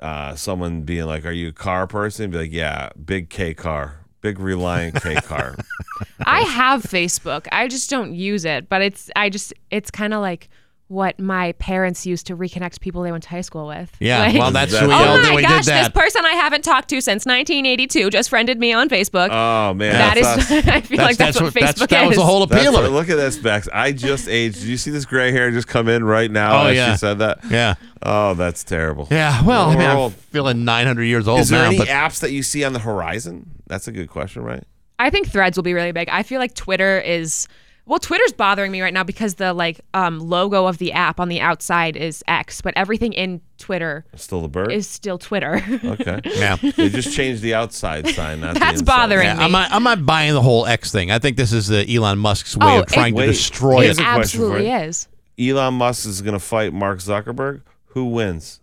uh, 0.00 0.34
someone 0.34 0.82
being 0.82 1.06
like, 1.06 1.24
"Are 1.24 1.32
you 1.32 1.48
a 1.48 1.52
car 1.52 1.86
person?" 1.86 2.30
Be 2.30 2.38
like, 2.38 2.52
"Yeah, 2.52 2.90
big 3.02 3.30
K 3.30 3.54
car, 3.54 4.00
big 4.20 4.38
Reliant 4.38 5.02
K 5.02 5.14
car." 5.16 5.56
I 6.26 6.40
have 6.42 6.82
Facebook. 6.82 7.46
I 7.52 7.68
just 7.68 7.88
don't 7.90 8.14
use 8.14 8.44
it, 8.44 8.68
but 8.68 8.82
it's 8.82 9.10
I 9.16 9.30
just 9.30 9.54
it's 9.70 9.90
kind 9.90 10.12
of 10.14 10.20
like 10.20 10.48
what 10.88 11.18
my 11.18 11.50
parents 11.52 12.06
used 12.06 12.28
to 12.28 12.36
reconnect 12.36 12.80
people 12.80 13.02
they 13.02 13.10
went 13.10 13.24
to 13.24 13.28
high 13.28 13.40
school 13.40 13.66
with. 13.66 13.90
yeah. 13.98 14.20
Like, 14.20 14.34
well, 14.36 14.50
that's 14.52 14.70
That's- 14.70 14.86
we 14.88 14.94
Oh 14.94 14.96
all 14.96 15.16
oh 15.18 15.22
do. 15.22 15.28
my 15.30 15.34
We 15.34 15.42
gosh, 15.42 15.64
did 15.64 15.74
this 15.74 15.88
person 15.88 16.24
I 16.24 16.34
haven't 16.34 16.62
talked 16.62 16.88
to 16.90 17.00
since 17.00 17.26
1982 17.26 18.08
just 18.10 18.30
friended 18.30 18.60
me 18.60 18.72
on 18.72 18.88
Facebook. 18.88 19.30
oh 19.32 19.74
man, 19.74 19.92
that 19.92 20.14
that's 20.14 20.50
is, 20.50 20.58
us. 20.58 20.66
I 20.68 20.80
feel 20.82 20.98
like 20.98 21.16
that's, 21.16 21.40
what, 21.40 21.52
Facebook 21.52 21.60
that's, 21.78 21.86
that 21.88 22.02
was 22.06 22.12
is. 22.12 22.18
the 22.18 22.24
whole 22.24 22.44
appeal 22.44 22.72
what- 22.72 22.84
of 22.84 22.90
it. 22.92 22.94
look 22.94 23.08
at 23.10 23.16
this, 23.16 23.36
Bax. 23.36 23.68
I 23.72 23.90
just 23.90 24.28
aged. 24.28 24.60
Did 24.60 24.68
you 24.68 24.76
see 24.76 24.92
this 24.92 25.04
gray 25.04 25.32
hair 25.32 25.50
just 25.50 25.66
come 25.66 25.88
in 25.88 26.04
right 26.04 26.30
now? 26.30 26.62
Oh, 26.62 26.66
as 26.68 26.76
yeah. 26.76 26.92
she 26.92 26.98
said 26.98 27.18
that. 27.18 27.40
Yeah. 27.50 27.74
Oh, 28.04 28.34
that's 28.34 28.62
terrible. 28.62 29.08
Yeah. 29.10 29.42
Well, 29.44 29.70
I 29.70 29.74
We're 29.74 29.80
mean, 29.80 29.90
I'm 29.90 30.10
feeling 30.12 30.64
900 30.64 31.02
years 31.02 31.26
old 31.26 31.40
Is 31.40 31.48
there 31.48 31.62
now, 31.62 31.68
any 31.68 31.78
but 31.78 31.88
apps 31.88 32.20
that 32.20 32.30
you 32.30 32.44
see 32.44 32.62
on 32.62 32.72
the 32.74 32.78
horizon? 32.78 33.50
That's 33.66 33.88
a 33.88 33.92
good 33.92 34.08
question, 34.08 34.42
right? 34.44 34.62
I 35.00 35.10
think 35.10 35.28
Threads 35.28 35.56
will 35.58 35.64
be 35.64 35.74
really 35.74 35.90
big. 35.92 36.08
I 36.10 36.22
feel 36.22 36.38
like 36.38 36.54
Twitter 36.54 37.00
is 37.00 37.48
well, 37.86 37.98
Twitter's 38.00 38.32
bothering 38.32 38.72
me 38.72 38.82
right 38.82 38.92
now 38.92 39.04
because 39.04 39.36
the 39.36 39.52
like 39.54 39.80
um, 39.94 40.18
logo 40.18 40.66
of 40.66 40.78
the 40.78 40.92
app 40.92 41.20
on 41.20 41.28
the 41.28 41.40
outside 41.40 41.96
is 41.96 42.22
X, 42.26 42.60
but 42.60 42.74
everything 42.76 43.12
in 43.12 43.40
Twitter 43.58 44.04
Still 44.16 44.40
the 44.40 44.48
bird. 44.48 44.72
is 44.72 44.88
still 44.88 45.18
Twitter. 45.18 45.62
okay. 45.84 46.20
yeah. 46.24 46.56
they 46.56 46.88
just 46.88 47.14
changed 47.14 47.42
the 47.42 47.54
outside 47.54 48.08
sign. 48.08 48.40
Not 48.40 48.54
the 48.54 48.60
That's 48.60 48.80
inside. 48.80 48.86
bothering 48.96 49.26
Yeah, 49.26 49.36
me. 49.36 49.44
I'm 49.44 49.52
not, 49.52 49.70
I'm 49.72 49.82
not 49.84 50.04
buying 50.04 50.32
the 50.34 50.42
whole 50.42 50.66
X 50.66 50.90
thing. 50.92 51.10
I 51.12 51.18
think 51.20 51.36
this 51.36 51.52
is 51.52 51.70
uh, 51.70 51.84
Elon 51.88 52.18
Musk's 52.18 52.56
way 52.56 52.66
Oh, 52.66 52.80
of 52.80 52.86
trying 52.86 53.14
it- 53.14 53.16
to 53.18 53.22
Wait, 53.22 53.26
destroy 53.28 53.82
here's 53.82 53.98
it. 53.98 54.02
a 54.02 54.04
question 54.14 54.40
for 54.40 54.46
absolutely 54.56 54.68
you. 54.70 54.76
is. 54.76 55.08
Elon 55.38 55.74
Musk 55.74 56.06
is 56.08 56.22
going 56.22 56.32
to 56.34 56.40
fight 56.40 56.72
Mark 56.72 56.98
Zuckerberg. 56.98 57.62
Who 57.90 58.06
wins? 58.06 58.60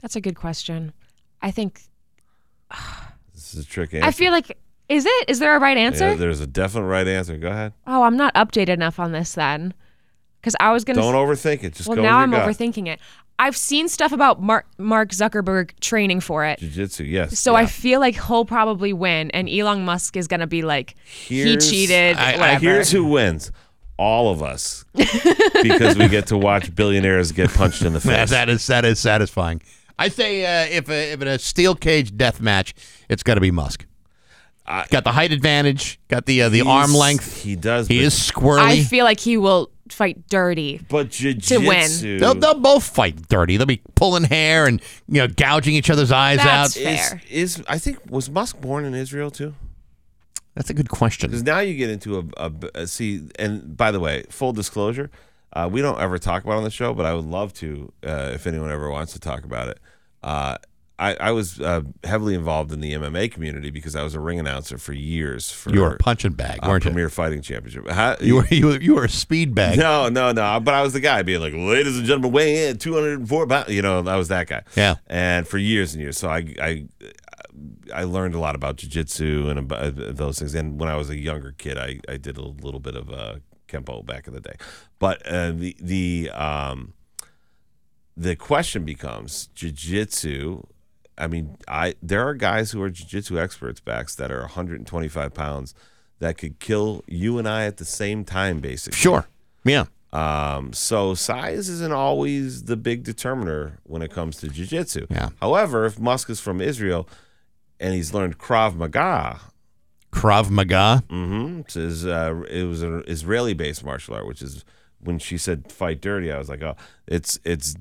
That's 0.00 0.16
a 0.16 0.20
good 0.20 0.36
question. 0.36 0.92
I 1.42 1.50
think 1.50 1.82
This 3.34 3.54
is 3.54 3.64
a 3.64 3.68
trick 3.68 3.92
answer. 3.94 4.06
I 4.06 4.10
feel 4.12 4.32
like 4.32 4.56
is 4.90 5.06
it? 5.06 5.30
Is 5.30 5.38
there 5.38 5.56
a 5.56 5.58
right 5.60 5.76
answer? 5.78 6.08
Yeah, 6.08 6.14
there's 6.16 6.40
a 6.40 6.46
definite 6.46 6.84
right 6.86 7.06
answer. 7.08 7.36
Go 7.38 7.48
ahead. 7.48 7.72
oh, 7.86 8.02
I'm 8.02 8.16
not 8.16 8.34
updated 8.34 8.68
enough 8.70 8.98
on 9.00 9.12
this 9.12 9.32
then. 9.34 9.72
Because 10.40 10.56
I 10.60 10.72
was 10.72 10.84
gonna. 10.84 11.00
Don't 11.00 11.14
overthink 11.14 11.62
it. 11.64 11.74
Just 11.74 11.88
well, 11.88 11.96
go 11.96 12.02
now 12.02 12.18
with 12.18 12.22
I'm 12.24 12.32
your 12.32 12.40
gut. 12.40 12.48
overthinking 12.56 12.88
it. 12.88 13.00
I've 13.38 13.56
seen 13.56 13.88
stuff 13.88 14.12
about 14.12 14.42
Mark 14.42 14.66
Mark 14.78 15.10
Zuckerberg 15.10 15.78
training 15.80 16.20
for 16.20 16.44
it. 16.44 16.58
Jiu-jitsu, 16.58 17.04
yes. 17.04 17.38
So 17.38 17.54
I 17.54 17.64
feel 17.66 17.98
like 18.00 18.14
he'll 18.26 18.44
probably 18.44 18.92
win, 18.92 19.30
and 19.30 19.48
Elon 19.48 19.84
Musk 19.84 20.16
is 20.16 20.26
gonna 20.28 20.46
be 20.46 20.60
like, 20.62 20.94
Here's- 21.04 21.64
he 21.70 21.86
cheated. 21.86 22.16
I- 22.18 22.52
I- 22.54 22.58
Here's 22.58 22.90
who 22.90 23.04
wins. 23.06 23.50
All 23.96 24.30
of 24.32 24.42
us, 24.42 24.84
because 25.62 25.96
we 25.98 26.08
get 26.08 26.28
to 26.28 26.38
watch 26.38 26.74
billionaires 26.74 27.32
get 27.32 27.50
punched 27.50 27.82
in 27.82 27.92
the 27.92 27.98
Yeah, 28.04 28.20
face. 28.22 28.30
that 28.30 28.48
is 28.48 28.66
that 28.66 28.84
is 28.86 28.98
satisfying. 28.98 29.60
I 29.98 30.08
say 30.08 30.44
uh, 30.46 30.66
if 30.74 30.88
a, 30.88 31.12
if 31.12 31.20
in 31.20 31.28
a 31.28 31.38
steel 31.38 31.74
cage 31.74 32.16
death 32.16 32.40
match, 32.40 32.72
it's 33.10 33.22
got 33.22 33.34
to 33.34 33.42
be 33.42 33.50
Musk. 33.50 33.84
I- 34.70 34.86
got 34.90 35.04
the 35.04 35.12
height 35.12 35.32
advantage. 35.32 36.00
Got 36.08 36.26
the 36.26 36.42
uh, 36.42 36.48
the 36.48 36.62
arm 36.62 36.94
length. 36.94 37.42
He 37.42 37.56
does. 37.56 37.88
He 37.88 38.00
is 38.00 38.14
squirrely. 38.14 38.60
I 38.60 38.82
feel 38.84 39.04
like 39.04 39.20
he 39.20 39.36
will 39.36 39.70
fight 39.88 40.28
dirty. 40.28 40.80
But 40.88 41.10
jiu-jitsu. 41.10 42.18
They'll, 42.18 42.34
they'll 42.34 42.54
both 42.54 42.84
fight 42.84 43.28
dirty. 43.28 43.56
They'll 43.56 43.66
be 43.66 43.82
pulling 43.96 44.24
hair 44.24 44.66
and 44.66 44.80
you 45.08 45.20
know 45.20 45.28
gouging 45.28 45.74
each 45.74 45.90
other's 45.90 46.12
eyes 46.12 46.38
That's 46.38 46.76
out. 46.76 46.80
is, 46.80 47.08
fair. 47.08 47.22
is 47.28 47.62
I 47.68 47.78
think 47.78 47.98
was 48.10 48.30
Musk 48.30 48.60
born 48.60 48.84
in 48.84 48.94
Israel 48.94 49.30
too? 49.30 49.54
That's 50.54 50.70
a 50.70 50.74
good 50.74 50.88
question. 50.88 51.30
Because 51.30 51.42
now 51.42 51.60
you 51.60 51.74
get 51.74 51.90
into 51.90 52.18
a, 52.18 52.24
a, 52.46 52.52
a 52.74 52.86
see. 52.86 53.28
And 53.38 53.76
by 53.76 53.90
the 53.90 54.00
way, 54.00 54.24
full 54.30 54.52
disclosure, 54.52 55.10
uh, 55.52 55.68
we 55.70 55.80
don't 55.80 55.98
ever 56.00 56.18
talk 56.18 56.44
about 56.44 56.54
it 56.54 56.58
on 56.58 56.64
the 56.64 56.70
show, 56.70 56.92
but 56.92 57.06
I 57.06 57.14
would 57.14 57.24
love 57.24 57.52
to 57.54 57.92
uh, 58.04 58.30
if 58.34 58.46
anyone 58.46 58.70
ever 58.70 58.90
wants 58.90 59.12
to 59.14 59.18
talk 59.20 59.44
about 59.44 59.68
it. 59.68 59.78
Uh, 60.22 60.58
I, 61.00 61.14
I 61.14 61.30
was 61.32 61.58
uh, 61.60 61.80
heavily 62.04 62.34
involved 62.34 62.72
in 62.72 62.80
the 62.80 62.92
MMA 62.92 63.32
community 63.32 63.70
because 63.70 63.96
I 63.96 64.02
was 64.02 64.14
a 64.14 64.20
ring 64.20 64.38
announcer 64.38 64.76
for 64.76 64.92
years 64.92 65.50
for 65.50 65.70
You 65.72 65.80
were 65.80 65.94
a 65.94 65.96
punching 65.96 66.32
bag, 66.32 66.58
uh, 66.62 66.68
weren't 66.68 66.84
you? 66.84 66.90
Premier 66.90 67.08
Fighting 67.08 67.40
Championship. 67.42 67.88
How- 67.88 68.16
You 68.20 68.36
were 68.36 68.46
you 68.50 68.66
were, 68.66 68.80
you 68.80 68.94
were 68.96 69.04
a 69.04 69.08
speed 69.08 69.54
bag. 69.54 69.78
no, 69.78 70.08
no, 70.10 70.30
no. 70.32 70.60
But 70.60 70.74
I 70.74 70.82
was 70.82 70.92
the 70.92 71.00
guy 71.00 71.22
being 71.22 71.40
like, 71.40 71.54
"Ladies 71.54 71.96
and 71.96 72.04
gentlemen, 72.06 72.32
weigh 72.32 72.68
in 72.68 72.76
204 72.78 73.46
pounds." 73.46 73.70
You 73.70 73.80
know, 73.82 74.00
I 74.06 74.16
was 74.16 74.28
that 74.28 74.46
guy. 74.46 74.62
Yeah. 74.76 74.96
And 75.06 75.48
for 75.48 75.56
years 75.58 75.94
and 75.94 76.02
years, 76.02 76.18
so 76.18 76.28
I, 76.28 76.54
I, 76.60 76.84
I 77.94 78.04
learned 78.04 78.34
a 78.34 78.38
lot 78.38 78.54
about 78.54 78.76
jujitsu 78.76 79.48
and 79.50 79.58
about 79.58 79.94
those 79.96 80.38
things. 80.38 80.54
And 80.54 80.78
when 80.78 80.88
I 80.90 80.96
was 80.96 81.08
a 81.10 81.16
younger 81.16 81.52
kid, 81.56 81.78
I, 81.78 82.00
I 82.08 82.18
did 82.18 82.36
a 82.36 82.42
little 82.42 82.80
bit 82.80 82.94
of 82.94 83.10
uh, 83.10 83.36
kempo 83.68 84.04
back 84.04 84.26
in 84.28 84.34
the 84.34 84.40
day. 84.40 84.54
But 84.98 85.26
uh, 85.26 85.52
the 85.52 85.74
the 85.80 86.30
um, 86.34 86.92
the 88.16 88.36
question 88.36 88.84
becomes 88.84 89.48
jujitsu. 89.56 90.64
I 91.20 91.26
mean, 91.26 91.56
I 91.68 91.94
there 92.02 92.26
are 92.26 92.34
guys 92.34 92.72
who 92.72 92.82
are 92.82 92.90
jujitsu 92.90 93.38
experts 93.38 93.80
Bax 93.80 94.14
that 94.16 94.32
are 94.32 94.40
125 94.40 95.34
pounds 95.34 95.74
that 96.18 96.38
could 96.38 96.58
kill 96.58 97.04
you 97.06 97.38
and 97.38 97.48
I 97.48 97.66
at 97.66 97.76
the 97.76 97.84
same 97.84 98.24
time, 98.24 98.60
basically. 98.60 98.98
Sure. 98.98 99.26
Yeah. 99.64 99.84
Um, 100.12 100.72
so 100.72 101.14
size 101.14 101.68
isn't 101.68 101.92
always 101.92 102.64
the 102.64 102.76
big 102.76 103.04
determiner 103.04 103.78
when 103.84 104.02
it 104.02 104.10
comes 104.10 104.38
to 104.38 104.48
jiu-jitsu. 104.48 105.06
Yeah. 105.08 105.28
However, 105.40 105.86
if 105.86 106.00
Musk 106.00 106.28
is 106.30 106.40
from 106.40 106.60
Israel 106.60 107.08
and 107.78 107.94
he's 107.94 108.12
learned 108.12 108.38
Krav 108.38 108.74
Maga, 108.74 109.40
Krav 110.12 110.50
Maga. 110.50 111.04
mm-hmm, 111.08 111.60
it's 111.60 111.74
his, 111.74 112.06
uh, 112.06 112.42
it 112.50 112.64
was 112.64 112.82
an 112.82 113.04
Israeli-based 113.06 113.84
martial 113.84 114.14
art, 114.14 114.26
which 114.26 114.42
is 114.42 114.64
when 114.98 115.18
she 115.18 115.38
said 115.38 115.70
"fight 115.72 116.00
dirty," 116.00 116.30
I 116.32 116.38
was 116.38 116.48
like, 116.48 116.62
"Oh, 116.62 116.76
it's 117.06 117.38
it's 117.44 117.74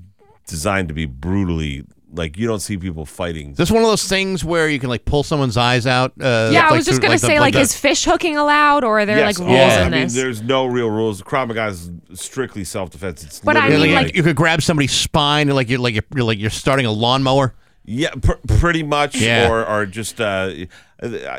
designed 0.45 0.87
to 0.89 0.93
be 0.93 1.05
brutally 1.05 1.85
like 2.13 2.37
you 2.37 2.47
don't 2.47 2.59
see 2.59 2.77
people 2.77 3.05
fighting." 3.05 3.51
Is 3.51 3.57
this 3.57 3.71
one 3.71 3.83
of 3.83 3.89
those 3.89 4.07
things 4.07 4.43
where 4.43 4.67
you 4.69 4.79
can 4.79 4.89
like 4.89 5.05
pull 5.05 5.23
someone's 5.23 5.57
eyes 5.57 5.85
out? 5.87 6.11
Uh, 6.19 6.49
yeah, 6.53 6.67
I 6.69 6.73
was 6.73 6.85
just 6.85 6.99
through- 6.99 7.07
gonna 7.07 7.13
the- 7.19 7.27
say, 7.27 7.39
like, 7.39 7.53
the- 7.53 7.61
is 7.61 7.75
fish 7.75 8.03
hooking 8.05 8.37
allowed, 8.37 8.83
or 8.83 8.99
are 8.99 9.05
there 9.05 9.17
Yes, 9.17 9.39
like 9.39 9.47
rules 9.47 9.57
yeah. 9.59 9.79
I 9.81 9.85
in 9.85 9.91
mean, 9.91 10.07
there's 10.09 10.41
no 10.41 10.65
real 10.65 10.89
rules. 10.89 11.21
Krav 11.21 11.47
Maga 11.47 11.67
is 11.67 11.91
strictly 12.13 12.63
self-defense. 12.63 13.23
It's 13.23 13.39
But 13.39 13.57
I 13.57 13.67
Yeah, 13.67 13.77
mean, 13.77 13.93
like, 13.95 14.05
like- 14.07 14.15
you 14.15 14.23
could 14.23 14.35
grab 14.35 14.61
somebody's 14.61 14.91
spine 14.91 15.47
and 15.49 15.55
like 15.55 15.69
you're 15.69 15.79
like 15.79 15.93
you're, 15.95 16.03
you're 16.15 16.25
like 16.25 16.39
you're 16.39 16.49
starting 16.49 16.85
a 16.85 16.91
lawnmower. 16.91 17.53
Yeah, 17.85 18.11
pr- 18.21 18.33
pretty 18.59 18.83
much, 18.83 19.15
Yeah. 19.15 19.49
or 19.49 19.65
or 19.65 19.85
just 19.87 20.21
uh, 20.21 20.51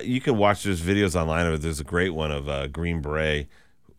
you 0.03 0.21
can 0.21 0.37
watch 0.37 0.65
those 0.65 0.81
videos 0.81 1.15
online 1.15 1.47
of. 1.47 1.63
There's 1.63 1.81
a 1.81 1.85
great 1.85 2.11
one 2.11 2.31
of 2.33 2.49
uh, 2.49 2.67
Green 2.67 3.01
Beret 3.01 3.47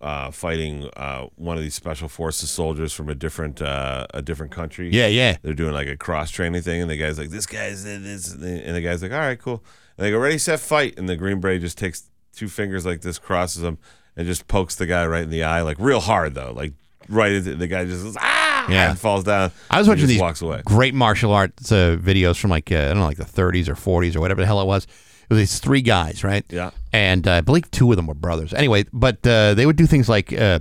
uh, 0.02 0.32
fighting 0.32 0.90
uh, 0.98 1.28
one 1.36 1.56
of 1.58 1.64
these 1.64 1.76
special 1.76 2.08
forces 2.10 2.50
soldiers 2.50 2.92
from 2.92 3.08
a 3.10 3.16
different 3.16 3.62
uh, 3.62 4.08
a 4.14 4.22
different 4.22 4.52
country. 4.52 4.90
Yeah, 4.92 5.08
yeah. 5.08 5.38
they're 5.42 5.54
doing 5.54 5.74
like 5.74 5.88
a 5.88 5.96
cross 5.96 6.32
training 6.32 6.62
thing, 6.64 6.82
and 6.82 6.90
the 6.90 6.98
guy's 6.98 7.18
like, 7.20 7.30
"This 7.30 7.46
guy's 7.46 7.84
this," 7.84 8.34
and 8.34 8.76
the 8.76 8.82
guy's 8.82 9.02
like, 9.04 9.12
"All 9.12 9.20
right, 9.20 9.40
cool." 9.40 9.64
And 9.98 10.06
they 10.06 10.12
go, 10.12 10.18
"Ready, 10.20 10.38
set, 10.38 10.60
fight!" 10.60 10.98
And 10.98 11.08
the 11.08 11.16
Green 11.16 11.40
Beret 11.40 11.62
just 11.62 11.78
takes 11.78 12.10
two 12.36 12.48
fingers 12.48 12.86
like 12.86 13.02
this, 13.02 13.20
crosses 13.20 13.62
them, 13.62 13.78
and 14.18 14.26
just 14.26 14.48
pokes 14.48 14.76
the 14.76 14.86
guy 14.88 15.06
right 15.06 15.24
in 15.24 15.30
the 15.30 15.44
eye, 15.44 15.62
like 15.62 15.78
real 15.80 16.00
hard 16.00 16.34
though, 16.34 16.52
like 16.54 16.74
right 17.10 17.32
into 17.32 17.56
the 17.56 17.68
guy 17.68 17.84
just 17.86 18.04
goes, 18.04 18.18
ah, 18.20 18.66
Yeah. 18.70 18.90
and 18.92 19.00
falls 19.00 19.24
down. 19.24 19.52
I 19.70 19.80
was 19.80 19.88
watching 19.88 20.08
these 20.08 20.20
walks 20.22 20.42
away. 20.42 20.62
great 20.66 20.94
martial 20.94 21.34
arts 21.34 21.72
uh, 21.72 21.98
videos 22.02 22.40
from 22.40 22.50
like 22.52 22.72
uh, 22.72 22.76
I 22.76 22.88
don't 22.90 23.00
know, 23.00 23.06
like 23.06 23.18
the 23.18 23.24
30s 23.26 23.68
or 23.68 23.76
40s 23.76 24.16
or 24.16 24.20
whatever 24.22 24.42
the 24.42 24.48
hell 24.48 24.62
it 24.62 24.66
was. 24.68 24.88
Was 25.32 25.40
these 25.40 25.60
three 25.60 25.82
guys, 25.82 26.24
right? 26.26 26.44
Yeah. 26.50 26.72
And 26.92 27.26
uh, 27.26 27.36
I 27.36 27.42
believe 27.42 27.72
two 27.72 27.90
of 27.92 27.96
them 27.96 28.06
were 28.06 28.14
brothers. 28.14 28.54
Anyway, 28.54 28.84
but 28.92 29.26
uh, 29.26 29.54
they 29.54 29.66
would 29.66 29.78
do 29.78 29.88
things 29.88 30.10
like 30.10 30.34
uh, 30.34 30.60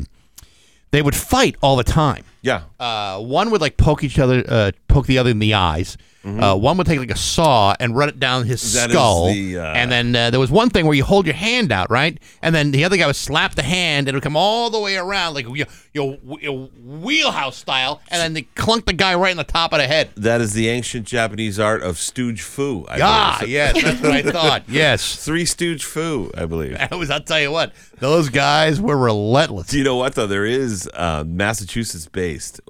they 0.92 1.02
would 1.02 1.16
fight 1.16 1.56
all 1.60 1.74
the 1.76 1.82
time. 1.84 2.22
Yeah, 2.42 2.62
Uh, 2.78 3.18
one 3.18 3.50
would 3.50 3.60
like 3.60 3.76
poke 3.76 4.02
each 4.04 4.18
other, 4.18 4.42
uh, 4.48 4.70
poke 4.91 5.07
the 5.07 5.18
other 5.18 5.30
in 5.30 5.38
the 5.38 5.55
eyes. 5.55 5.97
Uh, 6.22 6.55
one 6.55 6.76
would 6.76 6.86
take 6.86 6.99
like 6.99 7.11
a 7.11 7.16
saw 7.16 7.74
and 7.80 7.97
run 7.97 8.11
it 8.11 8.20
down 8.20 8.45
his 8.45 8.74
That 8.74 8.91
is 8.91 8.95
skull, 8.95 9.28
the, 9.28 9.57
uh, 9.57 9.72
and 9.72 9.91
then 9.91 10.14
uh, 10.14 10.28
there 10.28 10.38
was 10.38 10.51
one 10.51 10.68
thing 10.68 10.84
where 10.84 10.95
you 10.95 11.03
hold 11.03 11.24
your 11.24 11.34
hand 11.34 11.72
out, 11.72 11.91
right, 11.91 12.18
and 12.43 12.55
then 12.55 12.72
the 12.72 12.84
other 12.84 12.99
guy 12.99 13.07
would 13.07 13.16
slap 13.16 13.55
the 13.55 13.62
hand, 13.62 14.07
and 14.07 14.14
it 14.14 14.16
would 14.18 14.22
come 14.22 14.36
all 14.36 14.68
the 14.68 14.78
way 14.78 14.99
around 14.99 15.32
like 15.32 15.47
your, 15.47 15.66
your, 15.95 16.18
your 16.43 16.68
wheelhouse 16.84 17.57
style, 17.57 18.03
and 18.11 18.20
then 18.20 18.34
they 18.34 18.43
clunk 18.43 18.84
the 18.84 18.93
guy 18.93 19.14
right 19.14 19.30
in 19.30 19.38
the 19.38 19.45
top 19.45 19.72
of 19.72 19.78
the 19.78 19.86
head. 19.86 20.11
That 20.14 20.43
is 20.43 20.53
the 20.53 20.68
ancient 20.68 21.07
Japanese 21.07 21.59
art 21.59 21.80
of 21.82 21.97
stooge 21.97 22.43
foo. 22.43 22.84
I 22.86 22.99
Ah, 23.01 23.43
yes, 23.45 23.82
that's 23.82 24.03
what 24.03 24.12
I 24.12 24.20
thought. 24.30 24.64
Yes, 24.68 25.24
Three 25.24 25.47
stooge 25.47 25.84
foo, 25.84 26.30
I 26.36 26.45
believe. 26.45 26.72
that 26.78 26.91
was. 26.99 27.11
I'll 27.11 27.22
tell 27.22 27.41
you 27.41 27.51
what, 27.51 27.72
those 27.99 28.28
guys 28.28 28.78
were 28.78 28.99
relentless. 28.99 29.68
Do 29.68 29.78
you 29.78 29.84
know 29.84 29.97
what 29.97 30.16
though? 30.16 30.26
There 30.26 30.45
is 30.45 30.86
uh, 30.93 31.24
Massachusetts 31.26 32.09
based. 32.09 32.61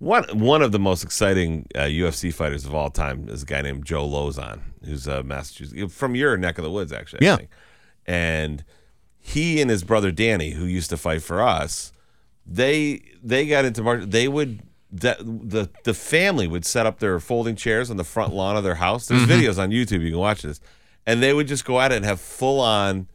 One 0.00 0.24
one 0.38 0.62
of 0.62 0.72
the 0.72 0.78
most 0.78 1.04
exciting 1.04 1.66
uh, 1.74 1.80
UFC 1.80 2.32
fighters 2.34 2.64
of 2.64 2.74
all 2.74 2.90
time 2.90 3.28
is 3.28 3.42
a 3.42 3.46
guy 3.46 3.60
named 3.62 3.84
Joe 3.84 4.08
Lauzon, 4.08 4.60
who's 4.84 5.06
uh, 5.06 5.22
Massachusetts 5.22 5.94
from 5.94 6.14
your 6.16 6.36
neck 6.38 6.56
of 6.58 6.64
the 6.64 6.70
woods, 6.70 6.90
actually. 6.92 7.20
I 7.26 7.30
Yeah. 7.30 7.36
think. 7.36 7.50
And 8.06 8.64
he 9.18 9.60
and 9.60 9.70
his 9.70 9.84
brother 9.84 10.10
Danny, 10.10 10.52
who 10.52 10.64
used 10.64 10.88
to 10.90 10.96
fight 10.96 11.22
for 11.22 11.42
us, 11.42 11.92
they 12.46 13.02
they 13.22 13.46
got 13.46 13.66
into 13.66 13.82
martial. 13.82 14.06
They 14.06 14.26
would 14.26 14.62
that 14.90 15.18
the 15.20 15.68
the 15.84 15.92
family 15.94 16.48
would 16.48 16.64
set 16.64 16.86
up 16.86 16.98
their 16.98 17.20
folding 17.20 17.54
chairs 17.54 17.90
on 17.90 17.98
the 17.98 18.04
front 18.04 18.32
lawn 18.34 18.56
of 18.56 18.64
their 18.64 18.76
house. 18.76 19.06
There's 19.06 19.22
videos 19.26 19.58
on 19.58 19.68
YouTube. 19.70 20.00
You 20.02 20.12
can 20.12 20.18
watch 20.18 20.40
this, 20.42 20.60
and 21.06 21.22
they 21.22 21.34
would 21.34 21.46
just 21.46 21.66
go 21.66 21.78
at 21.78 21.92
it 21.92 21.96
and 21.96 22.04
have 22.06 22.20
full 22.22 22.58
on 22.60 23.06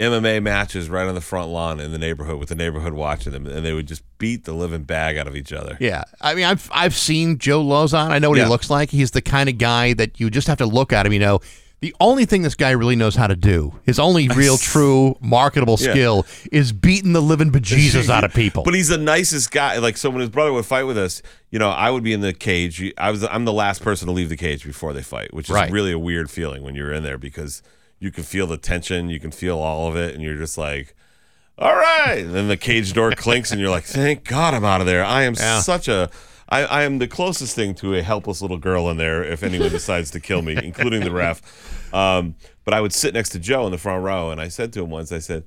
MMA 0.00 0.42
matches 0.42 0.88
right 0.88 1.06
on 1.06 1.14
the 1.14 1.20
front 1.20 1.50
lawn 1.50 1.78
in 1.78 1.92
the 1.92 1.98
neighborhood 1.98 2.38
with 2.40 2.48
the 2.48 2.54
neighborhood 2.54 2.94
watching 2.94 3.32
them, 3.32 3.46
and 3.46 3.64
they 3.64 3.72
would 3.74 3.86
just 3.86 4.02
beat 4.18 4.44
the 4.44 4.52
living 4.54 4.84
bag 4.84 5.16
out 5.18 5.26
of 5.28 5.36
each 5.36 5.52
other. 5.52 5.76
Yeah, 5.78 6.04
I 6.20 6.34
mean, 6.34 6.44
I've 6.46 6.68
I've 6.72 6.96
seen 6.96 7.38
Joe 7.38 7.62
Lauzon. 7.62 8.10
I 8.10 8.18
know 8.18 8.30
what 8.30 8.38
Yeah. 8.38 8.44
he 8.44 8.50
looks 8.50 8.70
like. 8.70 8.90
He's 8.90 9.10
the 9.10 9.20
kind 9.22 9.48
of 9.48 9.58
guy 9.58 9.92
that 9.94 10.18
you 10.18 10.30
just 10.30 10.46
have 10.48 10.58
to 10.58 10.66
look 10.66 10.92
at 10.92 11.04
him. 11.06 11.12
You 11.12 11.18
know, 11.18 11.40
the 11.82 11.94
only 12.00 12.24
thing 12.24 12.42
this 12.42 12.54
guy 12.54 12.70
really 12.70 12.96
knows 12.96 13.14
how 13.14 13.26
to 13.26 13.36
do, 13.36 13.74
his 13.84 13.98
only 13.98 14.28
real, 14.36 14.56
true, 14.56 15.16
marketable 15.20 15.76
Yeah. 15.78 15.90
skill, 15.92 16.26
is 16.50 16.72
beating 16.72 17.12
the 17.12 17.22
living 17.22 17.50
bejesus 17.52 18.08
out 18.08 18.24
of 18.24 18.32
people. 18.32 18.62
But 18.62 18.72
he's 18.74 18.88
the 18.88 18.98
nicest 18.98 19.50
guy. 19.50 19.76
Like 19.78 19.98
so, 19.98 20.08
when 20.08 20.20
his 20.20 20.30
brother 20.30 20.52
would 20.54 20.64
fight 20.66 20.84
with 20.84 20.96
us, 20.96 21.20
you 21.50 21.58
know, 21.58 21.68
I 21.70 21.90
would 21.90 22.02
be 22.02 22.14
in 22.14 22.22
the 22.22 22.32
cage. 22.32 22.82
I 22.96 23.10
was 23.10 23.22
I'm 23.24 23.44
the 23.44 23.52
last 23.52 23.82
person 23.82 24.06
to 24.06 24.12
leave 24.12 24.30
the 24.30 24.36
cage 24.36 24.64
before 24.64 24.94
they 24.94 25.02
fight, 25.02 25.34
which 25.34 25.50
is 25.50 25.54
Right. 25.54 25.70
really 25.70 25.92
a 25.92 25.98
weird 25.98 26.30
feeling 26.30 26.62
when 26.62 26.74
you're 26.74 26.92
in 26.92 27.02
there 27.02 27.18
because 27.18 27.62
you 28.00 28.10
can 28.10 28.24
feel 28.24 28.46
the 28.48 28.56
tension, 28.56 29.08
you 29.10 29.20
can 29.20 29.30
feel 29.30 29.58
all 29.58 29.88
of 29.88 29.96
it, 29.96 30.14
and 30.14 30.22
you're 30.24 30.36
just 30.36 30.58
like. 30.58 30.94
All 31.58 31.76
right, 31.76 32.20
and 32.24 32.34
then 32.34 32.48
the 32.48 32.56
cage 32.56 32.94
door 32.94 33.12
clinks, 33.12 33.50
and 33.52 33.60
you're 33.60 33.68
like, 33.68 33.84
"Thank 33.84 34.24
God 34.24 34.54
I'm 34.54 34.64
out 34.64 34.80
of 34.80 34.86
there." 34.86 35.04
I 35.04 35.24
am 35.24 35.34
Yeah. 35.34 35.60
such 35.60 35.88
a, 35.88 36.08
I, 36.48 36.64
I 36.64 36.82
am 36.84 36.98
the 36.98 37.06
closest 37.06 37.54
thing 37.54 37.74
to 37.76 37.94
a 37.94 38.00
helpless 38.02 38.40
little 38.40 38.56
girl 38.56 38.88
in 38.88 38.96
there. 38.96 39.22
If 39.22 39.42
anyone 39.42 39.68
decides 39.68 40.10
to 40.12 40.20
kill 40.20 40.40
me, 40.40 40.56
including 40.64 41.02
the 41.04 41.10
ref, 41.10 41.42
um, 41.92 42.34
but 42.64 42.72
I 42.72 42.80
would 42.80 42.94
sit 42.94 43.12
next 43.12 43.28
to 43.30 43.38
Joe 43.38 43.66
in 43.66 43.72
the 43.72 43.78
front 43.78 44.02
row, 44.02 44.30
and 44.30 44.40
I 44.40 44.48
said 44.48 44.72
to 44.72 44.82
him 44.82 44.88
once, 44.88 45.12
I 45.12 45.18
said, 45.18 45.44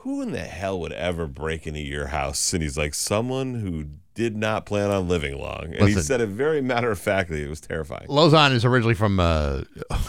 who 0.00 0.22
in 0.22 0.32
the 0.32 0.40
hell 0.40 0.80
would 0.80 0.92
ever 0.92 1.26
break 1.26 1.66
into 1.66 1.80
your 1.80 2.06
house? 2.06 2.52
And 2.54 2.62
he's 2.62 2.78
like, 2.78 2.94
someone 2.94 3.54
who 3.54 3.84
did 4.14 4.36
not 4.36 4.66
plan 4.66 4.90
on 4.90 5.08
living 5.08 5.38
long. 5.38 5.74
And 5.78 5.88
he 5.88 5.94
said 5.94 6.20
it 6.20 6.26
very 6.28 6.60
matter 6.60 6.90
of 6.90 6.98
factly. 6.98 7.42
It 7.42 7.48
was 7.48 7.60
terrifying. 7.60 8.08
Lauzon 8.08 8.52
is 8.52 8.64
originally 8.64 8.94
from 8.94 9.20
uh, 9.20 9.62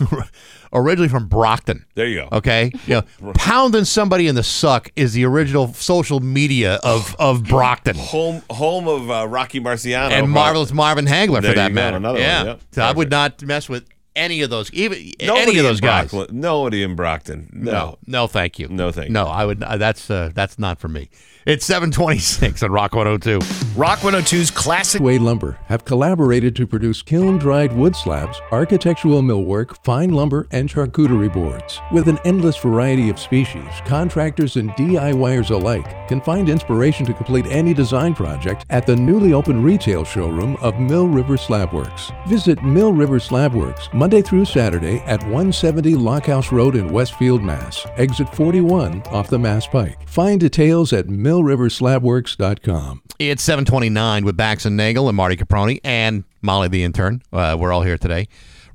originally 0.73 1.07
from 1.09 1.27
Brockton. 1.27 1.85
There 1.95 2.07
you 2.07 2.21
go. 2.21 2.37
Okay, 2.37 2.71
you 2.87 3.01
know, 3.21 3.33
pounding 3.33 3.85
somebody 3.85 4.27
in 4.27 4.35
the 4.35 4.43
suck 4.43 4.89
is 4.95 5.13
the 5.13 5.25
original 5.25 5.73
social 5.73 6.19
media 6.19 6.79
of 6.83 7.15
of 7.19 7.43
Brockton. 7.47 7.95
Home, 7.97 8.41
home 8.49 8.87
of 8.87 9.11
uh, 9.11 9.27
Rocky 9.27 9.59
Marciano 9.59 10.11
and 10.11 10.29
marvelous 10.29 10.71
Marvin 10.71 11.05
Hagler 11.05 11.41
There 11.41 11.51
for 11.51 11.55
that 11.55 11.69
you 11.69 11.75
go, 11.75 11.81
matter. 11.81 11.97
another 11.97 12.19
one, 12.19 12.27
yeah, 12.27 12.43
yep. 12.43 12.61
so 12.71 12.81
I 12.81 12.91
would 12.91 13.09
not 13.11 13.41
mess 13.43 13.69
with 13.69 13.87
any 14.15 14.41
of 14.41 14.49
those, 14.49 14.71
even 14.73 15.11
Nobody 15.21 15.41
any 15.51 15.57
of 15.59 15.65
those 15.65 15.79
guys. 15.81 16.11
Brockton- 16.11 16.39
Nobody 16.39 16.83
in 16.83 16.95
Brockton. 16.95 17.49
No. 17.53 17.71
No, 17.71 17.97
no, 18.07 18.27
thank 18.27 18.59
you. 18.59 18.67
No, 18.67 18.91
thank 18.91 19.07
you. 19.07 19.13
No, 19.13 19.25
I 19.27 19.45
would. 19.45 19.61
Uh, 19.63 19.77
that's 19.77 20.09
uh, 20.09 20.31
that's 20.33 20.59
not 20.59 20.79
for 20.79 20.87
me. 20.87 21.09
It's 21.43 21.65
seven 21.65 21.89
twenty 21.89 22.19
six 22.19 22.61
on 22.61 22.71
Rock 22.71 22.93
one 22.93 23.07
hundred 23.07 23.23
two. 23.23 23.39
Rock 23.75 23.99
102's 23.99 24.51
classic. 24.51 25.01
Way 25.01 25.17
Lumber 25.17 25.57
have 25.65 25.85
collaborated 25.85 26.55
to 26.57 26.67
produce 26.67 27.01
kiln 27.01 27.39
dried 27.39 27.73
wood 27.73 27.95
slabs, 27.95 28.39
architectural 28.51 29.23
millwork, 29.23 29.83
fine 29.83 30.11
lumber, 30.11 30.45
and 30.51 30.69
charcuterie 30.69 31.33
boards. 31.33 31.79
With 31.91 32.07
an 32.07 32.19
endless 32.25 32.57
variety 32.57 33.09
of 33.09 33.17
species, 33.17 33.65
contractors 33.85 34.57
and 34.57 34.69
DIYers 34.71 35.49
alike 35.49 36.07
can 36.07 36.21
find 36.21 36.47
inspiration 36.47 37.07
to 37.07 37.13
complete 37.13 37.47
any 37.47 37.73
design 37.73 38.13
project 38.13 38.65
at 38.69 38.85
the 38.85 38.95
newly 38.95 39.33
opened 39.33 39.63
retail 39.63 40.03
showroom 40.03 40.57
of 40.57 40.79
Mill 40.79 41.07
River 41.07 41.37
Slab 41.37 41.73
Works. 41.73 42.11
Visit 42.27 42.61
Mill 42.61 42.93
River 42.93 43.19
Slab 43.19 43.55
Works 43.55 43.89
Monday 43.93 44.21
through 44.21 44.45
Saturday 44.45 44.99
at 45.07 45.23
170 45.23 45.95
Lockhouse 45.95 46.51
Road 46.51 46.75
in 46.75 46.91
Westfield, 46.91 47.41
Mass. 47.41 47.87
Exit 47.97 48.29
41 48.35 49.01
off 49.07 49.29
the 49.29 49.39
Mass 49.39 49.65
Pike. 49.65 50.07
Find 50.07 50.39
details 50.39 50.93
at 50.93 51.07
millriverslabworks.com. 51.31 53.01
It's 53.19 53.43
seven 53.43 53.65
twenty 53.65 53.89
nine 53.89 54.25
with 54.25 54.35
Bax 54.35 54.65
and 54.65 54.75
Nagel 54.75 55.07
and 55.07 55.15
Marty 55.15 55.37
Caproni 55.37 55.79
and 55.83 56.23
Molly 56.41 56.67
the 56.67 56.83
intern. 56.83 57.21
Uh, 57.31 57.55
we're 57.59 57.71
all 57.71 57.83
here 57.83 57.97
today. 57.97 58.27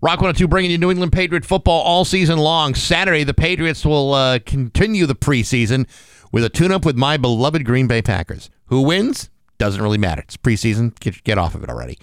Rock 0.02 0.20
102 0.20 0.46
bringing 0.46 0.70
you 0.70 0.78
New 0.78 0.90
England 0.90 1.12
Patriot 1.12 1.44
football 1.44 1.80
all 1.82 2.04
season 2.04 2.38
long. 2.38 2.74
Saturday, 2.74 3.24
the 3.24 3.34
Patriots 3.34 3.84
will 3.84 4.12
uh, 4.12 4.38
continue 4.44 5.06
the 5.06 5.14
preseason 5.14 5.86
with 6.30 6.44
a 6.44 6.50
tune 6.50 6.70
up 6.70 6.84
with 6.84 6.96
my 6.96 7.16
beloved 7.16 7.64
Green 7.64 7.86
Bay 7.86 8.02
Packers. 8.02 8.50
Who 8.66 8.82
wins? 8.82 9.30
Doesn't 9.58 9.82
really 9.82 9.98
matter. 9.98 10.22
It's 10.22 10.36
preseason. 10.36 10.98
Get, 11.00 11.22
get 11.24 11.38
off 11.38 11.54
of 11.54 11.62
it 11.62 11.70
already. 11.70 11.98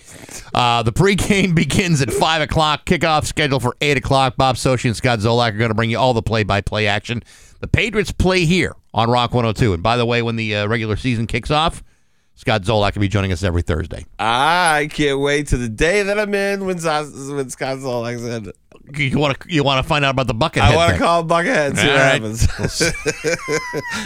Uh, 0.53 0.81
the 0.83 0.91
pregame 0.91 1.53
begins 1.55 2.01
at 2.01 2.11
5 2.11 2.41
o'clock. 2.41 2.85
Kickoff 2.85 3.25
scheduled 3.25 3.61
for 3.61 3.75
8 3.79 3.97
o'clock. 3.97 4.35
Bob 4.37 4.55
Socci 4.55 4.85
and 4.85 4.95
Scott 4.95 5.19
Zolak 5.19 5.49
are 5.49 5.57
going 5.57 5.69
to 5.69 5.75
bring 5.75 5.91
you 5.91 5.99
all 5.99 6.13
the 6.13 6.23
play 6.23 6.43
by 6.43 6.61
play 6.61 6.87
action. 6.87 7.21
The 7.59 7.67
Patriots 7.67 8.11
play 8.11 8.45
here 8.45 8.75
on 8.93 9.09
Rock 9.09 9.33
102. 9.33 9.73
And 9.73 9.83
by 9.83 9.97
the 9.97 10.05
way, 10.05 10.21
when 10.21 10.35
the 10.35 10.55
uh, 10.55 10.67
regular 10.67 10.95
season 10.95 11.27
kicks 11.27 11.51
off, 11.51 11.83
Scott 12.35 12.63
Zolak 12.63 12.95
will 12.95 13.01
be 13.01 13.07
joining 13.07 13.31
us 13.31 13.43
every 13.43 13.61
Thursday. 13.61 14.05
I 14.17 14.89
can't 14.91 15.19
wait 15.19 15.47
to 15.47 15.57
the 15.57 15.69
day 15.69 16.03
that 16.03 16.19
I'm 16.19 16.33
in 16.33 16.65
when, 16.65 16.77
when 16.77 16.79
Scott 16.79 17.77
Zolak 17.77 18.19
said, 18.19 18.51
You 18.97 19.17
want 19.17 19.39
to 19.39 19.53
you 19.53 19.63
want 19.63 19.83
to 19.83 19.87
find 19.87 20.03
out 20.03 20.11
about 20.11 20.27
the 20.27 20.33
bucket? 20.33 20.61
I 20.63 20.75
want 20.75 20.93
to 20.93 20.99
call 20.99 21.23
Buckethead. 21.23 21.69
and 21.69 21.77
See 21.77 21.87
what 21.87 21.97
happens. 21.97 22.91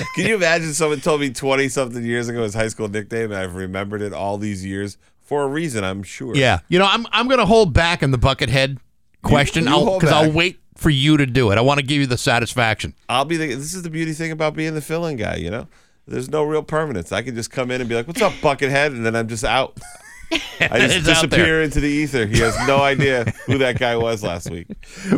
Can 0.16 0.28
you 0.28 0.36
imagine 0.36 0.74
someone 0.74 1.00
told 1.02 1.22
me 1.22 1.32
20 1.32 1.68
something 1.70 2.04
years 2.06 2.28
ago 2.30 2.44
his 2.44 2.54
high 2.54 2.68
school 2.68 2.88
nickname 2.88 3.32
and 3.32 3.36
I've 3.36 3.56
remembered 3.56 4.02
it 4.02 4.14
all 4.14 4.38
these 4.38 4.64
years 4.64 4.98
for 5.28 5.44
a 5.44 5.48
reason, 5.48 5.84
I'm 5.84 6.04
sure. 6.04 6.36
Yeah, 6.36 6.60
you 6.70 6.80
know, 6.80 6.88
I'm 6.90 7.06
I'm 7.12 7.28
going 7.28 7.40
to 7.40 7.46
hold 7.46 7.74
back 7.74 8.02
on 8.02 8.12
the 8.12 8.18
buckethead 8.18 8.78
question 9.24 9.66
because 9.66 10.12
I'll 10.12 10.32
wait 10.32 10.60
for 10.76 10.90
you 10.90 11.18
to 11.18 11.26
do 11.26 11.52
it. 11.52 11.58
I 11.58 11.62
want 11.62 11.80
to 11.80 11.86
give 11.86 12.00
you 12.00 12.08
the 12.08 12.18
satisfaction. 12.18 12.94
I'll 13.10 13.26
be 13.26 13.36
the. 13.36 13.48
This 13.48 13.74
is 13.74 13.84
the 13.84 13.90
beauty 13.90 14.14
thing 14.14 14.32
about 14.32 14.54
being 14.54 14.74
the 14.74 14.82
fill-in 14.82 15.18
guy. 15.18 15.36
You 15.36 15.52
know, 15.52 15.68
there's 16.08 16.30
no 16.30 16.44
real 16.44 16.64
permanence. 16.64 17.12
I 17.12 17.24
can 17.24 17.36
just 17.36 17.52
come 17.52 17.72
in 17.72 17.82
and 17.82 17.90
be 17.90 17.96
like, 17.96 18.08
"What's 18.08 18.22
up, 18.22 18.32
Buckethead," 18.34 18.88
and 18.88 19.06
then 19.06 19.16
I'm 19.16 19.28
just 19.28 19.44
out. 19.44 19.78
I 20.60 20.80
just 20.80 20.98
It's 20.98 21.06
disappear 21.08 21.62
into 21.62 21.80
the 21.80 21.88
ether. 21.88 22.26
He 22.26 22.40
has 22.40 22.56
no 22.68 22.80
idea 22.82 23.26
who 23.46 23.58
that 23.60 23.80
guy 23.80 23.96
was 23.96 24.24
last 24.24 24.50
week. 24.50 24.68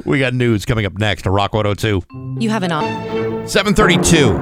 We 0.05 0.19
got 0.19 0.33
news 0.33 0.65
coming 0.65 0.85
up 0.85 0.97
next 0.97 1.23
to 1.23 1.31
Rock 1.31 1.53
102. 1.53 2.39
You 2.39 2.49
have 2.49 2.63
an 2.63 2.71
op. 2.71 2.83
732 3.49 4.33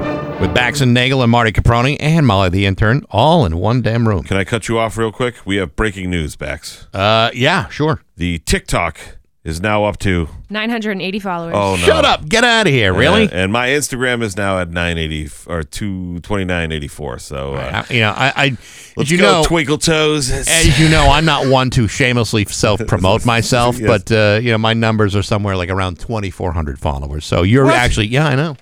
with 0.42 0.54
Bax 0.54 0.82
and 0.82 0.94
Nagel 0.94 1.22
and 1.22 1.32
Marty 1.32 1.52
Caproni 1.52 1.96
and 2.00 2.28
Molly 2.28 2.50
the 2.50 2.66
intern 2.66 3.06
all 3.10 3.46
in 3.46 3.58
one 3.58 3.82
damn 3.82 4.08
room. 4.08 4.24
Can 4.24 4.38
I 4.38 4.44
cut 4.44 4.68
you 4.68 4.78
off 4.78 4.98
real 4.98 5.12
quick? 5.12 5.36
We 5.46 5.56
have 5.58 5.76
breaking 5.76 6.10
news, 6.10 6.36
Bax. 6.36 6.88
Uh, 6.94 7.32
yeah, 7.34 7.70
sure. 7.70 8.02
The 8.18 8.40
TikTok 8.40 9.17
is 9.48 9.62
now 9.62 9.86
up 9.86 9.98
to 9.98 10.28
980 10.50 11.20
followers. 11.20 11.56
oh 11.56 11.72
no. 11.72 11.78
Shut 11.78 12.04
up. 12.04 12.28
Get 12.28 12.44
out 12.44 12.68
of 12.68 12.74
here. 12.74 12.94
Really? 12.94 13.24
And, 13.24 13.32
and 13.34 13.52
my 13.54 13.70
Instagram 13.70 14.22
is 14.22 14.36
now 14.36 14.60
at 14.60 14.70
980 14.70 15.30
or 15.48 15.64
22984. 15.64 17.20
So 17.20 17.54
uh, 17.56 17.84
I- 17.90 17.94
you 17.94 18.02
know, 18.02 18.12
I, 18.12 18.34
I 18.36 18.48
let's 18.96 19.08
as 19.08 19.12
you 19.12 19.18
go 19.18 19.24
know, 19.42 19.44
twinkle 19.44 19.78
toes. 19.78 20.30
as 20.32 20.80
you 20.80 20.90
know, 20.90 21.08
I'm 21.10 21.26
not 21.26 21.48
one 21.48 21.70
to 21.72 21.88
shamelessly 21.88 22.46
self 22.50 22.86
promote 22.88 23.26
myself, 23.26 23.80
Yes. 23.80 23.88
but 23.88 24.12
uh, 24.12 24.40
you 24.42 24.52
know, 24.52 24.58
my 24.58 24.74
numbers 24.74 25.16
are 25.16 25.24
somewhere 25.24 25.56
like 25.56 25.70
around 25.70 26.00
2,400 26.00 26.78
followers. 26.80 27.26
So 27.26 27.44
you're 27.44 27.72
actually, 27.72 28.08
yeah, 28.08 28.28
I 28.28 28.36
know. 28.36 28.56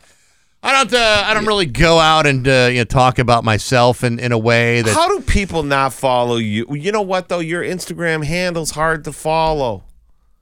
I 0.62 0.72
don't, 0.72 0.94
uh, 1.00 1.24
I 1.28 1.34
don't 1.36 1.46
really 1.46 1.68
go 1.68 2.00
out 2.00 2.26
and 2.26 2.48
uh, 2.48 2.70
you 2.72 2.80
know 2.80 2.84
talk 2.86 3.20
about 3.20 3.44
myself 3.44 4.04
in, 4.04 4.18
in 4.18 4.32
a 4.32 4.38
way 4.38 4.82
that 4.82 4.94
How 4.96 5.08
do 5.08 5.22
people 5.24 5.62
not 5.62 5.94
follow 5.94 6.38
you? 6.38 6.66
You 6.72 6.92
know 6.92 7.04
what 7.04 7.30
though? 7.30 7.40
Your 7.40 7.62
Instagram 7.64 8.24
handle's 8.26 8.72
hard 8.72 9.04
to 9.04 9.12
follow. 9.12 9.84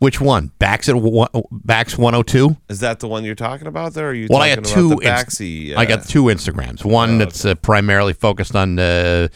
Which 0.03 0.19
one 0.19 0.51
Bax 0.59 0.89
at 0.89 0.97
one, 0.97 1.29
Bax 1.49 1.97
102. 1.97 2.57
Is 2.67 2.81
that 2.81 2.99
the 2.99 3.07
one 3.07 3.23
you're 3.23 3.35
talking 3.35 3.67
about 3.67 3.93
there? 3.93 4.07
Or 4.07 4.09
are 4.09 4.13
you 4.13 4.27
Well, 4.29 4.41
I 4.41 4.49
talking 4.49 4.63
got 4.63 4.73
two. 4.73 4.89
the 4.89 4.95
Inst- 4.97 5.39
Baxi? 5.39 5.75
I 5.77 5.83
uh, 5.83 5.85
got 5.85 6.05
two 6.05 6.23
Instagrams. 6.23 6.83
One 6.83 7.19
that's 7.19 7.45
uh, 7.45 7.55
primarily 7.55 8.11
focused 8.11 8.53
on 8.53 8.77
uh, 8.77 9.29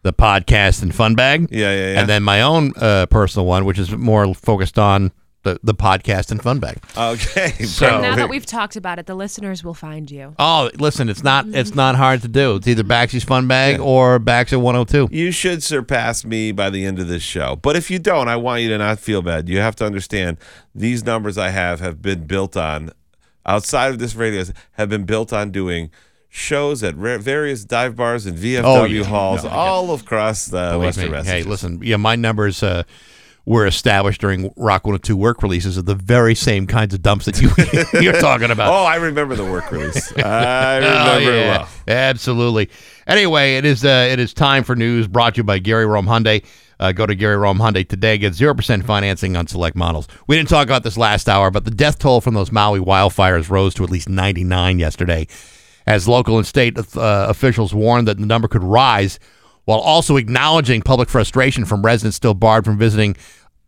the 0.00 0.12
podcast 0.14 0.82
and 0.82 0.94
fun 0.94 1.14
bag. 1.14 1.48
Yeah, 1.50 1.58
yeah, 1.74 1.92
yeah. 1.92 2.00
And 2.00 2.08
then 2.08 2.22
my 2.22 2.40
own 2.40 2.72
uh, 2.76 3.04
personal 3.04 3.44
one, 3.44 3.66
which 3.66 3.78
is 3.78 3.92
more 3.92 4.32
focused 4.32 4.78
on 4.78 5.12
the, 5.44 5.60
the 5.62 5.74
podcast 5.74 6.30
and 6.32 6.42
fun 6.42 6.58
bag. 6.58 6.78
Okay. 6.96 7.50
So- 7.64 7.88
bro. 7.88 8.00
now 8.00 8.16
that 8.16 8.28
we've 8.28 8.44
talked 8.44 8.74
about 8.76 8.98
it, 8.98 9.06
the 9.06 9.14
listeners 9.14 9.62
will 9.62 9.74
find 9.74 10.10
you. 10.10 10.34
Oh, 10.38 10.70
listen, 10.78 11.08
it's 11.08 11.22
not 11.22 11.46
it's 11.48 11.74
not 11.74 11.94
hard 11.94 12.22
to 12.22 12.28
do. 12.28 12.56
It's 12.56 12.66
either 12.66 12.82
Baxy's 12.82 13.22
Fun 13.24 13.46
Bag 13.46 13.78
or 13.80 14.18
Bax 14.18 14.52
at 14.52 14.60
102. 14.60 15.08
You 15.16 15.30
should 15.30 15.62
surpass 15.62 16.24
me 16.24 16.50
by 16.52 16.68
the 16.70 16.84
end 16.84 16.98
of 16.98 17.06
this 17.08 17.22
show. 17.22 17.56
But 17.56 17.76
if 17.76 17.90
you 17.90 17.98
don't, 17.98 18.28
I 18.28 18.36
want 18.36 18.62
you 18.62 18.68
to 18.70 18.78
not 18.78 18.98
feel 18.98 19.22
bad. 19.22 19.48
You 19.48 19.58
have 19.60 19.76
to 19.76 19.86
understand 19.86 20.38
these 20.74 21.04
numbers 21.04 21.38
I 21.38 21.50
have 21.50 21.80
have 21.80 22.02
been 22.02 22.26
built 22.26 22.56
on, 22.56 22.90
outside 23.46 23.90
of 23.92 23.98
this 23.98 24.14
radio, 24.14 24.44
have 24.72 24.88
been 24.88 25.04
built 25.04 25.32
on 25.32 25.50
doing 25.50 25.90
shows 26.28 26.82
at 26.82 26.96
ra- 26.96 27.18
various 27.18 27.64
dive 27.64 27.94
bars 27.94 28.26
and 28.26 28.36
VFW 28.36 28.62
Oh, 28.64 28.84
yeah. 28.84 29.04
halls 29.04 29.44
No, 29.44 29.50
yeah. 29.50 29.56
all 29.56 29.94
across 29.94 30.46
the 30.46 30.70
Believe 30.70 30.80
Western 30.80 31.04
me. 31.04 31.10
Massachusetts. 31.12 31.44
Hey, 31.44 31.48
listen, 31.50 31.80
yeah, 31.82 31.96
my 31.96 32.16
numbers 32.16 32.62
uh, 32.62 32.82
were 33.46 33.66
established 33.66 34.20
during 34.22 34.50
Rock 34.56 34.84
102 34.84 35.16
work 35.16 35.42
releases 35.42 35.76
of 35.76 35.84
the 35.84 35.94
very 35.94 36.34
same 36.34 36.66
kinds 36.66 36.94
of 36.94 37.02
dumps 37.02 37.26
that 37.26 37.40
you 37.42 37.50
you're 38.00 38.18
talking 38.20 38.50
about. 38.50 38.72
Oh, 38.72 38.84
I 38.84 38.96
remember 38.96 39.34
the 39.34 39.44
work 39.44 39.70
release. 39.70 40.12
I 40.16 40.76
remember 40.78 41.10
Oh, 41.10 41.18
it 41.18 41.24
yeah. 41.24 41.58
well. 41.58 41.68
Absolutely. 41.86 42.70
Anyway, 43.06 43.56
it 43.56 43.64
is 43.66 43.84
uh, 43.84 44.08
it 44.10 44.18
is 44.18 44.32
time 44.32 44.64
for 44.64 44.74
news 44.74 45.06
brought 45.06 45.34
to 45.34 45.38
you 45.40 45.44
by 45.44 45.58
Gary 45.58 45.84
Rome 45.86 46.06
Hyundai. 46.06 46.44
Uh, 46.80 46.90
go 46.92 47.06
to 47.06 47.14
Gary 47.14 47.36
Rome 47.36 47.58
Hyundai 47.58 47.86
today. 47.88 48.16
Get 48.18 48.32
zero 48.34 48.54
percent 48.54 48.84
financing 48.84 49.36
on 49.36 49.46
select 49.46 49.76
models. 49.76 50.08
We 50.26 50.36
didn't 50.36 50.48
talk 50.48 50.66
about 50.66 50.82
this 50.82 50.96
last 50.96 51.28
hour, 51.28 51.50
but 51.50 51.64
the 51.66 51.70
death 51.70 51.98
toll 51.98 52.20
from 52.22 52.34
those 52.34 52.50
Maui 52.50 52.80
wildfires 52.80 53.48
rose 53.50 53.74
to 53.74 53.84
at 53.84 53.90
least 53.90 54.08
99 54.08 54.78
yesterday, 54.78 55.26
as 55.86 56.08
local 56.08 56.36
and 56.38 56.46
state 56.46 56.76
uh, 56.78 57.26
officials 57.28 57.74
warned 57.74 58.08
that 58.08 58.18
the 58.18 58.26
number 58.26 58.48
could 58.48 58.64
rise, 58.64 59.18
while 59.64 59.78
also 59.78 60.16
acknowledging 60.16 60.82
public 60.82 61.08
frustration 61.08 61.64
from 61.64 61.84
residents 61.84 62.16
still 62.16 62.34
barred 62.34 62.64
from 62.64 62.78
visiting 62.78 63.16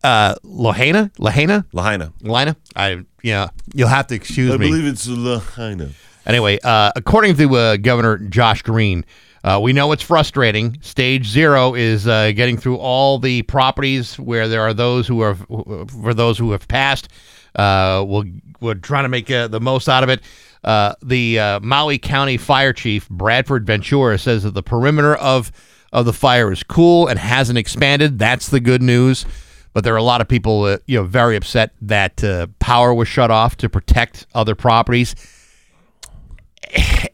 uh, 0.05 0.35
Lahaina. 0.43 1.11
Lahaina. 1.19 1.67
Lahaina. 1.73 2.13
Lahaina. 2.23 2.57
I 2.75 3.05
yeah. 3.23 3.49
You'll 3.75 3.89
have 3.89 4.07
to 4.09 4.15
excuse 4.15 4.53
I 4.53 4.57
me. 4.57 4.67
I 4.67 4.71
believe 4.71 4.87
it's 4.87 5.09
Lahaina. 5.09 5.91
Anyway, 6.27 6.59
uh, 6.65 6.93
according 6.97 7.37
to 7.37 7.57
uh, 7.57 7.77
Governor 7.77 8.19
Josh 8.19 8.63
Green, 8.63 9.05
uh, 9.45 9.61
we 9.63 9.73
know 9.73 9.93
it's 9.93 10.03
frustrating. 10.03 10.77
Stage 10.81 11.27
zero 11.27 11.75
is 11.75 12.09
uh, 12.09 12.33
getting 12.33 12.57
through 12.57 12.79
all 12.79 13.19
the 13.19 13.43
properties 13.43 14.19
where 14.19 14.49
there 14.49 14.63
are 14.63 14.75
those 14.75 15.07
who 15.07 15.21
are 15.21 15.37
for 15.37 16.13
those 16.15 16.37
who 16.37 16.51
have 16.51 16.67
passed. 16.67 17.09
Uh, 17.55 18.05
we'll, 18.07 18.25
we're 18.61 18.75
trying 18.75 19.05
to 19.05 19.09
make 19.09 19.31
uh, 19.31 19.47
the 19.49 19.61
most 19.61 19.89
out 19.89 20.03
of 20.03 20.09
it. 20.09 20.21
Uh, 20.65 20.95
the 21.01 21.39
uh, 21.39 21.61
Maui 21.61 21.97
County 21.97 22.37
Fire 22.37 22.73
Chief 22.73 23.09
Bradford 23.09 23.65
Ventura 23.65 24.19
says 24.19 24.43
that 24.43 24.55
the 24.55 24.65
perimeter 24.65 25.15
of 25.15 25.53
of 25.93 26.05
the 26.07 26.13
fire 26.13 26.53
is 26.53 26.63
cool 26.63 27.07
and 27.09 27.19
hasn't 27.19 27.59
expanded. 27.59 28.19
That's 28.19 28.49
the 28.49 28.61
good 28.61 28.83
news. 28.83 29.25
But 29.73 29.85
there 29.85 29.93
are 29.93 29.99
a 29.99 30.03
lot 30.03 30.21
of 30.21 30.29
people, 30.29 30.65
uh, 30.65 30.79
you 30.87 30.99
know, 30.99 31.05
very 31.05 31.37
upset 31.37 31.73
that 31.83 32.25
uh, 32.25 32.47
power 32.59 32.95
was 32.95 33.09
shut 33.09 33.31
off 33.31 33.57
to 33.59 33.69
protect 33.69 34.27
other 34.35 34.55
properties 34.55 35.15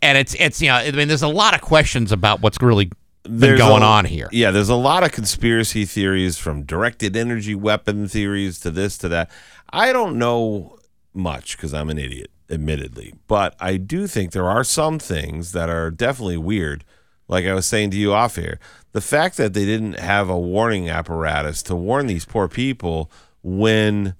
and 0.00 0.16
it's 0.18 0.34
it's 0.34 0.62
you 0.62 0.68
know 0.68 0.74
I 0.76 0.90
mean 0.92 1.08
there's 1.08 1.22
a 1.22 1.28
lot 1.28 1.54
of 1.54 1.60
questions 1.60 2.10
about 2.12 2.40
what's 2.40 2.56
really 2.62 2.86
been 3.22 3.38
There's 3.38 3.58
going 3.60 3.82
a- 3.82 3.86
on 3.86 4.04
here. 4.04 4.28
Yeah, 4.32 4.50
there's 4.50 4.68
a 4.68 4.74
lot 4.74 5.04
of 5.04 5.12
conspiracy 5.12 5.84
theories 5.84 6.38
from 6.38 6.62
directed 6.62 7.16
energy 7.16 7.54
weapon 7.54 8.08
theories 8.08 8.58
to 8.60 8.70
this 8.70 8.96
to 8.98 9.08
that. 9.08 9.30
I 9.70 9.92
don't 9.92 10.18
know 10.18 10.78
much 11.14 11.56
because 11.56 11.74
I'm 11.74 11.90
an 11.90 11.98
idiot, 11.98 12.30
admittedly, 12.50 13.14
but 13.28 13.54
I 13.60 13.76
do 13.76 14.06
think 14.06 14.32
there 14.32 14.48
are 14.48 14.64
some 14.64 14.98
things 14.98 15.52
that 15.52 15.68
are 15.68 15.90
definitely 15.90 16.38
weird. 16.38 16.84
Like 17.28 17.44
I 17.46 17.54
was 17.54 17.66
saying 17.66 17.90
to 17.92 17.96
you 17.96 18.12
off 18.12 18.36
here, 18.36 18.58
the 18.92 19.00
fact 19.00 19.36
that 19.38 19.54
they 19.54 19.64
didn't 19.64 19.98
have 19.98 20.28
a 20.28 20.38
warning 20.38 20.90
apparatus 20.90 21.62
to 21.64 21.74
warn 21.76 22.06
these 22.06 22.24
poor 22.24 22.46
people 22.48 23.10
when 23.42 24.14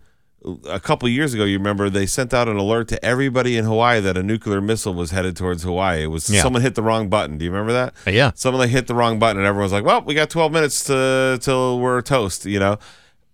a 0.68 0.80
couple 0.80 1.08
years 1.08 1.34
ago, 1.34 1.44
you 1.44 1.56
remember 1.56 1.88
they 1.88 2.06
sent 2.06 2.34
out 2.34 2.48
an 2.48 2.56
alert 2.56 2.88
to 2.88 3.04
everybody 3.04 3.56
in 3.56 3.64
Hawaii 3.64 4.00
that 4.00 4.16
a 4.16 4.22
nuclear 4.24 4.60
missile 4.60 4.92
was 4.92 5.12
headed 5.12 5.36
towards 5.36 5.62
Hawaii. 5.62 6.02
It 6.02 6.06
was 6.08 6.28
Yeah. 6.28 6.42
someone 6.42 6.62
hit 6.62 6.74
the 6.74 6.82
wrong 6.82 7.08
button. 7.08 7.38
Do 7.38 7.44
you 7.44 7.50
remember 7.52 7.72
that? 7.72 7.94
Uh, 8.06 8.10
yeah. 8.10 8.32
Someone 8.34 8.60
like 8.60 8.70
hit 8.70 8.88
the 8.88 8.94
wrong 8.94 9.20
button, 9.20 9.36
and 9.38 9.46
everyone's 9.46 9.72
like, 9.72 9.84
"Well, 9.84 10.02
we 10.02 10.14
got 10.14 10.30
12 10.30 10.50
minutes 10.50 10.82
to 10.84 11.38
till 11.40 11.78
we're 11.78 12.02
toast." 12.02 12.44
You 12.44 12.58
know, 12.58 12.78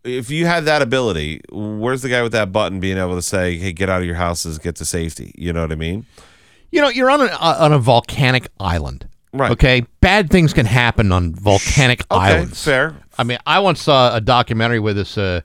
if 0.04 0.30
you 0.30 0.44
had 0.44 0.66
that 0.66 0.82
ability, 0.82 1.40
where's 1.50 2.02
the 2.02 2.10
guy 2.10 2.22
with 2.22 2.32
that 2.32 2.52
button 2.52 2.78
being 2.78 2.98
able 2.98 3.14
to 3.16 3.22
say, 3.22 3.56
"Hey, 3.56 3.72
get 3.72 3.88
out 3.88 4.00
of 4.00 4.06
your 4.06 4.16
houses, 4.16 4.58
get 4.58 4.76
to 4.76 4.84
safety"? 4.84 5.32
You 5.38 5.54
know 5.54 5.62
what 5.62 5.72
I 5.72 5.76
mean? 5.76 6.04
You 6.70 6.82
know, 6.82 6.90
you're 6.90 7.10
on 7.10 7.22
a 7.22 7.26
uh, 7.26 7.56
on 7.60 7.72
a 7.72 7.78
volcanic 7.78 8.48
island. 8.60 9.07
Right. 9.32 9.50
Okay. 9.52 9.86
Bad 10.00 10.30
things 10.30 10.52
can 10.54 10.66
happen 10.66 11.12
on 11.12 11.34
volcanic 11.34 12.00
Okay, 12.10 12.20
islands. 12.20 12.62
fair. 12.64 12.96
I 13.18 13.24
mean, 13.24 13.38
I 13.46 13.58
once 13.60 13.82
saw 13.82 14.14
a 14.14 14.20
documentary 14.20 14.78
where 14.80 14.94
this 14.94 15.18
uh, 15.18 15.42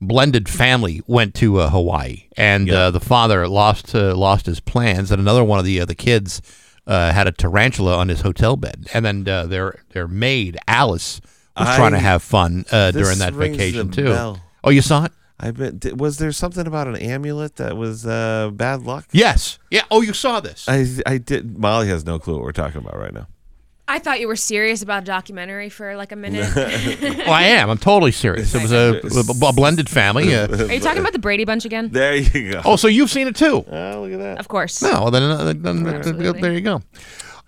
blended 0.00 0.48
family 0.48 1.00
went 1.06 1.34
to 1.36 1.58
uh, 1.60 1.70
Hawaii, 1.70 2.24
and 2.36 2.70
uh, 2.70 2.90
the 2.90 3.00
father 3.00 3.48
lost 3.48 3.94
uh, 3.94 4.14
lost 4.14 4.46
his 4.46 4.60
plans, 4.60 5.10
and 5.10 5.20
another 5.20 5.44
one 5.44 5.58
of 5.58 5.64
the 5.64 5.80
uh, 5.80 5.84
the 5.84 5.94
kids 5.94 6.42
uh, 6.86 7.12
had 7.12 7.26
a 7.26 7.32
tarantula 7.32 7.96
on 7.96 8.08
his 8.08 8.20
hotel 8.20 8.56
bed, 8.56 8.86
and 8.92 9.04
then 9.04 9.26
uh, 9.28 9.46
their 9.46 9.82
their 9.90 10.06
maid 10.08 10.58
Alice 10.68 11.20
was 11.56 11.68
I- 11.68 11.76
trying 11.76 11.92
to 11.92 11.98
have 12.00 12.22
fun 12.22 12.64
uh, 12.70 12.90
during 12.90 13.18
that 13.18 13.32
vacation 13.32 13.90
too. 13.90 14.04
bell. 14.04 14.40
Oh, 14.64 14.70
you 14.70 14.82
saw 14.82 15.04
it? 15.06 15.12
I 15.42 15.50
bet. 15.50 15.80
di- 15.80 15.92
Was 15.92 16.18
there 16.18 16.30
something 16.32 16.66
about 16.66 16.86
an 16.86 16.96
amulet 16.96 17.56
that 17.56 17.76
was 17.76 18.06
uh, 18.06 18.50
bad 18.52 18.82
luck? 18.82 19.06
Yes. 19.12 19.58
Yeah. 19.70 19.82
Oh, 19.90 20.00
you 20.00 20.12
saw 20.12 20.40
this? 20.40 20.68
I 20.68 20.86
I 21.04 21.18
did. 21.18 21.58
Molly 21.58 21.88
has 21.88 22.06
no 22.06 22.18
clue 22.18 22.34
what 22.34 22.42
we're 22.44 22.52
talking 22.52 22.80
about 22.80 22.96
right 22.96 23.12
now. 23.12 23.26
I 23.88 23.98
thought 23.98 24.20
you 24.20 24.28
were 24.28 24.36
serious 24.36 24.80
about 24.80 25.02
a 25.02 25.06
documentary 25.06 25.68
for 25.68 25.96
like 25.96 26.12
a 26.12 26.16
minute. 26.16 26.48
well, 26.54 27.30
I 27.30 27.42
am. 27.42 27.68
I'm 27.68 27.78
totally 27.78 28.12
serious. 28.12 28.54
It 28.54 28.62
was 28.62 28.72
a, 28.72 29.00
a, 29.02 29.48
a 29.48 29.52
blended 29.52 29.90
family. 29.90 30.34
Uh, 30.34 30.46
Are 30.48 30.72
you 30.72 30.80
talking 30.80 31.00
about 31.00 31.12
the 31.12 31.18
Brady 31.18 31.44
Bunch 31.44 31.64
again? 31.64 31.90
There 31.90 32.14
you 32.14 32.52
go. 32.52 32.62
oh, 32.64 32.76
so 32.76 32.86
you've 32.88 33.10
seen 33.10 33.26
it 33.26 33.34
too? 33.36 33.64
Oh, 33.68 34.02
look 34.02 34.12
at 34.12 34.18
that. 34.20 34.38
Of 34.38 34.46
course. 34.48 34.80
No, 34.80 34.92
well, 34.92 35.10
then, 35.10 35.22
uh, 35.24 35.52
then 35.56 35.82
there 35.82 36.52
you 36.52 36.60
go. 36.60 36.80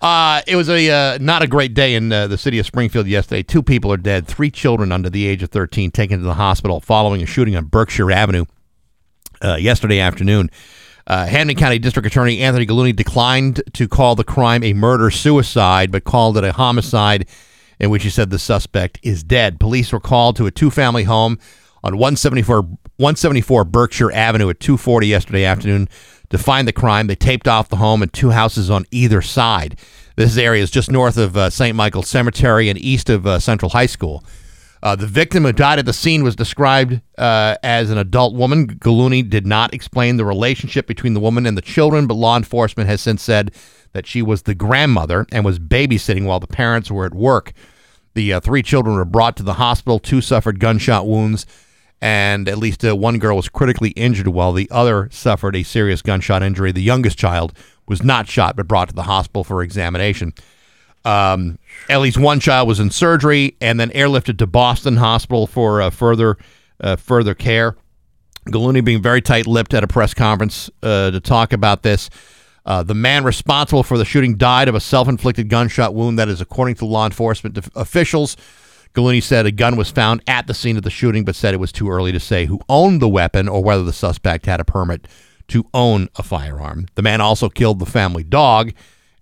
Uh, 0.01 0.43
it 0.47 0.57
was 0.57 0.69
a 0.69 0.91
uh, 0.91 1.19
not 1.21 1.43
a 1.43 1.47
great 1.47 1.73
day 1.73 1.95
in 1.95 2.13
uh, 2.13 2.27
the 2.27 2.37
city 2.37 2.59
of 2.59 2.67
Springfield 2.67 3.07
yesterday. 3.07 3.43
Two 3.43 3.63
people 3.63 3.93
are 3.93 3.97
dead. 3.97 4.27
Three 4.27 4.51
children 4.51 4.93
under 4.93 5.09
the 5.09 5.27
age 5.27 5.43
of 5.43 5.51
13 5.51 5.91
taken 5.91 6.19
to 6.19 6.25
the 6.25 6.35
hospital 6.35 6.81
following 6.81 7.23
a 7.23 7.27
shooting 7.27 7.57
on 7.57 7.67
Berkshire 7.67 8.11
Avenue 8.11 8.45
uh, 9.43 9.57
yesterday 9.57 10.01
afternoon. 10.01 10.51
Uh, 11.07 11.27
Hampden 11.27 11.57
County 11.57 11.79
District 11.79 12.07
Attorney 12.07 12.41
Anthony 12.41 12.67
Gulluni 12.67 12.95
declined 12.97 13.63
to 13.75 13.87
call 13.87 14.15
the 14.15 14.25
crime 14.25 14.63
a 14.63 14.73
murder 14.73 15.11
suicide, 15.11 15.93
but 15.93 16.05
called 16.05 16.39
it 16.39 16.45
a 16.45 16.53
homicide, 16.53 17.29
in 17.79 17.91
which 17.91 18.03
he 18.05 18.11
said 18.11 18.31
the 18.31 18.39
suspect 18.39 18.99
is 19.03 19.23
dead. 19.23 19.61
Police 19.61 19.93
were 19.93 20.01
called 20.01 20.37
to 20.37 20.47
a 20.47 20.51
two 20.51 20.71
family 20.71 21.05
home 21.05 21.39
on 21.83 21.95
174, 21.99 22.63
174 22.63 23.65
Berkshire 23.65 24.13
Avenue 24.13 24.49
at 24.49 24.61
240 24.61 25.07
yesterday 25.07 25.45
afternoon 25.45 25.89
to 26.31 26.39
find 26.39 26.67
the 26.67 26.73
crime. 26.73 27.07
They 27.07 27.17
taped 27.17 27.49
off 27.49 27.69
the 27.69 27.77
home 27.77 28.03
and 28.03 28.13
two 28.13 28.31
houses 28.31 28.71
on 28.71 28.87
either 28.91 29.23
side. 29.23 29.79
This 30.17 30.37
area 30.37 30.63
is 30.63 30.71
just 30.71 30.91
north 30.91 31.17
of 31.17 31.37
uh, 31.37 31.51
St. 31.51 31.75
Michael's 31.75 32.09
Cemetery 32.09 32.69
and 32.69 32.79
east 32.79 33.11
of 33.11 33.27
uh, 33.27 33.39
Central 33.39 33.71
High 33.71 33.87
School. 33.87 34.25
Uh, 34.85 34.95
the 34.95 35.07
victim 35.07 35.45
who 35.45 35.53
died 35.53 35.79
at 35.79 35.87
the 35.87 35.95
scene 35.95 36.23
was 36.23 36.37
described 36.37 37.01
uh, 37.17 37.57
as 37.63 37.91
an 37.91 37.97
adult 37.97 38.35
woman. 38.35 38.69
Gulluni 38.69 39.29
did 39.29 39.47
not 39.47 39.73
explain 39.73 40.19
the 40.19 40.27
relationship 40.27 40.87
between 40.87 41.15
the 41.15 41.21
woman 41.21 41.47
and 41.47 41.57
the 41.57 41.63
children, 41.63 42.07
but 42.07 42.15
law 42.15 42.37
enforcement 42.37 42.89
has 42.89 43.01
since 43.01 43.23
said 43.23 43.51
that 43.93 44.07
she 44.07 44.21
was 44.21 44.43
the 44.43 44.55
grandmother 44.55 45.27
and 45.33 45.43
was 45.43 45.59
babysitting 45.59 46.27
while 46.27 46.39
the 46.39 46.47
parents 46.47 46.91
were 46.91 47.07
at 47.07 47.15
work. 47.15 47.55
The 48.13 48.35
uh, 48.35 48.41
three 48.41 48.63
children 48.63 48.95
were 48.95 49.07
brought 49.07 49.39
to 49.39 49.43
the 49.43 49.55
hospital. 49.55 49.99
Two 49.99 50.21
suffered 50.21 50.61
gunshot 50.61 51.07
wounds, 51.07 51.47
and 52.01 52.49
at 52.49 52.59
least 52.59 52.85
uh, 52.85 52.95
one 52.95 53.19
girl 53.19 53.37
was 53.37 53.49
critically 53.49 53.91
injured, 53.91 54.29
while 54.29 54.53
the 54.53 54.69
other 54.71 55.09
suffered 55.11 55.57
a 55.57 55.63
serious 55.63 56.03
gunshot 56.03 56.43
injury. 56.43 56.73
The 56.73 56.83
youngest 56.83 57.19
child 57.19 57.53
was 57.87 58.03
not 58.03 58.29
shot 58.29 58.57
but 58.57 58.69
brought 58.69 58.89
to 58.89 58.95
the 58.95 59.05
hospital 59.05 59.45
for 59.45 59.63
examination. 59.63 60.33
Um, 61.05 61.59
at 61.91 62.01
least 62.01 62.17
one 62.17 62.41
child 62.41 62.67
was 62.67 62.81
in 62.81 62.91
surgery 62.91 63.57
and 63.61 63.79
then 63.79 63.91
airlifted 63.91 64.39
to 64.39 64.47
Boston 64.47 64.97
Hospital 64.97 65.47
for 65.47 65.83
uh, 65.83 65.91
further 65.91 66.39
uh, 66.81 66.97
further 66.97 67.35
care. 67.35 67.77
Gulluni 68.49 68.85
being 68.85 69.03
very 69.03 69.23
tight-lipped 69.23 69.73
at 69.75 69.85
a 69.85 69.87
press 69.87 70.13
conference 70.13 70.71
uh, 70.83 71.11
to 71.11 71.21
talk 71.21 71.53
about 71.53 71.83
this. 71.83 72.11
Uh, 72.67 72.83
the 72.83 72.95
man 72.95 73.25
responsible 73.25 73.83
for 73.83 73.99
the 73.99 74.05
shooting 74.05 74.37
died 74.37 74.69
of 74.69 74.75
a 74.75 74.81
self-inflicted 74.81 75.49
gunshot 75.49 75.95
wound 75.95 76.19
that 76.19 76.29
is 76.29 76.41
according 76.41 76.75
to 76.75 76.87
law 76.87 77.05
enforcement 77.05 77.59
officials. 77.75 78.37
Gulluni 78.95 79.23
said 79.23 79.47
a 79.47 79.51
gun 79.51 79.77
was 79.77 79.91
found 79.91 80.23
at 80.27 80.47
the 80.47 80.55
scene 80.55 80.77
of 80.77 80.83
the 80.83 80.91
shooting, 80.91 81.25
but 81.25 81.35
said 81.35 81.53
it 81.53 81.59
was 81.59 81.73
too 81.73 81.91
early 81.91 82.13
to 82.13 82.21
say 82.21 82.47
who 82.47 82.61
owned 82.69 83.03
the 83.03 83.09
weapon 83.09 83.49
or 83.49 83.63
whether 83.63 83.83
the 83.83 83.93
suspect 83.93 84.47
had 84.47 84.61
a 84.61 84.65
permit 84.65 85.09
to 85.49 85.67
own 85.75 86.09
a 86.17 86.23
firearm. 86.23 86.87
The 86.95 87.03
man 87.03 87.21
also 87.21 87.49
killed 87.49 87.81
the 87.81 87.87
family 87.87 88.23
dog, 88.23 88.73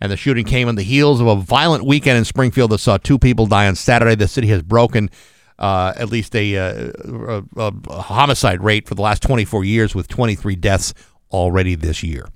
and 0.01 0.13
the 0.13 0.17
shooting 0.17 0.45
came 0.45 0.69
on 0.69 0.75
the 0.75 0.83
heels 0.83 1.21
of 1.21 1.27
a 1.27 1.37
violent 1.37 1.85
weekend 1.85 2.19
in 2.19 2.25
Springfield 2.25 2.71
that 2.71 2.79
saw 2.79 2.99
two 2.99 3.19
people 3.19 3.47
die 3.47 3.67
on 3.67 3.75
Saturday. 3.75 4.15
The 4.15 4.29
city 4.29 4.49
has 4.49 4.63
broken 4.63 5.11
uh, 5.59 5.93
at 5.97 6.11
least 6.11 6.35
a, 6.35 6.57
uh, 6.57 7.43
a, 7.57 7.73
a 7.89 8.03
homicide 8.03 8.63
rate 8.63 8.89
for 8.89 8.95
the 8.95 9.03
last 9.03 9.23
24 9.23 9.65
years, 9.65 9.95
with 9.95 10.09
23 10.09 10.57
deaths 10.57 10.93
already 11.31 11.75
this 11.75 12.03
year. 12.03 12.27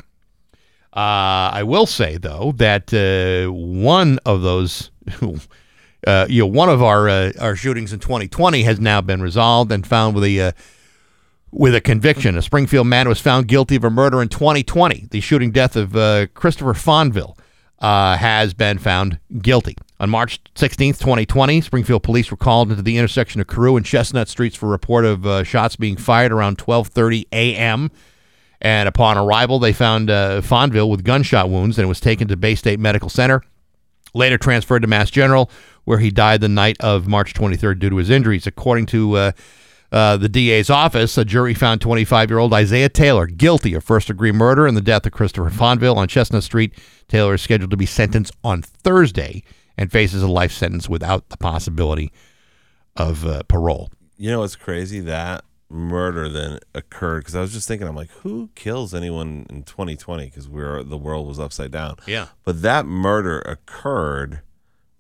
Uh, 0.97 1.53
I 1.53 1.63
will 1.65 1.85
say 1.85 2.17
though 2.17 2.53
that 2.57 2.95
uh, 2.95 3.53
one 3.53 4.19
of 4.25 4.41
those, 4.41 4.91
uh, 6.07 6.27
you 6.29 6.43
know, 6.43 6.47
one 6.47 6.69
of 6.69 6.83
our 6.83 7.09
uh, 7.09 7.33
our 7.41 7.57
shootings 7.57 7.93
in 7.93 7.99
2020 7.99 8.63
has 8.63 8.79
now 8.79 9.01
been 9.01 9.21
resolved 9.21 9.73
and 9.73 9.85
found 9.87 10.15
with 10.15 10.25
a 10.25 10.41
uh, 10.41 10.53
with 11.51 11.75
a 11.75 11.81
conviction. 11.81 12.39
A 12.39 12.43
Springfield 12.43 12.87
man 12.87 13.09
was 13.09 13.21
found 13.21 13.49
guilty 13.49 13.77
of 13.77 13.85
a 13.85 13.91
murder 13.91 14.23
in 14.23 14.29
2020. 14.29 15.09
The 15.11 15.21
shooting 15.21 15.51
death 15.51 15.75
of 15.75 15.97
uh, 15.97 16.29
Christopher 16.29 16.75
Fonville 16.75 17.37
uh, 17.81 18.17
has 18.17 18.55
been 18.55 18.79
found 18.79 19.19
guilty. 19.43 19.77
On 19.99 20.11
March 20.11 20.43
16th, 20.55 20.99
2020, 20.99 21.61
Springfield 21.63 22.03
police 22.03 22.31
were 22.31 22.37
called 22.37 22.71
into 22.71 22.83
the 22.83 22.99
intersection 22.99 23.41
of 23.41 23.47
Carew 23.49 23.77
and 23.77 23.85
Chestnut 23.85 24.29
Streets 24.29 24.55
for 24.55 24.67
a 24.67 24.71
report 24.71 25.05
of 25.05 25.27
uh, 25.27 25.43
shots 25.43 25.75
being 25.75 25.97
fired 25.97 26.31
around 26.31 26.59
12:30 26.59 27.25
a.m. 27.33 27.91
And 28.61 28.89
upon 28.89 29.19
arrival, 29.19 29.59
they 29.59 29.73
found 29.73 30.09
Fonville 30.09 30.89
with 30.89 31.05
gunshot 31.05 31.51
wounds 31.51 31.79
and 31.79 31.89
was 31.89 32.01
taken 32.01 32.29
to 32.29 32.37
Baystate 32.37 32.79
Medical 32.79 33.11
Center. 33.11 33.43
Later 34.15 34.39
transferred 34.39 34.81
to 34.81 34.89
Mass 34.89 35.11
General, 35.11 35.51
where 35.87 35.99
he 35.99 36.11
died 36.11 36.43
the 36.43 36.49
night 36.49 36.77
of 36.81 37.09
March 37.09 37.33
23rd 37.33 37.79
due 37.79 37.89
to 37.91 37.97
his 37.97 38.11
injuries. 38.11 38.47
According 38.47 38.87
to 38.87 39.17
uh, 39.17 39.33
uh, 39.91 40.17
the 40.19 40.29
DA's 40.29 40.69
office, 40.69 41.17
a 41.17 41.25
jury 41.25 41.55
found 41.55 41.81
25 41.81 42.29
year 42.29 42.39
old 42.39 42.53
Isaiah 42.53 42.91
Taylor 42.91 43.27
guilty 43.27 43.73
of 43.73 43.85
first 43.85 44.09
degree 44.09 44.33
murder 44.33 44.67
in 44.67 44.75
the 44.75 44.83
death 44.83 45.07
of 45.07 45.13
Christopher 45.13 45.49
Fonville 45.49 45.97
on 45.97 46.09
Chestnut 46.09 46.43
Street. 46.43 46.75
Taylor 47.09 47.35
is 47.35 47.43
scheduled 47.43 47.71
to 47.71 47.77
be 47.77 47.87
sentenced 47.87 48.35
on 48.45 48.63
Thursday 48.63 49.43
and 49.79 49.91
faces 49.91 50.23
a 50.23 50.29
life 50.29 50.53
sentence 50.53 50.89
without 50.89 51.29
the 51.29 51.37
possibility 51.37 52.13
of 52.97 53.25
uh, 53.25 53.45
parole. 53.45 53.91
You 54.19 54.31
know 54.31 54.41
what's 54.41 54.57
crazy? 54.57 54.99
That 55.01 55.45
murder 55.69 56.29
then 56.29 56.59
occurred 56.75 57.21
because 57.21 57.37
I 57.37 57.41
was 57.41 57.53
just 57.53 57.69
thinking, 57.69 57.87
I'm 57.87 57.95
like, 57.95 58.11
who 58.11 58.51
kills 58.57 58.93
anyone 58.93 59.47
in 59.51 59.63
2020? 59.63 60.25
Because 60.25 60.49
we 60.49 60.63
were 60.63 60.83
the 60.83 60.99
world 60.99 61.29
was 61.29 61.39
upside 61.39 61.71
down. 61.71 61.97
Yeah. 62.07 62.27
But 62.45 62.63
that 62.63 62.87
murder 62.87 63.41
occurred 63.41 64.41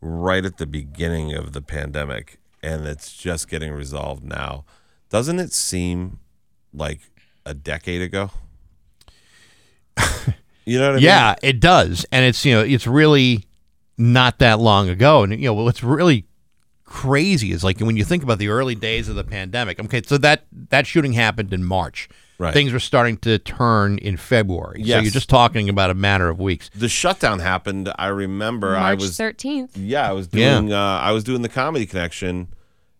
right 0.01 0.44
at 0.44 0.59
the 0.59 0.66
beginning 0.66 1.35
of 1.35 1.52
the 1.52 1.62
pandemic, 1.62 2.39
and 2.62 2.86
it's 2.86 3.16
just 3.16 3.48
getting 3.48 3.73
resolved 3.73 4.24
now. 4.24 4.64
Doesn't 5.09 5.39
it 5.39 5.52
seem 5.52 6.18
like 6.73 7.01
a 7.44 7.55
decade 7.55 8.02
ago? 8.02 8.31
you 10.64 10.78
know 10.78 10.86
what 10.86 10.93
I 10.93 10.97
mean? 10.97 11.05
Yeah, 11.05 11.35
it 11.43 11.60
does, 11.60 12.06
and 12.12 12.24
it's 12.24 12.44
you 12.44 12.55
know 12.55 12.62
it's 12.62 12.86
really 12.86 13.44
not 13.97 14.39
that 14.40 14.60
long 14.60 14.89
ago, 14.89 15.23
and 15.23 15.32
you 15.32 15.47
know 15.47 15.55
what's 15.55 15.82
really 15.82 16.27
crazy 16.87 17.53
is 17.53 17.63
like 17.63 17.81
when 17.81 17.97
you 17.97 18.05
think 18.05 18.23
about 18.23 18.39
the 18.39 18.49
early 18.49 18.75
days 18.75 19.09
of 19.09 19.17
the 19.17 19.25
pandemic. 19.25 19.79
Okay, 19.79 20.01
so 20.07 20.17
that 20.19 20.47
that 20.71 20.87
shooting 20.87 21.13
happened 21.13 21.53
in 21.53 21.63
March. 21.65 22.09
Right. 22.39 22.53
Things 22.53 22.71
were 22.73 22.81
starting 22.81 23.17
to 23.19 23.39
turn 23.39 23.97
in 23.97 24.19
February. 24.19 24.85
So 24.85 24.99
you're 24.99 25.11
just 25.11 25.31
talking 25.31 25.71
about 25.71 25.89
a 25.91 25.95
matter 25.95 26.29
of 26.29 26.39
weeks. 26.39 26.69
The 26.75 26.89
shutdown 26.89 27.39
happened. 27.39 27.91
I 27.99 28.09
remember 28.09 28.77
I 28.77 28.81
March 28.91 29.01
was 29.01 29.19
13th. 29.19 29.71
Yeah, 29.75 30.07
I 30.09 30.13
was 30.13 30.29
Yeah. 30.33 30.59
doing 30.61 30.73
uh, 30.73 30.79
I 30.79 31.13
was 31.13 31.25
doing 31.25 31.41
the 31.43 31.49
comedy 31.49 31.87
connection 31.87 32.49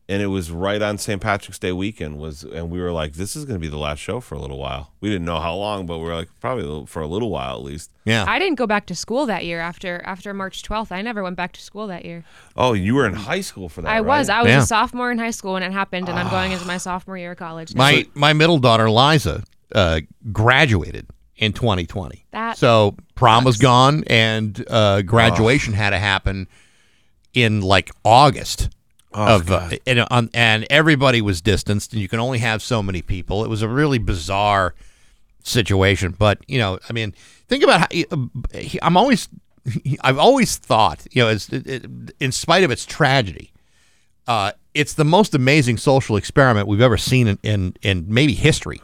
and 0.09 0.23
it 0.23 0.29
was 0.29 0.53
right 0.53 0.81
on 0.81 0.99
St. 0.99 1.21
Patrick's 1.21 1.59
Day 1.59 1.73
weekend 1.73 2.19
was 2.19 2.45
and 2.45 2.71
we 2.71 2.81
were 2.81 2.93
like 2.93 3.15
this 3.15 3.35
is 3.35 3.45
going 3.45 3.57
to 3.57 3.61
be 3.61 3.69
the 3.69 3.77
last 3.79 3.99
show 3.99 4.21
for 4.21 4.35
a 4.37 4.39
little 4.39 4.59
while. 4.59 4.93
We 5.01 5.09
didn't 5.09 5.25
know 5.25 5.41
how 5.41 5.55
long, 5.57 5.87
but 5.87 5.99
we 5.99 6.05
were 6.05 6.15
like 6.15 6.29
probably 6.41 6.87
for 6.87 7.03
a 7.03 7.07
little 7.09 7.31
while 7.31 7.57
at 7.57 7.63
least. 7.65 7.91
Yeah. 8.05 8.25
I 8.29 8.39
didn't 8.39 8.55
go 8.57 8.67
back 8.67 8.87
to 8.87 8.95
school 8.95 9.27
that 9.27 9.45
year 9.45 9.59
after 9.61 10.01
after 10.05 10.33
March 10.33 10.63
12th. 10.63 10.93
I 10.93 11.03
never 11.03 11.23
went 11.23 11.37
back 11.37 11.53
to 11.55 11.61
school 11.61 11.87
that 11.89 12.05
year. 12.05 12.25
Oh, 12.57 12.73
you 12.73 12.95
were 12.95 13.07
in 13.07 13.15
high 13.15 13.41
school 13.41 13.69
for 13.69 13.83
that, 13.83 13.91
I 13.91 14.01
was. 14.01 14.29
I 14.29 14.43
was 14.43 14.51
Yeah. 14.51 14.63
a 14.63 14.67
sophomore 14.67 15.11
in 15.11 15.19
high 15.19 15.31
school 15.33 15.55
when 15.55 15.63
it 15.65 15.73
happened, 15.73 16.09
and 16.09 16.19
I'm 16.19 16.31
going 16.31 16.53
into 16.53 16.67
my 16.67 16.79
sophomore 16.79 17.19
year 17.19 17.33
of 17.33 17.39
college. 17.39 17.75
now. 17.75 17.83
my 17.83 18.07
my 18.15 18.33
middle 18.33 18.59
daughter 18.59 18.89
Liza 18.89 19.43
uh, 19.75 20.01
graduated 20.33 21.09
in 21.37 21.53
2020. 21.53 22.25
That 22.31 22.57
so 22.59 22.95
prom 23.17 23.43
was 23.45 23.57
gone, 23.57 24.05
and 24.07 24.65
uh, 24.71 25.03
graduation 25.03 25.73
had 25.75 25.91
to 25.91 25.99
happen 25.99 26.47
in 27.35 27.61
like 27.61 27.91
August. 28.05 28.71
Of 29.13 29.51
uh, 29.51 29.71
and, 29.87 30.07
on, 30.11 30.31
and 30.35 30.67
everybody 30.71 31.21
was 31.23 31.41
distanced, 31.41 31.93
and 31.93 32.03
you 32.03 32.09
can 32.09 32.21
only 32.21 32.39
have 32.39 32.63
so 32.63 32.83
many 32.83 33.03
people. 33.03 33.45
It 33.45 33.49
was 33.49 33.63
a 33.63 33.69
really 33.69 33.99
bizarre 33.99 34.75
situation, 35.43 36.15
but 36.19 36.39
you 36.47 36.59
know, 36.59 36.79
I 36.89 36.93
mean, 36.93 37.15
think 37.49 37.65
about 37.65 37.81
how 37.81 38.01
uh, 38.11 38.61
I'm 38.83 38.97
always, 38.97 39.29
I've 40.03 40.19
always 40.19 40.57
thought, 40.57 41.07
you 41.11 41.23
know, 41.23 41.29
as, 41.29 41.49
it, 41.49 41.87
in 42.21 42.33
spite 42.33 42.63
of 42.63 42.71
its 42.71 42.85
tragedy, 42.85 43.53
uh, 44.27 44.53
it's 44.75 44.95
the 44.95 45.05
most 45.05 45.35
amazing 45.35 45.79
social 45.79 46.17
experiment 46.17 46.69
we've 46.69 46.81
ever 46.81 46.99
seen 46.99 47.27
in 47.29 47.39
in, 47.43 47.75
in 47.83 48.05
maybe 48.09 48.35
history. 48.35 48.81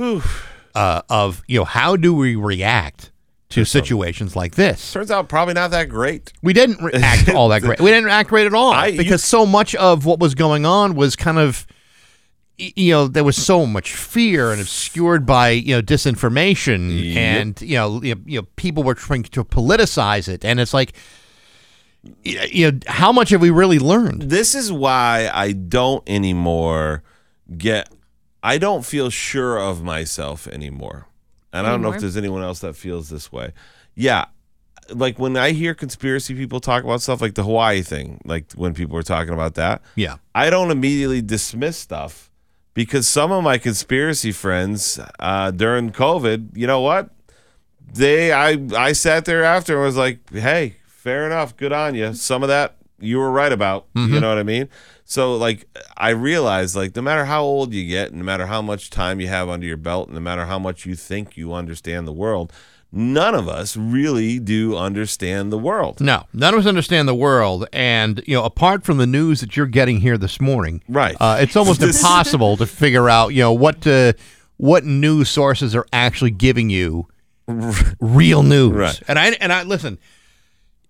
Uh, 0.74 1.02
of 1.10 1.42
you 1.46 1.58
know, 1.58 1.66
how 1.66 1.96
do 1.96 2.14
we 2.14 2.34
react 2.34 3.11
to 3.52 3.64
situations 3.64 4.34
like 4.36 4.54
this? 4.56 4.92
Turns 4.92 5.10
out 5.10 5.28
probably 5.28 5.54
not 5.54 5.70
that 5.70 5.88
great. 5.88 6.32
We 6.42 6.52
didn't 6.52 6.82
react 6.82 7.28
all 7.30 7.48
that 7.50 7.62
great. 7.62 7.80
We 7.80 7.90
didn't 7.90 8.10
act 8.10 8.28
great 8.28 8.46
at 8.46 8.54
all 8.54 8.72
I- 8.74 8.88
you- 8.88 8.98
because 8.98 9.22
so 9.24 9.46
much 9.46 9.74
of 9.76 10.04
what 10.04 10.18
was 10.18 10.34
going 10.34 10.66
on 10.66 10.94
was 10.94 11.16
kind 11.16 11.38
of, 11.38 11.66
y- 12.58 12.72
you 12.76 12.92
know, 12.92 13.08
there 13.08 13.24
was 13.24 13.36
so 13.36 13.66
much 13.66 13.94
fear 13.94 14.52
and 14.52 14.60
obscured 14.60 15.24
by 15.26 15.50
you 15.50 15.74
know 15.76 15.82
disinformation, 15.82 16.90
Yep. 17.14 17.16
and 17.16 17.60
you 17.62 17.76
know, 17.76 18.02
you 18.02 18.14
know, 18.14 18.20
you 18.26 18.40
know, 18.40 18.46
people 18.56 18.82
were 18.82 18.94
trying 18.94 19.22
to 19.24 19.44
politicize 19.44 20.28
it, 20.28 20.44
and 20.44 20.60
it's 20.60 20.74
like, 20.74 20.92
y- 22.24 22.48
you 22.52 22.70
know, 22.72 22.78
how 22.86 23.12
much 23.12 23.30
have 23.30 23.40
we 23.40 23.50
really 23.50 23.78
learned? 23.78 24.22
This 24.22 24.54
is 24.54 24.72
why 24.72 25.30
I 25.32 25.52
don't 25.52 26.02
anymore 26.08 27.02
get 27.56 27.88
I 28.42 28.58
don't 28.58 28.84
feel 28.84 29.08
sure 29.10 29.58
of 29.58 29.82
myself 29.84 30.48
anymore. 30.48 31.06
And 31.52 31.66
I 31.66 31.70
don't 31.70 31.82
know 31.82 31.92
if 31.92 32.00
there's 32.00 32.16
anyone 32.16 32.42
else 32.42 32.60
that 32.60 32.74
feels 32.76 33.08
this 33.10 33.30
way. 33.30 33.52
Yeah. 33.94 34.26
Like 34.90 35.18
when 35.18 35.36
I 35.36 35.50
hear 35.52 35.74
conspiracy 35.74 36.34
people 36.34 36.60
talk 36.60 36.82
about 36.82 37.02
stuff 37.02 37.20
like 37.20 37.34
the 37.34 37.44
Hawaii 37.44 37.82
thing, 37.82 38.20
like 38.24 38.52
when 38.54 38.74
people 38.74 38.94
were 38.94 39.02
talking 39.02 39.32
about 39.32 39.54
that, 39.54 39.82
Yeah, 39.94 40.16
I 40.34 40.50
don't 40.50 40.70
immediately 40.70 41.22
dismiss 41.22 41.76
stuff 41.76 42.30
because 42.74 43.06
some 43.06 43.30
of 43.30 43.44
my 43.44 43.58
conspiracy 43.58 44.32
friends 44.32 44.98
uh, 45.20 45.50
during 45.52 45.92
COVID, 45.92 46.56
you 46.56 46.66
know 46.66 46.80
what? 46.80 47.10
They 47.94 48.32
I 48.32 48.58
I 48.76 48.92
sat 48.92 49.24
there 49.24 49.44
after 49.44 49.74
and 49.76 49.84
was 49.84 49.96
like, 49.96 50.30
"Hey, 50.32 50.76
fair 50.86 51.26
enough, 51.26 51.56
good 51.56 51.72
on 51.72 51.94
you. 51.94 52.14
Some 52.14 52.42
of 52.42 52.48
that 52.48 52.76
you 53.02 53.18
were 53.18 53.30
right 53.30 53.52
about." 53.52 53.86
You 53.94 54.20
know 54.20 54.28
what 54.28 54.38
I 54.38 54.42
mean? 54.42 54.68
So 55.04 55.36
like 55.36 55.66
I 55.96 56.10
realized 56.10 56.74
like 56.74 56.96
no 56.96 57.02
matter 57.02 57.24
how 57.26 57.42
old 57.42 57.74
you 57.74 57.86
get, 57.86 58.14
no 58.14 58.24
matter 58.24 58.46
how 58.46 58.62
much 58.62 58.88
time 58.90 59.20
you 59.20 59.28
have 59.28 59.48
under 59.48 59.66
your 59.66 59.76
belt, 59.76 60.08
no 60.10 60.20
matter 60.20 60.46
how 60.46 60.58
much 60.58 60.86
you 60.86 60.94
think 60.94 61.36
you 61.36 61.52
understand 61.52 62.06
the 62.08 62.12
world, 62.12 62.52
none 62.90 63.34
of 63.34 63.48
us 63.48 63.76
really 63.76 64.38
do 64.38 64.76
understand 64.76 65.52
the 65.52 65.58
world. 65.58 66.00
no, 66.00 66.24
none 66.32 66.54
of 66.54 66.60
us 66.60 66.66
understand 66.66 67.08
the 67.08 67.14
world, 67.14 67.66
and 67.72 68.22
you 68.26 68.34
know, 68.34 68.44
apart 68.44 68.84
from 68.84 68.98
the 68.98 69.06
news 69.06 69.40
that 69.40 69.56
you're 69.56 69.66
getting 69.66 70.00
here 70.00 70.16
this 70.18 70.40
morning, 70.40 70.82
Right. 70.88 71.16
Uh, 71.20 71.38
it's 71.40 71.56
almost 71.56 71.82
impossible 71.90 72.56
to 72.56 72.66
figure 72.66 73.08
out, 73.10 73.28
you 73.34 73.40
know, 73.42 73.52
what 73.52 73.86
uh, 73.86 74.12
what 74.56 74.84
news 74.84 75.28
sources 75.28 75.74
are 75.74 75.86
actually 75.92 76.30
giving 76.30 76.70
you 76.70 77.06
real 78.00 78.42
news. 78.42 78.72
Right. 78.72 79.02
And 79.08 79.18
I 79.18 79.26
and 79.40 79.52
I 79.52 79.62
listen, 79.64 79.98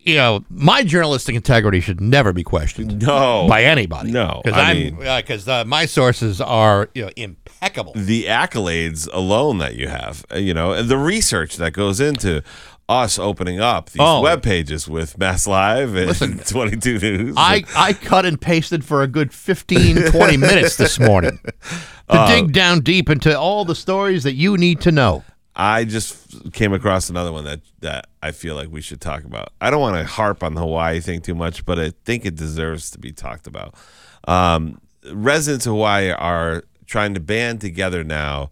you 0.05 0.17
know, 0.17 0.45
my 0.51 0.83
journalistic 0.83 1.35
integrity 1.35 1.81
should 1.81 2.01
never 2.01 2.33
be 2.33 2.43
questioned 2.43 3.03
No. 3.03 3.47
by 3.49 3.65
anybody. 3.65 4.11
No, 4.11 4.41
because 4.45 4.59
I'm 4.59 4.97
because 4.97 5.49
uh, 5.49 5.65
my 5.65 5.87
sources 5.87 6.41
are 6.41 6.89
you 6.95 7.03
know 7.07 7.11
impeccable. 7.17 7.93
the 7.97 8.25
accolades 8.25 9.09
alone 9.13 9.59
that 9.59 9.77
you 9.77 9.89
have, 9.89 10.25
uh, 10.33 10.37
you 10.39 10.55
know, 10.55 10.73
and 10.73 10.89
the 10.89 10.99
research 10.99 11.57
that 11.57 11.73
goes 11.73 12.01
into 12.01 12.43
us 12.89 13.19
opening 13.19 13.61
up 13.61 13.91
these 13.91 14.01
Oh. 14.01 14.21
web 14.21 14.43
pages 14.43 14.89
with 14.89 15.17
Mass 15.17 15.47
Live 15.47 15.95
and 15.95 16.07
Listen, 16.09 16.39
22 16.47 16.99
News. 16.99 17.35
I, 17.39 17.65
I 17.77 17.93
cut 17.93 18.27
and 18.27 18.39
pasted 18.41 18.85
for 18.85 19.03
a 19.03 19.07
good 19.07 19.33
15, 19.33 20.11
20 20.11 20.37
minutes 20.37 20.77
this 20.77 20.99
morning 20.99 21.39
to 21.45 21.53
Uh, 22.09 22.27
dig 22.27 22.53
down 22.53 22.81
deep 22.81 23.09
into 23.09 23.39
all 23.39 23.65
the 23.65 23.77
stories 23.77 24.25
that 24.25 24.35
you 24.35 24.57
need 24.59 24.81
to 24.83 24.91
know. 24.93 25.25
I 25.55 25.85
just 25.85 26.53
came 26.53 26.73
across 26.73 27.11
another 27.11 27.33
one 27.33 27.45
that 27.45 27.61
that 27.81 28.07
I 28.23 28.31
feel 28.33 28.55
like 28.55 28.71
we 28.71 28.81
should 28.81 29.01
talk 29.01 29.25
about. 29.25 29.53
I 29.61 29.71
don't 29.71 29.81
want 29.81 29.97
to 29.97 30.05
harp 30.05 30.43
on 30.43 30.55
the 30.55 30.61
Hawaii 30.61 31.01
thing 31.01 31.21
too 31.21 31.35
much, 31.35 31.67
but 31.67 31.79
I 31.79 31.93
think 32.05 32.25
it 32.25 32.37
deserves 32.37 32.91
to 32.93 32.99
be 32.99 33.13
talked 33.13 33.47
about. 33.47 33.75
Um, 34.27 34.81
residents 35.13 35.67
of 35.67 35.73
Hawaii 35.73 36.11
are 36.11 36.65
trying 36.87 37.15
to 37.15 37.21
band 37.21 37.61
together 37.61 38.03
now 38.05 38.51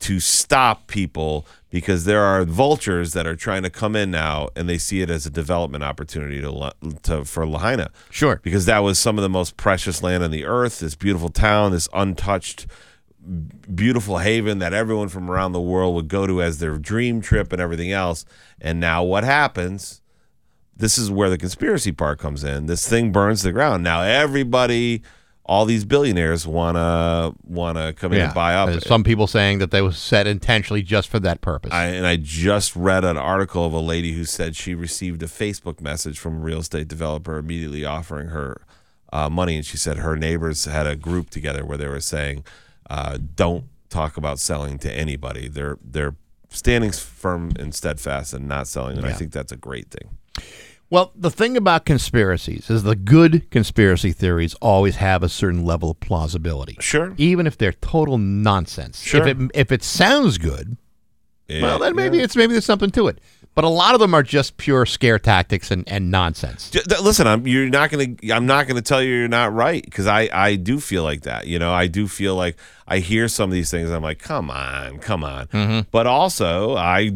to 0.00 0.18
stop 0.18 0.86
people 0.86 1.46
because 1.68 2.04
there 2.04 2.22
are 2.22 2.44
vultures 2.44 3.12
that 3.12 3.26
are 3.26 3.36
trying 3.36 3.62
to 3.62 3.70
come 3.70 3.94
in 3.94 4.10
now 4.10 4.48
and 4.56 4.68
they 4.68 4.78
see 4.78 5.02
it 5.02 5.10
as 5.10 5.26
a 5.26 5.30
development 5.30 5.84
opportunity 5.84 6.40
to, 6.40 6.72
to 7.02 7.24
for 7.24 7.46
Lahaina. 7.46 7.90
Sure. 8.10 8.40
Because 8.42 8.64
that 8.66 8.78
was 8.78 8.98
some 8.98 9.18
of 9.18 9.22
the 9.22 9.28
most 9.28 9.56
precious 9.56 10.02
land 10.02 10.24
on 10.24 10.30
the 10.30 10.46
earth, 10.46 10.80
this 10.80 10.94
beautiful 10.94 11.28
town, 11.28 11.72
this 11.72 11.88
untouched 11.92 12.66
beautiful 13.74 14.18
haven 14.18 14.58
that 14.58 14.72
everyone 14.72 15.08
from 15.08 15.30
around 15.30 15.52
the 15.52 15.60
world 15.60 15.94
would 15.94 16.08
go 16.08 16.26
to 16.26 16.42
as 16.42 16.58
their 16.58 16.78
dream 16.78 17.20
trip 17.20 17.52
and 17.52 17.60
everything 17.60 17.92
else. 17.92 18.24
And 18.60 18.80
now 18.80 19.02
what 19.02 19.24
happens? 19.24 20.00
This 20.76 20.96
is 20.96 21.10
where 21.10 21.28
the 21.28 21.38
conspiracy 21.38 21.92
part 21.92 22.18
comes 22.18 22.42
in. 22.42 22.66
This 22.66 22.88
thing 22.88 23.12
burns 23.12 23.42
the 23.42 23.52
ground. 23.52 23.84
Now 23.84 24.00
everybody, 24.00 25.02
all 25.44 25.66
these 25.66 25.84
billionaires 25.84 26.46
wanna 26.46 27.34
wanna 27.44 27.92
come 27.92 28.12
in 28.14 28.22
and 28.22 28.34
buy 28.34 28.54
up. 28.54 28.70
There's 28.70 28.86
some 28.86 29.04
people 29.04 29.26
saying 29.26 29.58
that 29.58 29.70
they 29.70 29.82
was 29.82 29.98
set 29.98 30.26
intentionally 30.26 30.82
just 30.82 31.08
for 31.08 31.20
that 31.20 31.42
purpose. 31.42 31.72
I, 31.72 31.86
and 31.86 32.06
I 32.06 32.16
just 32.16 32.74
read 32.74 33.04
an 33.04 33.18
article 33.18 33.66
of 33.66 33.74
a 33.74 33.80
lady 33.80 34.12
who 34.12 34.24
said 34.24 34.56
she 34.56 34.74
received 34.74 35.22
a 35.22 35.26
Facebook 35.26 35.80
message 35.82 36.18
from 36.18 36.36
a 36.36 36.40
real 36.40 36.60
estate 36.60 36.88
developer 36.88 37.36
immediately 37.36 37.84
offering 37.84 38.28
her 38.28 38.62
uh, 39.12 39.28
money, 39.28 39.56
and 39.56 39.66
she 39.66 39.76
said 39.76 39.98
her 39.98 40.16
neighbors 40.16 40.64
had 40.64 40.86
a 40.86 40.96
group 40.96 41.28
together 41.30 41.66
where 41.66 41.76
they 41.76 41.88
were 41.88 42.00
saying, 42.00 42.44
uh, 42.90 43.16
"Don't 43.36 43.64
talk 43.88 44.16
about 44.18 44.38
selling 44.38 44.78
to 44.80 44.92
anybody. 44.92 45.48
They're 45.48 45.78
they're 45.82 46.14
standing 46.50 46.90
firm 46.92 47.52
and 47.58 47.74
steadfast 47.74 48.34
and 48.34 48.46
not 48.48 48.66
selling, 48.66 48.98
and 48.98 49.06
I 49.06 49.12
think 49.12 49.32
that's 49.32 49.52
a 49.52 49.56
great 49.56 49.90
thing. 49.90 50.18
Well, 50.90 51.12
the 51.14 51.30
thing 51.30 51.56
about 51.56 51.84
conspiracies 51.84 52.68
is 52.68 52.82
the 52.82 52.96
good 52.96 53.48
conspiracy 53.52 54.10
theories 54.10 54.54
always 54.54 54.96
have 54.96 55.22
a 55.22 55.28
certain 55.28 55.64
level 55.64 55.92
of 55.92 56.00
plausibility. 56.00 56.76
Sure. 56.80 57.14
Even 57.16 57.46
if 57.46 57.56
they're 57.56 57.74
total 57.74 58.18
nonsense. 58.18 59.00
Sure. 59.00 59.20
If 59.20 59.38
it 59.38 59.50
if 59.54 59.70
it 59.72 59.84
sounds 59.84 60.36
good, 60.36 60.76
well, 61.48 61.78
then 61.78 61.94
maybe 61.94 62.16
Yeah. 62.18 62.24
it's 62.24 62.34
maybe 62.34 62.52
there's 62.54 62.64
something 62.64 62.90
to 62.90 63.06
it. 63.06 63.20
But 63.54 63.64
a 63.64 63.68
lot 63.68 63.94
of 63.94 64.00
them 64.00 64.14
are 64.14 64.22
just 64.22 64.56
pure 64.56 64.86
scare 64.86 65.18
tactics 65.18 65.70
and, 65.70 65.86
and 65.88 66.10
nonsense. 66.10 66.70
Listen, 67.02 67.26
I'm 67.26 67.46
you're 67.46 67.68
not 67.68 67.90
gonna. 67.90 68.14
I'm 68.32 68.46
not 68.46 68.68
gonna 68.68 68.80
tell 68.80 69.02
you 69.02 69.12
you're 69.12 69.28
not 69.28 69.52
right 69.52 69.84
because 69.84 70.06
I 70.06 70.28
I 70.32 70.54
do 70.54 70.78
feel 70.78 71.02
like 71.02 71.22
that. 71.22 71.46
You 71.46 71.58
know, 71.58 71.72
I 71.72 71.88
do 71.88 72.06
feel 72.06 72.36
like 72.36 72.56
I 72.86 72.98
hear 72.98 73.28
some 73.28 73.50
of 73.50 73.54
these 73.54 73.70
things. 73.70 73.90
I'm 73.90 74.02
like, 74.02 74.20
come 74.20 74.50
on, 74.50 74.98
come 74.98 75.24
on. 75.24 75.48
Mm-hmm. 75.48 75.88
But 75.90 76.06
also, 76.06 76.76
I 76.76 77.10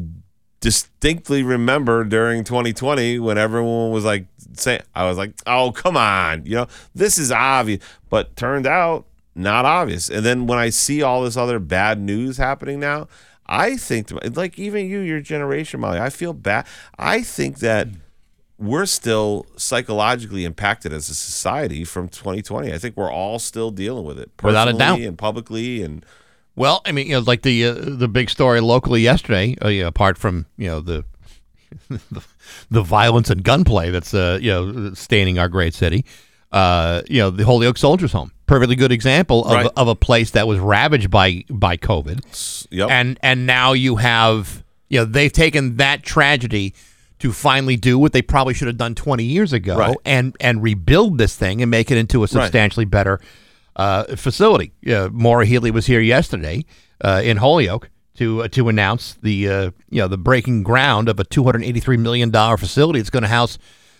distinctly 0.60 1.42
remember 1.42 2.04
during 2.04 2.42
2020 2.42 3.18
when 3.18 3.36
everyone 3.38 3.90
was 3.90 4.04
like 4.04 4.26
saying, 4.54 4.80
I 4.94 5.04
was 5.04 5.18
like, 5.18 5.34
oh 5.46 5.72
come 5.72 5.96
on, 5.96 6.46
you 6.46 6.54
know, 6.56 6.66
this 6.94 7.18
is 7.18 7.30
obvious. 7.30 7.84
But 8.08 8.34
turned 8.34 8.66
out 8.66 9.06
not 9.34 9.64
obvious. 9.64 10.08
And 10.08 10.24
then 10.24 10.46
when 10.46 10.58
I 10.58 10.70
see 10.70 11.02
all 11.02 11.22
this 11.22 11.36
other 11.36 11.58
bad 11.58 12.00
news 12.00 12.36
happening 12.36 12.80
now. 12.80 13.08
I 13.46 13.76
think, 13.76 14.10
like 14.36 14.58
even 14.58 14.88
you, 14.88 15.00
your 15.00 15.20
generation, 15.20 15.80
Molly, 15.80 15.98
I 15.98 16.10
feel 16.10 16.32
bad. 16.32 16.66
I 16.98 17.22
think 17.22 17.58
that 17.58 17.88
we're 18.58 18.86
still 18.86 19.46
psychologically 19.56 20.44
impacted 20.44 20.92
as 20.92 21.08
a 21.08 21.14
society 21.14 21.84
from 21.84 22.08
2020. 22.08 22.72
I 22.72 22.78
think 22.78 22.96
we're 22.96 23.12
all 23.12 23.38
still 23.38 23.70
dealing 23.70 24.04
with 24.04 24.18
it, 24.18 24.30
Without 24.42 24.68
a 24.68 24.72
doubt. 24.72 25.00
and 25.00 25.18
publicly, 25.18 25.82
and 25.82 26.04
Well, 26.56 26.80
I 26.86 26.92
mean, 26.92 27.06
you 27.08 27.14
know, 27.14 27.20
like 27.20 27.42
the 27.42 27.66
uh, 27.66 27.74
the 27.74 28.08
big 28.08 28.30
story 28.30 28.60
locally 28.60 29.02
yesterday. 29.02 29.56
Uh, 29.60 29.68
know, 29.70 29.86
apart 29.88 30.16
from 30.16 30.46
you 30.56 30.68
know 30.68 30.80
the 30.80 31.04
the, 31.88 32.24
the 32.70 32.82
violence 32.82 33.28
and 33.30 33.42
gunplay 33.42 33.90
that's 33.90 34.14
uh, 34.14 34.38
you 34.40 34.50
know 34.50 34.94
staining 34.94 35.38
our 35.38 35.48
great 35.48 35.74
city. 35.74 36.04
Uh, 36.52 37.02
you 37.08 37.18
know, 37.18 37.30
the 37.30 37.44
Holyoke 37.44 37.76
Soldiers 37.76 38.12
Home, 38.12 38.30
perfectly 38.46 38.76
good 38.76 38.92
example 38.92 39.44
of, 39.44 39.52
Right. 39.52 39.70
of 39.76 39.88
a 39.88 39.94
place 39.94 40.30
that 40.32 40.46
was 40.46 40.58
ravaged 40.58 41.10
by 41.10 41.44
by 41.50 41.76
COVID. 41.76 42.66
yep, 42.70 42.90
and 42.90 43.18
and 43.22 43.46
now 43.46 43.72
you 43.72 43.96
have 43.96 44.62
you 44.88 44.98
know 45.00 45.04
they've 45.04 45.32
taken 45.32 45.76
that 45.76 46.02
tragedy 46.02 46.74
to 47.20 47.32
finally 47.32 47.76
do 47.76 47.98
what 47.98 48.12
they 48.12 48.20
probably 48.22 48.52
should 48.52 48.66
have 48.68 48.76
done 48.76 48.94
20 48.94 49.24
years 49.24 49.52
ago 49.52 49.76
Right. 49.78 49.96
and 50.04 50.36
and 50.40 50.62
rebuild 50.62 51.16
this 51.18 51.36
thing 51.36 51.62
and 51.62 51.70
make 51.70 51.90
it 51.90 51.96
into 51.96 52.22
a 52.24 52.28
substantially 52.28 52.84
better 52.84 53.20
uh, 53.76 54.04
facility. 54.16 54.72
Uh, 54.86 55.08
Maura 55.12 55.46
Healey 55.46 55.70
was 55.70 55.86
here 55.86 56.00
yesterday 56.00 56.64
uh, 57.02 57.20
in 57.24 57.38
Holyoke 57.38 57.88
to 58.18 58.42
uh, 58.42 58.48
to 58.48 58.68
announce 58.68 59.14
the 59.14 59.48
uh, 59.48 59.70
you 59.90 60.00
know 60.02 60.08
the 60.08 60.18
breaking 60.18 60.62
ground 60.64 61.08
of 61.08 61.18
a 61.18 61.24
283 61.24 61.96
million 61.96 62.30
dollar 62.30 62.56
facility. 62.56 63.00
It's 63.00 63.10
going 63.10 63.22
to 63.24 63.28
house 63.28 63.58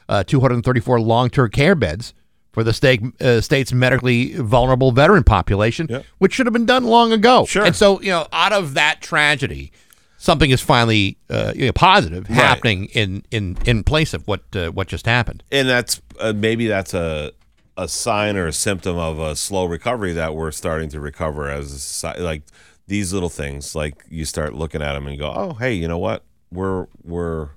uh, 0.09 0.23
234 0.25 1.01
long 1.01 1.31
term 1.31 1.51
care 1.51 1.75
beds. 1.75 2.13
For 2.55 2.65
the 2.65 2.73
state, 2.73 3.03
uh, 3.21 3.41
state's 3.41 3.73
medically 3.73 4.35
vulnerable 4.35 4.93
veteran 4.93 5.25
population, 5.25 5.89
Yep. 5.91 6.05
which 6.19 6.33
should 6.35 6.47
have 6.47 6.53
been 6.53 6.67
done 6.67 6.85
long 6.85 7.13
ago. 7.13 7.45
Sure. 7.47 7.65
And 7.65 7.75
so, 7.77 8.01
you 8.01 8.11
know, 8.11 8.27
out 8.33 8.53
of 8.53 8.75
that 8.75 9.01
tragedy, 9.03 9.73
something 10.19 10.51
is 10.51 10.61
finally 10.63 11.19
uh, 11.29 11.53
you 11.57 11.67
know, 11.67 11.73
positive 11.73 12.29
Right. 12.31 12.37
happening 12.37 12.87
in, 12.95 13.25
in, 13.31 13.59
in 13.67 13.83
place 13.85 14.15
of 14.15 14.27
what 14.29 14.43
uh, 14.55 14.69
what 14.69 14.87
just 14.89 15.05
happened. 15.07 15.43
and 15.51 15.69
that's 15.69 16.01
uh, 16.21 16.33
maybe 16.35 16.67
that's 16.69 16.95
a 16.95 17.33
a 17.77 17.89
sign 17.89 18.37
or 18.37 18.47
a 18.47 18.53
symptom 18.53 18.97
of 18.97 19.19
a 19.19 19.35
slow 19.35 19.65
recovery 19.65 20.13
that 20.13 20.33
we're 20.37 20.53
starting 20.53 20.89
to 20.91 21.01
recover 21.01 21.51
as 21.51 21.73
a 21.73 21.79
society. 21.81 22.23
Like 22.23 22.43
these 22.87 23.13
little 23.13 23.29
things, 23.29 23.75
like 23.75 24.05
you 24.09 24.25
start 24.25 24.55
looking 24.55 24.81
at 24.81 24.93
them 24.93 25.09
and 25.09 25.19
go, 25.19 25.33
"Oh, 25.35 25.55
hey, 25.55 25.73
you 25.73 25.89
know 25.89 25.99
what? 25.99 26.23
We're 26.53 26.87
we're 27.03 27.49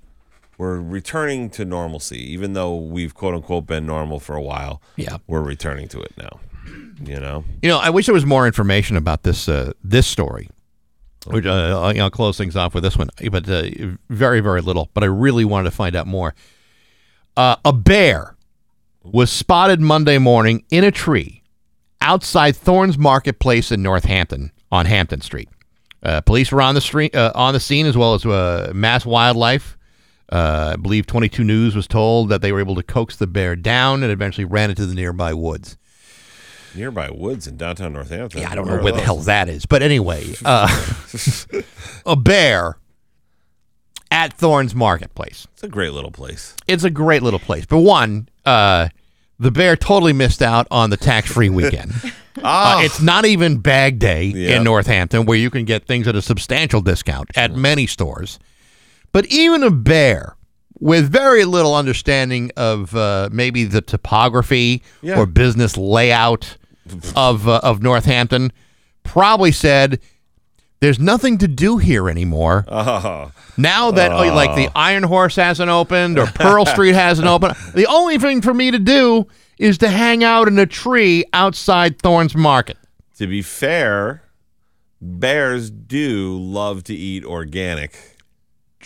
we're 0.58 0.80
returning 0.80 1.50
to 1.52 1.66
normalcy, 1.66 2.20
even 2.34 2.54
though 2.54 2.76
we've 2.76 3.14
quote 3.14 3.36
unquote 3.36 3.68
been 3.68 3.86
normal 3.86 4.20
for 4.20 4.36
a 4.36 4.42
while. 4.42 4.82
Yeah. 4.96 5.18
we're 5.28 5.42
returning 5.42 5.88
to 5.90 6.02
it 6.02 6.14
now. 6.18 6.40
You 7.04 7.20
know, 7.20 7.46
You 7.62 7.70
know, 7.70 7.78
I 7.78 7.90
wish 7.92 8.08
there 8.08 8.14
was 8.14 8.26
more 8.26 8.48
information 8.48 8.98
about 8.98 9.24
this 9.24 9.48
uh, 9.48 9.74
this 9.84 10.08
story. 10.08 10.50
Which, 11.28 11.46
uh, 11.46 11.50
I'll, 11.82 12.02
I'll 12.04 12.10
close 12.10 12.38
things 12.38 12.56
off 12.56 12.74
with 12.74 12.84
this 12.84 12.98
one, 12.98 13.10
but 13.32 13.48
uh, 13.50 13.64
very 14.10 14.40
very 14.40 14.62
little. 14.62 14.90
But 14.94 15.04
I 15.04 15.08
really 15.08 15.46
wanted 15.46 15.70
to 15.70 15.76
find 15.76 15.96
out 15.96 16.08
more. 16.08 16.34
Uh, 17.36 17.58
a 17.64 17.72
bear 17.72 18.36
was 19.04 19.32
spotted 19.32 19.80
Monday 19.80 20.18
morning 20.18 20.64
in 20.72 20.84
a 20.84 20.92
tree 20.92 21.44
outside 22.02 22.56
Thornes 22.56 22.98
Marketplace 22.98 23.72
in 23.72 23.82
Northampton 23.84 24.52
on 24.72 24.86
Hampton 24.86 25.22
Street. 25.22 25.50
Uh, 26.04 26.22
police 26.22 26.52
were 26.52 26.62
on 26.62 26.76
the 26.76 26.82
street 26.82 27.16
uh, 27.16 27.32
on 27.36 27.54
the 27.54 27.60
scene 27.60 27.86
as 27.86 27.96
well 27.98 28.14
as 28.16 28.26
uh, 28.26 28.72
Mass 28.74 29.06
Wildlife. 29.06 29.77
Uh, 30.32 30.72
I 30.74 30.76
believe 30.76 31.08
22 31.08 31.44
News 31.44 31.76
was 31.76 31.88
told 31.88 32.30
that 32.30 32.42
they 32.42 32.52
were 32.52 32.60
able 32.60 32.76
to 32.76 32.84
coax 32.84 33.16
the 33.16 33.28
bear 33.28 33.56
down 33.56 34.04
and 34.04 34.12
eventually 34.12 34.46
ran 34.46 34.70
into 34.70 34.86
the 34.86 34.94
nearby 34.94 35.34
woods. 35.34 35.78
nearby 36.76 37.10
woods 37.10 37.48
in 37.48 37.56
downtown 37.58 37.94
Northampton. 37.94 38.42
Yeah, 38.42 38.52
I 38.52 38.56
don't 38.56 38.68
know 38.68 38.82
Where 38.82 38.92
the 38.94 39.02
hell 39.02 39.18
that 39.20 39.48
is, 39.50 39.66
but 39.66 39.82
anyway, 39.82 40.34
uh, 40.44 40.68
a 42.06 42.16
bear 42.16 42.78
at 44.12 44.34
Thornes 44.38 44.76
Marketplace. 44.76 45.48
It's 45.54 45.64
a 45.64 45.68
great 45.70 45.92
little 45.94 46.12
place. 46.12 46.56
It's 46.68 46.84
a 46.84 46.90
great 46.90 47.24
little 47.24 47.40
place. 47.40 47.66
But 47.66 47.80
one, 47.80 48.28
uh, 48.46 48.90
the 49.40 49.52
bear 49.52 49.76
totally 49.76 50.14
missed 50.14 50.42
out 50.42 50.68
on 50.72 50.90
the 50.90 50.98
tax-free 50.98 51.50
weekend. 51.50 51.94
Uh, 52.44 52.82
it's 52.84 53.02
not 53.02 53.26
even 53.26 53.58
bag 53.58 53.98
day 53.98 54.26
Yeah. 54.26 54.58
in 54.58 54.64
Northampton 54.64 55.26
where 55.26 55.40
you 55.40 55.50
can 55.50 55.66
get 55.66 55.88
things 55.88 56.08
at 56.08 56.16
a 56.16 56.22
substantial 56.22 56.82
discount 56.82 57.32
at 57.36 57.56
many 57.56 57.88
stores. 57.88 58.38
But 59.12 59.26
even 59.28 59.64
a 59.64 59.72
bear 59.72 60.36
with 60.80 61.10
very 61.12 61.44
little 61.46 61.76
understanding 61.76 62.52
of 62.56 62.96
uh, 62.96 63.30
maybe 63.32 63.64
the 63.64 63.82
topography 63.82 64.84
Yeah. 65.02 65.18
or 65.20 65.26
business 65.26 65.76
layout 65.78 66.58
of 67.16 67.48
uh, 67.48 67.60
of 67.64 67.82
Northampton 67.82 68.52
probably 69.04 69.52
said 69.52 70.00
there's 70.80 71.00
nothing 71.00 71.40
to 71.40 71.48
do 71.48 71.78
here 71.78 72.08
anymore. 72.10 72.64
Oh, 72.68 73.32
Now 73.58 73.90
that 73.92 74.12
oh, 74.12 74.34
like 74.36 74.56
the 74.56 74.70
Iron 74.78 75.02
Horse 75.04 75.36
hasn't 75.38 75.70
opened 75.72 76.20
or 76.20 76.26
Pearl 76.36 76.66
Street 76.68 76.94
hasn't 76.94 77.28
opened, 77.28 77.56
the 77.74 77.88
only 77.88 78.20
thing 78.20 78.42
for 78.42 78.54
me 78.54 78.70
to 78.70 78.78
do 78.78 79.26
is 79.58 79.80
to 79.80 79.90
hang 79.90 80.24
out 80.24 80.48
in 80.48 80.60
a 80.60 80.68
tree 80.68 81.26
outside 81.34 82.00
Thornes 82.00 82.36
Market. 82.36 82.78
to 83.18 83.26
be 83.26 83.42
fair, 83.42 84.22
bears 85.02 85.72
do 85.72 86.38
love 86.40 86.84
to 86.84 86.94
eat 86.94 87.26
organic. 87.26 88.17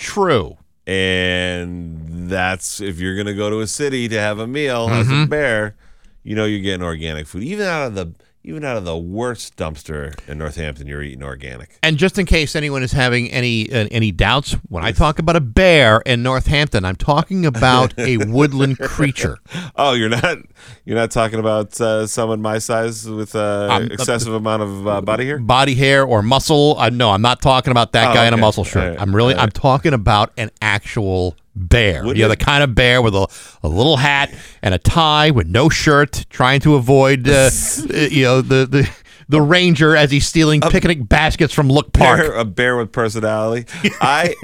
True. 0.02 0.57
And 0.88 2.30
that's 2.30 2.82
if 2.82 2.99
you're 2.99 3.15
gonna 3.15 3.34
go 3.36 3.49
to 3.49 3.60
a 3.60 3.68
city 3.68 4.07
to 4.10 4.19
have 4.19 4.40
a 4.40 4.48
meal 4.48 4.88
as 4.90 5.07
Mm-hmm. 5.07 5.23
a 5.23 5.28
bear, 5.28 5.76
you 6.23 6.36
know 6.36 6.45
you're 6.45 6.60
getting 6.60 6.84
organic 6.84 7.28
food. 7.28 7.44
Even 7.44 7.68
out 7.68 7.88
of 7.88 7.95
the 7.95 8.11
even 8.43 8.65
out 8.65 8.76
of 8.76 8.85
the 8.85 8.97
worst 8.97 9.55
dumpster 9.55 10.18
in 10.27 10.39
Northampton, 10.39 10.88
you're 10.88 11.03
eating 11.03 11.23
organic. 11.23 11.77
And 11.84 11.97
just 11.97 12.18
in 12.18 12.26
case 12.26 12.55
anyone 12.55 12.81
is 12.81 12.91
having 12.91 13.30
any 13.30 13.72
uh, 13.72 13.88
any 13.91 14.11
doubts, 14.11 14.53
when 14.68 14.84
I 14.84 14.91
talk 14.91 15.19
about 15.19 15.35
a 15.35 15.39
bear 15.41 16.01
in 16.05 16.23
Northampton, 16.23 16.84
I'm 16.84 16.95
talking 16.95 17.45
about 17.45 17.93
a 17.99 18.18
woodland 18.18 18.80
creature. 18.80 19.38
Oh, 19.76 19.93
you're 19.93 20.09
not 20.09 20.38
you're 20.85 20.97
not 20.97 21.11
talking 21.11 21.39
about 21.39 21.80
uh, 21.80 22.07
someone 22.07 22.41
my 22.41 22.57
size 22.57 23.07
with 23.07 23.35
uh, 23.35 23.68
Um, 23.72 23.84
excessive 23.91 24.34
amount 24.34 24.63
of 24.63 24.88
uh, 24.88 25.01
body 25.01 25.26
hair. 25.26 25.38
Body 25.38 25.76
hair 25.76 26.03
or 26.03 26.22
muscle? 26.23 26.76
I 26.80 26.89
no, 26.89 27.11
I'm 27.11 27.22
not 27.22 27.41
talking 27.41 27.72
about 27.72 27.91
that 27.91 28.11
Oh, 28.11 28.13
guy 28.13 28.27
in 28.27 28.34
a 28.34 28.38
muscle 28.38 28.63
shirt. 28.63 28.91
Right. 28.91 29.01
I'm 29.01 29.15
really 29.15 29.35
All 29.35 29.41
I'm 29.41 29.51
talking 29.51 29.93
about 29.93 30.31
an 30.38 30.49
actual 30.61 31.35
bear. 31.56 32.02
Wouldn't 32.02 32.18
you 32.18 32.23
know, 32.23 32.30
the 32.30 32.38
kind 32.38 32.64
of 32.64 32.76
bear 32.76 33.02
with 33.02 33.15
a, 33.15 33.28
a 33.64 33.68
little 33.68 33.98
hat 33.98 34.34
and 34.61 34.73
a 34.73 34.78
tie 34.78 35.32
with 35.32 35.48
no 35.48 35.69
shirt, 35.69 36.26
trying 36.30 36.60
to 36.61 36.76
avoid 36.76 37.28
uh, 37.28 37.49
you 38.10 38.23
know 38.23 38.41
the 38.41 38.65
the 38.65 38.90
the 39.31 39.41
ranger 39.41 39.95
as 39.95 40.11
he's 40.11 40.27
stealing 40.27 40.59
picnic 40.59 41.07
baskets 41.07 41.53
from 41.53 41.69
Look 41.69 41.93
Park. 41.93 42.19
Bear, 42.19 42.35
a 42.35 42.43
bear 42.43 42.75
with 42.75 42.91
personality. 42.91 43.65
I, 44.01 44.35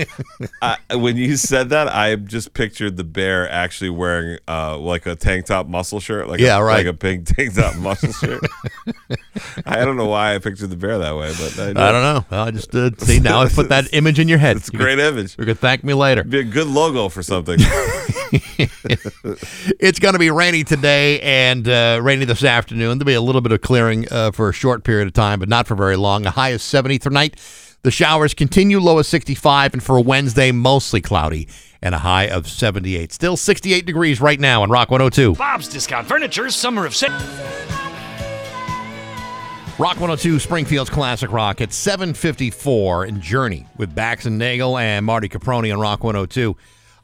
I 0.62 0.96
when 0.96 1.18
you 1.18 1.36
said 1.36 1.70
that, 1.70 1.90
I 1.94 2.16
just 2.16 2.54
pictured 2.54 2.96
the 2.96 3.04
bear 3.04 3.50
actually 3.52 3.90
wearing 3.90 4.40
uh, 4.48 4.78
like 4.78 5.06
a 5.06 5.16
tank 5.16 5.48
top 5.48 5.68
muscle 5.68 6.00
shirt, 6.00 6.30
like 6.30 6.40
Yeah, 6.40 6.58
a, 6.58 6.64
right. 6.64 6.78
like 6.78 6.86
a 6.88 6.94
pink 6.98 7.26
tank 7.36 7.54
top 7.56 7.76
muscle 7.76 8.14
shirt. 8.14 8.42
I 9.66 9.84
don't 9.84 9.98
know 9.98 10.08
why 10.08 10.36
I 10.36 10.40
pictured 10.40 10.70
the 10.70 10.78
bear 10.78 10.98
that 11.00 11.18
way, 11.18 11.34
but 11.38 11.60
I, 11.60 11.90
I 11.90 11.92
don't 11.92 12.04
know. 12.04 12.26
Well, 12.32 12.44
I 12.46 12.52
just 12.52 12.74
uh, 12.74 12.92
see 13.00 13.20
now 13.20 13.42
I 13.42 13.50
put 13.50 13.68
that 13.68 13.94
image 13.94 14.20
in 14.20 14.30
your 14.30 14.38
head. 14.38 14.56
It's 14.56 14.70
a 14.70 14.72
great 14.72 15.00
image. 15.00 15.38
You 15.38 15.44
could 15.44 15.60
thank 15.60 15.84
me 15.84 15.94
later. 15.96 16.24
Be 16.24 16.40
a 16.40 16.44
good 16.46 16.68
logo 16.68 17.10
for 17.10 17.22
something. 17.22 17.60
It's 19.80 20.00
going 20.00 20.14
to 20.14 20.20
be 20.20 20.32
rainy 20.32 20.64
today 20.64 21.20
and 21.22 21.68
uh, 21.68 22.00
rainy 22.02 22.26
this 22.26 22.44
afternoon. 22.44 22.98
There'll 22.98 23.06
be 23.06 23.14
a 23.14 23.22
little 23.22 23.42
bit 23.42 23.52
of 23.52 23.62
clearing 23.62 24.08
uh, 24.12 24.32
for 24.32 24.50
a 24.50 24.54
short 24.54 24.84
period 24.84 25.08
of 25.08 25.14
time, 25.14 25.40
but 25.40 25.50
not 25.50 25.68
for 25.68 25.76
very 25.76 25.96
long. 25.96 26.26
A 26.26 26.32
high 26.32 26.50
of 26.50 26.62
70 26.62 27.00
tonight. 27.00 27.40
The 27.84 27.92
showers 27.92 28.34
continue, 28.34 28.80
low 28.80 29.00
of 29.00 29.06
65, 29.06 29.74
and 29.74 29.84
for 29.84 30.00
Wednesday, 30.02 30.52
mostly 30.52 31.00
cloudy 31.02 31.48
and 31.82 31.94
a 31.94 32.00
high 32.00 32.28
of 32.28 32.48
78. 32.48 33.14
Still 33.14 33.38
68 33.38 33.86
degrees 33.86 34.20
right 34.20 34.40
now 34.40 34.64
on 34.64 34.70
Rock 34.70 34.90
102. 34.90 35.36
Bob's 35.36 35.68
Discount 35.68 36.08
Furniture 36.08 36.50
Summer 36.50 36.86
of 36.86 36.96
Sale. 36.96 37.18
Rock 39.80 40.00
102 40.00 40.40
Springfield's 40.40 40.90
Classic 40.90 41.32
Rock 41.32 41.62
at 41.62 41.72
754 41.72 43.06
in 43.06 43.22
Journey 43.22 43.68
with 43.78 43.94
Bax 43.94 44.26
and 44.26 44.40
Nagel 44.40 44.76
and 44.76 45.06
Marty 45.06 45.30
Caproni 45.30 45.72
on 45.72 45.80
Rock 45.80 46.04
102. 46.04 46.56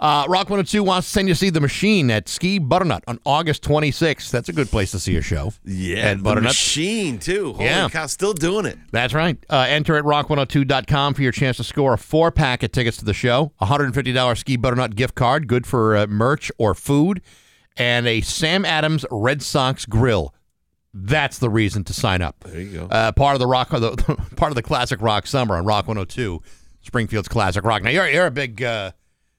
Uh, 0.03 0.25
Rock 0.27 0.49
102 0.49 0.83
wants 0.83 1.07
to 1.07 1.13
send 1.13 1.29
you 1.29 1.33
to 1.33 1.37
see 1.39 1.49
The 1.49 1.61
Machine 1.61 2.11
at 2.11 2.27
Ski 2.27 2.59
Butternut 2.59 3.03
on 3.07 3.19
August 3.25 3.63
26th. 3.63 4.29
That's 4.31 4.49
a 4.49 4.53
good 4.53 4.67
place 4.69 4.91
to 4.91 4.99
see 4.99 5.15
a 5.15 5.21
show. 5.21 5.53
Yeah, 5.63 5.95
At 6.11 6.17
the 6.17 6.23
Butternut. 6.23 6.49
machine 6.49 7.19
too. 7.19 7.53
Holy 7.53 7.63
Yeah. 7.65 7.87
cow, 7.87 8.07
still 8.07 8.33
doing 8.33 8.65
it. 8.65 8.77
That's 8.91 9.13
right. 9.13 9.37
Uh, 9.49 9.65
enter 9.69 9.95
at 9.95 10.03
rock102.com 10.03 11.13
for 11.13 11.21
your 11.21 11.31
chance 11.31 11.55
to 11.55 11.63
score 11.63 11.93
a 11.93 11.97
four 11.97 12.31
pack 12.31 12.63
of 12.63 12.73
tickets 12.73 12.97
to 12.97 13.05
the 13.05 13.13
show, 13.13 13.53
a 13.61 13.65
$150 13.65 14.37
Ski 14.37 14.57
Butternut 14.57 14.95
gift 14.95 15.15
card, 15.15 15.47
good 15.47 15.65
for 15.65 15.95
uh, 15.95 16.05
merch 16.07 16.51
or 16.57 16.73
food, 16.75 17.21
and 17.77 18.05
a 18.05 18.19
Sam 18.19 18.65
Adams 18.65 19.05
Red 19.09 19.41
Sox 19.41 19.85
grill. 19.85 20.35
That's 20.93 21.37
the 21.39 21.49
reason 21.49 21.85
to 21.85 21.93
sign 21.93 22.21
up. 22.21 22.43
There 22.45 22.59
you 22.61 22.77
go. 22.79 22.85
Uh, 22.87 23.13
part 23.13 23.35
of 23.35 23.39
the 23.39 23.47
rock, 23.47 23.69
the, 23.69 23.95
part 24.35 24.51
of 24.51 24.55
the 24.55 24.61
classic 24.63 25.01
rock 25.01 25.27
summer 25.27 25.55
on 25.55 25.63
Rock 25.65 25.87
102, 25.87 26.41
Springfield's 26.81 27.29
classic 27.29 27.63
rock. 27.63 27.81
Now 27.83 27.89
you're 27.89 28.07
you're 28.09 28.25
a 28.27 28.31
big 28.31 28.61
uh, 28.61 28.91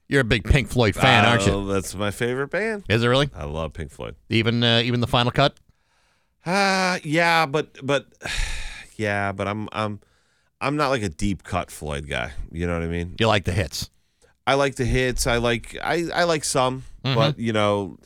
you're 0.07 0.21
a 0.21 0.25
big 0.25 0.43
Pink 0.43 0.69
Floyd 0.69 0.95
fan, 0.95 1.25
aren't 1.25 1.45
you? 1.45 1.53
Oh, 1.53 1.65
That's 1.65 1.95
my 1.95 2.11
favorite 2.11 2.49
band. 2.49 2.83
Is 2.89 3.03
it 3.03 3.07
really? 3.07 3.29
I 3.35 3.45
love 3.45 3.73
Pink 3.73 3.91
Floyd. 3.91 4.15
Even 4.29 4.63
uh, 4.63 4.81
even 4.83 4.99
the 5.01 5.07
final 5.07 5.31
cut? 5.31 5.55
Ah, 6.45 6.99
yeah, 7.03 7.45
but 7.45 7.77
but 7.85 8.07
yeah, 8.97 9.31
but 9.31 9.47
I'm 9.47 9.67
I'm 9.71 9.99
I'm 10.61 10.75
not 10.75 10.89
like 10.89 11.03
a 11.03 11.09
deep 11.09 11.43
cut 11.43 11.71
Floyd 11.71 12.07
guy. 12.07 12.31
You 12.51 12.67
know 12.67 12.73
what 12.73 12.83
I 12.83 12.87
mean? 12.87 13.15
You 13.19 13.27
like 13.27 13.45
the 13.45 13.51
hits? 13.51 13.89
I 14.47 14.53
like 14.53 14.75
the 14.75 14.85
hits. 14.85 15.25
I 15.27 15.37
like 15.37 15.77
I 15.83 16.05
I 16.13 16.23
like 16.23 16.43
some, 16.43 16.83
Mm-hmm. 17.03 17.15
but 17.15 17.37
you 17.39 17.53
know, 17.53 17.97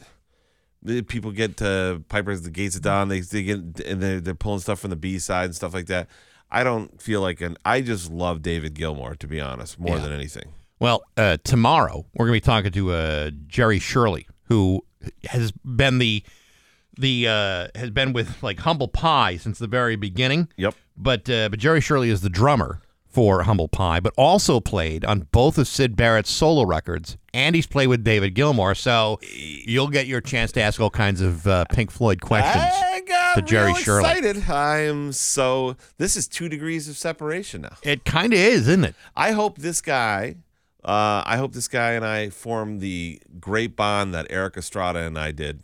the 0.83 1.01
people 1.01 1.31
get 1.31 1.57
to 1.57 2.03
Piper's 2.09 2.41
the 2.43 2.49
Gates 2.49 2.75
of 2.75 2.81
Dawn. 2.81 3.07
They 3.09 3.19
they 3.21 3.43
get 3.43 3.57
and 3.81 4.01
they're, 4.01 4.19
they're 4.21 4.35
pulling 4.35 4.59
stuff 4.59 4.79
from 4.79 4.89
the 4.89 4.95
B 4.95 5.19
side 5.19 5.45
and 5.45 5.55
stuff 5.55 5.73
like 5.73 5.87
that. 5.87 6.07
I 6.51 6.63
don't 6.63 7.01
feel 7.01 7.21
like 7.21 7.41
an. 7.41 7.57
I 7.65 7.81
just 7.81 8.09
love 8.09 8.41
David 8.41 8.73
Gilmour 8.73 9.15
to 9.19 9.27
be 9.27 9.39
honest, 9.39 9.79
more 9.79 9.97
Yeah. 9.97 10.03
than 10.03 10.11
anything. 10.13 10.53
Well, 10.79 11.03
uh, 11.17 11.37
tomorrow 11.43 12.05
we're 12.13 12.27
going 12.27 12.39
to 12.39 12.43
be 12.43 12.45
talking 12.45 12.71
to 12.71 12.91
uh, 12.91 13.31
Jerry 13.47 13.79
Shirley, 13.79 14.27
who 14.45 14.85
has 15.25 15.51
been 15.51 15.97
the 15.99 16.23
the 16.97 17.27
uh, 17.27 17.67
has 17.75 17.89
been 17.91 18.13
with 18.13 18.41
like 18.43 18.59
Humble 18.59 18.87
Pie 18.87 19.37
since 19.37 19.59
the 19.59 19.67
very 19.67 19.95
beginning. 19.95 20.49
Yep. 20.57 20.75
But 20.97 21.29
uh, 21.29 21.49
but 21.49 21.59
Jerry 21.59 21.81
Shirley 21.81 22.09
is 22.09 22.21
the 22.21 22.29
drummer 22.29 22.81
for 23.07 23.43
Humble 23.43 23.67
Pie, 23.67 23.99
but 23.99 24.13
also 24.17 24.59
played 24.59 25.03
on 25.03 25.27
both 25.31 25.57
of 25.57 25.67
Syd 25.67 25.95
Barrett's 25.95 26.29
solo 26.29 26.63
records, 26.65 27.17
and 27.33 27.55
he's 27.55 27.65
played 27.65 27.87
with 27.87 28.03
David 28.03 28.35
Gilmour. 28.35 28.75
So 28.75 29.19
you'll 29.33 29.87
get 29.87 30.07
your 30.07 30.21
chance 30.21 30.51
to 30.53 30.61
ask 30.61 30.79
all 30.79 30.89
kinds 30.91 31.19
of 31.19 31.47
uh, 31.47 31.65
Pink 31.65 31.91
Floyd 31.91 32.21
questions. 32.21 32.63
To 33.35 33.41
Jerry 33.41 33.67
real 33.67 33.75
Shirley. 33.75 34.09
excited. 34.09 34.49
I 34.49 34.79
am 34.79 35.11
so. 35.11 35.75
This 35.97 36.15
is 36.15 36.27
two 36.27 36.49
degrees 36.49 36.87
of 36.87 36.97
separation 36.97 37.61
now. 37.61 37.77
It 37.83 38.05
kind 38.05 38.33
of 38.33 38.39
is, 38.39 38.67
isn't 38.67 38.83
it? 38.83 38.95
I 39.15 39.31
hope 39.31 39.57
this 39.57 39.81
guy. 39.81 40.35
Uh, 40.83 41.23
I 41.25 41.37
hope 41.37 41.53
this 41.53 41.67
guy 41.67 41.91
and 41.91 42.05
I 42.05 42.29
form 42.29 42.79
the 42.79 43.21
great 43.39 43.75
bond 43.75 44.13
that 44.13 44.27
Erik 44.29 44.57
Estrada 44.57 44.99
and 44.99 45.17
I 45.17 45.31
did. 45.31 45.63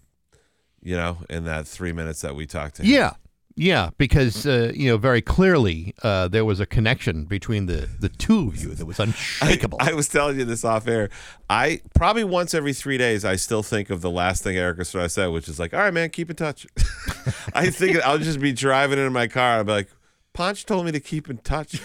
You 0.81 0.95
know, 0.95 1.17
in 1.31 1.45
that 1.45 1.65
three 1.67 1.91
minutes 1.93 2.21
that 2.21 2.35
we 2.35 2.45
talked 2.45 2.75
to 2.75 2.83
him. 2.83 2.89
Yeah, 2.89 3.13
yeah, 3.57 3.91
because 3.97 4.45
uh, 4.45 4.73
you 4.75 4.89
know 4.89 4.97
very 4.97 5.21
clearly 5.21 5.95
uh, 6.03 6.27
there 6.27 6.43
was 6.43 6.59
a 6.59 6.65
connection 6.65 7.23
between 7.23 7.67
the 7.67 7.87
the 7.99 8.09
two 8.09 8.49
of 8.49 8.61
you 8.61 8.75
that 8.75 8.85
was 8.85 8.99
unshakable. 8.99 9.77
I 9.81 9.93
was 9.93 10.09
telling 10.09 10.37
you 10.37 10.43
this 10.43 10.65
off 10.65 10.87
air. 10.87 11.09
I 11.49 11.81
probably 11.95 12.25
once 12.25 12.53
every 12.53 12.73
three 12.73 12.97
days, 12.97 13.23
I 13.23 13.37
still 13.37 13.63
think 13.63 13.89
of 13.89 14.01
the 14.01 14.11
last 14.11 14.43
thing 14.43 14.57
Erik 14.57 14.79
Estrada 14.79 15.07
said, 15.07 15.27
which 15.27 15.47
is 15.47 15.57
like, 15.57 15.73
"All 15.73 15.79
right, 15.79 15.93
man, 15.93 16.09
keep 16.09 16.29
in 16.29 16.35
touch." 16.35 16.67
I 17.53 17.69
think 17.69 17.97
I'll 18.01 18.17
just 18.17 18.41
be 18.41 18.51
driving 18.51 18.99
in 18.99 19.13
my 19.13 19.27
car. 19.27 19.57
I'll 19.57 19.63
be 19.63 19.71
like, 19.71 19.89
"Ponch 20.35 20.65
told 20.65 20.85
me 20.85 20.91
to 20.91 20.99
keep 20.99 21.29
in 21.29 21.37
touch." 21.39 21.81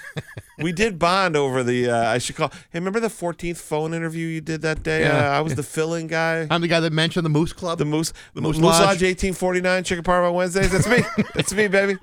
we 0.58 0.70
did 0.72 0.98
bond 0.98 1.34
over 1.36 1.64
the. 1.64 1.90
Uh, 1.90 2.08
I 2.10 2.18
should 2.18 2.36
call. 2.36 2.50
Hey, 2.70 2.78
remember 2.78 3.00
the 3.00 3.08
14th 3.08 3.56
phone 3.56 3.92
interview 3.92 4.28
you 4.28 4.40
did 4.40 4.62
that 4.62 4.82
day? 4.84 5.00
Yeah. 5.00 5.30
Uh, 5.30 5.38
I 5.38 5.40
was 5.40 5.54
the 5.56 5.62
fill-in 5.64 6.06
guy. 6.06 6.46
I'm 6.50 6.60
the 6.60 6.68
guy 6.68 6.78
that 6.80 6.92
mentioned 6.92 7.24
the 7.26 7.30
Moose 7.30 7.52
Club. 7.52 7.78
The 7.78 7.84
Moose, 7.84 8.12
The 8.34 8.40
Moose, 8.42 8.56
Moose 8.58 8.66
Lodge. 8.66 8.80
Lodge. 8.80 9.02
1849, 9.02 9.84
Chicken 9.84 10.04
Parma 10.04 10.30
Wednesdays. 10.30 10.70
That's 10.70 10.86
me. 10.86 10.98
That's 11.34 11.52
me, 11.52 11.66
baby. 11.68 11.96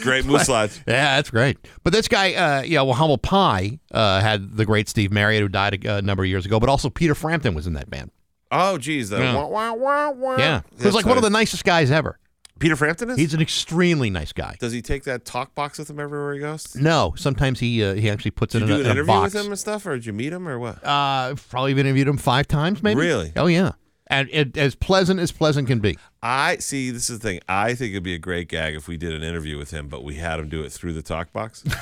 Great 0.00 0.24
Moose 0.24 0.48
Lodge. 0.48 0.80
yeah, 0.86 1.16
that's 1.16 1.30
great. 1.30 1.58
But 1.84 1.92
this 1.92 2.08
guy, 2.08 2.32
uh, 2.32 2.62
yeah, 2.62 2.82
well, 2.82 2.94
Humble 2.94 3.18
Pie 3.18 3.78
uh, 3.92 4.20
had 4.20 4.56
the 4.56 4.64
great 4.64 4.88
Steve 4.88 5.12
Marriott 5.12 5.42
who 5.42 5.48
died 5.48 5.84
a, 5.84 5.96
a 5.96 6.02
number 6.02 6.24
of 6.24 6.28
years 6.28 6.44
ago, 6.46 6.58
but 6.58 6.68
also 6.68 6.90
Peter 6.90 7.14
Frampton 7.14 7.54
was 7.54 7.66
in 7.66 7.74
that 7.74 7.88
band. 7.88 8.10
Oh, 8.50 8.78
geez. 8.78 9.10
The 9.10 9.18
Yeah. 9.18 9.34
wah, 9.34 9.46
wah, 9.46 9.72
wah, 9.74 10.10
wah. 10.10 10.36
Yeah, 10.36 10.60
he 10.70 10.74
was 10.74 10.82
That's 10.84 10.96
like 10.96 11.06
one 11.06 11.16
of 11.18 11.22
the 11.22 11.30
nicest 11.30 11.64
guys 11.64 11.90
ever. 11.90 12.18
Peter 12.62 12.76
Frampton 12.76 13.10
is? 13.10 13.18
He's 13.18 13.34
an 13.34 13.42
extremely 13.42 14.08
nice 14.08 14.32
guy. 14.32 14.56
Does 14.60 14.72
he 14.72 14.80
take 14.80 15.02
that 15.04 15.24
talk 15.24 15.54
box 15.54 15.78
with 15.78 15.90
him 15.90 15.98
everywhere 15.98 16.32
he 16.34 16.40
goes? 16.40 16.74
No, 16.76 17.12
sometimes 17.16 17.58
he 17.60 17.82
uh, 17.84 17.94
he 17.94 18.08
actually 18.08 18.30
puts 18.30 18.52
Did 18.52 18.62
it 18.62 18.68
you 18.68 18.74
in 18.76 18.80
do 18.82 18.82
a, 18.82 18.84
an 18.84 18.84
in 18.84 18.90
a 18.90 18.92
interview 19.00 19.06
box. 19.12 19.34
with 19.34 19.44
him 19.44 19.50
and 19.52 19.58
stuff, 19.58 19.84
or 19.84 19.96
did 19.96 20.06
you 20.06 20.12
meet 20.12 20.32
him, 20.32 20.48
or 20.48 20.58
what? 20.58 20.82
Uh, 20.84 21.34
probably 21.50 21.72
interviewed 21.72 22.06
him 22.06 22.16
five 22.16 22.46
times, 22.46 22.82
maybe. 22.82 23.00
Really? 23.00 23.32
Oh 23.36 23.46
yeah, 23.46 23.72
and 24.06 24.28
it, 24.30 24.56
as 24.56 24.74
pleasant 24.76 25.18
as 25.20 25.32
pleasant 25.32 25.66
can 25.66 25.80
be. 25.80 25.98
I 26.22 26.58
see. 26.58 26.90
This 26.92 27.10
is 27.10 27.18
the 27.18 27.28
thing. 27.28 27.40
I 27.48 27.74
think 27.74 27.90
it'd 27.92 28.04
be 28.04 28.14
a 28.14 28.18
great 28.18 28.48
gag 28.48 28.76
if 28.76 28.86
we 28.86 28.96
did 28.96 29.12
an 29.12 29.22
interview 29.24 29.58
with 29.58 29.72
him, 29.72 29.88
but 29.88 30.04
we 30.04 30.14
had 30.14 30.38
him 30.38 30.48
do 30.48 30.62
it 30.62 30.70
through 30.70 30.92
the 30.92 31.02
talk 31.02 31.32
box. 31.32 31.64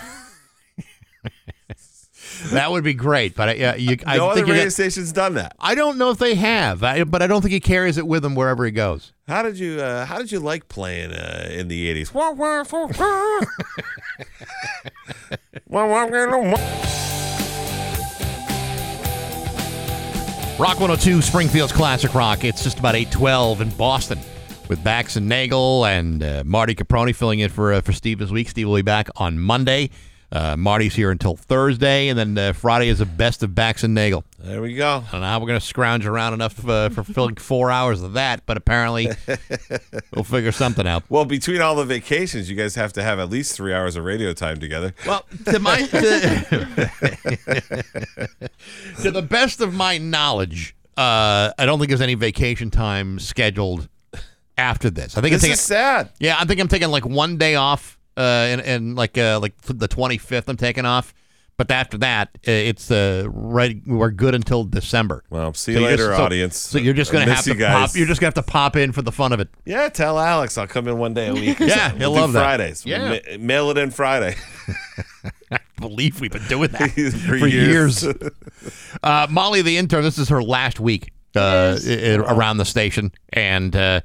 That 2.52 2.70
would 2.70 2.84
be 2.84 2.94
great, 2.94 3.34
but 3.34 3.48
I, 3.50 3.52
yeah, 3.54 3.74
you, 3.76 3.96
I 4.06 4.16
no 4.16 4.26
other 4.30 4.36
think 4.36 4.48
radio 4.48 4.64
get- 4.64 4.72
station's 4.72 5.12
done 5.12 5.34
that. 5.34 5.54
I 5.60 5.74
don't 5.74 5.98
know 5.98 6.10
if 6.10 6.18
they 6.18 6.34
have, 6.36 6.82
I, 6.82 7.04
but 7.04 7.22
I 7.22 7.26
don't 7.26 7.42
think 7.42 7.52
he 7.52 7.60
carries 7.60 7.98
it 7.98 8.06
with 8.06 8.24
him 8.24 8.34
wherever 8.34 8.64
he 8.64 8.70
goes. 8.70 9.12
How 9.28 9.42
did 9.42 9.58
you? 9.58 9.80
Uh, 9.80 10.04
how 10.06 10.18
did 10.18 10.32
you 10.32 10.40
like 10.40 10.68
playing 10.68 11.12
uh, 11.12 11.48
in 11.50 11.68
the 11.68 11.88
eighties? 11.88 12.12
Rock 20.58 20.78
102, 20.78 21.22
Springfield's 21.22 21.72
Classic 21.72 22.12
Rock. 22.14 22.44
It's 22.44 22.62
just 22.62 22.78
about 22.78 22.94
812 22.94 23.62
in 23.62 23.70
Boston 23.70 24.18
with 24.68 24.84
Bax 24.84 25.16
and 25.16 25.26
Nagel 25.26 25.86
and 25.86 26.22
uh, 26.22 26.42
Marty 26.44 26.74
Caproni 26.74 27.14
filling 27.16 27.38
in 27.38 27.48
for, 27.48 27.72
uh, 27.72 27.80
for 27.80 27.92
Steve 27.92 28.18
this 28.18 28.30
week. 28.30 28.46
Steve 28.50 28.68
will 28.68 28.76
be 28.76 28.82
back 28.82 29.08
on 29.16 29.38
Monday. 29.38 29.88
Uh, 30.32 30.56
Marty's 30.56 30.94
here 30.94 31.10
until 31.10 31.34
Thursday, 31.36 32.06
and 32.08 32.16
then 32.18 32.38
uh, 32.38 32.52
Friday 32.52 32.86
is 32.88 33.00
the 33.00 33.06
best 33.06 33.42
of 33.42 33.52
Bax 33.54 33.82
and 33.82 33.94
Nagel. 33.94 34.22
There 34.38 34.62
we 34.62 34.74
go. 34.74 35.02
I 35.08 35.10
don't 35.10 35.20
know 35.22 35.26
how 35.26 35.40
we're 35.40 35.48
going 35.48 35.58
to 35.58 35.66
scrounge 35.66 36.06
around 36.06 36.34
enough 36.34 36.66
uh, 36.68 36.88
for 36.88 37.02
filling 37.02 37.34
four 37.34 37.70
hours 37.72 38.00
of 38.02 38.12
that, 38.12 38.46
but 38.46 38.56
apparently 38.56 39.08
we'll 40.14 40.22
figure 40.22 40.52
something 40.52 40.86
out. 40.86 41.02
Well, 41.08 41.24
between 41.24 41.60
all 41.60 41.74
the 41.74 41.84
vacations, 41.84 42.48
you 42.48 42.54
guys 42.54 42.76
have 42.76 42.92
to 42.92 43.02
have 43.02 43.18
at 43.18 43.28
least 43.28 43.56
three 43.56 43.74
hours 43.74 43.96
of 43.96 44.04
radio 44.04 44.32
time 44.32 44.60
together. 44.60 44.94
Well, 45.04 45.24
to 45.46 45.58
my 45.58 45.78
to, 45.86 46.90
to 49.02 49.10
the 49.10 49.22
best 49.22 49.60
of 49.60 49.74
my 49.74 49.98
knowledge, 49.98 50.74
uh, 50.96 51.52
I 51.58 51.66
don't 51.66 51.78
think 51.78 51.88
there's 51.90 52.00
any 52.00 52.14
vacation 52.14 52.70
time 52.70 53.18
scheduled 53.18 53.88
after 54.56 54.90
this. 54.90 55.16
I 55.16 55.20
think 55.22 55.32
This 55.32 55.42
I'm 55.42 55.46
taking, 55.46 55.52
is 55.54 55.60
sad. 55.60 56.10
yeah, 56.18 56.36
I 56.38 56.44
think 56.44 56.60
I'm 56.60 56.68
taking 56.68 56.88
like 56.90 57.06
one 57.06 57.36
day 57.36 57.54
off, 57.56 57.98
uh, 58.16 58.20
and, 58.20 58.60
and 58.60 58.96
like 58.96 59.16
uh, 59.18 59.38
like 59.40 59.60
the 59.62 59.88
25th, 59.88 60.44
I'm 60.48 60.56
taking 60.56 60.84
off. 60.84 61.14
But 61.56 61.70
after 61.70 61.98
that, 61.98 62.28
uh, 62.48 62.50
it's 62.52 62.90
uh, 62.90 63.24
right. 63.28 63.76
We're 63.86 64.10
good 64.10 64.34
until 64.34 64.64
December. 64.64 65.24
Well, 65.28 65.52
see 65.52 65.74
So 65.74 65.80
you 65.80 65.84
you're 65.84 65.90
later, 65.90 66.06
just- 66.06 66.16
so- 66.16 66.24
audience. 66.24 66.56
So 66.56 66.78
you're 66.78 66.94
just 66.94 67.12
gonna 67.12 67.26
miss 67.26 67.34
have 67.36 67.44
to 67.44 67.54
guys. 67.54 67.90
pop. 67.90 67.96
You're 67.98 68.06
just 68.06 68.18
gonna 68.18 68.28
have 68.28 68.42
to 68.46 68.50
pop 68.50 68.76
in 68.76 68.92
for 68.92 69.02
the 69.02 69.12
fun 69.12 69.32
of 69.32 69.40
it. 69.40 69.48
Yeah, 69.66 69.90
tell 69.90 70.18
Alex 70.18 70.56
I'll 70.56 70.66
come 70.66 70.88
in 70.88 70.96
one 70.96 71.12
day 71.12 71.28
a 71.28 71.34
week. 71.34 71.58
Yeah, 71.60 71.76
something. 71.90 72.00
he'll 72.00 72.12
We'll 72.12 72.14
do 72.14 72.20
love 72.22 72.32
that. 72.32 72.40
Fridays. 72.40 72.84
We'll 72.86 72.98
Yeah. 73.14 73.20
ma- 73.36 73.44
mail 73.44 73.70
it 73.70 73.76
in 73.76 73.90
Friday. 73.90 74.36
I 75.52 75.58
believe 75.78 76.18
we've 76.20 76.30
been 76.32 76.46
doing 76.48 76.70
that 76.70 76.92
For 76.92 77.38
for, 77.40 77.46
years. 77.46 78.04
years. 78.04 78.14
uh, 79.02 79.26
Molly, 79.28 79.60
the 79.62 79.76
intern, 79.76 80.02
this 80.02 80.18
is 80.18 80.28
her 80.30 80.42
last 80.42 80.80
week 80.80 81.12
uh, 81.36 81.78
i- 81.86 81.90
i- 81.92 82.14
around 82.16 82.56
the 82.56 82.64
station, 82.64 83.12
and 83.34 83.74
uh, 83.76 84.00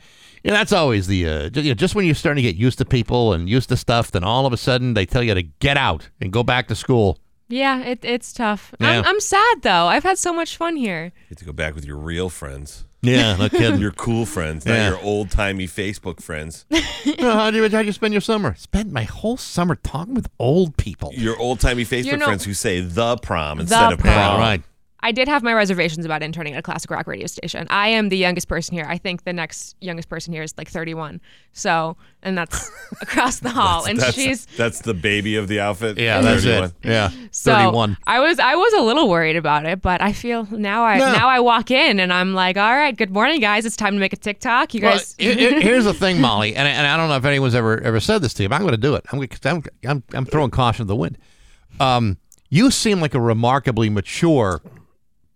you 0.45 0.51
know, 0.51 0.57
that's 0.57 0.71
always 0.71 1.07
the 1.07 1.27
uh, 1.27 1.49
ju- 1.49 1.61
you 1.61 1.69
know, 1.71 1.75
just 1.75 1.95
when 1.95 2.05
you're 2.05 2.13
starting 2.15 2.43
to 2.43 2.49
get 2.51 2.55
used 2.55 2.77
to 2.77 2.85
people 2.85 3.33
and 3.33 3.49
used 3.49 3.67
to 3.69 3.75
stuff, 3.77 4.11
then 4.11 4.23
all 4.23 4.45
of 4.45 4.53
a 4.53 4.57
sudden 4.57 4.93
they 4.93 5.05
tell 5.05 5.23
you 5.23 5.33
to 5.33 5.41
get 5.43 5.75
out 5.75 6.09
and 6.21 6.31
go 6.31 6.43
back 6.43 6.67
to 6.67 6.75
school. 6.75 7.17
Yeah, 7.49 7.81
it, 7.81 7.99
it's 8.03 8.31
tough. 8.31 8.73
Yeah. 8.79 8.99
I'm, 8.99 9.05
I'm 9.05 9.19
sad 9.19 9.61
though. 9.63 9.87
I've 9.87 10.03
had 10.03 10.17
so 10.17 10.33
much 10.33 10.55
fun 10.57 10.75
here. 10.75 11.05
You 11.05 11.29
Get 11.29 11.37
to 11.39 11.45
go 11.45 11.51
back 11.51 11.75
with 11.75 11.85
your 11.85 11.97
real 11.97 12.29
friends, 12.29 12.85
Yeah, 13.01 13.35
no 13.37 13.49
kidding. 13.57 13.79
your 13.79 13.91
cool 13.91 14.25
friends, 14.25 14.65
not 14.65 14.73
Yeah. 14.73 14.89
your 14.89 14.99
old 15.01 15.29
timey 15.31 15.67
Facebook 15.67 16.21
friends, 16.21 16.65
how 17.19 17.51
do 17.51 17.57
you, 17.57 17.69
how'd 17.69 17.85
you 17.85 17.91
spend 17.91 18.13
your 18.15 18.21
summer? 18.21 18.55
Spent 18.55 18.91
my 18.91 19.03
whole 19.03 19.37
summer 19.37 19.75
talking 19.75 20.13
with 20.15 20.27
old 20.39 20.75
people. 20.77 21.11
your 21.13 21.37
old 21.37 21.59
timey 21.59 21.85
Facebook 21.85 22.05
You 22.05 22.17
know- 22.17 22.25
friends 22.25 22.45
who 22.45 22.53
say 22.53 22.81
the 22.81 23.17
prom 23.17 23.59
instead 23.59 23.93
of 23.93 23.99
prom. 23.99 24.13
prom. 24.13 24.39
right. 24.39 24.63
I 25.05 25.11
did 25.11 25.27
have 25.27 25.43
my 25.43 25.53
reservations 25.53 26.03
about 26.03 26.23
interning 26.23 26.53
at 26.53 26.59
a 26.59 26.61
classic 26.63 26.89
rock 26.89 27.05
radio 27.05 27.27
station. 27.27 27.67
I 27.69 27.89
am 27.89 28.09
the 28.09 28.17
youngest 28.17 28.47
person 28.47 28.73
here. 28.75 28.85
I 28.89 28.97
think 28.97 29.23
the 29.23 29.33
next 29.33 29.75
youngest 29.79 30.09
person 30.09 30.33
here 30.33 30.41
is 30.41 30.53
like 30.57 30.67
31. 30.67 31.21
So, 31.53 31.95
and 32.23 32.35
that's 32.35 32.71
across 33.01 33.39
the 33.39 33.51
hall. 33.51 33.85
and 33.85 33.99
that's, 33.99 34.15
she's 34.15 34.45
that's 34.57 34.81
the 34.81 34.95
baby 34.95 35.35
of 35.35 35.47
the 35.47 35.59
outfit. 35.59 35.99
Yeah, 35.99 36.21
that's 36.21 36.43
31. 36.43 36.63
it. 36.69 36.73
Yeah, 36.83 37.09
so 37.29 37.53
31. 37.53 37.97
I 38.07 38.19
was 38.19 38.39
I 38.39 38.55
was 38.55 38.73
a 38.73 38.81
little 38.81 39.07
worried 39.07 39.35
about 39.35 39.65
it, 39.67 39.81
but 39.81 40.01
I 40.01 40.11
feel 40.11 40.47
now 40.49 40.83
I 40.83 40.97
No. 40.97 41.13
now 41.13 41.27
I 41.29 41.39
walk 41.39 41.69
in 41.69 41.99
and 41.99 42.11
I'm 42.11 42.33
like, 42.33 42.57
all 42.57 42.75
right, 42.75 42.97
good 42.97 43.11
morning, 43.11 43.39
guys. 43.39 43.65
It's 43.65 43.75
time 43.77 43.93
to 43.93 43.99
make 43.99 44.13
a 44.13 44.17
TikTok. 44.17 44.73
You 44.73 44.81
Well, 44.81 44.93
guys, 44.97 45.13
he- 45.19 45.33
he- 45.35 45.61
here's 45.61 45.85
the 45.85 45.93
thing, 45.93 46.19
Molly, 46.19 46.55
and, 46.55 46.67
and 46.67 46.87
I 46.87 46.97
don't 46.97 47.09
know 47.09 47.15
if 47.17 47.25
anyone's 47.25 47.53
ever 47.53 47.79
ever 47.81 47.99
said 47.99 48.23
this 48.23 48.33
to 48.33 48.43
you, 48.43 48.49
but 48.49 48.55
I'm 48.55 48.61
going 48.61 48.71
to 48.71 48.77
do 48.77 48.95
it. 48.95 49.05
I'm, 49.11 49.19
gonna- 49.19 49.29
I'm 49.53 49.63
I'm 49.87 50.03
I'm 50.13 50.25
throwing 50.25 50.49
caution 50.49 50.85
to 50.85 50.87
the 50.87 50.95
wind. 50.95 51.17
Um, 51.79 52.17
you 52.49 52.71
seem 52.71 53.01
like 53.01 53.13
a 53.13 53.19
remarkably 53.21 53.89
mature 53.89 54.61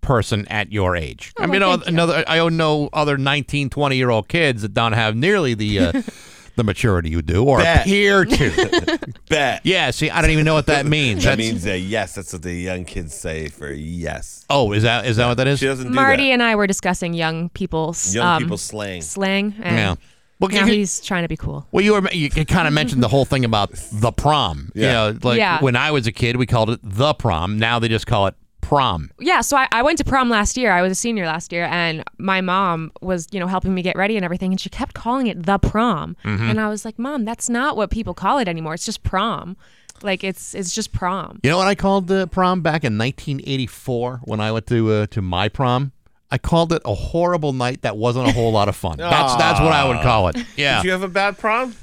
person 0.09 0.47
at 0.47 0.71
your 0.71 0.95
age. 0.95 1.31
I 1.37 1.43
Oh, 1.43 1.47
mean, 1.47 1.61
well, 1.61 1.69
you 1.69 1.69
know, 1.69 1.77
thank 1.77 1.85
you. 1.85 1.93
another 1.93 2.23
I 2.27 2.49
know 2.49 2.89
other 2.93 3.15
19, 3.17 3.69
20 3.69 3.95
year 3.95 4.09
old 4.09 4.27
kids 4.27 4.63
that 4.63 4.73
don't 4.73 4.93
have 4.93 5.15
nearly 5.15 5.53
the 5.53 5.79
uh, 5.79 6.01
the 6.55 6.63
maturity 6.63 7.09
you 7.11 7.21
do 7.21 7.45
or 7.45 7.59
Bet. 7.59 7.81
appear 7.85 8.25
to. 8.25 8.99
Bet. 9.29 9.61
yeah, 9.63 9.91
see, 9.91 10.09
I 10.09 10.21
don't 10.21 10.31
even 10.31 10.45
know 10.45 10.55
what 10.55 10.65
that 10.65 10.85
means. 10.97 11.23
That 11.23 11.37
That's- 11.37 11.51
means 11.51 11.65
a 11.67 11.77
yes. 11.77 12.15
That's 12.15 12.33
what 12.33 12.41
the 12.41 12.53
young 12.53 12.85
kids 12.85 13.13
say 13.13 13.49
for 13.49 13.71
yes. 13.71 14.45
oh, 14.49 14.71
is 14.73 14.81
that 14.83 15.05
is 15.05 15.17
that 15.17 15.27
what 15.27 15.37
that 15.37 15.47
is? 15.47 15.59
She 15.59 15.67
doesn't 15.67 15.87
do 15.87 15.93
Marty 15.93 16.23
that. 16.29 16.31
and 16.33 16.43
I 16.43 16.55
were 16.55 16.65
discussing 16.67 17.13
young 17.13 17.49
people's 17.49 18.15
Young 18.15 18.25
um, 18.27 18.41
people 18.43 18.57
slang. 18.57 19.01
slang, 19.03 19.53
and 19.61 19.75
Yeah. 19.77 19.95
Well, 20.39 20.49
now 20.49 20.65
you- 20.65 20.73
he's 20.73 21.01
trying 21.01 21.23
to 21.23 21.29
be 21.29 21.37
cool. 21.37 21.67
Well, 21.71 21.83
you 21.85 21.93
were 21.93 22.09
you 22.11 22.29
kind 22.31 22.67
of 22.67 22.73
mentioned 22.73 23.03
the 23.03 23.09
whole 23.09 23.25
thing 23.25 23.45
about 23.45 23.69
the 23.91 24.11
prom. 24.11 24.71
Yeah. 24.73 24.85
You 24.85 24.91
know, 25.13 25.19
like 25.21 25.37
Yeah. 25.37 25.61
when 25.61 25.75
I 25.75 25.91
was 25.91 26.07
a 26.07 26.11
kid, 26.11 26.35
we 26.37 26.45
called 26.47 26.71
it 26.71 26.79
the 26.81 27.13
prom. 27.13 27.59
Now 27.59 27.77
they 27.79 27.89
just 27.89 28.07
call 28.07 28.25
it 28.27 28.35
prom. 28.69 29.09
Yeah, 29.19 29.41
so 29.41 29.57
I, 29.57 29.67
I 29.71 29.81
went 29.81 29.97
to 29.97 30.03
prom 30.03 30.29
last 30.29 30.55
year. 30.57 30.71
I 30.71 30.81
was 30.81 30.91
a 30.91 30.95
senior 30.95 31.25
last 31.25 31.51
year, 31.51 31.65
and 31.65 32.03
my 32.17 32.39
mom 32.41 32.91
was, 33.01 33.27
you 33.31 33.39
know, 33.39 33.47
helping 33.47 33.73
me 33.73 33.81
get 33.81 33.95
ready 33.97 34.15
and 34.15 34.23
everything, 34.23 34.51
and 34.51 34.61
she 34.61 34.69
kept 34.69 34.93
calling 34.93 35.27
it 35.27 35.45
the 35.45 35.57
prom, 35.57 36.15
Mm-hmm. 36.23 36.49
and 36.49 36.59
I 36.61 36.69
was 36.69 36.85
like, 36.85 36.97
Mom, 36.99 37.25
that's 37.25 37.49
not 37.49 37.75
what 37.75 37.89
people 37.91 38.13
call 38.13 38.37
it 38.37 38.47
anymore. 38.47 38.73
It's 38.75 38.85
just 38.85 39.03
prom, 39.03 39.57
like 40.03 40.23
it's 40.23 40.53
it's 40.53 40.73
just 40.73 40.91
prom. 40.93 41.39
You 41.43 41.49
know 41.49 41.57
what 41.57 41.67
I 41.67 41.75
called 41.75 42.07
the 42.07 42.27
prom 42.27 42.61
back 42.61 42.83
in 42.85 42.97
1984 42.97 44.21
when 44.23 44.39
I 44.39 44.51
went 44.51 44.67
to 44.67 44.91
uh, 44.91 45.05
to 45.07 45.21
my 45.21 45.49
prom? 45.49 45.91
I 46.31 46.37
called 46.37 46.71
it 46.73 46.81
a 46.85 46.93
horrible 46.93 47.53
night 47.53 47.81
that 47.81 47.97
wasn't 47.97 48.27
a 48.27 48.31
whole 48.31 48.51
lot 48.51 48.69
of 48.69 48.75
fun. 48.75 48.97
That's 48.99 49.35
that's 49.35 49.59
what 49.59 49.73
I 49.73 49.87
would 49.87 50.01
call 50.03 50.27
it. 50.27 50.37
Yeah. 50.55 50.77
Did 50.77 50.85
you 50.85 50.91
have 50.91 51.01
a 51.03 51.07
bad 51.07 51.37
prom? 51.39 51.75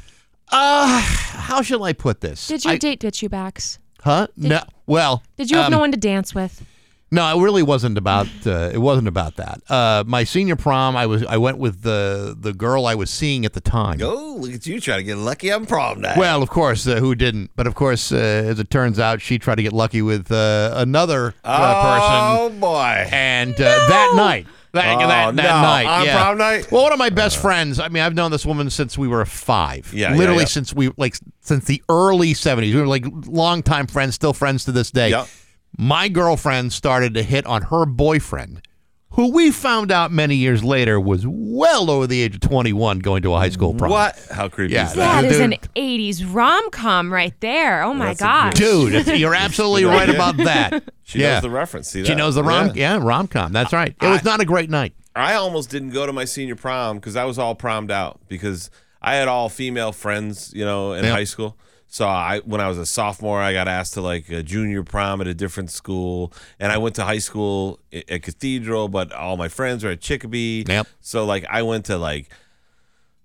Uh, 0.52 1.00
how 1.00 1.62
shall 1.62 1.82
I 1.82 1.92
put 1.92 2.20
this? 2.20 2.46
Did 2.46 2.64
your 2.64 2.74
I- 2.74 2.78
date 2.78 3.00
ditch 3.00 3.22
you 3.22 3.28
Bax? 3.28 3.80
Huh? 4.02 4.28
No. 4.36 4.60
Well, 4.86 5.24
Did 5.36 5.50
you 5.50 5.56
have 5.56 5.66
um, 5.66 5.72
no 5.72 5.80
one 5.80 5.90
to 5.90 5.96
dance 5.96 6.32
with? 6.32 6.64
No, 7.08 7.38
it 7.38 7.42
really 7.42 7.62
wasn't 7.62 7.96
about. 7.98 8.26
Uh, 8.44 8.70
it 8.74 8.78
wasn't 8.78 9.06
about 9.06 9.36
that. 9.36 9.60
Uh, 9.70 10.02
my 10.08 10.24
senior 10.24 10.56
prom, 10.56 10.96
I 10.96 11.06
was. 11.06 11.24
I 11.24 11.36
went 11.36 11.58
with 11.58 11.82
the 11.82 12.36
the 12.38 12.52
girl 12.52 12.84
I 12.84 12.96
was 12.96 13.10
seeing 13.10 13.44
at 13.44 13.52
the 13.52 13.60
time. 13.60 14.00
Oh, 14.02 14.36
look 14.40 14.52
at 14.52 14.66
you 14.66 14.80
trying 14.80 14.98
to 14.98 15.04
get 15.04 15.16
lucky 15.16 15.52
on 15.52 15.66
prom 15.66 16.00
night. 16.00 16.16
Well, 16.18 16.42
of 16.42 16.50
course, 16.50 16.84
uh, 16.86 16.96
who 16.96 17.14
didn't? 17.14 17.52
But 17.54 17.68
of 17.68 17.76
course, 17.76 18.10
uh, 18.10 18.16
as 18.16 18.58
it 18.58 18.70
turns 18.70 18.98
out, 18.98 19.20
she 19.20 19.38
tried 19.38 19.54
to 19.54 19.62
get 19.62 19.72
lucky 19.72 20.02
with 20.02 20.32
uh, 20.32 20.72
another 20.74 21.34
uh, 21.44 22.40
oh 22.42 22.48
person, 22.48 22.60
boy. 22.60 23.08
and 23.12 23.54
uh, 23.54 23.58
that 23.58 24.12
night, 24.16 24.48
that, 24.72 24.96
Oh, 24.96 25.06
that, 25.06 25.36
that 25.36 25.42
no. 25.44 25.62
night, 25.62 25.86
On 25.86 26.04
yeah. 26.06 26.22
prom 26.24 26.38
night? 26.38 26.72
Well, 26.72 26.82
one 26.82 26.92
of 26.92 26.98
my 26.98 27.10
best 27.10 27.38
friends. 27.38 27.78
I 27.78 27.86
mean, 27.86 28.02
I've 28.02 28.14
known 28.16 28.32
this 28.32 28.44
woman 28.44 28.68
since 28.68 28.98
we 28.98 29.06
were 29.06 29.24
five. 29.24 29.92
Yeah, 29.94 30.10
yeah, 30.10 30.16
literally 30.16 30.40
yeah. 30.40 30.46
since 30.46 30.74
we 30.74 30.90
like 30.96 31.14
since 31.40 31.66
the 31.66 31.80
early 31.88 32.34
seventies. 32.34 32.74
We 32.74 32.80
were 32.80 32.88
like 32.88 33.04
longtime 33.28 33.86
friends, 33.86 34.16
still 34.16 34.32
friends 34.32 34.64
to 34.64 34.72
this 34.72 34.90
day. 34.90 35.10
Yep. 35.10 35.28
My 35.76 36.08
girlfriend 36.08 36.72
started 36.72 37.14
to 37.14 37.22
hit 37.22 37.44
on 37.46 37.62
her 37.62 37.84
boyfriend, 37.84 38.62
who 39.10 39.30
we 39.32 39.50
found 39.50 39.92
out 39.92 40.10
many 40.10 40.34
years 40.36 40.64
later 40.64 40.98
was 40.98 41.24
well 41.26 41.90
over 41.90 42.06
the 42.06 42.22
age 42.22 42.34
of 42.36 42.40
twenty-one, 42.40 43.00
going 43.00 43.22
to 43.22 43.34
a 43.34 43.38
high 43.38 43.50
school 43.50 43.74
prom. 43.74 43.90
What? 43.90 44.18
How 44.30 44.48
creepy 44.48 44.72
Yeah, 44.74 44.86
is 44.88 44.94
that? 44.94 45.22
That 45.22 45.30
is 45.30 45.36
dude. 45.38 45.52
an 45.52 45.58
'80s 45.76 46.34
rom 46.34 46.70
com 46.70 47.12
right 47.12 47.34
there. 47.40 47.82
Oh 47.82 47.92
my 47.94 48.14
That's 48.14 48.20
a 48.20 48.24
gosh! 48.24 48.54
Dude, 48.54 49.06
you're 49.18 49.34
absolutely 49.34 49.84
right 49.84 50.08
about 50.08 50.36
that. 50.38 50.84
She 51.08 51.20
yeah. 51.20 51.34
knows 51.34 51.42
the 51.42 51.50
reference. 51.50 51.88
See 51.88 52.00
that? 52.00 52.08
She 52.08 52.16
knows 52.16 52.34
the 52.34 52.42
rom. 52.42 52.72
Yeah. 52.74 52.96
Yeah, 52.96 52.98
rom 53.00 53.28
com. 53.28 53.52
That's 53.52 53.72
right. 53.72 53.94
It 54.02 54.06
was 54.08 54.26
I- 54.26 54.30
not 54.30 54.40
a 54.40 54.44
great 54.44 54.68
night. 54.70 54.92
I 55.14 55.34
almost 55.34 55.70
didn't 55.70 55.90
go 55.90 56.04
to 56.04 56.12
my 56.12 56.24
senior 56.24 56.56
prom 56.56 56.96
because 56.96 57.14
I 57.14 57.24
was 57.24 57.38
all 57.38 57.54
promed 57.54 57.92
out 57.92 58.18
because 58.28 58.70
I 59.00 59.14
had 59.14 59.28
all 59.28 59.48
female 59.48 59.92
friends, 59.92 60.52
you 60.52 60.64
know, 60.64 60.94
in 60.94 61.04
Yep. 61.04 61.12
high 61.14 61.22
school. 61.24 61.56
So 61.88 62.06
I, 62.06 62.40
when 62.44 62.60
I 62.60 62.68
was 62.68 62.78
a 62.78 62.86
sophomore, 62.86 63.40
I 63.40 63.52
got 63.52 63.68
asked 63.68 63.94
to 63.94 64.00
like 64.00 64.28
a 64.28 64.42
junior 64.42 64.82
prom 64.82 65.20
at 65.20 65.26
a 65.26 65.34
different 65.34 65.70
school, 65.70 66.32
and 66.58 66.72
I 66.72 66.78
went 66.78 66.96
to 66.96 67.04
high 67.04 67.18
school 67.18 67.80
at 67.92 68.22
Cathedral, 68.22 68.88
but 68.88 69.12
all 69.12 69.36
my 69.36 69.48
friends 69.48 69.84
were 69.84 69.90
at 69.90 70.00
Chicopee. 70.00 70.64
Yep. 70.68 70.86
So 71.00 71.24
like 71.24 71.46
I 71.48 71.62
went 71.62 71.86
to 71.86 71.96
like, 71.96 72.28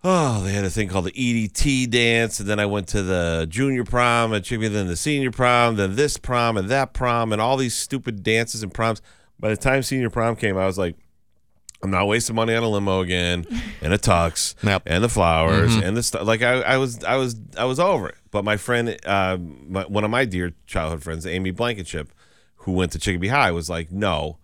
oh, 0.04 0.44
they 0.44 0.54
had 0.54 0.64
a 0.64 0.70
thing 0.70 0.88
called 0.90 1.06
the 1.06 1.12
EDT 1.12 1.90
dance, 1.90 2.40
and 2.40 2.48
then 2.48 2.60
I 2.60 2.66
went 2.66 2.88
to 2.90 3.02
the 3.02 3.48
junior 3.50 3.84
prom 3.84 4.34
at 4.34 4.44
Chicopee, 4.44 4.68
then 4.68 4.88
the 4.88 4.96
senior 4.96 5.32
prom, 5.32 5.76
then 5.76 5.96
this 5.96 6.18
prom 6.18 6.56
and 6.56 6.70
that 6.70 6.94
prom, 6.94 7.34
and 7.34 7.42
all 7.42 7.58
these 7.58 7.76
stupid 7.76 8.24
dances 8.24 8.64
and 8.64 8.74
proms. 8.74 9.02
By 9.40 9.50
the 9.50 9.58
time 9.58 9.82
senior 9.82 10.10
prom 10.10 10.36
came, 10.36 10.58
I 10.58 10.66
was 10.66 10.78
like. 10.78 10.96
I'm 11.84 11.90
not 11.90 12.06
wasting 12.06 12.36
money 12.36 12.54
on 12.54 12.62
a 12.62 12.70
limo 12.70 13.02
again, 13.02 13.44
and 13.82 13.92
a 13.92 13.98
tux, 13.98 14.54
Yep. 14.64 14.84
and 14.86 15.04
the 15.04 15.10
flowers, 15.10 15.72
mm-hmm. 15.72 15.82
and 15.82 15.98
the 15.98 16.04
stuff. 16.04 16.28
Like 16.28 16.44
I, 16.44 16.62
I 16.62 16.78
was, 16.78 17.04
I 17.04 17.16
was, 17.16 17.36
I 17.58 17.66
was 17.66 17.80
over 17.80 18.10
it. 18.10 18.16
But 18.32 18.46
my 18.46 18.58
friend, 18.58 18.98
uh, 19.06 19.38
my, 19.40 19.84
one 19.84 20.04
of 20.04 20.10
my 20.10 20.26
dear 20.26 20.54
childhood 20.66 21.04
friends, 21.04 21.28
Amy 21.28 21.52
Blankenship, 21.52 22.12
who 22.58 22.72
went 22.72 22.94
to 22.94 23.00
Chicopee 23.00 23.28
High, 23.28 23.52
was 23.52 23.70
like, 23.70 23.92
"No, 23.92 24.38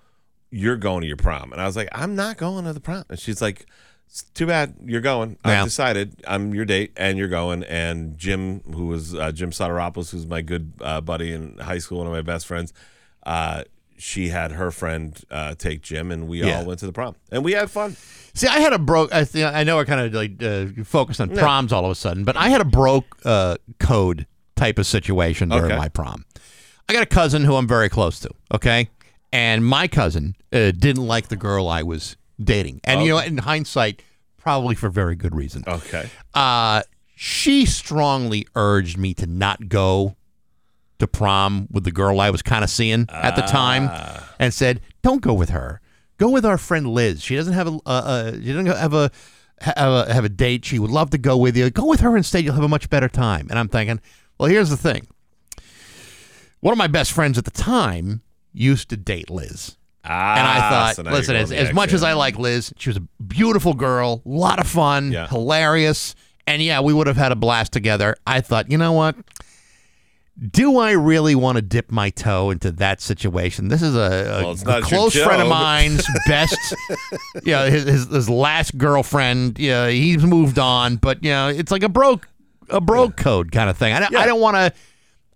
you're 0.52 0.76
going 0.76 1.02
to 1.02 1.08
your 1.08 1.18
prom," 1.18 1.52
and 1.52 1.62
I 1.62 1.66
was 1.66 1.76
like, 1.76 1.90
"I'm 1.94 2.16
not 2.16 2.38
going 2.38 2.66
to 2.66 2.74
the 2.74 2.82
prom." 2.82 3.06
And 3.10 3.18
she's 3.18 3.42
like, 3.42 3.66
"It's 4.08 4.24
too 4.34 4.46
bad 4.46 4.76
you're 4.86 5.02
going. 5.02 5.38
Yeah. 5.46 5.60
I've 5.60 5.66
decided 5.66 6.22
I'm 6.28 6.54
your 6.54 6.66
date, 6.66 6.92
and 6.98 7.18
you're 7.18 7.30
going." 7.30 7.64
And 7.64 8.18
Jim, 8.18 8.60
who 8.74 8.88
was 8.88 9.16
uh, 9.16 9.32
Jim 9.32 9.52
Soteropoulos, 9.52 10.12
who's 10.12 10.26
my 10.26 10.42
good 10.42 10.74
uh, 10.82 11.00
buddy 11.00 11.32
in 11.32 11.58
high 11.58 11.80
school, 11.80 12.00
one 12.00 12.08
of 12.08 12.14
my 12.14 12.22
best 12.22 12.46
friends. 12.46 12.74
Uh, 13.24 13.64
she 13.98 14.30
had 14.30 14.52
her 14.54 14.72
friend 14.72 15.20
uh, 15.32 15.56
take 15.56 15.82
Jim, 15.82 16.12
and 16.12 16.28
we 16.28 16.44
Yeah. 16.44 16.60
all 16.60 16.66
went 16.66 16.80
to 16.80 16.86
the 16.86 16.94
prom, 16.94 17.16
and 17.32 17.44
we 17.44 17.54
had 17.54 17.70
fun. 17.72 17.96
See, 18.34 18.48
I 18.48 18.60
had 18.60 18.74
a 18.74 18.80
broke. 18.80 19.14
I, 19.14 19.24
think, 19.26 19.46
I 19.54 19.64
know 19.64 19.78
we're 19.78 19.86
kind 19.86 20.02
of 20.02 20.14
like 20.14 20.44
uh, 20.44 20.84
focused 20.84 21.20
on 21.22 21.30
proms 21.36 21.74
all 21.74 21.86
of 21.86 21.92
a 21.92 21.96
sudden, 21.96 22.24
but 22.24 22.36
I 22.38 22.50
had 22.50 22.62
a 22.62 22.66
broke 22.66 23.18
uh, 23.26 23.58
code 23.80 24.28
type 24.56 24.78
of 24.78 24.86
situation 24.86 25.50
during 25.50 25.66
Okay. 25.66 25.78
my 25.78 25.90
prom. 25.90 26.26
I 26.90 26.94
got 26.94 27.04
a 27.04 27.08
cousin 27.08 27.44
who 27.44 27.56
I'm 27.56 27.68
very 27.68 27.90
close 27.90 28.20
to. 28.22 28.30
Okay, 28.54 28.90
and 29.34 29.66
my 29.66 29.88
cousin 29.88 30.36
uh, 30.54 30.72
didn't 30.72 31.06
like 31.08 31.30
the 31.30 31.36
girl 31.36 31.68
I 31.68 31.82
was 31.84 32.16
dating, 32.42 32.82
and 32.84 33.02
you 33.02 33.10
know, 33.10 33.18
in 33.20 33.40
hindsight, 33.40 34.04
probably 34.38 34.76
for 34.76 34.90
very 34.90 35.16
good 35.16 35.34
reason. 35.36 35.64
Okay. 35.68 36.10
Uh, 36.36 36.84
she 37.20 37.66
strongly 37.66 38.46
urged 38.54 38.96
me 39.00 39.16
to 39.16 39.26
not 39.26 39.70
go 39.70 40.16
to 41.00 41.08
prom 41.08 41.68
with 41.72 41.84
the 41.84 41.92
girl 41.92 42.20
I 42.20 42.30
was 42.30 42.42
kind 42.42 42.64
of 42.64 42.70
seeing 42.70 43.06
at 43.10 43.36
the 43.36 43.42
time, 43.44 43.90
and 44.40 44.54
said, 44.54 44.82
"Don't 45.04 45.22
go 45.22 45.34
with 45.34 45.50
her. 45.50 45.80
Go 46.18 46.30
with 46.30 46.46
our 46.46 46.58
friend 46.58 46.88
Liz. 46.88 47.22
She 47.24 47.36
doesn't 47.36 47.54
have 47.54 47.68
a, 47.68 47.80
uh, 47.86 47.90
uh, 47.90 48.32
she 48.34 48.54
doesn't 48.54 48.66
have 48.68 48.94
a." 48.94 49.12
Have 49.60 49.92
a, 49.92 50.14
have 50.14 50.24
a 50.24 50.30
date. 50.30 50.66
She 50.66 50.78
would 50.78 50.92
love 50.92 51.10
to 51.10 51.18
go 51.18 51.36
with 51.36 51.58
you. 51.58 51.72
Go 51.72 51.88
with 51.88 52.02
her 52.02 52.16
instead. 52.16 52.44
You'll 52.44 52.54
have 52.54 52.64
a 52.64 52.68
much 52.68 52.92
better 52.92 53.10
time. 53.10 53.48
And 53.50 53.58
I'm 53.58 53.68
thinking, 53.68 54.00
well, 54.38 54.48
here's 54.48 54.70
the 54.70 54.78
thing. 54.78 55.08
One 56.60 56.72
of 56.72 56.78
my 56.78 56.86
best 56.86 57.12
friends 57.12 57.40
at 57.40 57.46
the 57.46 57.50
time 57.50 58.22
used 58.54 58.90
to 58.90 58.98
date 58.98 59.32
Liz. 59.32 59.76
Ah, 60.06 60.36
And 60.38 60.48
I 60.48 60.70
thought, 60.70 60.96
so 60.98 61.02
listen, 61.02 61.36
as, 61.36 61.52
as 61.52 61.74
much 61.74 61.92
as. 61.92 62.04
I 62.04 62.14
like 62.14 62.38
Liz, 62.38 62.72
she 62.78 62.90
was 62.92 62.98
a 62.98 63.24
beautiful 63.24 63.74
girl, 63.74 64.22
a 64.26 64.30
lot 64.30 64.60
of 64.60 64.68
fun, 64.68 65.12
Yeah. 65.12 65.28
hilarious. 65.28 66.14
And 66.46 66.62
yeah, 66.62 66.80
we 66.82 66.94
would 66.94 67.08
have 67.08 67.18
had 67.18 67.32
a 67.32 67.36
blast 67.36 67.74
together. 67.74 68.16
I 68.28 68.42
thought, 68.42 68.70
you 68.70 68.78
know 68.78 68.92
what? 68.94 69.16
Do 70.52 70.78
I 70.78 70.92
really 70.92 71.34
want 71.34 71.56
to 71.56 71.64
dip 71.64 71.92
my 71.92 72.12
toe 72.12 72.52
into 72.52 72.72
that 72.74 73.02
situation? 73.02 73.70
This 73.70 73.82
is 73.82 73.96
a, 73.96 74.00
a- 74.40 74.44
Well, 74.44 74.78
a 74.78 74.82
close 74.82 75.16
friend 75.20 75.42
of 75.42 75.48
mine's 75.48 76.06
best, 76.28 76.76
yeah, 77.44 77.68
his, 77.70 77.86
his, 77.86 78.06
his 78.08 78.30
last 78.30 78.78
girlfriend. 78.78 79.58
Yeah, 79.58 79.90
he's 79.90 80.24
moved 80.24 80.60
on, 80.60 80.98
but 80.98 81.24
you 81.24 81.32
know, 81.32 81.48
it's 81.48 81.72
like 81.72 81.82
a 81.84 81.90
broke 81.90 82.28
a 82.70 82.80
broke 82.80 83.18
code 83.18 83.52
kind 83.52 83.68
of 83.70 83.78
thing. 83.78 83.94
I, 83.94 84.00
don't- 84.00 84.16
I 84.16 84.26
don't 84.28 84.42
want 84.42 84.58
to. 84.58 84.74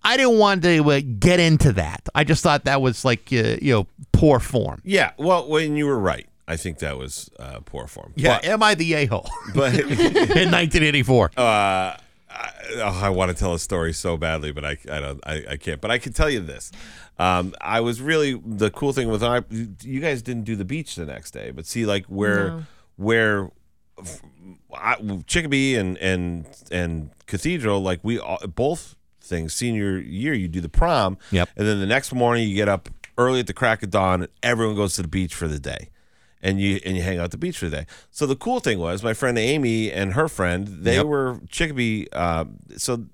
I 0.04 0.18
didn't 0.18 0.38
want 0.40 0.64
to 0.64 0.84
uh, 0.92 1.02
get 1.20 1.40
into 1.40 1.72
that. 1.74 2.08
I 2.16 2.24
just 2.24 2.44
thought 2.44 2.66
that 2.66 2.82
was 2.82 3.04
like 3.06 3.30
uh, 3.32 3.58
you 3.62 3.74
know 3.74 3.88
poor 4.12 4.40
form. 4.40 4.82
Yeah, 4.84 5.12
well, 5.18 5.48
when 5.48 5.76
you 5.78 5.86
were 5.88 5.98
right, 6.00 6.28
I 6.48 6.58
think 6.58 6.80
that 6.80 6.98
was 6.98 7.30
uh, 7.40 7.60
poor 7.66 7.88
form. 7.88 8.14
Yeah, 8.16 8.40
am 8.44 8.62
I 8.62 8.76
the 8.76 8.94
a 8.96 9.06
hole 9.08 9.30
but, 9.56 9.74
but 9.74 9.82
in 9.90 10.52
1984? 10.52 11.32
I, 12.42 12.52
oh, 12.78 13.00
I 13.04 13.10
want 13.10 13.30
to 13.32 13.38
tell 13.38 13.54
a 13.54 13.60
story 13.60 13.94
so 13.94 14.18
badly, 14.18 14.52
but 14.52 14.66
I, 14.66 14.78
I 14.92 15.00
don't, 15.00 15.20
I, 15.26 15.44
I 15.52 15.58
can't. 15.58 15.80
But 15.80 15.92
I 15.92 15.98
can 16.00 16.12
tell 16.14 16.30
you 16.30 16.40
this: 16.40 16.72
um, 17.20 17.54
I 17.62 17.82
was 17.82 18.02
really 18.02 18.42
the 18.46 18.72
cool 18.72 18.94
thing 18.94 19.10
with 19.10 19.24
I. 19.24 19.42
You 19.50 20.00
guys 20.00 20.22
didn't 20.22 20.44
do 20.46 20.56
the 20.56 20.66
beach 20.66 20.96
the 20.96 21.06
next 21.06 21.32
day, 21.32 21.52
but 21.52 21.66
see, 21.66 21.86
like 21.86 22.06
where, 22.08 22.48
No. 22.50 22.64
where. 22.98 23.52
I, 24.74 24.96
Chicopee 25.28 25.76
and 25.76 25.98
and 25.98 26.46
and 26.72 27.12
Cathedral, 27.28 27.82
like 27.82 28.00
we 28.04 28.18
all, 28.20 28.40
both 28.56 28.96
things. 29.22 29.54
Senior 29.54 30.00
year, 30.00 30.34
you 30.34 30.48
do 30.48 30.62
the 30.62 30.70
prom, 30.70 31.18
Yep. 31.32 31.50
and 31.56 31.68
then 31.68 31.80
the 31.80 31.86
next 31.86 32.14
morning 32.14 32.48
you 32.50 32.56
get 32.56 32.70
up 32.70 32.90
early 33.18 33.40
at 33.42 33.48
the 33.48 33.54
crack 33.54 33.84
of 33.84 33.90
dawn. 33.92 34.22
And 34.24 34.32
everyone 34.42 34.76
goes 34.76 34.96
to 34.96 35.02
the 35.04 35.08
beach 35.08 35.36
for 35.36 35.48
the 35.48 35.60
day, 35.60 35.90
and 36.42 36.60
you 36.60 36.80
and 36.86 36.96
you 36.98 37.04
hang 37.04 37.18
out 37.20 37.26
at 37.26 37.32
the 37.32 37.38
beach 37.38 37.58
for 37.58 37.70
the 37.70 37.78
day. 37.78 37.86
So 38.10 38.26
the 38.26 38.36
cool 38.36 38.60
thing 38.60 38.80
was, 38.80 39.04
my 39.04 39.14
friend 39.14 39.38
Amy 39.38 39.92
and 39.92 40.14
her 40.14 40.28
friend, 40.28 40.68
they 40.68 40.96
Yep. 40.96 41.06
were 41.06 41.40
Chicopee. 41.50 42.08
Uh, 42.12 42.46
so 42.78 43.06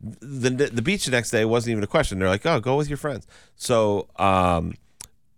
the 0.00 0.50
the 0.50 0.82
beach 0.82 1.04
the 1.04 1.10
next 1.12 1.30
day 1.30 1.44
wasn't 1.44 1.72
even 1.72 1.84
a 1.84 1.86
question. 1.86 2.18
They're 2.18 2.28
like, 2.28 2.44
"Oh, 2.46 2.60
go 2.60 2.76
with 2.76 2.88
your 2.88 2.96
friends." 2.98 3.26
So 3.56 4.08
um, 4.16 4.74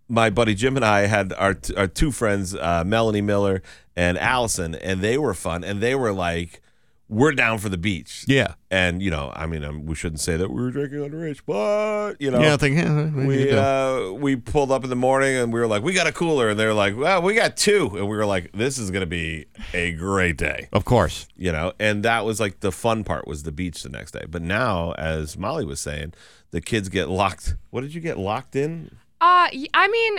my 0.09 0.29
buddy 0.29 0.55
Jim 0.55 0.75
and 0.75 0.85
I 0.85 1.01
had 1.07 1.33
our 1.33 1.53
t- 1.53 1.75
our 1.75 1.87
two 1.87 2.11
friends, 2.11 2.55
uh, 2.55 2.83
Melanie 2.85 3.21
Miller 3.21 3.61
and 3.95 4.17
Allison, 4.17 4.73
and 4.75 5.01
they 5.01 5.17
were 5.17 5.33
fun, 5.33 5.63
and 5.63 5.81
they 5.81 5.95
were 5.95 6.11
like, 6.13 6.61
"We're 7.07 7.31
down 7.33 7.57
for 7.59 7.69
the 7.69 7.77
beach." 7.77 8.25
Yeah. 8.27 8.55
And 8.71 9.01
you 9.01 9.09
know, 9.11 9.31
I 9.35 9.45
mean, 9.45 9.63
um, 9.63 9.85
we 9.85 9.95
shouldn't 9.95 10.19
say 10.19 10.37
that 10.37 10.49
we 10.51 10.61
were 10.61 10.71
drinking 10.71 10.99
underage, 10.99 11.41
but 11.45 12.15
you 12.19 12.29
know, 12.31 12.39
You 12.39 12.45
know, 12.47 12.57
think, 12.57 12.77
eh, 12.77 12.89
what 12.89 13.25
we 13.25 13.51
uh, 13.51 14.11
we 14.11 14.35
pulled 14.35 14.71
up 14.71 14.83
in 14.83 14.89
the 14.89 14.95
morning 14.95 15.35
and 15.35 15.53
we 15.53 15.59
were 15.59 15.67
like, 15.67 15.83
"We 15.83 15.93
got 15.93 16.07
a 16.07 16.11
cooler," 16.11 16.49
and 16.49 16.59
they're 16.59 16.73
like, 16.73 16.97
"Well, 16.97 17.21
we 17.21 17.33
got 17.35 17.55
two. 17.57 17.91
and 17.95 18.07
we 18.09 18.15
were 18.17 18.25
like, 18.25 18.51
"This 18.53 18.77
is 18.77 18.91
gonna 18.91 19.05
be 19.05 19.45
a 19.73 19.91
great 19.93 20.37
day." 20.37 20.67
of 20.73 20.83
course. 20.85 21.27
you 21.37 21.51
know 21.51 21.73
and 21.79 22.03
that 22.03 22.25
was 22.25 22.39
like 22.39 22.59
the 22.61 22.71
fun 22.71 23.03
part 23.03 23.27
was 23.27 23.43
the 23.43 23.51
beach 23.51 23.83
the 23.83 23.89
next 23.89 24.11
day 24.11 24.23
but 24.29 24.41
now 24.41 24.91
as 24.93 25.37
molly 25.37 25.65
was 25.65 25.79
saying 25.79 26.13
the 26.51 26.61
kids 26.61 26.89
get 26.89 27.07
locked 27.09 27.55
what 27.69 27.81
did 27.81 27.93
you 27.93 28.01
get 28.01 28.17
locked 28.17 28.55
in 28.55 28.89
Uh, 29.21 29.47
y- 29.53 29.67
I 29.73 29.87
mean, 29.87 30.17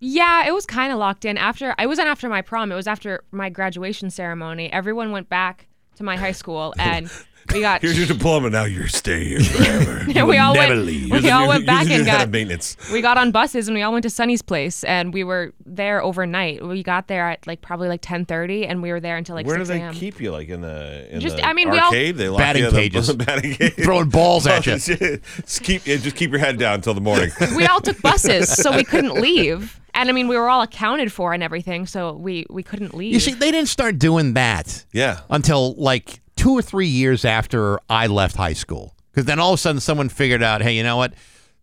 yeah, 0.00 0.46
it 0.46 0.52
was 0.52 0.66
kind 0.66 0.92
of 0.92 0.98
locked 0.98 1.24
in 1.24 1.38
after. 1.38 1.74
I 1.78 1.86
wasn't 1.86 2.08
after 2.08 2.28
my 2.28 2.42
prom. 2.42 2.70
It 2.70 2.74
was 2.74 2.86
after 2.86 3.22
my 3.32 3.48
graduation 3.48 4.10
ceremony. 4.10 4.70
Everyone 4.72 5.10
went 5.10 5.28
back 5.30 5.66
to 5.96 6.04
my 6.04 6.16
high 6.16 6.32
school, 6.32 6.74
and 6.78 7.10
we 7.52 7.60
got. 7.60 7.82
here's 7.82 7.98
your 7.98 8.06
diploma 8.06 8.50
now 8.50 8.64
you're 8.64 8.88
staying 8.88 9.26
here 9.28 9.40
forever 9.40 10.04
and 10.14 10.28
we 10.28 10.38
all 10.38 10.54
never 10.54 10.74
went. 10.74 10.86
leave. 10.86 11.10
We 11.10 11.30
all 11.30 11.48
went 11.48 11.66
back 11.74 11.88
and 11.90 12.04
got. 12.06 12.28
maintenance 12.30 12.76
We 12.92 13.00
got 13.00 13.18
on 13.18 13.30
buses 13.30 13.68
and 13.68 13.74
we 13.74 13.82
all 13.82 13.92
went 13.92 14.02
to 14.04 14.10
Sonny's 14.10 14.42
place, 14.42 14.84
and 14.84 15.12
we 15.12 15.24
were 15.24 15.52
there 15.64 16.02
overnight. 16.02 16.66
We 16.66 16.82
got 16.82 17.08
there 17.08 17.28
at 17.30 17.46
like 17.46 17.60
probably 17.60 17.88
like 17.88 18.00
ten 18.02 18.24
thirty, 18.24 18.66
and 18.66 18.82
we 18.82 18.92
were 18.92 19.00
there 19.00 19.16
until 19.16 19.34
like 19.34 19.46
where 19.46 19.58
do 19.58 19.64
they 19.64 19.80
a.m. 19.80 19.94
keep 19.94 20.20
you 20.20 20.30
like 20.30 20.48
in 20.48 20.60
the 20.60 21.14
in 21.14 21.20
Just- 21.20 21.36
the 21.36 21.46
I 21.46 21.52
mean, 21.52 21.70
we 21.70 21.78
all- 21.78 21.86
arcade 21.88 22.16
they 22.16 22.28
lock 22.28 22.38
Batting 22.38 22.62
you 22.62 22.68
in 22.68 22.74
the 23.04 23.14
batting 23.26 23.54
cage 23.54 23.74
Throwing 23.74 24.08
balls 24.08 24.46
oh, 24.46 24.50
at 24.50 24.66
you. 24.66 24.76
just 24.76 25.62
keep 25.62 25.86
yeah, 25.86 25.96
just 25.96 26.16
keep 26.16 26.30
your 26.30 26.40
head 26.40 26.58
down 26.58 26.74
until 26.76 26.94
the 26.94 27.00
morning 27.00 27.30
we 27.56 27.66
all 27.66 27.80
took 27.80 28.00
buses, 28.02 28.52
so 28.52 28.74
we 28.74 28.84
couldn't 28.84 29.14
leave. 29.14 29.80
And 29.94 30.10
I 30.10 30.12
mean, 30.12 30.28
we 30.28 30.36
were 30.36 30.48
all 30.50 30.60
accounted 30.62 31.10
for 31.10 31.32
and 31.32 31.42
everything, 31.42 31.86
so 31.86 32.12
we 32.12 32.46
we 32.50 32.62
couldn't 32.62 32.94
leave. 32.94 33.14
You 33.14 33.20
see, 33.20 33.32
they 33.32 33.50
didn't 33.50 33.68
start 33.68 33.98
doing 33.98 34.34
that 34.34 34.84
yeah 34.92 35.20
until 35.30 35.74
like 35.74 36.20
two 36.46 36.52
or 36.52 36.62
three 36.62 36.86
years 36.86 37.24
after 37.24 37.80
I 37.90 38.06
left 38.06 38.36
high 38.36 38.52
school. 38.52 38.94
Because 39.10 39.24
then 39.24 39.40
all 39.40 39.52
of 39.52 39.58
a 39.58 39.60
sudden, 39.60 39.80
someone 39.80 40.08
figured 40.08 40.44
out, 40.44 40.62
hey, 40.62 40.76
you 40.76 40.84
know 40.84 40.96
what? 40.96 41.14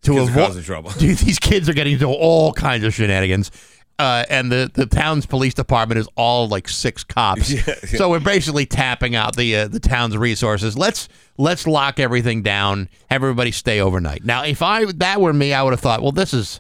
To 0.02 0.12
Kids 0.12 0.28
are 0.28 0.32
avoid 0.32 0.46
causing 0.48 0.64
trouble. 0.64 0.92
Dude, 0.98 1.18
these 1.20 1.40
kids 1.40 1.70
are 1.70 1.74
getting 1.74 1.94
into 1.94 2.08
all 2.08 2.52
kinds 2.52 2.84
of 2.84 2.94
shenanigans. 2.94 3.50
Uh, 3.98 4.26
and 4.30 4.52
the, 4.52 4.70
the 4.74 4.86
town's 4.86 5.26
police 5.26 5.54
department 5.54 6.00
is 6.00 6.10
all 6.18 6.50
like 6.50 6.68
six 6.68 7.04
cops, 7.04 7.54
so 7.96 8.10
we're 8.10 8.20
basically 8.20 8.66
tapping 8.66 9.16
out 9.16 9.36
the 9.36 9.56
uh, 9.56 9.68
the 9.68 9.80
town's 9.80 10.18
resources. 10.18 10.76
Let's 10.76 11.08
let's 11.38 11.68
lock 11.68 12.00
everything 12.00 12.42
down. 12.42 12.90
Have 13.12 13.22
everybody 13.22 13.52
stay 13.52 13.80
overnight. 13.80 14.26
Now, 14.26 14.44
if 14.44 14.64
I 14.64 14.86
that 14.94 15.22
were 15.22 15.32
me, 15.32 15.54
I 15.54 15.62
would 15.62 15.74
have 15.74 15.80
thought, 15.80 16.02
well, 16.02 16.12
this 16.12 16.34
is 16.34 16.60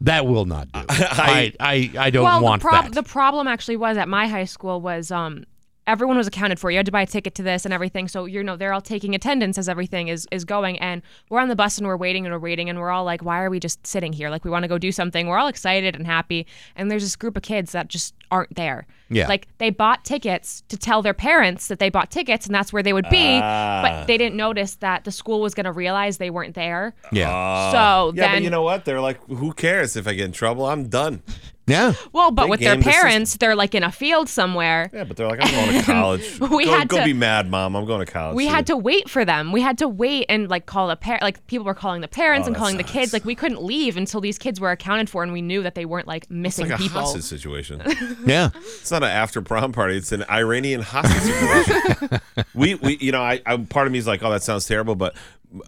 that 0.00 0.26
will 0.26 0.46
not 0.46 0.72
do. 0.72 0.80
I 0.88 1.52
I, 1.60 1.90
I 1.98 2.10
don't 2.10 2.24
well, 2.24 2.40
want 2.40 2.62
the, 2.62 2.68
prob- 2.68 2.84
that. 2.86 2.94
the 2.94 3.02
problem 3.02 3.46
actually 3.46 3.76
was 3.76 3.98
at 3.98 4.08
my 4.08 4.26
high 4.26 4.46
school 4.46 4.80
was 4.80 5.10
um 5.10 5.44
everyone 5.86 6.16
was 6.16 6.26
accounted 6.26 6.58
for. 6.58 6.70
You 6.70 6.78
had 6.78 6.86
to 6.86 6.92
buy 6.92 7.02
a 7.02 7.06
ticket 7.06 7.34
to 7.36 7.42
this 7.42 7.64
and 7.64 7.74
everything. 7.74 8.08
So 8.08 8.24
you 8.24 8.42
know 8.42 8.56
they're 8.56 8.72
all 8.72 8.80
taking 8.80 9.14
attendance 9.14 9.58
as 9.58 9.68
everything 9.68 10.08
is 10.08 10.26
is 10.30 10.44
going. 10.44 10.78
And 10.78 11.02
we're 11.30 11.40
on 11.40 11.48
the 11.48 11.56
bus 11.56 11.78
and 11.78 11.86
we're 11.86 11.96
waiting 11.96 12.24
and 12.26 12.32
we're 12.32 12.38
waiting 12.38 12.68
and 12.70 12.78
we're 12.78 12.90
all 12.90 13.04
like, 13.04 13.22
why 13.22 13.42
are 13.42 13.50
we 13.50 13.60
just 13.60 13.86
sitting 13.86 14.12
here? 14.12 14.30
Like 14.30 14.44
we 14.44 14.50
want 14.50 14.62
to 14.64 14.68
go 14.68 14.78
do 14.78 14.92
something. 14.92 15.26
We're 15.26 15.38
all 15.38 15.48
excited 15.48 15.94
and 15.94 16.06
happy. 16.06 16.46
And 16.76 16.90
there's 16.90 17.02
this 17.02 17.16
group 17.16 17.36
of 17.36 17.42
kids 17.42 17.72
that 17.72 17.88
just 17.88 18.14
aren't 18.30 18.54
there. 18.56 18.86
Yeah. 19.10 19.28
Like 19.28 19.46
they 19.58 19.70
bought 19.70 20.04
tickets 20.04 20.62
to 20.68 20.76
tell 20.76 21.02
their 21.02 21.14
parents 21.14 21.68
that 21.68 21.78
they 21.78 21.90
bought 21.90 22.10
tickets 22.10 22.46
and 22.46 22.54
that's 22.54 22.72
where 22.72 22.82
they 22.82 22.92
would 22.92 23.08
be. 23.10 23.38
Ah. 23.42 23.80
But 23.82 24.06
they 24.06 24.16
didn't 24.18 24.36
notice 24.36 24.76
that 24.76 25.04
the 25.04 25.12
school 25.12 25.40
was 25.40 25.54
going 25.54 25.64
to 25.64 25.72
realize 25.72 26.18
they 26.18 26.30
weren't 26.30 26.54
there. 26.54 26.94
yeah, 27.12 27.70
so 27.70 28.12
yeah 28.14 28.22
then 28.26 28.36
but 28.36 28.42
you 28.42 28.50
know 28.50 28.62
what 28.62 28.84
they're 28.84 29.00
like 29.00 29.22
who 29.26 29.52
cares 29.52 29.96
if 29.96 30.06
i 30.08 30.14
get 30.14 30.24
in 30.24 30.32
trouble 30.32 30.66
i'm 30.66 30.88
done 30.88 31.22
yeah. 31.66 31.94
Well, 32.12 32.30
but 32.30 32.44
They 32.44 32.50
with 32.50 32.60
their 32.60 32.72
gamed 32.74 32.84
the 32.84 32.90
system. 32.90 33.02
parents, 33.02 33.36
they're 33.38 33.54
like 33.56 33.74
in 33.74 33.82
a 33.82 33.90
field 33.92 34.28
somewhere. 34.28 34.90
yeah 34.92 35.04
but 35.04 35.16
they're 35.16 35.28
like 35.28 35.40
i'm 35.42 35.50
going 35.50 35.78
to 35.80 35.84
college 35.92 36.40
We 36.40 36.64
go, 36.66 36.70
had 36.72 36.88
go 36.88 36.98
to- 36.98 37.04
be 37.04 37.12
mad 37.14 37.50
mom 37.50 37.74
i'm 37.74 37.84
going 37.86 38.04
to 38.04 38.10
college 38.12 38.36
we 38.36 38.44
soon. 38.44 38.54
had 38.54 38.66
to 38.68 38.76
wait 38.76 39.08
for 39.08 39.24
them. 39.24 39.52
We 39.52 39.60
had 39.60 39.78
to 39.78 39.88
wait 39.88 40.26
and 40.28 40.48
like 40.50 40.66
call 40.66 40.88
the 40.88 40.96
par 40.96 41.18
like 41.22 41.46
people 41.46 41.64
were 41.64 41.74
calling 41.74 42.00
the 42.00 42.08
parents 42.08 42.44
Oh, 42.44 42.48
and 42.48 42.54
that 42.56 42.58
calling 42.58 42.76
the 42.76 42.82
kids. 42.84 43.12
Like 43.12 43.24
we 43.24 43.34
couldn't 43.34 43.62
leave 43.62 43.96
until 43.96 44.20
these 44.20 44.38
kids 44.38 44.60
were 44.60 44.70
accounted 44.70 45.08
for 45.08 45.22
and 45.22 45.32
we 45.32 45.42
knew 45.42 45.62
that 45.62 45.74
they 45.74 45.84
weren't 45.84 46.06
like 46.06 46.24
It's 46.24 46.30
missing 46.30 46.68
like 46.68 46.78
a 46.78 46.82
people. 46.82 47.00
hostage 47.00 47.22
situation. 47.22 47.80
Yeah. 48.26 48.50
It's 48.56 48.90
not 48.90 49.02
an 49.02 49.10
after 49.10 49.40
prom 49.42 49.72
party. 49.72 49.96
It's 49.96 50.12
an 50.12 50.24
Iranian 50.30 50.80
hostage 50.82 51.22
situation. 51.22 52.20
we, 52.54 52.74
we, 52.76 52.96
you 52.98 53.12
know, 53.12 53.22
I, 53.22 53.40
I, 53.46 53.56
part 53.58 53.86
of 53.86 53.92
me 53.92 53.98
is 53.98 54.06
like, 54.06 54.22
oh, 54.22 54.30
that 54.30 54.42
sounds 54.42 54.66
terrible, 54.66 54.94
but 54.94 55.14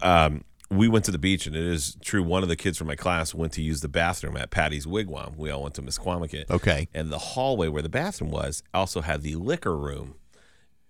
um, 0.02 0.44
we 0.70 0.88
went 0.88 1.04
to 1.04 1.10
the 1.12 1.18
beach, 1.18 1.46
and 1.46 1.54
it 1.54 1.64
is 1.64 1.96
true. 2.02 2.22
One 2.22 2.42
of 2.42 2.48
the 2.48 2.56
kids 2.56 2.76
from 2.78 2.88
my 2.88 2.96
class 2.96 3.32
went 3.34 3.52
to 3.52 3.62
use 3.62 3.80
the 3.82 3.88
bathroom 3.88 4.36
at 4.36 4.50
Patty's 4.50 4.84
Wigwam. 4.86 5.36
We 5.36 5.50
all 5.50 5.62
went 5.62 5.74
to 5.76 5.82
Misquamicut. 5.82 6.50
Okay. 6.50 6.88
And 6.92 7.10
the 7.10 7.18
hallway 7.18 7.68
where 7.68 7.82
the 7.82 7.88
bathroom 7.88 8.30
was 8.30 8.62
also 8.74 9.00
had 9.00 9.22
the 9.22 9.36
liquor 9.36 9.76
room. 9.76 10.16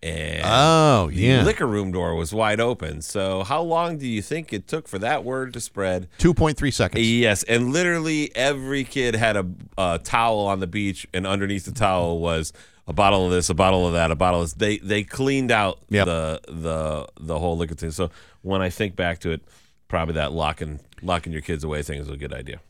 And 0.02 0.42
Oh 0.44 1.08
the 1.08 1.14
yeah. 1.16 1.42
liquor 1.42 1.66
room 1.66 1.90
door 1.90 2.14
was 2.14 2.32
wide 2.32 2.60
open. 2.60 3.00
So, 3.02 3.44
how 3.44 3.62
long 3.62 3.96
do 3.98 4.06
you 4.06 4.20
think 4.22 4.52
it 4.52 4.68
took 4.68 4.86
for 4.88 4.98
that 4.98 5.24
word 5.24 5.52
to 5.54 5.60
spread? 5.60 6.08
Two 6.18 6.34
point 6.34 6.56
three 6.58 6.70
seconds. 6.70 7.06
Yes, 7.10 7.42
and 7.44 7.72
literally 7.72 8.30
every 8.36 8.84
kid 8.84 9.14
had 9.16 9.36
a, 9.36 9.46
a 9.78 9.98
towel 10.02 10.40
on 10.40 10.60
the 10.60 10.66
beach, 10.66 11.06
and 11.14 11.26
underneath 11.26 11.64
the 11.64 11.72
towel 11.72 12.18
was 12.18 12.52
a 12.86 12.92
bottle 12.92 13.24
of 13.24 13.32
this, 13.32 13.48
a 13.48 13.54
bottle 13.54 13.86
of 13.86 13.94
that, 13.94 14.10
a 14.10 14.14
bottle 14.16 14.42
of 14.42 14.46
this. 14.46 14.52
They 14.54 14.78
they 14.78 15.02
cleaned 15.02 15.50
out 15.50 15.78
Yep. 15.88 16.06
the 16.06 16.40
the 16.46 17.08
the 17.18 17.38
whole 17.38 17.56
liquor 17.56 17.74
thing. 17.74 17.90
So 17.90 18.10
when 18.42 18.60
I 18.60 18.68
think 18.68 18.96
back 18.96 19.18
to 19.20 19.30
it, 19.30 19.40
probably 19.88 20.14
that 20.14 20.32
locking 20.32 20.80
locking 21.02 21.32
your 21.32 21.42
kids 21.42 21.62
away 21.64 21.82
thing 21.82 22.00
is 22.00 22.08
a 22.08 22.16
good 22.16 22.32
idea. 22.32 22.60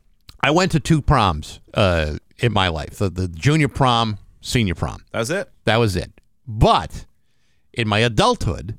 I 0.40 0.50
went 0.50 0.72
to 0.72 0.80
two 0.80 1.00
proms 1.02 1.60
uh, 1.74 2.18
in 2.38 2.52
my 2.52 2.68
life: 2.68 2.98
the, 2.98 3.08
the 3.10 3.28
junior 3.28 3.68
prom, 3.68 4.18
senior 4.40 4.74
prom. 4.74 5.02
That 5.12 5.20
was 5.20 5.30
it. 5.30 5.50
That 5.64 5.76
was 5.76 5.96
it. 5.96 6.12
But 6.46 7.06
in 7.72 7.88
my 7.88 7.98
adulthood, 8.00 8.78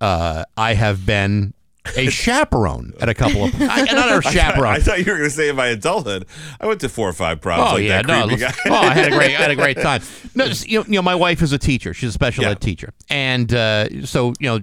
uh, 0.00 0.44
I 0.56 0.74
have 0.74 1.06
been 1.06 1.54
a 1.96 2.10
chaperone 2.10 2.92
at 3.00 3.08
a 3.08 3.14
couple 3.14 3.44
of 3.44 3.54
I, 3.60 3.82
not 3.84 4.18
a 4.18 4.22
chaperone. 4.30 4.74
I 4.74 4.78
thought 4.80 4.98
you 4.98 5.04
were 5.12 5.18
going 5.18 5.30
to 5.30 5.34
say 5.34 5.48
in 5.48 5.56
my 5.56 5.68
adulthood. 5.68 6.26
I 6.60 6.66
went 6.66 6.80
to 6.82 6.88
four 6.88 7.08
or 7.08 7.12
five 7.12 7.40
proms 7.40 7.62
Oh 7.70 7.74
like 7.76 7.84
yeah, 7.84 8.02
that 8.02 8.06
no. 8.06 8.26
creepy 8.26 8.42
look- 8.44 8.54
guy. 8.54 8.60
oh, 8.70 8.74
I 8.74 8.92
had 8.94 9.12
a 9.12 9.16
great, 9.16 9.36
I 9.36 9.40
had 9.42 9.50
a 9.52 9.56
great 9.56 9.76
time. 9.80 10.02
No, 10.34 10.46
just, 10.48 10.68
you, 10.68 10.80
know, 10.80 10.84
you 10.86 10.92
know, 10.96 11.02
my 11.02 11.14
wife 11.14 11.40
is 11.42 11.52
a 11.52 11.58
teacher. 11.58 11.94
She's 11.94 12.10
a 12.10 12.12
special 12.12 12.44
Yeah. 12.44 12.50
ed 12.50 12.60
teacher, 12.60 12.92
and 13.08 13.52
uh, 13.54 14.04
so 14.04 14.32
you 14.40 14.48
know, 14.48 14.60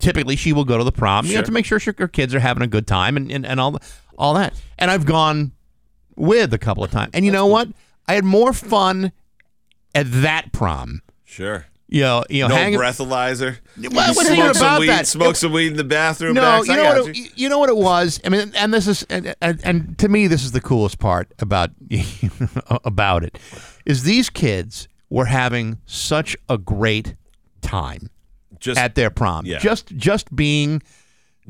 typically 0.00 0.34
she 0.36 0.52
will 0.52 0.64
go 0.64 0.76
to 0.78 0.84
the 0.84 0.92
prom, 0.92 1.26
you 1.26 1.34
know, 1.36 1.42
to 1.42 1.52
make 1.52 1.64
sure 1.64 1.78
she- 1.78 1.92
her 1.98 2.08
kids 2.08 2.34
are 2.34 2.40
having 2.40 2.62
a 2.62 2.66
good 2.66 2.86
time 2.86 3.16
and, 3.16 3.30
and, 3.30 3.46
and 3.46 3.60
all 3.60 3.78
all 4.18 4.34
that. 4.34 4.54
And 4.78 4.90
I've 4.90 5.06
gone 5.06 5.52
with 6.16 6.52
a 6.52 6.58
couple 6.58 6.82
of 6.84 6.90
times, 6.90 7.10
and 7.14 7.24
you 7.24 7.30
know 7.32 7.46
what? 7.46 7.68
I 8.08 8.14
had 8.14 8.24
more 8.24 8.52
fun 8.52 9.12
at 9.94 10.06
that 10.22 10.52
prom. 10.52 11.02
sure. 11.24 11.66
You 11.92 12.02
know, 12.02 12.24
you 12.30 12.42
know, 12.42 12.48
No 12.50 12.54
hang, 12.54 12.74
breathalyzer. 12.74 13.56
Well, 13.76 13.82
You 13.82 13.90
wasn't 13.90 14.36
smoke 14.36 14.56
about 14.56 14.78
weed, 14.78 14.86
that. 14.90 15.08
Smoke 15.08 15.32
It- 15.32 15.38
some 15.38 15.52
weed 15.52 15.72
in 15.72 15.76
the 15.76 15.82
bathroom. 15.82 16.34
No, 16.34 16.62
you 16.62 16.76
know 16.76 17.02
what? 17.02 17.16
you. 17.16 17.24
It, 17.24 17.32
you 17.36 17.48
know 17.48 17.58
what 17.58 17.68
it 17.68 17.76
was. 17.76 18.20
I 18.24 18.28
mean, 18.28 18.52
and 18.56 18.72
this 18.72 18.86
is, 18.86 19.04
and, 19.10 19.34
and, 19.42 19.60
and 19.64 19.98
to 19.98 20.08
me, 20.08 20.28
this 20.28 20.44
is 20.44 20.52
the 20.52 20.60
coolest 20.60 21.00
part 21.00 21.32
about 21.40 21.70
about 22.84 23.24
it, 23.24 23.38
is 23.84 24.04
these 24.04 24.30
kids 24.30 24.86
were 25.08 25.24
having 25.24 25.78
such 25.84 26.36
a 26.48 26.56
great 26.58 27.16
time 27.60 28.08
Just 28.60 28.78
at 28.78 28.94
their 28.94 29.10
prom. 29.10 29.46
yeah. 29.46 29.58
Just 29.58 29.88
just 29.96 30.34
being, 30.34 30.82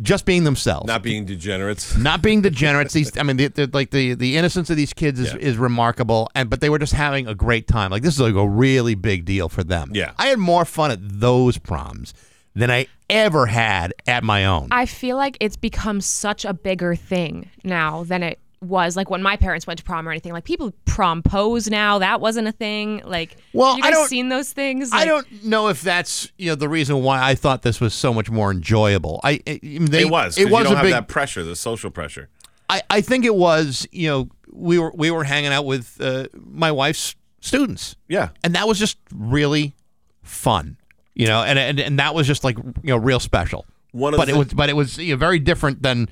just 0.00 0.24
being 0.24 0.44
themselves. 0.44 0.86
not 0.86 1.02
being 1.02 1.24
degenerates. 1.26 1.96
not 1.98 2.22
being 2.22 2.40
degenerates. 2.40 2.94
These, 2.94 3.18
I 3.18 3.22
mean, 3.24 3.36
the, 3.36 3.48
the, 3.48 3.70
like 3.72 3.90
the 3.90 4.14
the 4.14 4.36
innocence 4.36 4.70
of 4.70 4.76
these 4.76 4.92
kids 4.92 5.18
is, 5.20 5.32
Yeah. 5.32 5.40
is 5.40 5.56
remarkable, 5.58 6.30
and 6.34 6.48
but 6.48 6.60
they 6.60 6.70
were 6.70 6.78
just 6.78 6.92
having 6.94 7.26
a 7.26 7.34
great 7.34 7.66
time. 7.66 7.90
Like 7.90 8.02
this 8.02 8.14
is 8.14 8.20
like 8.20 8.34
a 8.34 8.48
really 8.48 8.94
big 8.94 9.24
deal 9.24 9.48
for 9.48 9.62
them. 9.64 9.90
Yeah. 9.92 10.12
I 10.18 10.28
had 10.28 10.38
more 10.38 10.64
fun 10.64 10.90
at 10.90 10.98
those 11.02 11.58
proms 11.58 12.14
than 12.54 12.70
I 12.70 12.86
ever 13.08 13.46
had 13.46 13.92
at 14.06 14.24
my 14.24 14.44
own. 14.46 14.68
I 14.70 14.86
feel 14.86 15.16
like 15.16 15.36
it's 15.40 15.56
become 15.56 16.00
such 16.00 16.44
a 16.44 16.52
bigger 16.52 16.94
thing 16.94 17.50
now 17.64 18.04
than 18.04 18.22
it 18.22 18.38
was 18.62 18.94
like 18.96 19.08
when 19.08 19.22
my 19.22 19.36
parents 19.36 19.66
went 19.66 19.78
to 19.78 19.84
prom 19.84 20.06
or 20.06 20.10
anything. 20.10 20.32
Like 20.32 20.44
people 20.44 20.72
prompose 20.84 21.68
now. 21.68 21.98
That 21.98 22.20
wasn't 22.20 22.46
a 22.48 22.52
thing. 22.52 23.00
Like, 23.06 23.36
Well, 23.54 23.76
you 23.78 23.82
I 23.84 23.88
guys 23.90 23.94
don't- 23.98 24.08
seen 24.08 24.28
those 24.28 24.52
things? 24.52 24.90
I 24.92 25.04
don't 25.06 25.44
know 25.44 25.68
if 25.68 25.80
that's 25.80 26.30
you 26.36 26.48
know 26.50 26.54
the 26.54 26.68
reason 26.68 27.02
why 27.02 27.22
I 27.26 27.34
thought 27.34 27.62
this 27.62 27.80
was 27.80 27.94
so 27.94 28.12
much 28.12 28.30
more 28.30 28.50
enjoyable. 28.50 29.20
I 29.24 29.40
it, 29.46 29.90
they, 29.90 30.02
it 30.02 30.10
was. 30.10 30.34
'cause 30.34 30.38
it 30.44 30.50
was 30.50 30.60
you 30.60 30.64
don't 30.64 30.72
a 30.74 30.76
have 30.76 30.84
big. 30.84 30.92
that 30.92 31.08
pressure, 31.08 31.42
the 31.42 31.56
social 31.56 31.90
pressure. 31.90 32.28
I, 32.68 32.82
I 32.90 33.00
think 33.00 33.24
it 33.24 33.34
was 33.34 33.86
you 33.92 34.08
know 34.08 34.28
we 34.52 34.78
were 34.78 34.92
we 34.94 35.10
were 35.10 35.24
hanging 35.24 35.52
out 35.52 35.64
with 35.64 36.00
uh, 36.00 36.26
my 36.34 36.70
wife's 36.70 37.14
students, 37.40 37.96
Yeah. 38.08 38.28
and 38.44 38.54
that 38.54 38.68
was 38.68 38.78
just 38.78 38.98
really 39.14 39.74
fun, 40.22 40.76
you 41.14 41.26
know, 41.26 41.42
and 41.42 41.58
and, 41.58 41.80
and 41.80 41.98
that 41.98 42.14
was 42.14 42.26
just 42.26 42.44
like 42.44 42.58
you 42.58 42.72
know 42.84 42.96
real 42.98 43.20
special. 43.20 43.64
One 43.92 44.12
of 44.14 44.18
but 44.18 44.26
the 44.26 44.34
it 44.34 44.38
was 44.38 44.48
but 44.52 44.68
it 44.68 44.76
was 44.76 44.98
you 44.98 45.14
know, 45.14 45.16
very 45.18 45.38
different 45.38 45.82
than 45.82 46.08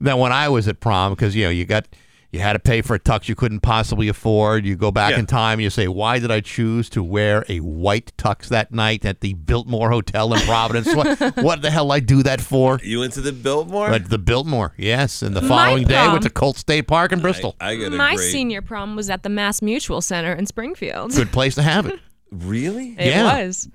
than 0.00 0.18
when 0.18 0.32
I 0.32 0.48
was 0.48 0.68
at 0.68 0.80
prom 0.80 1.12
because 1.12 1.34
you 1.36 1.44
know 1.44 1.50
you 1.50 1.64
got 1.64 1.86
You 2.32 2.40
had 2.42 2.52
to 2.54 2.58
pay 2.58 2.82
for 2.82 2.94
a 2.94 2.98
tux 2.98 3.28
you 3.28 3.34
couldn't 3.36 3.60
possibly 3.60 4.08
afford. 4.08 4.66
You 4.66 4.74
go 4.76 4.90
back 4.90 5.12
Yeah. 5.12 5.20
in 5.20 5.26
time 5.26 5.54
and 5.54 5.62
you 5.62 5.70
say, 5.70 5.86
"Why 5.88 6.18
did 6.18 6.30
I 6.30 6.40
choose 6.40 6.90
to 6.90 7.02
wear 7.02 7.44
a 7.48 7.60
white 7.60 8.12
tux 8.18 8.48
that 8.48 8.72
night 8.72 9.04
at 9.06 9.20
the 9.20 9.32
Biltmore 9.34 9.90
Hotel 9.90 10.34
in 10.34 10.40
Providence? 10.40 10.92
what, 10.94 11.18
what 11.36 11.62
the 11.62 11.70
hell 11.70 11.92
I 11.92 12.00
do 12.00 12.22
that 12.24 12.40
for?" 12.42 12.78
You 12.82 12.98
went 13.00 13.12
to 13.14 13.20
the 13.22 13.32
Biltmore? 13.32 13.88
But 13.88 14.10
the 14.10 14.18
Biltmore, 14.18 14.74
yes. 14.76 15.22
And 15.22 15.34
the 15.36 15.40
My 15.40 15.48
following 15.48 15.86
day, 15.86 15.94
prom. 15.94 16.12
went 16.12 16.24
to 16.24 16.30
Colt 16.30 16.58
State 16.58 16.82
Park 16.88 17.12
in 17.12 17.20
Bristol. 17.20 17.54
I 17.60 17.76
get 17.76 17.92
a 17.92 17.96
My 17.96 18.16
great- 18.16 18.32
senior 18.32 18.60
prom 18.60 18.96
was 18.96 19.08
at 19.08 19.22
the 19.22 19.30
Mass 19.30 19.62
Mutual 19.62 20.02
Center 20.02 20.32
in 20.32 20.44
Springfield. 20.46 21.12
Good 21.12 21.32
place 21.32 21.54
to 21.54 21.62
have 21.62 21.86
it. 21.86 22.00
Really? 22.32 22.96
It 22.98 23.06
Yeah. 23.14 23.38
was. 23.44 23.68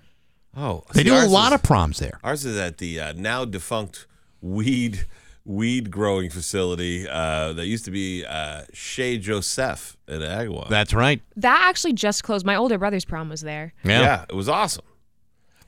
Oh, 0.56 0.84
They 0.94 1.00
see, 1.04 1.10
do 1.10 1.16
a 1.16 1.26
lot 1.26 1.48
is- 1.54 1.56
of 1.56 1.64
proms 1.64 2.00
there. 2.00 2.20
Ours 2.24 2.46
is 2.46 2.58
at 2.60 2.78
the 2.80 3.00
uh, 3.00 3.14
now 3.16 3.46
defunct 3.46 4.06
weed 4.42 5.06
weed 5.46 5.90
growing 5.90 6.30
facility 6.30 7.08
uh, 7.08 7.54
that 7.54 7.66
used 7.66 7.86
to 7.86 7.92
be 7.92 8.26
uh, 8.26 8.64
Chez 8.74 9.18
Josef 9.18 9.98
at 10.08 10.22
Agua. 10.22 10.68
That's 10.70 10.94
right. 10.94 11.22
That 11.36 11.66
actually 11.68 11.94
just 11.94 12.24
closed. 12.24 12.46
My 12.46 12.56
older 12.56 12.78
brother's 12.78 13.06
prom 13.06 13.30
was 13.30 13.42
there. 13.42 13.74
Yeah. 13.84 14.02
yeah. 14.02 14.26
it 14.30 14.36
was 14.36 14.50
awesome. 14.50 14.86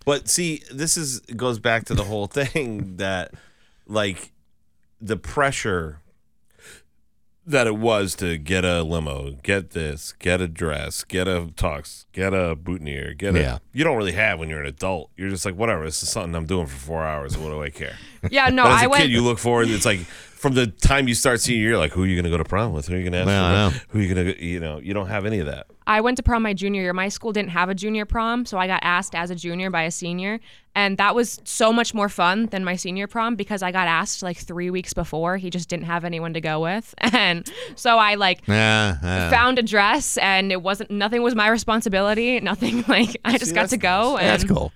But 0.06 0.28
see, 0.28 0.64
this 0.72 0.98
is 0.98 1.22
goes 1.22 1.60
back 1.60 1.86
to 1.86 1.94
the 1.94 2.04
whole 2.04 2.28
thing 2.28 2.98
that 2.98 3.34
like 3.88 4.32
the 5.02 5.18
pressure 5.18 6.00
that 7.46 7.68
it 7.68 7.76
was 7.76 8.16
to 8.16 8.38
get 8.38 8.64
a 8.64 8.84
limo, 8.84 9.32
get 9.44 9.72
this, 9.72 10.14
get 10.14 10.40
a 10.40 10.48
dress, 10.48 11.04
get 11.04 11.28
a 11.28 11.42
tux, 11.56 12.06
get 12.14 12.34
a 12.34 12.56
boutonniere, 12.56 13.14
get 13.14 13.36
a 13.36 13.40
Yeah. 13.40 13.58
you 13.74 13.84
don't 13.84 13.98
really 13.98 14.14
have 14.14 14.40
when 14.40 14.50
you're 14.50 14.62
an 14.62 14.68
adult. 14.68 15.10
You're 15.18 15.30
just 15.30 15.44
like, 15.46 15.56
whatever, 15.56 15.84
this 15.84 16.02
is 16.04 16.10
something 16.10 16.34
I'm 16.36 16.46
doing 16.46 16.68
for 16.68 16.78
four 16.78 17.04
hours. 17.04 17.38
What 17.38 17.50
do 17.50 17.62
I 17.62 17.70
care? 17.70 17.96
Yeah, 18.32 18.48
no, 18.48 18.64
But 18.64 18.72
as 18.72 18.82
I 18.82 18.86
a 18.86 18.90
went. 18.90 19.02
kid, 19.04 19.12
you 19.12 19.22
look 19.22 19.38
forward. 19.40 19.68
It's 19.68 19.86
like 19.86 20.00
from 20.00 20.54
the 20.54 20.68
time 20.68 21.10
you 21.10 21.14
start 21.16 21.42
senior 21.42 21.62
year, 21.62 21.78
like 21.78 21.92
who 21.92 22.04
are 22.04 22.08
you 22.08 22.16
going 22.16 22.24
to 22.24 22.30
go 22.30 22.38
to 22.38 22.46
prom 22.46 22.72
with? 22.72 22.88
Who 22.88 22.94
are 22.94 22.98
you 22.98 23.04
going 23.10 23.12
to 23.14 23.20
ask? 23.20 23.28
Well, 23.28 23.70
for 23.70 23.76
I 23.76 23.78
know. 23.78 23.84
Who 23.90 24.00
are 24.00 24.02
you 24.02 24.16
going 24.16 24.28
to? 24.28 24.44
You 24.46 24.60
know, 24.62 24.78
you 24.80 24.94
don't 24.94 25.08
have 25.08 25.26
any 25.26 25.40
of 25.40 25.48
that. 25.48 25.68
I 25.88 26.02
went 26.02 26.18
to 26.18 26.24
prom 26.24 26.44
my 26.44 26.54
junior 26.54 26.82
year. 26.82 26.94
My 26.94 27.10
school 27.10 27.32
didn't 27.34 27.50
have 27.52 27.70
a 27.70 27.76
junior 27.76 28.06
prom, 28.06 28.46
so 28.46 28.58
I 28.58 28.68
got 28.68 28.80
asked 28.84 29.16
as 29.16 29.30
a 29.32 29.36
junior 29.36 29.70
by 29.70 29.84
a 29.84 29.92
senior, 29.92 30.40
and 30.76 30.98
that 30.98 31.14
was 31.16 31.40
so 31.44 31.72
much 31.74 31.94
more 31.94 32.10
fun 32.10 32.48
than 32.48 32.64
my 32.64 32.76
senior 32.76 33.08
prom 33.08 33.36
because 33.36 33.62
I 33.62 33.72
got 33.72 33.88
asked 33.88 34.24
like 34.24 34.38
three 34.38 34.70
weeks 34.70 34.94
before. 34.94 35.38
He 35.38 35.50
just 35.50 35.70
didn't 35.70 35.86
have 35.86 36.04
anyone 36.06 36.34
to 36.34 36.42
go 36.42 36.60
with, 36.62 36.94
and 37.00 37.50
so 37.76 37.98
I 37.98 38.16
like 38.16 38.42
Yeah, 38.48 38.98
yeah. 39.04 39.30
found 39.30 39.60
a 39.60 39.64
dress, 39.64 40.18
and 40.18 40.52
it 40.52 40.62
wasn't 40.62 40.92
nothing 40.92 41.22
was 41.22 41.36
my 41.36 41.48
responsibility. 41.50 42.40
Nothing 42.40 42.84
like 42.88 43.18
I 43.26 43.38
just 43.38 43.50
See, 43.50 43.56
got 43.56 43.70
to 43.70 43.78
go. 43.78 44.14
nice. 44.14 44.20
And 44.22 44.30
That's 44.30 44.44
cool. 44.46 44.72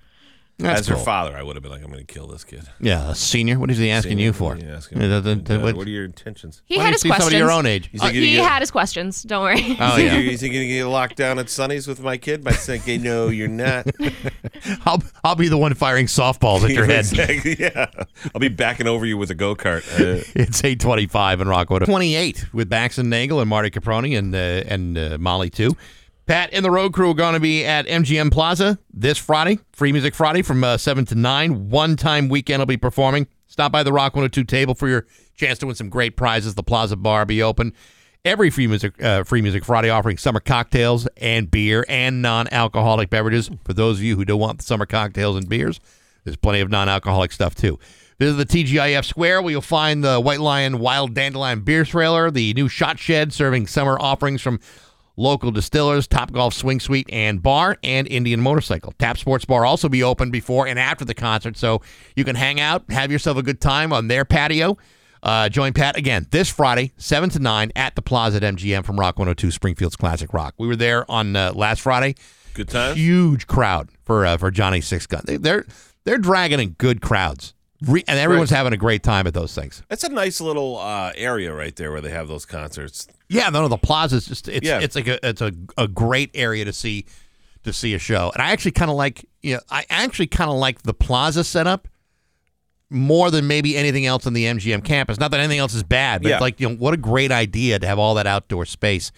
That's 0.60 0.80
As 0.80 0.86
her 0.88 0.96
father, 0.96 1.36
I 1.36 1.42
would 1.44 1.54
have 1.54 1.62
been 1.62 1.70
like, 1.70 1.82
I'm 1.84 1.90
going 1.92 2.04
to 2.04 2.12
kill 2.12 2.26
this 2.26 2.42
kid. 2.42 2.62
Yeah, 2.80 3.10
a 3.10 3.14
senior. 3.14 3.60
What 3.60 3.70
is 3.70 3.78
he 3.78 3.90
asking 3.90 4.10
Senior, 4.12 4.24
you 4.24 4.32
for? 4.32 4.54
what 4.54 4.62
are 4.62 4.66
you 4.66 4.72
asking 4.72 4.98
Yeah, 5.00 5.04
me? 5.06 5.14
the- 5.14 5.20
the- 5.20 5.34
the- 5.36 5.40
Dad, 5.40 5.62
what- 5.62 5.76
what 5.76 5.86
are 5.86 5.90
your 5.90 6.04
intentions? 6.04 6.62
He 6.66 6.76
Why 6.76 6.82
had 6.82 6.86
don't 6.88 6.92
his 6.94 7.04
you 7.04 7.08
see 7.08 7.08
questions. 7.10 7.24
somebody 7.32 7.38
your 7.38 7.50
own 7.52 7.66
age? 7.66 7.90
You 7.92 8.00
Uh, 8.00 8.04
think 8.06 8.14
you're 8.16 8.24
he 8.24 8.30
gonna 8.32 8.42
get- 8.42 8.52
had 8.52 8.62
his 8.62 8.70
questions. 8.72 9.22
Don't 9.22 9.42
worry. 9.44 9.54
Oh 9.78 9.96
you 9.96 10.04
yeah. 10.04 10.10
think, 10.10 10.30
you 10.32 10.36
think 10.36 10.54
you're 10.54 10.64
gonna 10.64 10.74
get 10.74 10.84
locked 10.86 11.16
down 11.16 11.38
at 11.38 11.48
Sonny's 11.48 11.86
with 11.86 12.00
my 12.00 12.16
kid 12.16 12.42
by 12.42 12.50
saying, 12.52 12.82
"No, 13.02 13.28
you're 13.28 13.46
not." 13.46 13.86
I'll 14.84 15.00
I'll 15.22 15.36
be 15.36 15.46
the 15.48 15.56
one 15.58 15.74
firing 15.74 16.06
softballs 16.06 16.64
at 16.64 16.70
your 16.70 16.84
head. 16.86 17.00
Exactly, 17.00 17.56
yeah, 17.58 17.86
I'll 18.34 18.40
be 18.40 18.48
backing 18.48 18.88
over 18.88 19.06
you 19.06 19.16
with 19.16 19.30
a 19.30 19.34
go 19.36 19.54
kart. 19.54 19.84
Uh, 19.98 20.22
It's 20.34 20.64
825 20.64 21.40
in 21.40 21.48
Rockwood. 21.48 21.84
28 21.84 22.52
with 22.52 22.68
Bax 22.68 22.98
and 22.98 23.08
Nagel 23.10 23.40
and 23.40 23.48
Marty 23.48 23.70
Caproni 23.70 24.18
and 24.18 24.34
uh, 24.34 24.38
and 24.38 24.98
uh, 24.98 25.18
Molly 25.20 25.50
too. 25.50 25.76
Pat 26.28 26.50
and 26.52 26.62
the 26.62 26.70
road 26.70 26.92
crew 26.92 27.12
are 27.12 27.14
going 27.14 27.32
to 27.32 27.40
be 27.40 27.64
at 27.64 27.86
MGM 27.86 28.30
Plaza 28.30 28.78
this 28.92 29.16
Friday, 29.16 29.60
Free 29.72 29.92
Music 29.92 30.14
Friday 30.14 30.42
from 30.42 30.62
uh, 30.62 30.76
7 30.76 31.06
to 31.06 31.14
9. 31.14 31.70
One 31.70 31.96
time 31.96 32.28
weekend 32.28 32.60
I'll 32.60 32.66
be 32.66 32.76
performing. 32.76 33.26
Stop 33.46 33.72
by 33.72 33.82
the 33.82 33.94
Rock 33.94 34.14
102 34.14 34.44
table 34.44 34.74
for 34.74 34.88
your 34.88 35.06
chance 35.36 35.58
to 35.60 35.66
win 35.66 35.74
some 35.74 35.88
great 35.88 36.18
prizes. 36.18 36.54
The 36.54 36.62
Plaza 36.62 36.96
Bar 36.96 37.20
will 37.20 37.26
be 37.26 37.42
open. 37.42 37.72
Every 38.26 38.50
free 38.50 38.66
music, 38.66 39.02
uh, 39.02 39.24
free 39.24 39.40
music 39.40 39.64
Friday 39.64 39.88
offering 39.88 40.18
summer 40.18 40.38
cocktails 40.38 41.08
and 41.16 41.50
beer 41.50 41.86
and 41.88 42.20
non-alcoholic 42.20 43.08
beverages. 43.08 43.50
For 43.64 43.72
those 43.72 43.96
of 43.96 44.02
you 44.02 44.16
who 44.16 44.26
don't 44.26 44.38
want 44.38 44.60
summer 44.60 44.84
cocktails 44.84 45.36
and 45.38 45.48
beers, 45.48 45.80
there's 46.24 46.36
plenty 46.36 46.60
of 46.60 46.68
non-alcoholic 46.68 47.32
stuff 47.32 47.54
too. 47.54 47.78
Visit 48.18 48.34
the 48.34 48.44
TGIF 48.44 49.06
Square 49.06 49.40
where 49.40 49.52
you'll 49.52 49.62
find 49.62 50.04
the 50.04 50.20
White 50.20 50.40
Lion 50.40 50.78
Wild 50.78 51.14
Dandelion 51.14 51.60
Beer 51.60 51.86
Trailer, 51.86 52.30
the 52.30 52.52
new 52.52 52.68
Shot 52.68 52.98
Shed 52.98 53.32
serving 53.32 53.66
summer 53.66 53.96
offerings 53.98 54.42
from 54.42 54.60
local 55.18 55.50
distillers, 55.50 56.06
Top 56.06 56.32
Golf 56.32 56.54
Swing 56.54 56.80
Suite 56.80 57.08
and 57.12 57.42
Bar, 57.42 57.76
and 57.82 58.06
Indian 58.06 58.40
Motorcycle. 58.40 58.94
Tap 58.98 59.18
Sports 59.18 59.44
Bar 59.44 59.66
also 59.66 59.88
be 59.88 60.02
open 60.02 60.30
before 60.30 60.66
and 60.66 60.78
after 60.78 61.04
the 61.04 61.14
concert, 61.14 61.56
so 61.56 61.82
you 62.16 62.24
can 62.24 62.36
hang 62.36 62.60
out, 62.60 62.84
have 62.90 63.12
yourself 63.12 63.36
a 63.36 63.42
good 63.42 63.60
time 63.60 63.92
on 63.92 64.08
their 64.08 64.24
patio. 64.24 64.78
Uh, 65.22 65.48
join 65.48 65.72
Pat 65.72 65.96
again 65.96 66.26
this 66.30 66.48
Friday, 66.48 66.92
7 66.96 67.28
to 67.30 67.38
9 67.40 67.72
at 67.74 67.96
the 67.96 68.02
Plaza 68.02 68.36
at 68.36 68.54
MGM 68.54 68.84
from 68.84 68.98
Rock 68.98 69.18
102 69.18 69.50
Springfield's 69.50 69.96
Classic 69.96 70.32
Rock. 70.32 70.54
We 70.58 70.68
were 70.68 70.76
there 70.76 71.10
on 71.10 71.34
uh, 71.34 71.52
last 71.54 71.80
Friday. 71.80 72.14
good 72.54 72.68
time. 72.68 72.94
Huge 72.94 73.48
crowd 73.48 73.90
for 74.04 74.24
uh, 74.24 74.36
for 74.36 74.52
Johnny 74.52 74.80
Six 74.80 75.06
Gun. 75.06 75.22
They, 75.26 75.36
they're 75.36 75.66
they're 76.04 76.18
dragging 76.18 76.60
in 76.60 76.70
good 76.70 77.02
crowds, 77.02 77.52
Re- 77.86 78.02
and 78.08 78.18
everyone's 78.18 78.50
having 78.50 78.72
a 78.72 78.76
great 78.76 79.02
time 79.04 79.26
at 79.28 79.34
those 79.34 79.54
things. 79.54 79.82
That's 79.88 80.02
a 80.02 80.08
nice 80.08 80.40
little 80.40 80.78
uh, 80.78 81.12
area 81.14 81.54
right 81.54 81.74
there 81.76 81.92
where 81.92 82.00
they 82.00 82.10
have 82.10 82.26
those 82.26 82.44
concerts. 82.44 83.06
Yeah, 83.28 83.48
no, 83.50 83.62
no, 83.62 83.68
the 83.68 83.78
plaza's 83.78 84.26
just 84.26 84.48
it's 84.48 84.66
Yeah. 84.66 84.80
it's 84.80 84.96
like 84.96 85.06
a 85.06 85.24
it's 85.26 85.40
a, 85.40 85.52
a 85.76 85.86
great 85.86 86.30
area 86.34 86.64
to 86.64 86.72
see 86.72 87.06
to 87.62 87.72
see 87.72 87.94
a 87.94 87.98
show. 87.98 88.30
And 88.34 88.42
I 88.42 88.50
actually 88.50 88.72
kind 88.72 88.90
of 88.90 88.96
like 88.96 89.24
you 89.42 89.54
know, 89.54 89.60
I 89.70 89.84
actually 89.90 90.26
kind 90.26 90.50
of 90.50 90.56
like 90.56 90.82
the 90.82 90.94
plaza 90.94 91.44
setup 91.44 91.86
more 92.90 93.30
than 93.30 93.46
maybe 93.46 93.76
anything 93.76 94.06
else 94.06 94.26
on 94.26 94.32
the 94.32 94.44
MGM 94.46 94.82
campus. 94.82 95.18
Not 95.20 95.30
that 95.30 95.40
anything 95.40 95.58
else 95.58 95.74
is 95.74 95.82
bad, 95.84 96.22
but 96.22 96.30
Yeah. 96.30 96.38
like 96.40 96.58
you 96.60 96.68
know, 96.70 96.74
what 96.76 96.94
a 96.94 96.96
great 96.96 97.30
idea 97.30 97.78
to 97.78 97.86
have 97.86 97.98
all 97.98 98.14
that 98.14 98.26
outdoor 98.26 98.64
space 98.66 99.12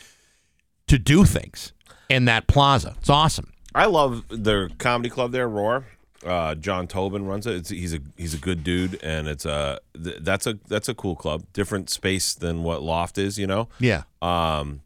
to 0.89 0.99
do 0.99 1.25
things 1.25 1.73
in 2.09 2.25
that 2.27 2.47
plaza. 2.47 2.95
It's 2.99 3.09
awesome. 3.09 3.53
I 3.75 3.87
love 3.87 4.25
their 4.29 4.69
comedy 4.69 5.09
club 5.09 5.31
there, 5.33 5.49
Roar. 5.49 5.87
Uh, 6.25 6.55
John 6.55 6.87
Tobin 6.87 7.25
runs 7.27 7.47
it. 7.47 7.55
It's, 7.57 7.69
he's 7.71 7.95
a 7.95 8.01
he's 8.17 8.35
a 8.35 8.39
good 8.39 8.63
dude, 8.63 9.03
and 9.03 9.27
it's 9.27 9.47
a 9.47 9.81
th- 10.03 10.19
that's 10.21 10.47
a 10.47 10.59
that's 10.69 10.89
a 10.89 10.95
cool 10.95 11.17
club. 11.17 11.45
Different 11.53 11.89
space 11.91 12.35
than 12.35 12.63
what 12.63 12.83
Loft 12.83 13.17
is, 13.19 13.39
you 13.39 13.47
know. 13.47 13.69
Yeah. 13.79 14.03
Um, 14.21 14.83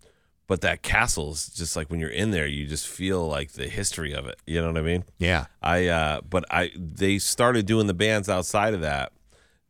but 0.46 0.60
that 0.60 0.82
castle 0.82 1.32
is 1.32 1.48
just 1.48 1.74
like 1.74 1.90
when 1.90 1.98
you're 2.00 2.10
in 2.10 2.30
there, 2.30 2.46
you 2.46 2.66
just 2.66 2.86
feel 2.86 3.26
like 3.26 3.52
the 3.52 3.66
history 3.66 4.12
of 4.12 4.26
it. 4.26 4.38
You 4.46 4.60
know 4.60 4.68
what 4.68 4.76
I 4.76 4.82
mean? 4.82 5.04
Yeah. 5.18 5.46
I 5.62 5.88
uh, 5.88 6.20
but 6.20 6.44
I 6.50 6.70
they 6.76 7.18
started 7.18 7.66
doing 7.66 7.86
the 7.88 7.94
bands 7.94 8.28
outside 8.28 8.74
of 8.74 8.82
that. 8.82 9.10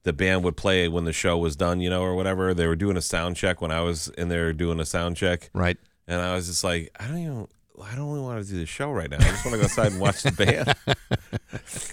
The 0.02 0.12
band 0.12 0.44
would 0.44 0.58
play 0.58 0.86
when 0.88 1.04
the 1.04 1.12
show 1.14 1.38
was 1.38 1.56
done, 1.56 1.80
you 1.80 1.88
know, 1.88 2.02
or 2.02 2.14
whatever. 2.14 2.52
They 2.52 2.66
were 2.66 2.76
doing 2.76 2.98
a 2.98 3.00
sound 3.00 3.36
check 3.36 3.62
when 3.62 3.70
I 3.70 3.80
was 3.80 4.08
in 4.18 4.28
there 4.28 4.52
doing 4.52 4.78
a 4.80 4.84
sound 4.84 5.16
check, 5.16 5.48
Right. 5.54 5.78
and 6.06 6.20
I 6.20 6.34
was 6.34 6.46
just 6.46 6.62
like, 6.62 6.90
I 7.00 7.06
don't 7.06 7.18
even. 7.18 7.48
I 7.82 7.96
don't 7.96 8.08
really 8.08 8.20
want 8.22 8.44
to 8.44 8.48
do 8.50 8.58
the 8.58 8.66
show 8.66 8.90
right 8.92 9.10
now. 9.10 9.16
I 9.18 9.24
just 9.30 9.44
want 9.44 9.54
to 9.54 9.58
go 9.58 9.64
outside 9.64 9.92
and 9.92 10.00
watch 10.00 10.22
the 10.22 10.30
band. 10.86 10.96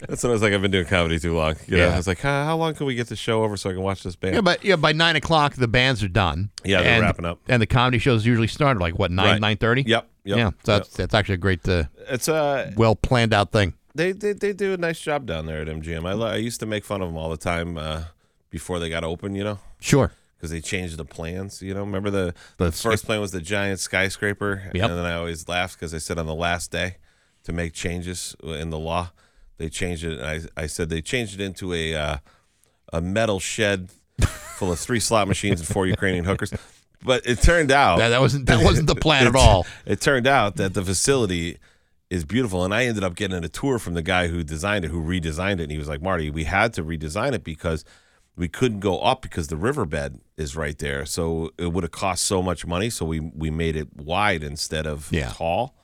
That's 0.08 0.24
what 0.24 0.30
I 0.30 0.32
was 0.32 0.42
like. 0.42 0.54
I've 0.54 0.62
been 0.62 0.72
doing 0.72 0.86
comedy 0.86 1.20
too 1.20 1.36
long. 1.36 1.56
You 1.68 1.78
know, 1.78 1.86
Yeah. 1.88 1.94
I 1.94 1.98
was 1.98 2.08
like, 2.08 2.20
how, 2.20 2.46
how 2.46 2.56
long 2.58 2.76
can 2.76 2.86
we 2.86 2.94
get 2.96 3.08
the 3.08 3.16
show 3.16 3.44
over 3.44 3.58
so 3.58 3.70
I 3.70 3.74
can 3.74 3.82
watch 3.82 4.04
this 4.04 4.16
band? 4.16 4.36
Yeah, 4.36 4.42
but 4.42 4.64
yeah, 4.64 4.76
by 4.76 4.92
nine 4.92 5.16
o'clock 5.16 5.56
the 5.56 5.68
bands 5.68 6.04
are 6.04 6.08
done. 6.08 6.52
Yeah, 6.64 6.82
they're 6.84 6.92
and, 6.94 7.02
wrapping 7.02 7.26
up. 7.26 7.40
and 7.48 7.62
the 7.62 7.66
comedy 7.68 7.98
shows 7.98 8.26
usually 8.26 8.48
start 8.48 8.78
at 8.78 8.82
like 8.82 9.00
what 9.00 9.10
nine 9.12 9.26
Right. 9.26 9.42
nine 9.42 9.58
thirty. 9.58 9.82
Yep. 9.84 10.08
Yep. 10.24 10.38
yeah, 10.38 10.44
so 10.44 10.50
yep. 10.50 10.54
that's 10.64 10.90
that's 10.96 11.14
actually 11.16 11.36
a 11.36 11.38
great, 11.38 11.68
uh, 11.68 11.86
it's 12.10 12.30
uh 12.30 12.72
well 12.78 12.96
planned 12.96 13.34
out 13.34 13.52
thing. 13.52 13.74
they, 13.96 14.12
they 14.12 14.34
they 14.34 14.54
do 14.54 14.74
a 14.74 14.78
nice 14.78 15.00
job 15.00 15.26
down 15.26 15.48
there 15.48 15.62
at 15.62 15.68
MGM. 15.68 16.06
I, 16.06 16.34
I 16.34 16.36
used 16.36 16.60
to 16.60 16.68
make 16.68 16.86
fun 16.86 17.02
of 17.02 17.08
them 17.10 17.18
all 17.18 17.30
the 17.32 17.38
time 17.38 17.76
uh, 17.80 18.04
before 18.52 18.78
they 18.78 18.88
got 18.90 19.04
open. 19.04 19.34
You 19.34 19.44
know. 19.44 19.60
Sure. 19.80 20.12
Because 20.42 20.50
they 20.52 20.60
changed 20.62 20.98
the 20.98 21.06
plans. 21.06 21.62
You 21.62 21.76
know, 21.76 21.82
remember 21.82 22.10
the, 22.10 22.34
The 22.58 22.66
the 22.66 22.72
first 22.72 23.06
plan 23.06 23.22
was 23.22 23.32
the 23.32 23.42
giant 23.42 23.80
skyscraper, 23.80 24.64
Yep. 24.74 24.90
and 24.90 24.98
then 24.98 25.06
I 25.06 25.14
always 25.14 25.48
laughed 25.48 25.76
because 25.80 25.94
I 25.94 26.00
said 26.00 26.18
on 26.18 26.26
the 26.26 26.34
last 26.36 26.72
day 26.72 26.98
to 27.44 27.54
make 27.54 27.74
changes 27.74 28.36
in 28.44 28.72
the 28.72 28.80
law, 28.80 29.12
they 29.58 29.70
changed 29.70 30.04
it. 30.04 30.20
And 30.20 30.26
I 30.58 30.64
I 30.64 30.66
said 30.68 30.90
they 30.90 31.02
changed 31.02 31.40
it 31.40 31.44
into 31.44 31.74
a 31.74 31.94
uh, 31.96 32.18
a 32.92 33.02
metal 33.02 33.40
shed 33.40 33.90
full 34.58 34.72
of 34.72 34.80
three 34.80 35.00
slot 35.00 35.28
machines 35.28 35.60
and 35.62 35.68
four 35.70 35.86
Ukrainian 35.86 36.26
hookers. 36.26 36.52
But 37.04 37.26
it 37.26 37.42
turned 37.42 37.72
out 37.72 37.98
That, 38.00 38.10
that 38.10 38.22
wasn't 38.22 38.48
that 38.48 38.64
wasn't 38.64 38.88
the 38.88 38.96
plan 38.96 39.28
at 39.32 39.36
all. 39.36 39.66
it 39.86 40.02
turned 40.02 40.26
out 40.28 40.56
that 40.58 40.74
the 40.74 40.84
facility 40.84 41.58
is 42.10 42.26
beautiful, 42.26 42.66
and 42.66 42.74
I 42.74 42.86
ended 42.86 43.04
up 43.04 43.16
getting 43.16 43.44
a 43.44 43.48
tour 43.50 43.80
from 43.80 43.94
the 43.94 44.02
guy 44.02 44.28
who 44.28 44.44
designed 44.44 44.84
it, 44.86 44.90
who 44.92 45.02
redesigned 45.02 45.60
it, 45.60 45.64
and 45.64 45.72
he 45.72 45.78
was 45.78 45.88
like, 45.88 46.02
"Marty, 46.02 46.30
we 46.30 46.44
had 46.44 46.74
to 46.74 46.84
redesign 46.84 47.32
it 47.34 47.44
because 47.44 47.86
we 48.36 48.48
couldn't 48.48 48.80
go 48.80 49.00
up 49.00 49.22
because 49.22 49.48
the 49.48 49.58
riverbed 49.58 50.20
is 50.38 50.56
right 50.56 50.78
there, 50.78 51.06
so 51.06 51.52
it 51.58 51.74
would 51.74 51.84
have 51.84 51.92
cost 51.92 52.24
so 52.24 52.42
much 52.42 52.66
money. 52.66 52.90
So 52.90 53.06
we 53.06 53.20
we 53.20 53.50
made 53.52 53.76
it 53.76 53.96
wide 53.96 54.44
instead 54.44 54.86
of 54.88 55.10
Yeah. 55.12 55.32
tall. 55.34 55.76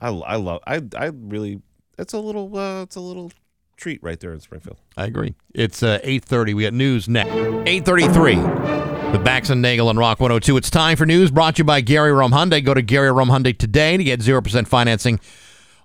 I 0.00 0.08
I 0.08 0.36
love 0.36 0.60
I 0.66 0.82
I 0.98 1.06
really 1.14 1.62
it's 1.98 2.12
a 2.12 2.18
little 2.18 2.56
uh, 2.56 2.82
it's 2.82 2.96
a 2.96 3.00
little 3.00 3.32
treat 3.76 4.02
right 4.02 4.18
there 4.20 4.32
in 4.32 4.40
Springfield. 4.40 4.78
I 4.96 5.06
agree. 5.06 5.34
It's 5.54 5.82
uh, 5.82 5.98
8.30. 6.04 6.54
We 6.54 6.62
got 6.62 6.72
news 6.72 7.08
next. 7.08 7.30
8.33 7.32 9.12
with 9.12 9.24
Bax 9.24 9.50
and 9.50 9.60
Nagel 9.62 9.90
and 9.90 9.98
Rock 9.98 10.20
102. 10.20 10.56
It's 10.56 10.70
time 10.70 10.96
for 10.96 11.06
news 11.06 11.30
brought 11.30 11.56
to 11.56 11.60
you 11.60 11.64
by 11.64 11.80
Gary 11.80 12.12
Rome 12.12 12.30
Hyundai. 12.32 12.64
Go 12.64 12.74
to 12.74 12.82
Gary 12.82 13.10
Rome 13.12 13.28
Hyundai 13.28 13.56
today 13.56 13.96
to 13.96 14.04
get 14.04 14.20
0% 14.20 14.66
financing 14.68 15.18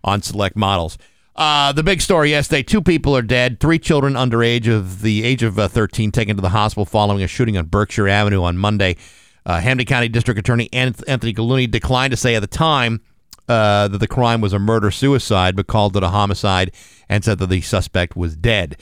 on 0.03 0.21
select 0.21 0.55
models. 0.55 0.97
Uh, 1.35 1.71
the 1.71 1.83
big 1.83 2.01
story 2.01 2.31
yesterday, 2.31 2.63
two 2.63 2.81
people 2.81 3.15
are 3.15 3.21
dead, 3.21 3.59
three 3.59 3.79
children 3.79 4.15
under 4.15 4.43
age 4.43 4.67
of 4.67 5.01
the 5.01 5.23
age 5.23 5.41
of 5.41 5.57
uh, 5.57 5.67
13 5.67 6.11
taken 6.11 6.35
to 6.35 6.41
the 6.41 6.49
hospital 6.49 6.85
following 6.85 7.23
a 7.23 7.27
shooting 7.27 7.57
on 7.57 7.65
Berkshire 7.65 8.07
Avenue 8.09 8.43
on 8.43 8.57
Monday. 8.57 8.97
Uh, 9.45 9.59
Hampden 9.61 9.87
County 9.87 10.09
District 10.09 10.37
Attorney 10.37 10.69
Anthony 10.73 11.33
Gulluni 11.33 11.69
declined 11.69 12.11
to 12.11 12.17
say 12.17 12.35
at 12.35 12.41
the 12.41 12.47
time 12.47 13.01
uh, 13.47 13.87
that 13.87 13.99
the 13.99 14.07
crime 14.07 14.41
was 14.41 14.53
a 14.53 14.59
murder 14.59 14.91
suicide, 14.91 15.55
but 15.55 15.67
called 15.67 15.95
it 15.95 16.03
a 16.03 16.09
homicide 16.09 16.71
and 17.07 17.23
said 17.23 17.39
that 17.39 17.47
the 17.47 17.61
suspect 17.61 18.15
was 18.15 18.35
dead. 18.35 18.77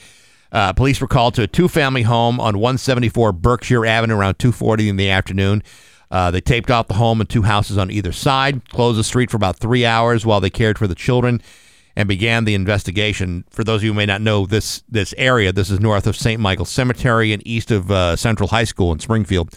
Uh, 0.50 0.72
police 0.72 1.00
were 1.00 1.06
called 1.06 1.34
to 1.34 1.42
a 1.42 1.46
two-family 1.46 2.02
home 2.02 2.40
on 2.40 2.58
174 2.58 3.32
Berkshire 3.32 3.86
Avenue 3.86 4.16
around 4.16 4.38
2:40 4.38 4.88
in 4.88 4.96
the 4.96 5.10
afternoon. 5.10 5.62
Uh, 6.10 6.30
they 6.30 6.40
taped 6.40 6.70
off 6.70 6.88
the 6.88 6.94
home 6.94 7.20
and 7.20 7.28
two 7.28 7.42
houses 7.42 7.76
on 7.76 7.90
either 7.90 8.12
side, 8.12 8.66
closed 8.70 8.98
the 8.98 9.04
street 9.04 9.30
for 9.30 9.36
about 9.36 9.58
three 9.58 9.84
hours 9.84 10.24
while 10.24 10.40
they 10.40 10.50
cared 10.50 10.78
for 10.78 10.86
the 10.86 10.94
children, 10.94 11.40
and 11.98 12.06
began 12.06 12.44
the 12.44 12.54
investigation. 12.54 13.44
For 13.50 13.64
those 13.64 13.80
of 13.80 13.84
you 13.84 13.90
who 13.90 13.96
may 13.96 14.06
not 14.06 14.22
know 14.22 14.46
this 14.46 14.84
this 14.88 15.12
area, 15.18 15.52
this 15.52 15.68
is 15.68 15.80
north 15.80 16.06
of 16.06 16.16
St. 16.16 16.40
Michael's 16.40 16.70
Cemetery 16.70 17.32
and 17.32 17.44
east 17.44 17.72
of 17.72 17.90
uh, 17.90 18.14
Central 18.14 18.50
High 18.50 18.64
School 18.64 18.92
in 18.92 19.00
Springfield. 19.00 19.52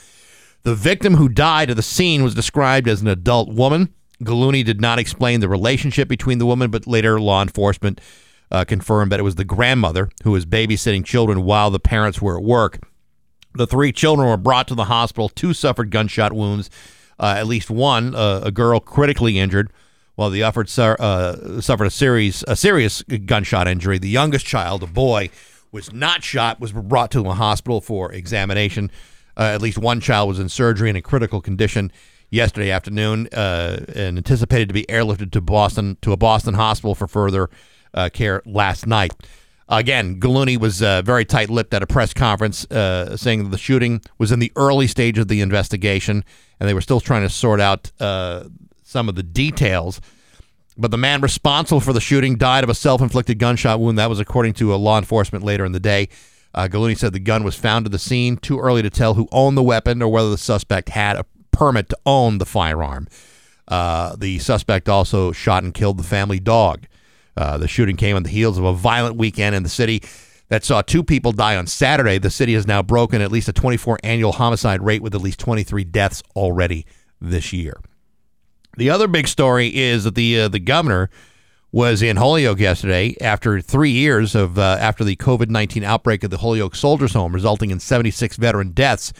The 0.63 0.73
victim 0.73 1.15
who 1.15 1.29
died 1.29 1.69
at 1.69 1.75
the 1.75 1.83
scene 1.83 2.23
was 2.23 2.33
described 2.33 2.87
as 2.87 2.99
an 2.99 3.07
adult 3.07 3.49
woman. 3.49 3.93
Gulluni 4.23 4.65
did 4.65 4.81
not 4.81 4.97
explain 4.97 5.39
the 5.39 5.47
relationship 5.47 6.07
between 6.07 6.39
the 6.39 6.47
woman, 6.47 6.71
but 6.71 6.87
later 6.87 7.21
law 7.21 7.43
enforcement 7.43 8.01
uh, 8.49 8.65
confirmed 8.65 9.11
that 9.11 9.19
it 9.19 9.23
was 9.23 9.35
the 9.35 9.45
grandmother 9.45 10.09
who 10.23 10.31
was 10.31 10.47
babysitting 10.47 11.05
children 11.05 11.43
while 11.43 11.69
the 11.69 11.79
parents 11.79 12.23
were 12.23 12.39
at 12.39 12.43
work. 12.43 12.79
The 13.53 13.67
three 13.67 13.91
children 13.91 14.27
were 14.27 14.37
brought 14.37 14.67
to 14.69 14.75
the 14.75 14.85
hospital. 14.85 15.29
Two 15.29 15.53
suffered 15.53 15.91
gunshot 15.91 16.33
wounds. 16.33 16.71
Uh, 17.19 17.35
at 17.37 17.45
least 17.45 17.69
one, 17.69 18.15
uh, 18.15 18.41
a 18.43 18.51
girl, 18.51 18.79
critically 18.79 19.37
injured, 19.37 19.71
while 20.21 20.29
the 20.29 20.43
other 20.43 20.63
uh, 20.99 21.61
suffered 21.61 21.85
a 21.85 21.89
series 21.89 22.43
a 22.47 22.55
serious 22.55 23.01
gunshot 23.01 23.67
injury. 23.67 23.97
The 23.97 24.07
youngest 24.07 24.45
child, 24.45 24.83
a 24.83 24.87
boy, 24.87 25.31
was 25.71 25.91
not 25.91 26.23
shot. 26.23 26.59
Was 26.59 26.71
brought 26.71 27.09
to 27.11 27.27
a 27.27 27.33
hospital 27.33 27.81
for 27.81 28.11
examination. 28.13 28.91
Uh, 29.35 29.45
at 29.45 29.63
least 29.63 29.79
one 29.79 29.99
child 29.99 30.29
was 30.29 30.39
in 30.39 30.47
surgery 30.47 30.91
in 30.91 30.95
a 30.95 31.01
critical 31.01 31.41
condition 31.41 31.91
yesterday 32.29 32.69
afternoon, 32.69 33.29
uh, 33.33 33.83
and 33.95 34.17
anticipated 34.17 34.67
to 34.67 34.75
be 34.75 34.83
airlifted 34.83 35.31
to 35.31 35.41
Boston 35.41 35.97
to 36.03 36.11
a 36.11 36.17
Boston 36.17 36.53
hospital 36.53 36.93
for 36.93 37.07
further 37.07 37.49
uh, 37.95 38.09
care 38.13 38.43
last 38.45 38.85
night. 38.85 39.13
Again, 39.69 40.19
Gulluni 40.19 40.57
was 40.57 40.83
uh, 40.83 41.01
very 41.01 41.25
tight 41.25 41.49
lipped 41.49 41.73
at 41.73 41.81
a 41.81 41.87
press 41.87 42.13
conference, 42.13 42.69
uh, 42.69 43.17
saying 43.17 43.45
that 43.45 43.49
the 43.49 43.57
shooting 43.57 44.01
was 44.19 44.31
in 44.31 44.37
the 44.37 44.51
early 44.55 44.85
stage 44.85 45.17
of 45.17 45.29
the 45.29 45.41
investigation 45.41 46.23
and 46.59 46.69
they 46.69 46.75
were 46.75 46.81
still 46.81 46.99
trying 46.99 47.23
to 47.23 47.29
sort 47.29 47.59
out 47.59 47.89
some 48.91 49.09
of 49.09 49.15
the 49.15 49.23
details. 49.23 50.01
But 50.77 50.91
the 50.91 50.97
man 50.97 51.21
responsible 51.21 51.79
for 51.79 51.93
the 51.93 52.01
shooting 52.01 52.35
died 52.35 52.63
of 52.63 52.69
a 52.69 52.75
self 52.75 53.01
inflicted 53.01 53.39
gunshot 53.39 53.79
wound. 53.79 53.97
That 53.97 54.09
was 54.09 54.19
according 54.19 54.53
to 54.55 54.75
law 54.75 54.97
enforcement 54.97 55.43
later 55.43 55.65
in 55.65 55.71
the 55.71 55.79
day. 55.79 56.09
Uh, 56.53 56.67
Gulluni 56.67 56.97
said 56.97 57.13
the 57.13 57.19
gun 57.19 57.43
was 57.43 57.55
found 57.55 57.85
at 57.85 57.91
the 57.91 57.99
scene. 57.99 58.37
Too 58.37 58.59
early 58.59 58.81
to 58.81 58.89
tell 58.89 59.13
who 59.13 59.27
owned 59.31 59.57
the 59.57 59.63
weapon 59.63 60.01
or 60.01 60.11
whether 60.11 60.29
the 60.29 60.37
suspect 60.37 60.89
had 60.89 61.15
a 61.15 61.25
permit 61.51 61.89
to 61.89 61.97
own 62.05 62.37
the 62.37 62.45
firearm. 62.45 63.07
Uh, 63.67 64.15
the 64.17 64.39
suspect 64.39 64.89
also 64.89 65.31
shot 65.31 65.63
and 65.63 65.73
killed 65.73 65.97
the 65.97 66.03
family 66.03 66.39
dog. 66.39 66.87
Uh, 67.37 67.57
the 67.57 67.67
shooting 67.67 67.95
came 67.95 68.17
on 68.17 68.23
the 68.23 68.29
heels 68.29 68.57
of 68.57 68.65
a 68.65 68.73
violent 68.73 69.15
weekend 69.15 69.55
in 69.55 69.63
the 69.63 69.69
city 69.69 70.03
that 70.49 70.65
saw 70.65 70.81
two 70.81 71.03
people 71.03 71.31
die 71.31 71.55
on 71.55 71.65
Saturday. 71.65 72.17
The 72.17 72.29
city 72.29 72.53
has 72.55 72.67
now 72.67 72.81
broken 72.81 73.21
at 73.21 73.31
least 73.31 73.47
a 73.47 73.53
24 73.53 73.99
annual 74.03 74.33
homicide 74.33 74.81
rate 74.81 75.01
with 75.01 75.15
at 75.15 75.21
least 75.21 75.39
23 75.39 75.85
deaths 75.85 76.21
already 76.35 76.85
this 77.21 77.53
year. 77.53 77.79
The 78.77 78.89
other 78.89 79.07
big 79.07 79.27
story 79.27 79.75
is 79.75 80.03
that 80.05 80.15
the 80.15 80.41
uh, 80.41 80.47
the 80.47 80.59
governor 80.59 81.09
was 81.71 82.01
in 82.01 82.17
Holyoke 82.17 82.59
yesterday 82.59 83.15
after 83.21 83.61
three 83.61 83.91
years 83.91 84.35
of 84.35 84.57
uh, 84.57 84.77
after 84.79 85.03
the 85.03 85.15
COVID 85.15 85.49
19 85.49 85.83
outbreak 85.83 86.23
of 86.23 86.29
the 86.29 86.37
Holyoke 86.37 86.75
Soldiers 86.75 87.13
Home, 87.13 87.33
resulting 87.33 87.71
in 87.71 87.79
76 87.79 88.37
veteran 88.37 88.71
deaths 88.71 89.13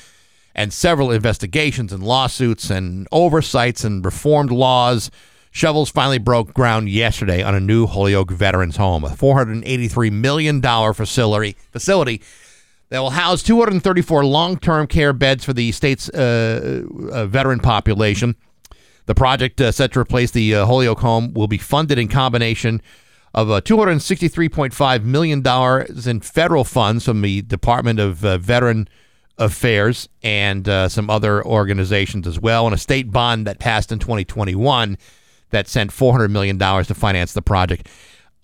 and 0.54 0.74
several 0.74 1.12
investigations 1.12 1.94
and 1.94 2.04
lawsuits 2.04 2.70
and 2.70 3.08
oversights 3.12 3.84
and 3.84 4.04
reformed 4.04 4.52
laws 4.52 5.10
Shovels 5.52 5.90
finally 5.90 6.18
broke 6.18 6.54
ground 6.54 6.90
yesterday 6.90 7.44
on 7.44 7.54
a 7.54 7.60
new 7.60 7.86
Holyoke 7.86 8.32
Veterans 8.32 8.78
Home, 8.78 9.04
a 9.04 9.10
$483 9.10 10.12
million 10.12 10.62
facility, 10.62 11.58
facility 11.72 12.22
that 12.88 13.00
will 13.00 13.10
house 13.10 13.44
234 13.44 14.24
long 14.26 14.58
term 14.58 14.88
care 14.88 15.12
beds 15.12 15.44
for 15.44 15.52
the 15.52 15.74
state's 15.74 16.10
uh, 16.10 16.84
uh, 17.12 17.26
veteran 17.26 17.60
population. 17.60 18.36
The 19.12 19.16
project, 19.16 19.60
uh, 19.60 19.74
set 19.74 19.92
to 19.92 20.00
replace 20.00 20.32
the 20.32 20.56
uh, 20.56 20.66
Holyoke 20.66 21.02
home, 21.02 21.34
will 21.34 21.50
be 21.50 21.58
funded 21.58 22.00
in 22.00 22.08
combination 22.08 22.82
of 23.34 23.52
uh, 23.52 23.60
$263.5 23.60 25.04
million 25.04 25.46
in 26.08 26.22
federal 26.22 26.64
funds 26.64 27.04
from 27.04 27.22
the 27.22 27.42
Department 27.42 28.00
of 28.00 28.24
uh, 28.24 28.38
Veteran 28.38 28.88
Affairs 29.38 30.08
and 30.24 30.66
some 30.90 31.10
other 31.10 31.46
organizations 31.46 32.26
as 32.26 32.40
well, 32.40 32.66
and 32.66 32.74
a 32.74 32.78
state 32.78 33.12
bond 33.12 33.46
that 33.48 33.60
passed 33.60 33.92
in 33.92 34.00
2021 34.00 34.98
that 35.50 35.68
sent 35.68 35.92
$400 35.92 36.32
million 36.32 36.58
to 36.58 36.94
finance 36.94 37.34
the 37.34 37.42
project. 37.42 37.90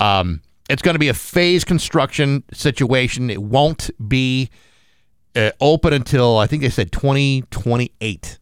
Um, 0.02 0.42
it's 0.70 0.82
going 0.82 0.96
to 0.96 1.00
be 1.00 1.08
a 1.08 1.14
phase 1.14 1.64
construction 1.64 2.44
situation. 2.52 3.30
It 3.30 3.42
won't 3.42 3.90
be 4.06 4.50
uh, 5.34 5.52
open 5.62 5.94
until 5.94 6.38
I 6.38 6.46
think 6.46 6.62
they 6.62 6.70
said 6.70 6.92
2028. 6.92 8.38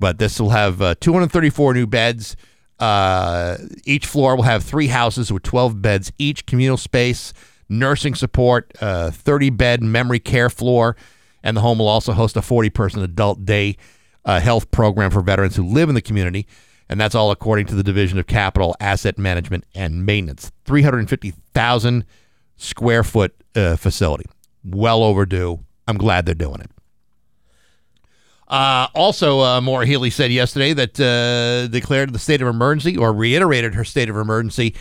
But 0.00 0.18
this 0.18 0.40
will 0.40 0.50
have 0.50 0.82
uh, 0.82 0.96
234 1.00 1.74
new 1.74 1.86
beds. 1.86 2.34
Uh, 2.80 3.58
each 3.84 4.06
floor 4.06 4.34
will 4.34 4.42
have 4.42 4.64
three 4.64 4.88
houses 4.88 5.32
with 5.32 5.44
12 5.44 5.80
beds 5.80 6.12
each, 6.18 6.46
communal 6.46 6.78
space, 6.78 7.32
nursing 7.68 8.16
support, 8.16 8.72
30 8.78 9.48
uh, 9.48 9.50
bed 9.50 9.82
memory 9.82 10.18
care 10.18 10.50
floor, 10.50 10.96
and 11.42 11.56
the 11.56 11.60
home 11.60 11.78
will 11.78 11.88
also 11.88 12.12
host 12.12 12.36
a 12.36 12.42
40 12.42 12.70
person 12.70 13.02
adult 13.02 13.44
day 13.44 13.76
uh, 14.24 14.40
health 14.40 14.70
program 14.72 15.12
for 15.12 15.20
veterans 15.20 15.54
who 15.54 15.64
live 15.64 15.88
in 15.88 15.94
the 15.94 16.02
community 16.02 16.46
and 16.90 17.00
that's 17.00 17.14
all 17.14 17.30
according 17.30 17.66
to 17.66 17.76
the 17.76 17.84
Division 17.84 18.18
of 18.18 18.26
Capital 18.26 18.74
Asset 18.80 19.16
Management 19.16 19.64
and 19.76 20.04
Maintenance. 20.04 20.50
350,000 20.64 22.04
square 22.56 23.04
foot 23.04 23.32
uh, 23.54 23.76
facility. 23.76 24.26
Well 24.64 25.04
overdue. 25.04 25.60
I'm 25.86 25.96
glad 25.96 26.26
they're 26.26 26.34
doing 26.34 26.60
it. 26.60 26.70
Uh, 28.50 28.88
also, 28.96 29.40
uh, 29.40 29.60
Maura 29.60 29.86
Healey 29.86 30.10
said 30.10 30.32
yesterday 30.32 30.72
that 30.72 30.98
uh, 31.00 31.68
declared 31.68 32.12
the 32.12 32.18
state 32.18 32.42
of 32.42 32.48
emergency 32.48 32.96
or 32.96 33.12
reiterated 33.12 33.74
her 33.76 33.84
state 33.84 34.10
of 34.10 34.16
emergency 34.16 34.74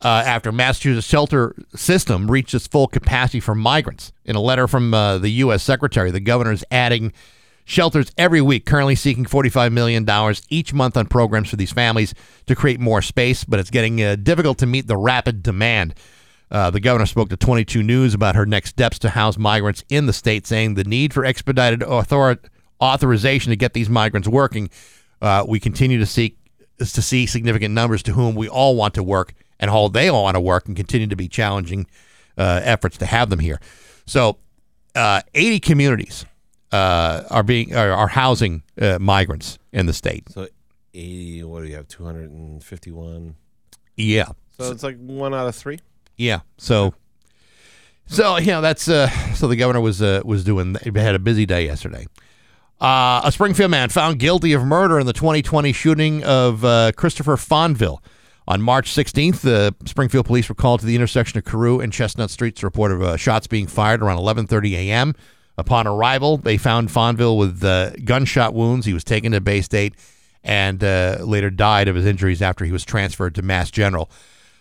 uh, 0.00 0.22
after 0.24 0.52
Massachusetts 0.52 1.06
shelter 1.06 1.54
system 1.74 2.30
reached 2.30 2.54
its 2.54 2.68
full 2.68 2.86
capacity 2.86 3.40
for 3.40 3.54
migrants. 3.54 4.12
In 4.24 4.36
a 4.36 4.40
letter 4.40 4.68
from 4.68 4.94
uh, 4.94 5.18
the 5.18 5.30
U.S. 5.30 5.64
Secretary, 5.64 6.12
the 6.12 6.20
governor 6.20 6.52
is 6.52 6.64
adding 6.70 7.12
Shelters 7.70 8.10
every 8.18 8.40
week 8.40 8.66
currently 8.66 8.96
seeking 8.96 9.24
$45 9.24 9.70
million 9.70 10.04
each 10.48 10.72
month 10.72 10.96
on 10.96 11.06
programs 11.06 11.50
for 11.50 11.54
these 11.56 11.70
families 11.70 12.14
to 12.46 12.56
create 12.56 12.80
more 12.80 13.00
space, 13.00 13.44
but 13.44 13.60
it's 13.60 13.70
getting 13.70 14.02
uh, 14.02 14.16
difficult 14.16 14.58
to 14.58 14.66
meet 14.66 14.88
the 14.88 14.96
rapid 14.96 15.40
demand. 15.40 15.94
Uh, 16.50 16.70
the 16.70 16.80
governor 16.80 17.06
spoke 17.06 17.28
to 17.28 17.36
22 17.36 17.84
News 17.84 18.12
about 18.12 18.34
her 18.34 18.44
next 18.44 18.70
steps 18.70 18.98
to 18.98 19.10
house 19.10 19.38
migrants 19.38 19.84
in 19.88 20.06
the 20.06 20.12
state, 20.12 20.48
saying 20.48 20.74
the 20.74 20.82
need 20.82 21.14
for 21.14 21.24
expedited 21.24 21.84
author- 21.84 22.40
authorization 22.80 23.50
to 23.50 23.56
get 23.56 23.72
these 23.72 23.88
migrants 23.88 24.28
working. 24.28 24.70
Uh, 25.20 25.44
we 25.46 25.60
continue 25.60 25.98
to 25.98 26.06
seek 26.06 26.36
to 26.78 27.02
see 27.02 27.26
significant 27.26 27.74
numbers 27.74 28.02
to 28.02 28.12
whom 28.12 28.34
we 28.34 28.48
all 28.48 28.74
want 28.74 28.94
to 28.94 29.02
work 29.02 29.34
and 29.58 29.70
how 29.70 29.88
they 29.88 30.08
all 30.08 30.22
want 30.22 30.34
to 30.34 30.40
work 30.40 30.66
and 30.66 30.74
continue 30.76 31.06
to 31.06 31.16
be 31.16 31.28
challenging 31.28 31.86
uh, 32.38 32.60
efforts 32.64 32.96
to 32.96 33.04
have 33.04 33.28
them 33.28 33.38
here. 33.38 33.60
So, 34.06 34.38
uh, 34.94 35.20
80 35.34 35.60
communities 35.60 36.24
uh, 36.72 37.24
are 37.30 37.42
being 37.42 37.74
are, 37.74 37.92
are 37.92 38.08
housing 38.08 38.62
uh, 38.80 38.98
migrants 38.98 39.58
in 39.72 39.86
the 39.86 39.92
state. 39.92 40.30
So 40.30 40.48
eighty. 40.94 41.42
What 41.42 41.62
do 41.62 41.68
you 41.68 41.76
have? 41.76 41.88
Two 41.88 42.04
hundred 42.04 42.30
and 42.30 42.62
fifty-one. 42.62 43.34
Yeah. 43.96 44.28
So 44.58 44.70
it's 44.70 44.82
like 44.82 44.98
one 44.98 45.34
out 45.34 45.46
of 45.46 45.54
three. 45.54 45.78
Yeah. 46.16 46.40
So. 46.58 46.94
So 48.06 48.38
you 48.38 48.48
know 48.48 48.60
that's 48.60 48.88
uh, 48.88 49.08
so 49.34 49.46
the 49.46 49.54
governor 49.54 49.80
was 49.80 50.02
uh, 50.02 50.22
was 50.24 50.42
doing 50.42 50.74
had 50.74 51.14
a 51.14 51.20
busy 51.20 51.46
day 51.46 51.66
yesterday. 51.66 52.06
Uh, 52.80 53.20
a 53.24 53.30
Springfield 53.30 53.70
man 53.70 53.90
found 53.90 54.18
guilty 54.18 54.54
of 54.54 54.64
murder 54.64 54.98
in 54.98 55.06
the 55.06 55.12
2020 55.12 55.72
shooting 55.72 56.24
of 56.24 56.64
uh, 56.64 56.92
Christopher 56.96 57.36
Fonville. 57.36 57.98
On 58.48 58.62
March 58.62 58.90
16th, 58.90 59.42
the 59.42 59.74
Springfield 59.84 60.24
police 60.24 60.48
were 60.48 60.54
called 60.54 60.80
to 60.80 60.86
the 60.86 60.96
intersection 60.96 61.38
of 61.38 61.44
Carew 61.44 61.78
and 61.78 61.92
Chestnut 61.92 62.30
Streets 62.30 62.60
to 62.60 62.66
report 62.66 62.90
of 62.90 63.02
uh, 63.02 63.16
shots 63.16 63.46
being 63.46 63.66
fired 63.66 64.02
around 64.02 64.16
11:30 64.16 64.72
a.m. 64.72 65.14
Upon 65.58 65.86
arrival, 65.86 66.38
they 66.38 66.56
found 66.56 66.88
Fonville 66.88 67.38
with 67.38 67.62
uh, 67.62 67.90
gunshot 68.04 68.54
wounds. 68.54 68.86
He 68.86 68.94
was 68.94 69.04
taken 69.04 69.32
to 69.32 69.42
Baystate 69.42 69.92
and 70.42 70.82
uh, 70.82 71.18
later 71.20 71.50
died 71.50 71.86
of 71.86 71.96
his 71.96 72.06
injuries 72.06 72.40
after 72.40 72.64
he 72.64 72.72
was 72.72 72.84
transferred 72.84 73.34
to 73.34 73.42
Mass 73.42 73.70
General. 73.70 74.10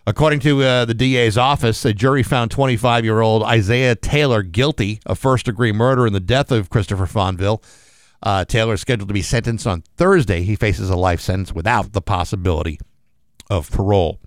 According 0.06 0.42
to 0.42 0.62
uh, 0.62 0.86
the 0.86 0.94
DA's 0.94 1.38
office, 1.38 1.86
a 1.86 1.94
jury 1.94 2.22
found 2.22 2.52
25 2.52 3.06
year 3.06 3.22
old 3.22 3.44
Isaiah 3.44 3.96
Taylor 3.96 4.44
guilty 4.44 5.00
of 5.06 5.18
first 5.18 5.46
degree 5.46 5.72
murder 5.72 6.06
in 6.06 6.12
the 6.12 6.20
death 6.20 6.52
of 6.52 6.70
Christopher 6.70 7.06
Fonville. 7.06 7.64
Uh, 8.22 8.46
Taylor 8.46 8.74
is 8.74 8.82
scheduled 8.82 9.08
to 9.08 9.14
be 9.14 9.22
sentenced 9.22 9.66
on 9.66 9.84
Thursday. 9.96 10.42
He 10.42 10.56
faces 10.56 10.90
a 10.90 10.96
life 10.96 11.22
sentence 11.22 11.54
without 11.54 11.94
the 11.94 12.02
possibility 12.02 12.80
of 13.50 13.72
parole. 13.72 14.20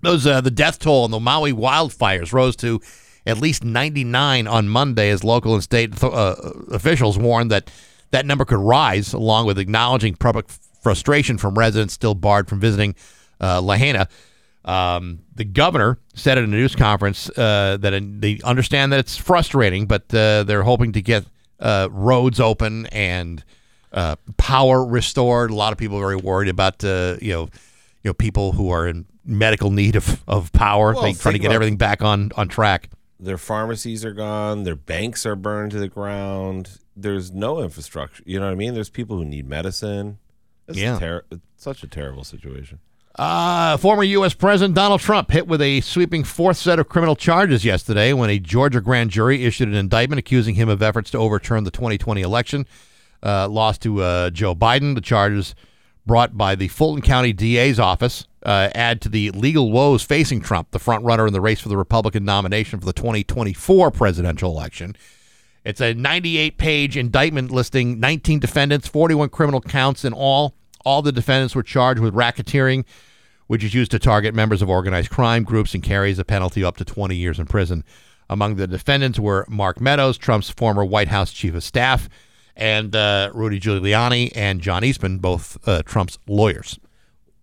Those 0.00 0.26
uh, 0.26 0.40
the 0.40 0.50
death 0.50 0.78
toll 0.78 1.04
in 1.04 1.10
the 1.10 1.20
Maui 1.20 1.52
wildfires 1.52 2.32
rose 2.32 2.56
to 2.56 2.80
at 3.24 3.38
least 3.38 3.64
99 3.64 4.48
on 4.48 4.68
Monday 4.68 5.10
as 5.10 5.22
local 5.22 5.54
and 5.54 5.62
state 5.62 6.02
uh, 6.02 6.34
officials 6.70 7.18
warned 7.18 7.50
that 7.50 7.70
that 8.10 8.26
number 8.26 8.44
could 8.44 8.58
rise, 8.58 9.12
along 9.12 9.46
with 9.46 9.58
acknowledging 9.58 10.14
public 10.14 10.48
frustration 10.48 11.38
from 11.38 11.56
residents 11.56 11.94
still 11.94 12.14
barred 12.14 12.48
from 12.48 12.60
visiting 12.60 12.94
uh, 13.40 13.60
Lahaina. 13.60 14.08
Um, 14.64 15.20
the 15.34 15.44
governor 15.44 15.98
said 16.14 16.38
at 16.38 16.44
a 16.44 16.46
news 16.46 16.76
conference 16.76 17.30
uh, 17.30 17.78
that 17.80 18.20
they 18.20 18.40
understand 18.44 18.92
that 18.92 19.00
it's 19.00 19.16
frustrating, 19.16 19.86
but 19.86 20.12
uh, 20.14 20.44
they're 20.44 20.62
hoping 20.62 20.92
to 20.92 21.02
get 21.02 21.24
uh, 21.62 21.88
roads 21.90 22.40
open 22.40 22.86
and 22.86 23.42
uh, 23.92 24.16
power 24.36 24.84
restored. 24.84 25.50
A 25.50 25.54
lot 25.54 25.72
of 25.72 25.78
people 25.78 25.96
are 25.96 26.00
very 26.02 26.16
worried 26.16 26.48
about 26.50 26.84
uh, 26.84 27.16
you 27.22 27.32
know 27.32 27.42
you 28.02 28.08
know 28.10 28.14
people 28.14 28.52
who 28.52 28.70
are 28.70 28.86
in 28.86 29.06
medical 29.24 29.70
need 29.70 29.96
of, 29.96 30.22
of 30.26 30.52
power. 30.52 30.92
Well, 30.92 31.04
they 31.04 31.12
trying 31.14 31.34
to 31.34 31.38
get 31.38 31.52
everything 31.52 31.76
back 31.76 32.02
on 32.02 32.30
on 32.36 32.48
track. 32.48 32.90
Their 33.20 33.38
pharmacies 33.38 34.04
are 34.04 34.12
gone. 34.12 34.64
Their 34.64 34.74
banks 34.76 35.24
are 35.24 35.36
burned 35.36 35.70
to 35.72 35.78
the 35.78 35.88
ground. 35.88 36.78
There's 36.96 37.30
no 37.32 37.62
infrastructure. 37.62 38.22
You 38.26 38.40
know 38.40 38.46
what 38.46 38.52
I 38.52 38.56
mean? 38.56 38.74
There's 38.74 38.90
people 38.90 39.16
who 39.16 39.24
need 39.24 39.48
medicine. 39.48 40.18
It's 40.66 40.78
Yeah. 40.78 40.98
ter- 40.98 41.24
it's 41.30 41.42
such 41.56 41.84
a 41.84 41.86
terrible 41.86 42.24
situation. 42.24 42.80
Uh, 43.16 43.76
former 43.76 44.02
U.S. 44.02 44.32
President 44.32 44.74
Donald 44.74 45.00
Trump 45.00 45.30
hit 45.30 45.46
with 45.46 45.60
a 45.60 45.82
sweeping 45.82 46.24
fourth 46.24 46.56
set 46.56 46.78
of 46.78 46.88
criminal 46.88 47.14
charges 47.14 47.64
yesterday 47.64 48.12
when 48.12 48.30
a 48.30 48.38
Georgia 48.38 48.80
grand 48.80 49.10
jury 49.10 49.44
issued 49.44 49.68
an 49.68 49.74
indictment 49.74 50.18
accusing 50.18 50.54
him 50.54 50.68
of 50.68 50.82
efforts 50.82 51.10
to 51.10 51.18
overturn 51.18 51.64
the 51.64 51.70
2020 51.70 52.22
election. 52.22 52.66
Uh, 53.22 53.46
lost 53.48 53.82
to 53.82 54.02
uh, 54.02 54.30
Joe 54.30 54.54
Biden. 54.54 54.94
The 54.94 55.00
charges 55.00 55.54
brought 56.06 56.36
by 56.36 56.54
the 56.54 56.68
Fulton 56.68 57.02
County 57.02 57.32
DA's 57.32 57.78
office 57.78 58.26
uh, 58.44 58.70
add 58.74 59.00
to 59.02 59.08
the 59.08 59.30
legal 59.30 59.70
woes 59.70 60.02
facing 60.02 60.40
Trump, 60.40 60.70
the 60.70 60.78
frontrunner 60.78 61.26
in 61.26 61.32
the 61.32 61.40
race 61.40 61.60
for 61.60 61.68
the 61.68 61.76
Republican 61.76 62.24
nomination 62.24 62.80
for 62.80 62.86
the 62.86 62.92
2024 62.92 63.90
presidential 63.90 64.50
election. 64.50 64.96
It's 65.64 65.80
a 65.80 65.94
98 65.94 66.58
page 66.58 66.96
indictment 66.96 67.50
listing 67.50 68.00
19 68.00 68.40
defendants, 68.40 68.88
41 68.88 69.28
criminal 69.28 69.60
counts 69.60 70.04
in 70.04 70.12
all. 70.12 70.54
All 70.84 71.02
the 71.02 71.12
defendants 71.12 71.54
were 71.54 71.62
charged 71.62 72.00
with 72.00 72.14
racketeering, 72.14 72.84
which 73.46 73.64
is 73.64 73.74
used 73.74 73.90
to 73.92 73.98
target 73.98 74.34
members 74.34 74.62
of 74.62 74.68
organized 74.68 75.10
crime 75.10 75.44
groups 75.44 75.74
and 75.74 75.82
carries 75.82 76.18
a 76.18 76.24
penalty 76.24 76.64
up 76.64 76.76
to 76.78 76.84
20 76.84 77.14
years 77.14 77.38
in 77.38 77.46
prison. 77.46 77.84
Among 78.30 78.56
the 78.56 78.66
defendants 78.66 79.18
were 79.18 79.44
Mark 79.48 79.80
Meadows, 79.80 80.16
Trump's 80.16 80.50
former 80.50 80.84
White 80.84 81.08
House 81.08 81.32
chief 81.32 81.54
of 81.54 81.62
staff, 81.62 82.08
and 82.56 82.94
uh, 82.96 83.30
Rudy 83.34 83.60
Giuliani 83.60 84.32
and 84.34 84.60
John 84.60 84.84
Eastman, 84.84 85.18
both 85.18 85.58
uh, 85.68 85.82
Trump's 85.82 86.18
lawyers. 86.26 86.78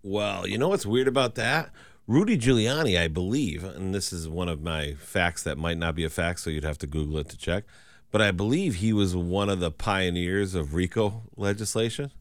Well, 0.02 0.48
you 0.48 0.57
know 0.57 0.70
what's 0.70 0.86
weird 0.86 1.07
about 1.07 1.36
that? 1.36 1.70
Rudy 2.07 2.40
Giuliani, 2.40 2.99
I 2.99 3.07
believe, 3.07 3.64
and 3.64 3.94
this 3.94 4.11
is 4.11 4.28
one 4.28 4.49
of 4.49 4.64
my 4.64 4.95
facts 4.95 5.44
that 5.44 5.60
might 5.60 5.78
not 5.78 5.94
be 5.94 6.03
a 6.03 6.10
fact, 6.10 6.40
so 6.40 6.49
you'd 6.49 6.64
have 6.64 6.80
to 6.80 6.88
Google 6.88 7.20
it 7.20 7.30
to 7.30 7.38
check. 7.38 7.66
But 8.10 8.22
I 8.22 8.32
believe 8.32 8.76
he 8.76 8.94
was 8.94 9.16
one 9.16 9.48
of 9.48 9.60
the 9.60 9.70
pioneers 9.70 10.56
of 10.56 10.74
RICO 10.74 11.22
legislation. 11.38 12.11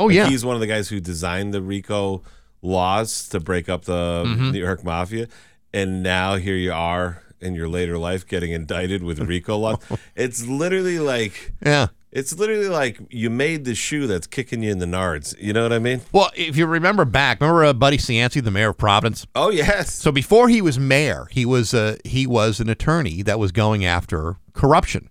Oh, 0.00 0.06
Like, 0.06 0.14
yeah. 0.16 0.28
He's 0.28 0.44
one 0.44 0.54
of 0.56 0.60
the 0.60 0.66
guys 0.66 0.88
who 0.88 0.98
designed 1.00 1.52
the 1.54 1.62
RICO 1.62 2.22
laws 2.62 3.28
to 3.28 3.40
break 3.40 3.68
up 3.68 3.84
the 3.84 4.24
Mm-hmm. 4.26 4.50
New 4.52 4.58
York 4.60 4.84
Mafia. 4.84 5.28
And 5.72 6.02
now 6.02 6.36
here 6.36 6.56
you 6.56 6.72
are 6.72 7.22
in 7.40 7.54
your 7.54 7.68
later 7.68 7.96
life 7.96 8.26
getting 8.26 8.50
indicted 8.52 9.02
with 9.02 9.18
RICO 9.20 9.56
laws. 9.56 9.78
it's 10.16 10.46
literally 10.46 10.98
like 10.98 11.52
Yeah. 11.64 11.88
it's 12.12 12.36
literally 12.36 12.68
like 12.68 12.98
you 13.10 13.30
made 13.30 13.64
the 13.64 13.74
shoe 13.74 14.06
that's 14.06 14.26
kicking 14.26 14.62
you 14.62 14.70
in 14.72 14.78
the 14.78 14.86
nards. 14.86 15.34
You 15.40 15.52
know 15.52 15.62
what 15.62 15.72
I 15.72 15.78
mean? 15.78 16.00
Well, 16.12 16.30
if 16.34 16.56
you 16.56 16.66
remember 16.66 17.04
back, 17.04 17.40
remember 17.40 17.64
uh, 17.64 17.72
Buddy 17.72 17.96
Cianci, 17.98 18.42
the 18.42 18.50
mayor 18.50 18.70
of 18.70 18.78
Providence? 18.78 19.26
Oh 19.34 19.50
yes. 19.50 19.94
So 19.94 20.10
before 20.10 20.48
he 20.48 20.60
was 20.60 20.78
mayor, 20.78 21.28
he 21.30 21.46
was 21.46 21.72
uh, 21.74 21.96
he 22.04 22.26
was 22.26 22.58
an 22.60 22.68
attorney 22.68 23.22
that 23.22 23.38
was 23.38 23.52
going 23.52 23.84
after 23.84 24.36
corruption 24.54 25.08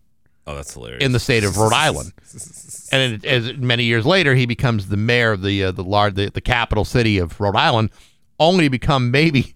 Oh, 0.51 0.55
that's 0.55 0.73
hilarious. 0.73 1.03
in 1.03 1.11
the 1.11 1.19
state 1.19 1.43
of 1.43 1.57
Rhode 1.57 1.73
Island. 1.73 2.13
And 2.91 3.13
it, 3.13 3.25
as 3.25 3.55
many 3.55 3.83
years 3.83 4.03
later, 4.03 4.33
he 4.33 4.47
becomes 4.47 4.87
the 4.87 4.97
mayor 4.97 5.33
of 5.33 5.43
the 5.43 5.65
uh, 5.65 5.71
the 5.71 5.83
large 5.83 6.15
the, 6.15 6.31
the 6.31 6.41
capital 6.41 6.83
city 6.83 7.19
of 7.19 7.39
Rhode 7.39 7.55
Island, 7.55 7.91
only 8.39 8.63
to 8.63 8.69
become 8.71 9.11
maybe 9.11 9.53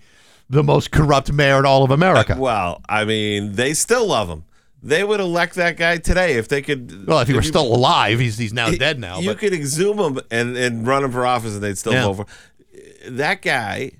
the 0.51 0.61
most 0.61 0.91
corrupt 0.91 1.31
mayor 1.33 1.57
in 1.57 1.65
all 1.65 1.83
of 1.83 1.89
America. 1.89 2.35
Well, 2.37 2.81
I 2.87 3.05
mean, 3.05 3.53
they 3.53 3.73
still 3.73 4.05
love 4.09 4.29
him. 4.29 4.43
They 4.83 5.03
would 5.03 5.19
elect 5.19 5.55
that 5.55 5.77
guy 5.77 5.97
today 5.97 6.33
if 6.33 6.47
they 6.47 6.61
could. 6.61 7.07
Well, 7.07 7.21
if 7.21 7.27
he 7.27 7.33
were 7.33 7.41
you- 7.41 7.47
still 7.47 7.73
alive, 7.75 8.19
he's 8.19 8.37
he's 8.37 8.53
now 8.53 8.69
he- 8.69 8.77
dead 8.77 8.99
now. 8.99 9.17
You 9.19 9.29
But 9.31 9.39
could 9.39 9.51
exhume 9.53 9.97
him 9.97 10.19
and, 10.29 10.55
and 10.55 10.85
run 10.85 11.03
him 11.03 11.11
for 11.11 11.25
office, 11.25 11.55
and 11.55 11.63
they'd 11.63 11.77
still 11.79 11.93
Yeah. 11.93 12.05
vote 12.11 12.27
for. 12.27 13.09
That 13.09 13.41
guy, 13.41 13.93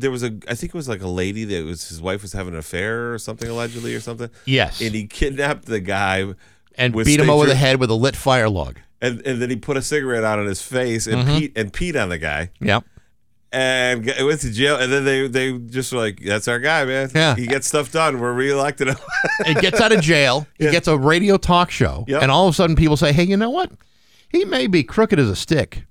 there 0.00 0.10
was 0.10 0.22
a, 0.22 0.32
I 0.48 0.54
think 0.54 0.70
it 0.70 0.74
was 0.74 0.88
like 0.88 1.02
a 1.02 1.08
lady 1.08 1.44
that 1.44 1.64
was 1.64 1.88
his 1.88 2.00
wife 2.00 2.22
was 2.22 2.32
having 2.32 2.52
an 2.54 2.58
affair 2.58 3.12
or 3.12 3.18
something 3.18 3.48
allegedly 3.48 3.94
or 3.94 4.00
something. 4.00 4.30
yes, 4.46 4.80
And 4.80 4.94
he 4.94 5.06
kidnapped 5.06 5.66
the 5.66 5.80
guy 5.80 6.34
and 6.76 6.94
beat 6.94 7.20
him 7.20 7.30
over 7.30 7.46
the 7.46 7.54
head 7.54 7.78
with 7.80 7.90
a 7.90 7.94
lit 7.94 8.16
fire 8.16 8.48
log. 8.48 8.78
and 9.02 9.20
and 9.26 9.40
then 9.40 9.50
he 9.50 9.56
put 9.56 9.76
a 9.76 9.82
cigarette 9.82 10.24
out 10.24 10.38
on 10.38 10.46
his 10.46 10.62
face 10.62 11.06
and 11.06 11.22
Mm-hmm. 11.26 11.30
peed 11.36 11.52
and 11.56 11.72
peed 11.72 12.00
on 12.02 12.08
the 12.08 12.18
guy 12.18 12.50
Yep. 12.60 12.84
and 13.52 14.04
g- 14.04 14.22
went 14.22 14.40
to 14.40 14.50
jail. 14.50 14.76
And 14.76 14.92
then 14.92 15.04
they 15.04 15.26
they 15.28 15.58
just 15.58 15.92
were 15.92 15.98
like, 15.98 16.20
"That's 16.24 16.48
our 16.48 16.58
guy, 16.58 16.84
man. 16.84 17.10
Yeah. 17.14 17.34
he 17.34 17.46
gets 17.46 17.66
stuff 17.66 17.90
done. 17.92 18.20
We're 18.20 18.32
reelected 18.32 18.88
him." 18.88 18.96
He 19.46 19.54
gets 19.54 19.80
out 19.80 19.92
of 19.92 20.00
jail. 20.02 20.46
He 20.58 20.64
Yeah. 20.66 20.70
gets 20.70 20.86
a 20.88 20.96
radio 20.96 21.36
talk 21.38 21.70
show, 21.70 22.04
Yep. 22.08 22.22
and 22.22 22.30
all 22.30 22.46
of 22.46 22.54
a 22.54 22.56
sudden, 22.56 22.76
people 22.76 22.96
say, 22.96 23.12
"Hey, 23.12 23.24
you 23.24 23.36
know 23.36 23.50
what? 23.50 23.72
He 24.28 24.44
may 24.44 24.66
be 24.66 24.84
crooked 24.84 25.18
as 25.18 25.28
a 25.28 25.34
stick, 25.36 25.84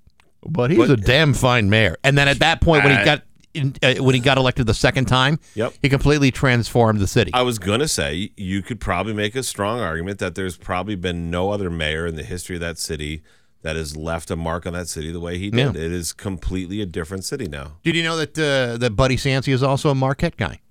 but 0.45 0.69
he's 0.72 0.77
But- 0.80 0.91
a 0.91 0.95
damn 0.98 1.34
fine 1.34 1.69
mayor." 1.69 1.98
And 2.03 2.18
then 2.18 2.27
at 2.27 2.40
that 2.40 2.61
point, 2.61 2.84
when 2.86 2.98
he 2.98 3.03
got 3.03 3.23
in, 3.60 3.76
uh, 3.84 4.03
when 4.03 4.15
he 4.15 4.22
got 4.22 4.38
elected 4.38 4.65
the 4.68 4.73
second 4.73 5.06
time, 5.06 5.40
Yep. 5.56 5.73
he 5.81 5.90
completely 5.90 6.31
transformed 6.31 6.99
the 6.99 7.07
city. 7.07 7.31
I 7.34 7.41
was 7.44 7.60
gonna 7.60 7.88
say 7.88 8.31
you 8.38 8.61
could 8.61 8.80
probably 8.80 9.14
make 9.14 9.36
a 9.36 9.44
strong 9.44 9.80
argument 9.80 10.19
that 10.19 10.36
there's 10.36 10.57
probably 10.57 10.95
been 10.95 11.30
no 11.30 11.52
other 11.52 11.69
mayor 11.69 12.07
in 12.07 12.15
the 12.15 12.23
history 12.23 12.56
of 12.56 12.61
that 12.61 12.77
city 12.80 13.22
that 13.61 13.76
has 13.76 13.98
left 13.98 14.31
a 14.31 14.36
mark 14.36 14.65
on 14.65 14.73
that 14.73 14.88
city 14.88 15.11
the 15.11 15.19
way 15.19 15.38
he 15.38 15.49
did. 15.49 15.76
Yeah. 15.76 15.81
It 15.81 15.91
is 15.91 16.14
completely 16.14 16.81
a 16.81 16.86
different 16.86 17.26
city 17.26 17.48
now. 17.48 17.73
Did 17.84 17.95
you 17.95 18.03
know 18.03 18.15
that 18.18 18.38
uh, 18.40 18.77
that 18.77 18.95
Buddy 18.95 19.18
Cianci 19.18 19.52
is 19.53 19.61
also 19.61 19.90
a 19.90 19.95
Marquette 19.95 20.38
guy? 20.38 20.61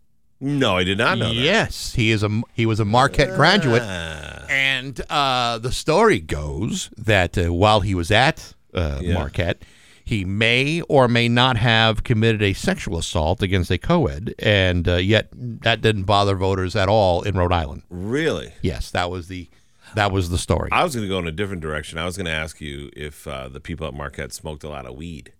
No, 0.40 0.76
I 0.76 0.84
did 0.84 0.98
not 0.98 1.18
know 1.18 1.28
that. 1.28 1.34
Yes, 1.34 1.94
he 1.94 2.10
is 2.12 2.22
a 2.22 2.42
he 2.54 2.64
was 2.64 2.80
a 2.80 2.84
Marquette 2.84 3.34
graduate, 3.34 3.82
Ah. 3.84 4.46
and 4.48 5.00
uh, 5.10 5.58
the 5.58 5.72
story 5.72 6.20
goes 6.20 6.90
that 6.96 7.36
uh, 7.36 7.52
while 7.52 7.80
he 7.80 7.94
was 7.94 8.10
at 8.10 8.54
uh, 8.72 9.00
Yeah. 9.02 9.14
Marquette, 9.14 9.62
he 10.08 10.24
may 10.24 10.80
or 10.88 11.06
may 11.06 11.28
not 11.28 11.58
have 11.58 12.02
committed 12.02 12.40
a 12.40 12.54
sexual 12.54 12.96
assault 12.96 13.42
against 13.42 13.70
a 13.70 13.76
co-ed, 13.76 14.34
and 14.38 14.88
uh, 14.88 14.96
yet 14.96 15.28
that 15.34 15.82
didn't 15.82 16.04
bother 16.04 16.34
voters 16.34 16.74
at 16.74 16.88
all 16.88 17.20
in 17.20 17.36
Rhode 17.36 17.52
Island. 17.52 17.82
Really? 17.90 18.54
Yes, 18.62 18.90
that 18.92 19.10
was 19.10 19.28
the 19.28 19.48
that 19.94 20.10
was 20.10 20.30
the 20.30 20.38
story. 20.38 20.70
I 20.72 20.82
was 20.82 20.94
going 20.94 21.06
to 21.06 21.08
go 21.10 21.18
in 21.18 21.26
a 21.26 21.32
different 21.32 21.60
direction. 21.60 21.98
I 21.98 22.06
was 22.06 22.16
going 22.16 22.24
to 22.24 22.32
ask 22.32 22.58
you 22.58 22.90
if 22.96 23.28
uh, 23.28 23.48
the 23.48 23.60
people 23.60 23.86
at 23.86 23.92
Marquette 23.92 24.32
smoked 24.32 24.64
a 24.64 24.70
lot 24.70 24.86
of 24.86 24.96
weed. 24.96 25.34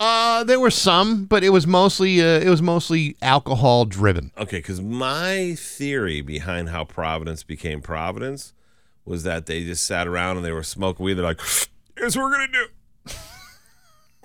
Uh, 0.00 0.42
there 0.44 0.60
were 0.60 0.70
some, 0.70 1.26
but 1.26 1.44
it 1.44 1.50
was 1.50 1.66
mostly 1.66 2.22
uh, 2.22 2.40
it 2.40 2.48
was 2.48 2.62
mostly 2.62 3.14
alcohol 3.20 3.84
driven. 3.84 4.32
Okay, 4.38 4.58
because 4.58 4.80
my 4.80 5.54
theory 5.58 6.22
behind 6.22 6.70
how 6.70 6.84
Providence 6.84 7.42
became 7.42 7.82
Providence 7.82 8.54
was 9.04 9.22
that 9.24 9.44
they 9.44 9.64
just 9.64 9.84
sat 9.84 10.06
around 10.06 10.38
and 10.38 10.46
they 10.46 10.52
were 10.52 10.62
smoking 10.62 11.04
weed. 11.04 11.14
They're 11.14 11.24
like, 11.26 11.40
"Here's 11.98 12.16
what 12.16 12.22
we're 12.24 12.32
gonna 12.32 12.48
do. 12.48 12.66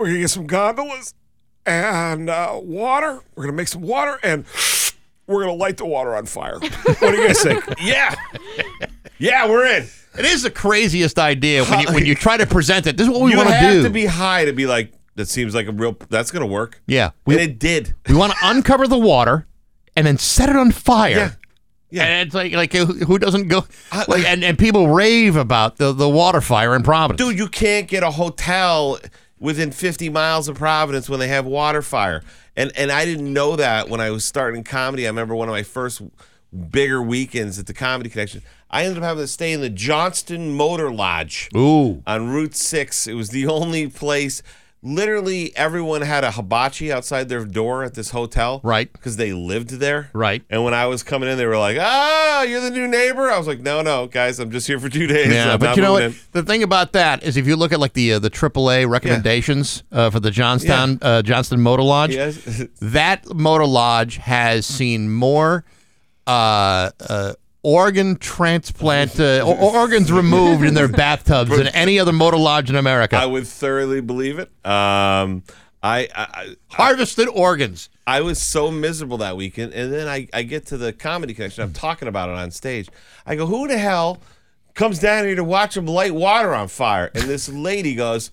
We're 0.01 0.07
gonna 0.07 0.19
get 0.21 0.31
some 0.31 0.47
gondolas 0.47 1.13
and 1.63 2.27
uh, 2.27 2.59
water. 2.59 3.19
We're 3.35 3.43
gonna 3.43 3.55
make 3.55 3.67
some 3.67 3.83
water 3.83 4.17
and 4.23 4.45
we're 5.27 5.41
gonna 5.43 5.53
light 5.53 5.77
the 5.77 5.85
water 5.85 6.15
on 6.15 6.25
fire. 6.25 6.57
What 6.57 6.99
do 6.99 7.17
you 7.17 7.27
guys 7.27 7.43
think? 7.43 7.63
yeah, 7.83 8.15
yeah, 9.19 9.47
we're 9.47 9.67
in. 9.67 9.83
It 10.17 10.25
is 10.25 10.41
the 10.41 10.49
craziest 10.49 11.19
idea 11.19 11.63
when 11.65 11.81
you 11.81 11.93
when 11.93 12.05
you 12.07 12.15
try 12.15 12.35
to 12.35 12.47
present 12.47 12.87
it. 12.87 12.97
This 12.97 13.05
is 13.05 13.13
what 13.13 13.21
we 13.21 13.29
you 13.29 13.37
want 13.37 13.49
to 13.49 13.59
do. 13.59 13.61
You 13.61 13.65
have 13.73 13.75
do. 13.75 13.83
to 13.83 13.89
be 13.91 14.07
high 14.07 14.45
to 14.45 14.53
be 14.53 14.65
like, 14.65 14.91
that 15.17 15.27
seems 15.27 15.53
like 15.53 15.67
a 15.67 15.71
real. 15.71 15.95
That's 16.09 16.31
gonna 16.31 16.47
work. 16.47 16.81
yeah, 16.87 17.11
we, 17.27 17.35
and 17.35 17.43
it 17.43 17.59
did. 17.59 17.93
we 18.07 18.15
want 18.15 18.33
to 18.33 18.39
uncover 18.41 18.87
the 18.87 18.97
water 18.97 19.45
and 19.95 20.07
then 20.07 20.17
set 20.17 20.49
it 20.49 20.55
on 20.55 20.71
fire. 20.71 21.11
Yeah. 21.11 21.31
Yeah. 21.91 22.05
And 22.05 22.27
it's 22.27 22.33
like 22.33 22.53
like 22.53 22.73
who 22.73 22.85
who 22.85 23.19
doesn't 23.19 23.49
go 23.49 23.65
like 24.07 24.25
and, 24.25 24.43
and 24.43 24.57
people 24.57 24.87
rave 24.87 25.35
about 25.35 25.77
the, 25.77 25.91
the 25.93 26.09
water 26.09 26.41
fire 26.41 26.75
in 26.75 26.81
Providence. 26.81 27.19
Dude, 27.19 27.37
you 27.37 27.47
can't 27.47 27.87
get 27.87 28.01
a 28.01 28.09
hotel 28.09 28.97
within 29.41 29.71
50 29.71 30.07
miles 30.09 30.47
of 30.47 30.55
Providence 30.55 31.09
when 31.09 31.19
they 31.19 31.27
have 31.27 31.45
water 31.45 31.81
fire. 31.81 32.23
And 32.55 32.71
and 32.77 32.91
I 32.91 33.03
didn't 33.03 33.33
know 33.33 33.57
that 33.57 33.89
when 33.89 33.99
I 33.99 34.11
was 34.11 34.23
starting 34.23 34.63
comedy. 34.63 35.05
I 35.05 35.09
remember 35.09 35.35
one 35.35 35.49
of 35.49 35.53
my 35.53 35.63
first 35.63 36.01
bigger 36.69 37.01
weekends 37.01 37.57
at 37.59 37.65
the 37.65 37.73
Comedy 37.73 38.09
Connection. 38.09 38.43
I 38.69 38.83
ended 38.83 38.99
up 38.99 39.03
having 39.03 39.23
to 39.23 39.27
stay 39.27 39.51
in 39.51 39.61
the 39.61 39.69
Johnston 39.69 40.53
Motor 40.53 40.91
Lodge 40.91 41.49
Ooh. 41.55 42.03
on 42.05 42.29
Route 42.29 42.55
6. 42.55 43.07
It 43.07 43.13
was 43.13 43.29
the 43.29 43.47
only 43.47 43.87
place 43.87 44.43
literally 44.83 45.55
everyone 45.55 46.01
had 46.01 46.23
a 46.23 46.31
hibachi 46.31 46.91
outside 46.91 47.29
their 47.29 47.45
door 47.45 47.83
at 47.83 47.93
this 47.93 48.09
hotel. 48.09 48.59
Right. 48.63 48.91
Because 48.91 49.17
they 49.17 49.31
lived 49.33 49.69
there. 49.71 50.09
Right. 50.13 50.41
And 50.49 50.63
when 50.63 50.73
I 50.73 50.87
was 50.87 51.03
coming 51.03 51.29
in, 51.29 51.37
they 51.37 51.45
were 51.45 51.57
like, 51.57 51.77
"Ah, 51.79 52.41
you're 52.43 52.61
the 52.61 52.69
new 52.71 52.87
neighbor." 52.87 53.29
I 53.29 53.37
was 53.37 53.47
like, 53.47 53.59
"No, 53.61 53.81
no, 53.81 54.07
guys, 54.07 54.39
I'm 54.39 54.51
just 54.51 54.67
here 54.67 54.79
for 54.79 54.89
two 54.89 55.07
days. 55.07 55.31
Yeah, 55.33 55.53
I'm 55.53 55.59
but 55.59 55.75
you 55.75 55.81
know 55.81 55.93
what? 55.93 56.03
in." 56.03 56.15
The 56.31 56.43
thing 56.43 56.63
about 56.63 56.93
that 56.93 57.23
is, 57.23 57.37
if 57.37 57.45
you 57.47 57.55
look 57.55 57.71
at 57.71 57.79
like 57.79 57.93
the 57.93 58.13
uh, 58.13 58.19
the 58.19 58.29
AAA 58.31 58.89
recommendations 58.89 59.83
uh, 59.91 60.09
for 60.09 60.19
the 60.19 60.31
Johnstown 60.31 60.99
uh, 61.01 61.21
Johnston 61.21 61.61
Motor 61.61 61.83
Lodge, 61.83 62.15
Yes. 62.15 62.63
that 62.81 63.31
motor 63.33 63.65
lodge 63.65 64.17
has 64.17 64.65
seen 64.65 65.11
more 65.11 65.63
uh, 66.27 66.91
uh, 67.09 67.33
organ 67.63 68.15
transplant 68.15 69.19
uh, 69.19 69.43
or, 69.45 69.55
or 69.55 69.77
organs 69.77 70.11
removed 70.11 70.63
in 70.63 70.73
their 70.73 70.87
bathtubs 71.03 71.49
than 71.49 71.67
any 71.67 71.99
other 71.99 72.11
motor 72.11 72.37
lodge 72.37 72.69
in 72.69 72.75
America. 72.75 73.17
I 73.17 73.25
would 73.25 73.47
thoroughly 73.47 74.01
believe 74.01 74.39
it. 74.39 74.49
Um, 74.65 75.43
I, 75.83 76.07
I 76.13 76.55
Harvested 76.69 77.27
organs. 77.27 77.89
I 78.05 78.21
was 78.21 78.41
so 78.41 78.71
miserable 78.71 79.17
that 79.17 79.35
weekend, 79.37 79.73
and 79.73 79.91
then 79.91 80.07
I, 80.07 80.27
I 80.33 80.43
get 80.43 80.65
to 80.67 80.77
the 80.77 80.93
comedy 80.93 81.33
connection. 81.33 81.63
I'm 81.63 81.73
talking 81.73 82.07
about 82.07 82.29
it 82.29 82.35
on 82.35 82.51
stage. 82.51 82.89
I 83.25 83.35
go, 83.35 83.45
who 83.45 83.67
the 83.67 83.77
hell 83.77 84.19
comes 84.73 84.99
down 84.99 85.25
here 85.25 85.35
to 85.35 85.43
watch 85.43 85.75
them 85.75 85.85
light 85.85 86.13
water 86.13 86.53
on 86.53 86.67
fire? 86.67 87.11
And 87.13 87.23
this 87.23 87.49
lady 87.49 87.95
goes, 87.95 88.31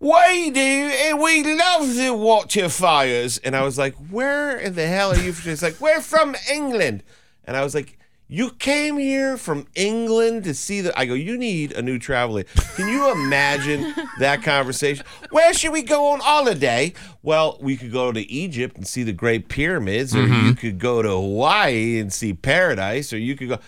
we 0.00 0.50
do, 0.50 0.60
and 0.60 1.20
we 1.20 1.42
love 1.42 1.94
to 1.94 2.14
watch 2.14 2.56
your 2.56 2.68
fires. 2.68 3.38
And 3.38 3.56
I 3.56 3.62
was 3.62 3.78
like, 3.78 3.94
where 4.10 4.56
in 4.56 4.74
the 4.74 4.86
hell 4.86 5.12
are 5.12 5.18
you 5.18 5.32
from? 5.32 5.50
She's 5.50 5.62
like, 5.62 5.80
we're 5.80 6.00
from 6.00 6.36
England. 6.50 7.02
And 7.44 7.56
I 7.56 7.64
was 7.64 7.74
like, 7.74 7.97
you 8.30 8.50
came 8.50 8.98
here 8.98 9.36
from 9.38 9.66
England 9.74 10.44
to 10.44 10.52
see 10.54 10.80
the. 10.82 10.96
I 10.98 11.06
go, 11.06 11.14
you 11.14 11.36
need 11.38 11.72
a 11.72 11.82
new 11.82 11.98
travel. 11.98 12.38
agent." 12.38 12.54
Can 12.76 12.88
you 12.88 13.10
imagine 13.10 13.94
that 14.18 14.42
conversation? 14.42 15.04
Where 15.30 15.52
should 15.54 15.72
we 15.72 15.82
go 15.82 16.08
on 16.08 16.20
holiday? 16.20 16.92
Well, 17.22 17.56
we 17.60 17.76
could 17.76 17.90
go 17.92 18.12
to 18.12 18.20
Egypt 18.30 18.76
and 18.76 18.86
see 18.86 19.02
the 19.02 19.12
Great 19.12 19.48
Pyramids, 19.48 20.14
or 20.14 20.26
you 20.26 20.54
could 20.54 20.78
go 20.78 21.00
to 21.02 21.08
Hawaii 21.08 21.98
and 21.98 22.12
see 22.12 22.34
paradise, 22.34 23.12
or 23.12 23.18
you 23.18 23.34
could 23.36 23.48
go. 23.48 23.58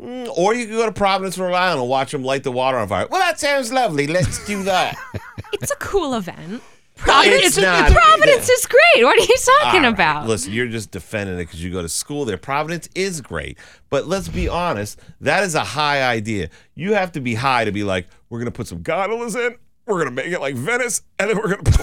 Mm, 0.00 0.28
Or 0.34 0.54
you 0.54 0.66
could 0.66 0.76
go 0.76 0.86
to 0.86 0.92
Providence, 0.92 1.36
Rhode 1.36 1.52
Island, 1.52 1.80
and 1.80 1.88
watch 1.90 2.12
them 2.12 2.24
light 2.24 2.42
the 2.42 2.52
water 2.52 2.78
on 2.78 2.88
fire. 2.88 3.06
Well, 3.10 3.20
that 3.20 3.38
sounds 3.38 3.70
lovely. 3.70 4.06
Let's 4.06 4.44
do 4.46 4.62
that. 4.62 4.96
It's 5.54 5.72
a 5.72 5.76
cool 5.76 6.14
event. 6.14 6.62
Providence, 7.00 7.44
It's 7.46 7.58
a- 7.58 7.62
Providence 7.92 8.48
is 8.48 8.66
great. 8.66 9.04
What 9.04 9.18
are 9.18 9.22
you 9.22 9.36
talking 9.62 9.78
All 9.80 9.82
right, 9.84 9.94
about? 9.94 10.26
Listen, 10.26 10.52
you're 10.52 10.68
just 10.68 10.90
defending 10.90 11.36
it 11.36 11.44
because 11.44 11.62
you 11.62 11.70
go 11.70 11.82
to 11.82 11.88
school 11.88 12.24
there. 12.24 12.36
Providence 12.36 12.88
is 12.94 13.20
great, 13.20 13.58
but 13.88 14.06
let's 14.06 14.28
be 14.28 14.48
honest, 14.48 15.00
that 15.20 15.42
is 15.42 15.54
a 15.54 15.64
high 15.64 16.02
idea. 16.02 16.50
You 16.74 16.94
have 16.94 17.12
to 17.12 17.20
be 17.20 17.34
high 17.34 17.64
to 17.64 17.72
be 17.72 17.84
like, 17.84 18.06
we're 18.28 18.38
gonna 18.38 18.50
put 18.50 18.66
some 18.66 18.82
gondolas 18.82 19.34
in, 19.34 19.56
we're 19.86 19.98
gonna 19.98 20.10
make 20.10 20.26
it 20.26 20.40
like 20.40 20.54
Venice, 20.56 21.02
and 21.18 21.30
then 21.30 21.36
we're 21.38 21.56
gonna 21.56 21.78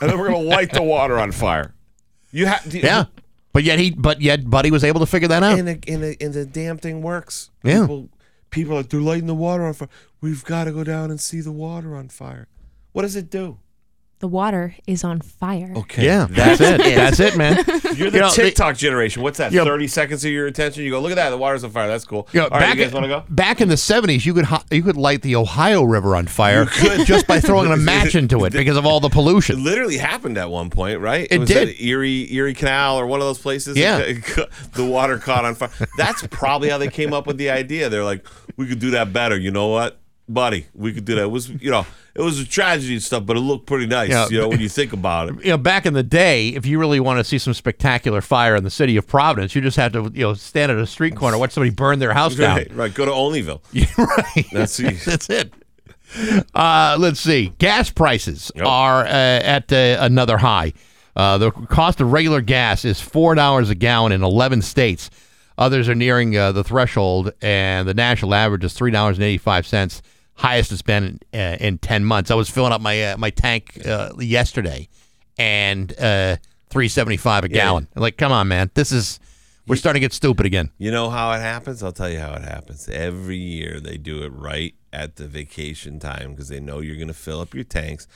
and 0.00 0.10
then 0.10 0.18
we're 0.18 0.28
gonna 0.30 0.38
light 0.42 0.72
the 0.72 0.82
water 0.82 1.18
on 1.18 1.32
fire. 1.32 1.74
You 2.30 2.46
have, 2.46 2.66
Yeah. 2.74 3.04
But 3.52 3.64
yet 3.64 3.78
he, 3.78 3.90
but 3.90 4.22
yet 4.22 4.48
Buddy 4.48 4.70
was 4.70 4.82
able 4.84 5.00
to 5.00 5.06
figure 5.06 5.28
that 5.28 5.42
out. 5.42 5.58
and 5.58 5.68
the, 5.68 5.78
and 5.86 6.02
the, 6.02 6.16
and 6.22 6.32
the 6.32 6.46
damn 6.46 6.78
thing 6.78 7.02
works. 7.02 7.50
Yeah. 7.62 7.82
People, 7.82 8.08
people 8.50 8.72
are 8.72 8.76
like, 8.78 8.88
they're 8.88 9.00
lighting 9.00 9.26
the 9.26 9.34
water 9.34 9.64
on 9.66 9.74
fire. 9.74 9.90
We've 10.22 10.42
got 10.44 10.64
to 10.64 10.72
go 10.72 10.82
down 10.84 11.10
and 11.10 11.20
see 11.20 11.42
the 11.42 11.52
water 11.52 11.94
on 11.94 12.08
fire. 12.08 12.48
What 12.92 13.02
does 13.02 13.14
it 13.14 13.28
do? 13.28 13.58
The 14.22 14.28
water 14.28 14.72
is 14.86 15.02
on 15.02 15.20
fire. 15.20 15.72
Okay. 15.78 16.04
yeah, 16.06 16.28
that's 16.30 16.60
it. 16.60 16.78
That's 16.78 17.18
it, 17.18 17.36
man. 17.36 17.56
You're 17.96 18.08
the 18.08 18.18
You 18.18 18.20
know, 18.20 18.30
they- 18.30 18.44
TikTok 18.44 18.76
generation. 18.76 19.20
What's 19.20 19.38
that? 19.38 19.50
You 19.50 19.58
know- 19.58 19.64
30 19.64 19.88
seconds 19.88 20.24
of 20.24 20.30
your 20.30 20.46
attention? 20.46 20.84
You 20.84 20.90
go, 20.90 21.00
look 21.00 21.10
at 21.10 21.16
that. 21.16 21.30
The 21.30 21.36
water's 21.36 21.64
on 21.64 21.70
fire. 21.70 21.88
That's 21.88 22.04
cool. 22.04 22.28
You 22.32 22.38
know, 22.38 22.44
All 22.44 22.50
right, 22.52 22.60
back, 22.60 22.76
you 22.76 22.84
guys 22.84 22.92
want 22.92 23.02
to 23.04 23.08
go? 23.08 23.24
back 23.28 23.60
in 23.60 23.68
the 23.68 23.76
seventies, 23.76 24.24
you 24.24 24.32
could 24.32 24.44
ho- 24.44 24.62
you 24.70 24.84
could 24.84 24.96
light 24.96 25.22
the 25.22 25.34
Ohio 25.34 25.82
River 25.82 26.14
on 26.14 26.28
fire 26.28 26.64
just 27.04 27.26
by 27.26 27.40
throwing 27.40 27.72
a 27.72 27.76
match 27.76 28.14
into 28.14 28.44
it 28.44 28.52
because 28.52 28.76
of 28.76 28.86
all 28.86 29.00
the 29.00 29.08
pollution. 29.08 29.56
It 29.56 29.58
pollution. 29.58 29.64
literally 29.64 29.96
happened 29.98 30.38
at 30.38 30.48
one 30.48 30.70
point, 30.70 31.00
right? 31.00 31.26
It 31.28 31.38
was 31.40 31.48
did. 31.48 31.66
That 31.68 31.82
Erie 31.84 32.32
Erie 32.32 32.54
Canal 32.54 32.98
or 33.00 33.06
one 33.08 33.20
of 33.20 33.26
those 33.26 33.40
places. 33.40 33.76
Yeah. 33.76 33.98
the 34.74 34.86
water 34.86 35.18
caught 35.18 35.44
on 35.44 35.56
fire. 35.56 35.70
That's 35.98 36.24
probably 36.28 36.68
how 36.68 36.78
they 36.78 36.88
came 36.88 37.12
up 37.12 37.26
with 37.26 37.38
the 37.38 37.50
idea. 37.50 37.88
They're 37.88 38.04
like, 38.04 38.24
we 38.56 38.68
could 38.68 38.78
do 38.78 38.92
that 38.92 39.12
better. 39.12 39.36
You 39.36 39.50
know 39.50 39.66
what, 39.66 39.98
buddy? 40.32 40.66
We 40.74 40.92
could 40.92 41.04
do 41.04 41.14
that. 41.16 41.22
It 41.22 41.30
was 41.30 41.48
you 41.48 41.70
know, 41.70 41.86
it 42.14 42.20
was 42.22 42.38
a 42.40 42.44
tragedy 42.46 42.94
and 42.94 43.02
stuff, 43.02 43.24
but 43.26 43.36
it 43.36 43.40
looked 43.40 43.66
pretty 43.66 43.86
nice. 43.86 44.10
Yeah. 44.10 44.28
You 44.28 44.38
know, 44.38 44.48
when 44.48 44.60
you 44.60 44.68
think 44.68 44.92
about 44.92 45.28
it. 45.28 45.34
You 45.44 45.50
know, 45.50 45.58
back 45.58 45.86
in 45.86 45.94
the 45.94 46.02
day, 46.02 46.48
if 46.50 46.66
you 46.66 46.78
really 46.78 47.00
want 47.00 47.18
to 47.18 47.24
see 47.24 47.38
some 47.38 47.54
spectacular 47.54 48.20
fire 48.20 48.54
in 48.56 48.64
the 48.64 48.70
city 48.70 48.96
of 48.96 49.06
Providence, 49.06 49.54
you 49.54 49.60
just 49.60 49.76
had 49.76 49.92
to 49.94 50.10
you 50.14 50.22
know 50.22 50.34
stand 50.34 50.70
at 50.72 50.78
a 50.78 50.86
street 50.86 51.16
corner, 51.16 51.38
watch 51.38 51.52
somebody 51.52 51.70
burn 51.70 51.98
their 51.98 52.12
house 52.12 52.34
down. 52.36 52.56
Right, 52.56 52.74
right. 52.74 52.94
Go 52.94 53.04
to 53.04 53.10
Olneyville. 53.10 53.60
right. 53.98 54.46
That's 54.52 54.76
That's 55.04 55.28
it. 55.30 55.52
Uh, 56.54 56.96
let's 56.98 57.20
see. 57.20 57.52
Gas 57.58 57.90
prices 57.90 58.52
Yep. 58.54 58.66
are 58.66 59.04
uh, 59.04 59.08
at 59.08 59.72
uh, 59.72 59.96
another 60.00 60.38
high. 60.38 60.72
Uh, 61.16 61.38
the 61.38 61.50
cost 61.50 62.00
of 62.00 62.12
regular 62.12 62.40
gas 62.40 62.84
is 62.84 63.00
four 63.00 63.34
dollars 63.34 63.70
a 63.70 63.74
gallon 63.74 64.12
in 64.12 64.22
11 64.22 64.62
states. 64.62 65.10
Others 65.58 65.88
are 65.88 65.94
nearing 65.94 66.36
uh, 66.36 66.52
the 66.52 66.64
threshold, 66.64 67.32
and 67.42 67.86
the 67.86 67.92
national 67.94 68.34
average 68.34 68.64
is 68.64 68.72
three 68.72 68.90
dollars 68.90 69.18
and 69.18 69.24
eighty-five 69.24 69.66
cents, 69.66 70.00
highest 70.34 70.72
it's 70.72 70.82
been 70.82 71.20
in, 71.32 71.40
uh, 71.40 71.56
in 71.60 71.78
10 71.78 72.04
months. 72.04 72.30
I 72.30 72.34
was 72.34 72.48
filling 72.48 72.72
up 72.72 72.80
my 72.80 73.02
uh, 73.12 73.16
my 73.16 73.30
tank 73.30 73.80
uh, 73.86 74.10
yesterday, 74.18 74.88
and 75.38 75.98
uh, 75.98 76.36
three 76.70 76.88
seventy-five 76.88 77.44
a 77.44 77.48
gallon. 77.48 77.88
Like, 77.94 78.16
come 78.16 78.32
on, 78.32 78.48
man, 78.48 78.70
this 78.74 78.92
is 78.92 79.18
we're 79.66 79.76
starting 79.76 80.00
to 80.00 80.04
get 80.04 80.12
stupid 80.12 80.44
again. 80.46 80.70
You 80.78 80.90
know 80.90 81.08
how 81.10 81.32
it 81.32 81.40
happens? 81.40 81.82
I'll 81.82 81.92
tell 81.92 82.10
you 82.10 82.18
how 82.18 82.32
it 82.34 82.42
happens. 82.42 82.88
Every 82.88 83.36
year 83.36 83.78
they 83.80 83.96
do 83.96 84.22
it 84.24 84.30
right 84.30 84.74
at 84.92 85.16
the 85.16 85.26
vacation 85.28 85.98
time 86.00 86.32
because 86.32 86.48
they 86.48 86.60
know 86.60 86.80
you're 86.80 86.96
going 86.96 87.08
to 87.08 87.14
fill 87.14 87.40
up 87.40 87.54
your 87.54 87.64
tanks. 87.64 88.06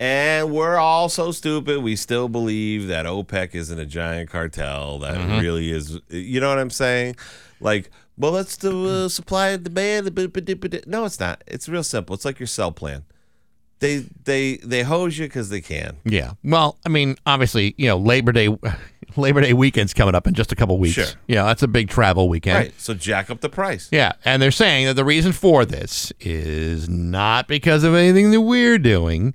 And 0.00 0.52
we're 0.52 0.76
all 0.76 1.08
so 1.08 1.30
stupid. 1.32 1.82
We 1.82 1.94
still 1.96 2.28
believe 2.28 2.88
that 2.88 3.06
OPEC 3.06 3.54
isn't 3.54 3.78
a 3.78 3.86
giant 3.86 4.28
cartel 4.30 4.98
that 5.00 5.14
Mm-hmm. 5.16 5.38
really 5.38 5.70
is. 5.70 6.00
You 6.08 6.40
know 6.40 6.48
what 6.48 6.58
I'm 6.58 6.70
saying? 6.70 7.16
Like, 7.60 7.90
well, 8.16 8.32
that's 8.32 8.56
the 8.56 9.04
uh, 9.04 9.08
supply 9.08 9.50
and 9.50 9.64
demand. 9.64 10.14
No, 10.86 11.04
it's 11.04 11.20
not. 11.20 11.42
It's 11.46 11.68
real 11.68 11.82
simple. 11.82 12.14
It's 12.14 12.24
like 12.24 12.38
your 12.38 12.46
cell 12.46 12.72
plan. 12.72 13.04
They 13.80 13.98
they 14.24 14.56
they 14.58 14.82
hose 14.82 15.18
you 15.18 15.26
because 15.26 15.48
they 15.50 15.60
can. 15.60 15.96
Yeah. 16.04 16.34
Well, 16.44 16.78
I 16.86 16.88
mean, 16.88 17.16
obviously, 17.26 17.74
you 17.76 17.88
know, 17.88 17.98
Labor 17.98 18.32
Day, 18.32 18.48
Labor 19.16 19.40
Day 19.40 19.52
weekend's 19.52 19.92
coming 19.92 20.14
up 20.14 20.26
in 20.26 20.34
just 20.34 20.52
a 20.52 20.54
couple 20.54 20.78
weeks. 20.78 20.94
Sure. 20.94 21.06
Yeah, 21.26 21.44
that's 21.44 21.62
a 21.62 21.68
big 21.68 21.88
travel 21.88 22.28
weekend. 22.28 22.56
Right. 22.56 22.80
So 22.80 22.94
jack 22.94 23.30
up 23.30 23.40
the 23.40 23.48
price. 23.48 23.88
Yeah, 23.90 24.12
and 24.24 24.40
they're 24.40 24.52
saying 24.52 24.86
that 24.86 24.94
the 24.94 25.04
reason 25.04 25.32
for 25.32 25.64
this 25.64 26.12
is 26.20 26.88
not 26.88 27.48
because 27.48 27.84
of 27.84 27.94
anything 27.94 28.30
that 28.30 28.42
we're 28.42 28.78
doing, 28.78 29.34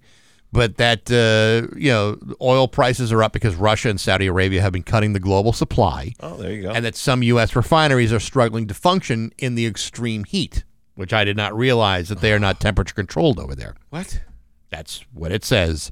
but 0.51 0.77
that 0.77 1.09
uh, 1.11 1.73
you 1.77 1.89
know 1.91 2.17
oil 2.41 2.67
prices 2.67 3.11
are 3.11 3.21
up 3.23 3.33
because 3.33 3.55
Russia 3.55 3.89
and 3.89 3.99
Saudi 3.99 4.27
Arabia 4.27 4.61
have 4.61 4.71
been 4.73 4.83
cutting 4.83 5.13
the 5.13 5.19
global 5.19 5.53
supply, 5.53 6.13
Oh, 6.19 6.37
there 6.37 6.51
you 6.51 6.63
go. 6.63 6.71
and 6.71 6.83
that 6.85 6.95
some 6.95 7.21
U.S. 7.23 7.55
refineries 7.55 8.11
are 8.13 8.19
struggling 8.19 8.67
to 8.67 8.73
function 8.73 9.31
in 9.37 9.55
the 9.55 9.65
extreme 9.65 10.23
heat, 10.23 10.63
which 10.95 11.13
I 11.13 11.23
did 11.23 11.37
not 11.37 11.55
realize 11.57 12.09
that 12.09 12.21
they 12.21 12.33
are 12.33 12.39
not 12.39 12.59
temperature 12.67 12.93
controlled 12.95 13.39
over 13.39 13.55
there. 13.55 13.75
what? 13.89 14.21
That's 14.71 15.03
what 15.13 15.31
it 15.31 15.43
says. 15.43 15.91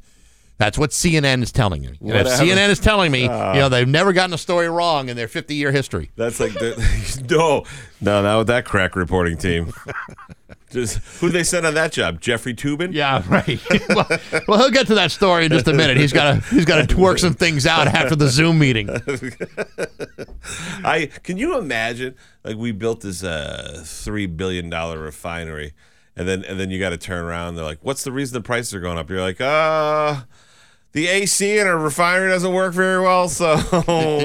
That's 0.60 0.78
what 0.78 0.90
CNN 0.90 1.44
is 1.44 1.52
telling 1.52 1.82
me. 1.82 1.98
And 2.02 2.10
if. 2.12 2.28
CNN 2.28 2.70
is 2.70 2.80
telling 2.80 3.12
me, 3.12 3.22
you 3.24 3.28
know, 3.28 3.70
they've 3.70 3.88
never 3.88 4.12
gotten 4.12 4.34
a 4.34 4.40
story 4.40 4.68
wrong 4.70 5.08
in 5.10 5.16
their 5.16 5.28
50 5.28 5.54
year 5.54 5.72
history. 5.72 6.10
That's 6.16 6.40
like 6.40 6.54
the, 6.54 7.26
no, 7.30 7.64
no, 8.02 8.24
not 8.24 8.38
with 8.40 8.48
that 8.48 8.66
crack 8.66 8.96
reporting 8.96 9.38
team. 9.38 9.72
Just 10.70 10.98
who 11.20 11.30
they 11.30 11.44
send 11.44 11.66
on 11.66 11.76
that 11.76 11.94
job? 11.94 12.20
Jeffrey 12.20 12.54
Toobin. 12.54 12.94
Yeah, 12.94 13.24
right. 13.28 13.60
well, 13.90 14.08
well, 14.48 14.60
he'll 14.60 14.70
get 14.70 14.88
to 14.88 14.96
that 14.96 15.12
story 15.12 15.46
in 15.46 15.52
just 15.52 15.68
a 15.68 15.74
minute. 15.74 15.96
He's 15.96 16.12
got 16.12 16.34
to 16.34 16.50
he's 16.50 16.66
got 16.66 16.88
to 16.88 16.96
twerk 16.96 17.20
some 17.20 17.34
things 17.34 17.66
out 17.66 17.88
after 17.88 18.16
the 18.16 18.28
Zoom 18.28 18.60
meeting. 18.60 18.90
I 20.84 21.10
can 21.24 21.38
you 21.38 21.58
imagine 21.58 22.16
like 22.44 22.58
we 22.58 22.74
built 22.74 23.02
this 23.02 23.24
uh 23.24 23.82
three 23.86 24.26
billion 24.26 24.70
dollar 24.70 25.00
refinery, 25.00 25.74
and 26.18 26.28
then 26.28 26.44
and 26.44 26.60
then 26.60 26.70
you 26.70 26.80
got 26.80 26.90
to 26.90 26.98
turn 26.98 27.24
around. 27.24 27.56
They're 27.56 27.64
like, 27.64 27.80
"What's 27.82 28.04
the 28.04 28.12
reason 28.12 28.34
the 28.34 28.46
prices 28.46 28.74
are 28.74 28.82
going 28.82 28.98
up?" 28.98 29.10
You're 29.10 29.22
like, 29.22 29.40
"Uh." 29.40 30.24
The 30.98 31.06
AC 31.06 31.60
in 31.60 31.68
our 31.68 31.78
refinery 31.78 32.30
doesn't 32.30 32.52
work 32.52 32.74
very 32.74 33.00
well, 33.00 33.30
so 33.30 33.54
you 33.54 33.62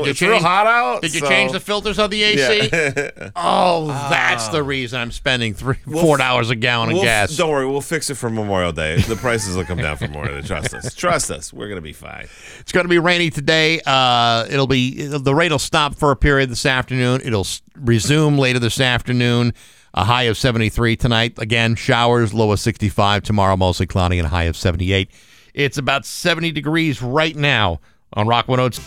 it's 0.09 0.23
real 0.23 0.39
hot 0.39 0.67
out. 0.67 1.03
Did 1.03 1.13
you 1.13 1.21
so- 1.21 1.29
change 1.29 1.53
the 1.53 1.61
filters 1.61 1.99
on 1.99 2.09
the 2.09 2.23
AC? 2.23 2.71
Yeah. 2.73 3.29
Oh, 3.37 3.89
that's 3.89 4.49
the 4.49 4.63
reason 4.63 4.99
I'm 4.99 5.11
spending 5.11 5.53
three 5.53 5.77
four 5.85 6.17
dollars 6.17 6.49
a 6.49 6.57
gallon 6.57 6.89
of 6.89 6.95
We'll- 6.95 7.05
gas. 7.05 7.37
Don't 7.37 7.51
worry, 7.51 7.67
we'll 7.67 7.83
fix 7.83 8.09
it 8.09 8.15
for 8.15 8.31
Memorial 8.31 8.73
Day. 8.73 8.97
The 9.03 9.17
prices 9.17 9.55
will 9.55 9.67
come 9.67 9.77
down 9.77 9.99
for 9.99 10.09
Memorial 10.09 10.41
Day. 10.41 10.47
Trust 10.49 10.73
us. 10.73 10.95
Trust 10.95 11.31
us. 11.31 11.53
We're 11.53 11.69
gonna 11.69 11.83
be 11.83 11.93
fine. 11.93 12.27
It's 12.61 12.73
going 12.73 12.85
to 12.85 12.89
be 12.89 12.99
rainy 12.99 13.29
today. 13.29 13.83
Uh, 13.85 14.47
it'll 14.49 14.67
be 14.67 15.03
the 15.07 15.35
rate 15.35 15.53
will 15.53 15.59
stop 15.59 15.95
for 15.97 16.11
a 16.11 16.17
period 16.17 16.49
this 16.49 16.65
afternoon. 16.65 17.21
It'll 17.23 17.47
resume 17.77 18.39
later 18.39 18.59
this 18.61 18.81
afternoon. 18.81 19.53
A 19.93 20.05
high 20.05 20.23
of 20.23 20.39
73 20.39 20.97
tonight. 20.97 21.35
Again, 21.39 21.75
showers, 21.75 22.33
low 22.33 22.51
of 22.51 22.61
65. 22.61 23.25
Tomorrow, 23.25 23.59
mostly 23.59 23.85
cloudy 23.87 24.19
and 24.19 24.25
a 24.25 24.31
high 24.31 24.45
of 24.45 24.57
78. 24.57 25.11
It's 25.55 25.77
about 25.79 26.07
70 26.07 26.53
degrees 26.53 27.03
right 27.03 27.37
now 27.37 27.81
on 28.15 28.27
Rock 28.27 28.49
102. 28.49 28.83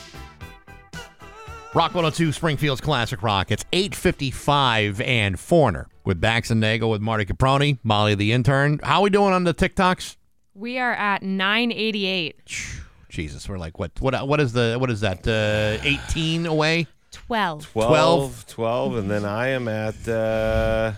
Rock 1.75 1.93
102 1.93 2.31
Springfield's 2.31 2.81
Classic 2.81 3.21
Rock. 3.21 3.51
It's 3.51 3.65
855 3.73 5.01
and 5.01 5.39
Foreigner 5.39 5.87
with 6.05 6.21
Bax 6.21 6.49
and 6.49 6.61
Nagel 6.61 6.89
with 6.89 7.01
Marty 7.01 7.25
Caproni, 7.25 7.79
Molly 7.83 8.15
the 8.15 8.31
intern. 8.31 8.79
How 8.81 8.99
are 8.99 9.03
we 9.03 9.09
doing 9.09 9.33
on 9.33 9.43
the 9.43 9.53
TikToks? 9.53 10.15
We 10.53 10.79
are 10.79 10.93
at 10.93 11.21
988. 11.21 12.81
Jesus, 13.09 13.47
we're 13.47 13.57
like 13.57 13.77
what 13.77 13.91
what 13.99 14.27
what 14.27 14.39
is 14.39 14.53
the 14.53 14.77
what 14.79 14.89
is 14.89 15.01
that? 15.01 15.27
Uh 15.27 15.83
18 15.83 16.45
away? 16.45 16.87
12. 17.11 17.71
12, 17.71 18.45
12, 18.47 18.97
and 18.97 19.11
then 19.11 19.23
I 19.25 19.49
am 19.49 19.67
at 19.67 20.07
uh 20.07 20.93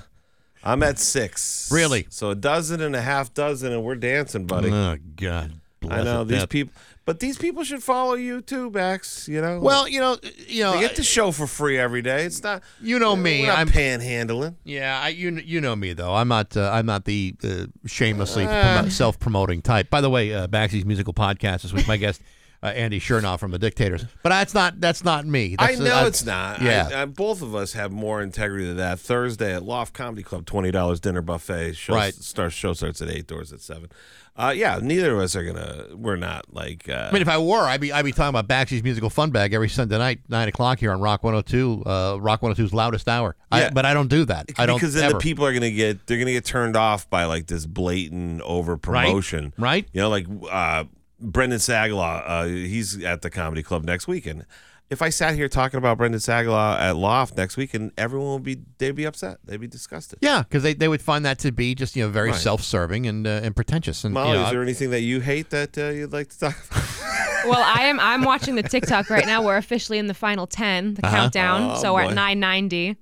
I'm 0.63 0.83
at 0.83 0.99
six. 0.99 1.69
Really? 1.71 2.07
So 2.09 2.29
a 2.31 2.35
dozen 2.35 2.81
and 2.81 2.95
a 2.95 3.01
half 3.01 3.33
dozen, 3.33 3.71
and 3.71 3.83
we're 3.83 3.95
dancing, 3.95 4.45
buddy. 4.45 4.71
Oh 4.71 4.97
God. 5.15 5.53
I 5.89 6.03
know 6.03 6.23
these 6.23 6.45
people. 6.47 6.73
But 7.05 7.21
these 7.21 7.37
people 7.37 7.63
should 7.63 7.81
follow 7.81 8.15
you 8.15 8.41
too, 8.41 8.69
Bax. 8.69 9.29
You 9.29 9.39
know. 9.41 9.61
Well, 9.61 9.87
you 9.87 10.01
know, 10.01 10.17
you 10.45 10.63
know, 10.63 10.73
they 10.73 10.81
get 10.81 10.97
the 10.97 11.03
show 11.03 11.31
for 11.31 11.47
free 11.47 11.77
every 11.77 12.01
day. 12.01 12.25
It's 12.25 12.43
not. 12.43 12.63
you 12.81 12.99
know 12.99 13.15
me. 13.15 13.45
Not 13.45 13.59
I'm 13.59 13.69
panhandling. 13.69 14.55
Yeah, 14.65 14.99
I, 15.01 15.09
you 15.09 15.31
you 15.31 15.61
know 15.61 15.73
me 15.75 15.93
though. 15.93 16.13
I'm 16.13 16.27
not 16.27 16.57
uh, 16.57 16.69
I'm 16.73 16.85
not 16.85 17.05
the 17.05 17.33
uh, 17.45 17.67
shamelessly 17.85 18.45
Uh. 18.45 18.89
self-promoting 18.89 19.61
type. 19.61 19.89
By 19.89 20.01
the 20.01 20.09
way, 20.09 20.33
uh, 20.33 20.47
Baxy's 20.47 20.83
musical 20.83 21.13
podcast 21.13 21.61
this 21.61 21.71
week. 21.71 21.87
My 21.87 21.95
guest 21.95 22.21
uh, 22.63 22.67
Andy 22.67 22.99
Shernoff 22.99 23.39
from 23.39 23.51
the 23.51 23.59
Dictators. 23.59 24.05
But 24.23 24.29
that's 24.29 24.53
not 24.53 24.79
that's 24.81 25.03
not 25.03 25.25
me. 25.25 25.55
I 25.59 25.75
know 25.75 26.03
uh, 26.03 26.07
it's 26.07 26.25
not. 26.25 26.61
Yeah. 26.61 26.89
I, 26.93 27.01
I, 27.03 27.05
both 27.05 27.41
of 27.41 27.55
us 27.55 27.73
have 27.73 27.91
more 27.91 28.21
integrity 28.21 28.65
than 28.65 28.77
that. 28.77 28.99
Thursday 28.99 29.53
at 29.53 29.63
Loft 29.63 29.93
Comedy 29.93 30.23
Club, 30.23 30.45
twenty 30.45 30.71
dollars 30.71 30.99
dinner 30.99 31.21
buffet. 31.21 31.73
Show 31.73 31.93
Right. 31.93 32.13
Starts 32.13 32.55
show 32.55 32.73
starts 32.73 33.01
at 33.01 33.09
eight. 33.09 33.27
Doors 33.27 33.53
at 33.53 33.61
seven. 33.61 33.89
Uh, 34.35 34.53
yeah, 34.55 34.77
neither 34.79 35.13
of 35.13 35.19
us 35.19 35.35
are 35.35 35.43
gonna. 35.43 35.87
We're 35.95 36.15
not 36.15 36.53
like. 36.53 36.87
Uh, 36.87 37.07
I 37.09 37.11
mean, 37.11 37.23
if 37.23 37.27
I 37.27 37.39
were, 37.39 37.63
I'd 37.63 37.81
be 37.81 37.91
I'd 37.91 38.05
be 38.05 38.11
talking 38.11 38.29
about 38.37 38.47
Baxi's 38.47 38.83
musical 38.83 39.09
fun 39.09 39.31
bag 39.31 39.53
every 39.53 39.67
Sunday 39.67 39.97
night, 39.97 40.19
nine 40.29 40.47
o'clock 40.47 40.77
here 40.79 40.91
on 40.91 41.01
Rock 41.01 41.23
102, 41.23 41.83
uh, 41.87 42.17
Rock 42.21 42.41
102's 42.41 42.71
loudest 42.71 43.07
hour. 43.07 43.35
I, 43.51 43.61
Yeah. 43.61 43.69
but 43.71 43.85
I 43.85 43.95
don't 43.95 44.09
do 44.09 44.25
that. 44.25 44.51
I 44.59 44.67
don't 44.67 44.77
because 44.77 44.93
then 44.93 45.05
ever. 45.05 45.13
the 45.13 45.19
people 45.19 45.43
are 45.43 45.53
gonna 45.53 45.71
get 45.71 46.05
they're 46.05 46.19
gonna 46.19 46.33
get 46.33 46.45
turned 46.45 46.75
off 46.77 47.09
by 47.09 47.25
like 47.25 47.47
this 47.47 47.65
blatant 47.65 48.41
over 48.41 48.77
promotion, 48.77 49.53
Right. 49.57 49.87
You 49.91 50.01
know, 50.01 50.09
like 50.09 50.27
uh, 50.51 50.83
Brendan 51.19 51.59
Sagalow. 51.59 52.23
Uh, 52.25 52.45
he's 52.45 53.03
at 53.03 53.21
the 53.21 53.29
comedy 53.29 53.63
club 53.63 53.83
next 53.83 54.07
weekend. 54.07 54.45
If 54.89 55.01
I 55.01 55.09
sat 55.09 55.35
here 55.35 55.49
talking 55.49 55.77
about 55.77 55.97
Brendan 55.97 56.21
Sagalow 56.21 56.79
at 56.79 56.95
Loft 56.95 57.35
next 57.35 57.57
weekend, 57.57 57.91
everyone 57.97 58.33
would 58.35 58.43
be 58.43 58.59
they'd 58.77 58.91
be 58.95 59.03
upset. 59.03 59.37
They'd 59.43 59.59
be 59.59 59.67
disgusted. 59.67 60.19
yeah, 60.21 60.43
because 60.43 60.63
they, 60.63 60.73
they 60.73 60.87
would 60.87 61.01
find 61.01 61.25
that 61.25 61.39
to 61.39 61.51
be 61.51 61.75
just 61.75 61.95
you 61.97 62.03
know 62.05 62.09
very 62.09 62.29
Right. 62.31 62.39
self-serving 62.39 63.05
and 63.05 63.27
uh, 63.27 63.41
and 63.43 63.53
pretentious. 63.53 64.05
And 64.05 64.13
Molly, 64.13 64.29
you 64.29 64.35
know, 64.35 64.45
is 64.45 64.51
there 64.51 64.61
anything 64.63 64.91
that 64.91 65.01
you 65.01 65.19
hate 65.19 65.49
that 65.49 65.77
uh, 65.77 65.89
you'd 65.89 66.13
like 66.13 66.29
to 66.29 66.39
talk 66.39 66.55
about? 66.71 66.83
Well, 67.47 67.63
I 67.63 67.83
am. 67.85 67.99
I'm 67.99 68.23
watching 68.23 68.55
the 68.55 68.63
TikTok 68.63 69.09
right 69.09 69.25
now. 69.25 69.43
We're 69.43 69.57
officially 69.57 69.97
in 69.97 70.07
the 70.07 70.13
final 70.13 70.47
ten, 70.47 70.93
the 70.95 71.01
countdown. 71.03 71.71
Oh, 71.71 71.81
so 71.81 71.93
we're 71.93 72.03
boy. 72.05 72.09
at 72.09 72.15
990. 72.15 72.95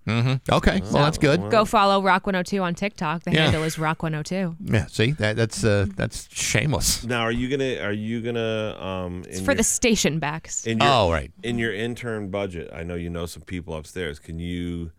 okay, 0.51 0.81
well 0.91 1.03
that's 1.03 1.17
good. 1.17 1.49
Go 1.49 1.65
follow 1.65 2.01
Rock 2.01 2.25
102 2.27 2.61
on 2.61 2.75
TikTok. 2.75 3.23
The 3.23 3.31
Yeah. 3.31 3.43
handle 3.45 3.63
is 3.63 3.77
Rock 3.79 4.03
102. 4.03 4.55
Yeah, 4.63 4.85
see 4.87 5.11
that 5.13 5.35
that's 5.35 5.63
uh, 5.63 5.87
that's 5.95 6.27
shameless. 6.35 7.03
now, 7.05 7.21
are 7.21 7.31
you 7.31 7.49
gonna 7.49 7.77
are 7.81 7.91
you 7.93 8.21
gonna 8.21 8.77
um 8.79 9.23
It's 9.27 9.39
for 9.39 9.51
your, 9.51 9.55
the 9.55 9.63
station 9.63 10.19
Bax. 10.19 10.65
in 10.67 10.79
your, 10.79 10.87
Oh, 10.89 11.11
right. 11.11 11.31
in 11.43 11.57
your 11.57 11.73
intern 11.73 12.29
budget? 12.29 12.69
I 12.73 12.83
know 12.83 12.95
you 12.95 13.09
know 13.09 13.25
some 13.25 13.43
people 13.43 13.73
upstairs. 13.75 14.19
Can 14.19 14.39
you 14.39 14.91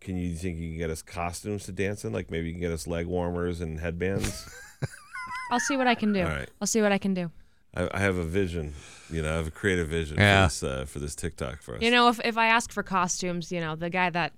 can 0.00 0.16
you 0.16 0.34
think 0.34 0.58
you 0.58 0.68
can 0.70 0.78
get 0.78 0.90
us 0.90 1.02
costumes 1.02 1.64
to 1.66 1.72
dance 1.72 2.04
in? 2.04 2.12
Like 2.12 2.30
maybe 2.30 2.46
you 2.48 2.52
can 2.54 2.60
get 2.60 2.72
us 2.72 2.86
leg 2.86 3.06
warmers 3.06 3.60
and 3.60 3.78
headbands. 3.80 4.48
I'll 5.50 5.60
see 5.60 5.76
what 5.76 5.86
I 5.86 5.94
can 5.94 6.12
do. 6.12 6.20
All 6.22 6.28
right. 6.28 6.48
I'll 6.60 6.66
see 6.66 6.80
what 6.82 6.92
I 6.92 6.98
can 6.98 7.14
do. 7.14 7.30
I, 7.74 7.88
I 7.92 7.98
have 8.00 8.16
a 8.16 8.24
vision. 8.24 8.74
You 9.10 9.22
know, 9.22 9.32
I 9.32 9.36
have 9.36 9.46
a 9.48 9.50
creative 9.50 9.88
vision 9.88 10.16
Yeah. 10.18 10.46
for 10.48 10.48
this 10.48 10.62
uh, 10.62 10.84
for 10.86 10.98
this 10.98 11.14
TikTok 11.14 11.60
for 11.62 11.76
us. 11.76 11.82
You 11.82 11.90
know, 11.90 12.08
if 12.08 12.20
if 12.24 12.36
I 12.38 12.46
ask 12.46 12.72
for 12.72 12.82
costumes, 12.82 13.52
you 13.52 13.60
know, 13.60 13.76
the 13.76 13.90
guy 13.90 14.10
that 14.10 14.32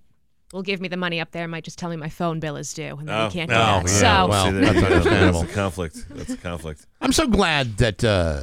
will 0.53 0.63
give 0.63 0.81
me 0.81 0.89
the 0.89 0.97
money 0.97 1.21
up 1.21 1.31
there 1.33 1.49
might 1.49 1.65
just 1.65 1.79
tell 1.79 1.91
me 1.91 1.97
my 1.97 2.09
phone 2.09 2.39
bill 2.41 2.57
is 2.57 2.73
due, 2.73 2.97
and 2.99 3.09
then 3.09 3.15
Oh, 3.21 3.29
he 3.29 3.33
can't 3.39 3.51
no, 3.51 3.81
do 3.83 3.89
that. 3.89 3.93
yeah, 4.03 4.23
so 4.23 4.29
well, 4.29 4.47
See, 4.47 4.53
that's 4.53 4.83
understandable. 4.83 5.41
That's 5.41 5.53
a 5.53 5.55
conflict. 5.55 6.07
That's 6.11 6.31
a 6.31 6.37
conflict. 6.37 6.87
I'm 7.01 7.13
so 7.13 7.27
glad 7.27 7.77
that 7.79 8.05
uh, 8.05 8.41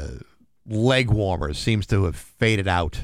leg 0.67 1.09
warmers 1.09 1.57
seems 1.57 1.85
to 1.87 2.03
have 2.05 2.15
faded 2.15 2.67
out. 2.67 2.99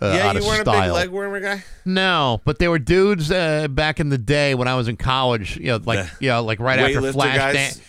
Uh, 0.00 0.12
yeah, 0.16 0.28
out 0.28 0.34
you 0.36 0.40
of 0.42 0.46
weren't 0.46 0.60
style. 0.60 0.82
a 0.82 0.86
big 0.86 0.92
leg 0.94 1.08
warmer 1.10 1.40
guy. 1.40 1.64
No, 1.84 2.40
but 2.44 2.58
there 2.60 2.70
were 2.70 2.78
dudes 2.78 3.30
uh, 3.30 3.66
back 3.68 3.98
in 3.98 4.08
the 4.08 4.18
day 4.18 4.54
when 4.54 4.68
I 4.68 4.76
was 4.76 4.86
in 4.88 4.96
college. 4.96 5.56
You 5.56 5.66
know, 5.72 5.80
like 5.84 6.06
The 6.18 6.24
you 6.24 6.28
know, 6.30 6.42
like 6.44 6.60
right 6.60 6.78
after 6.78 7.00
Weightlifter 7.00 7.12
Flash 7.12 7.36
guys. 7.36 7.54
Dan- 7.54 7.84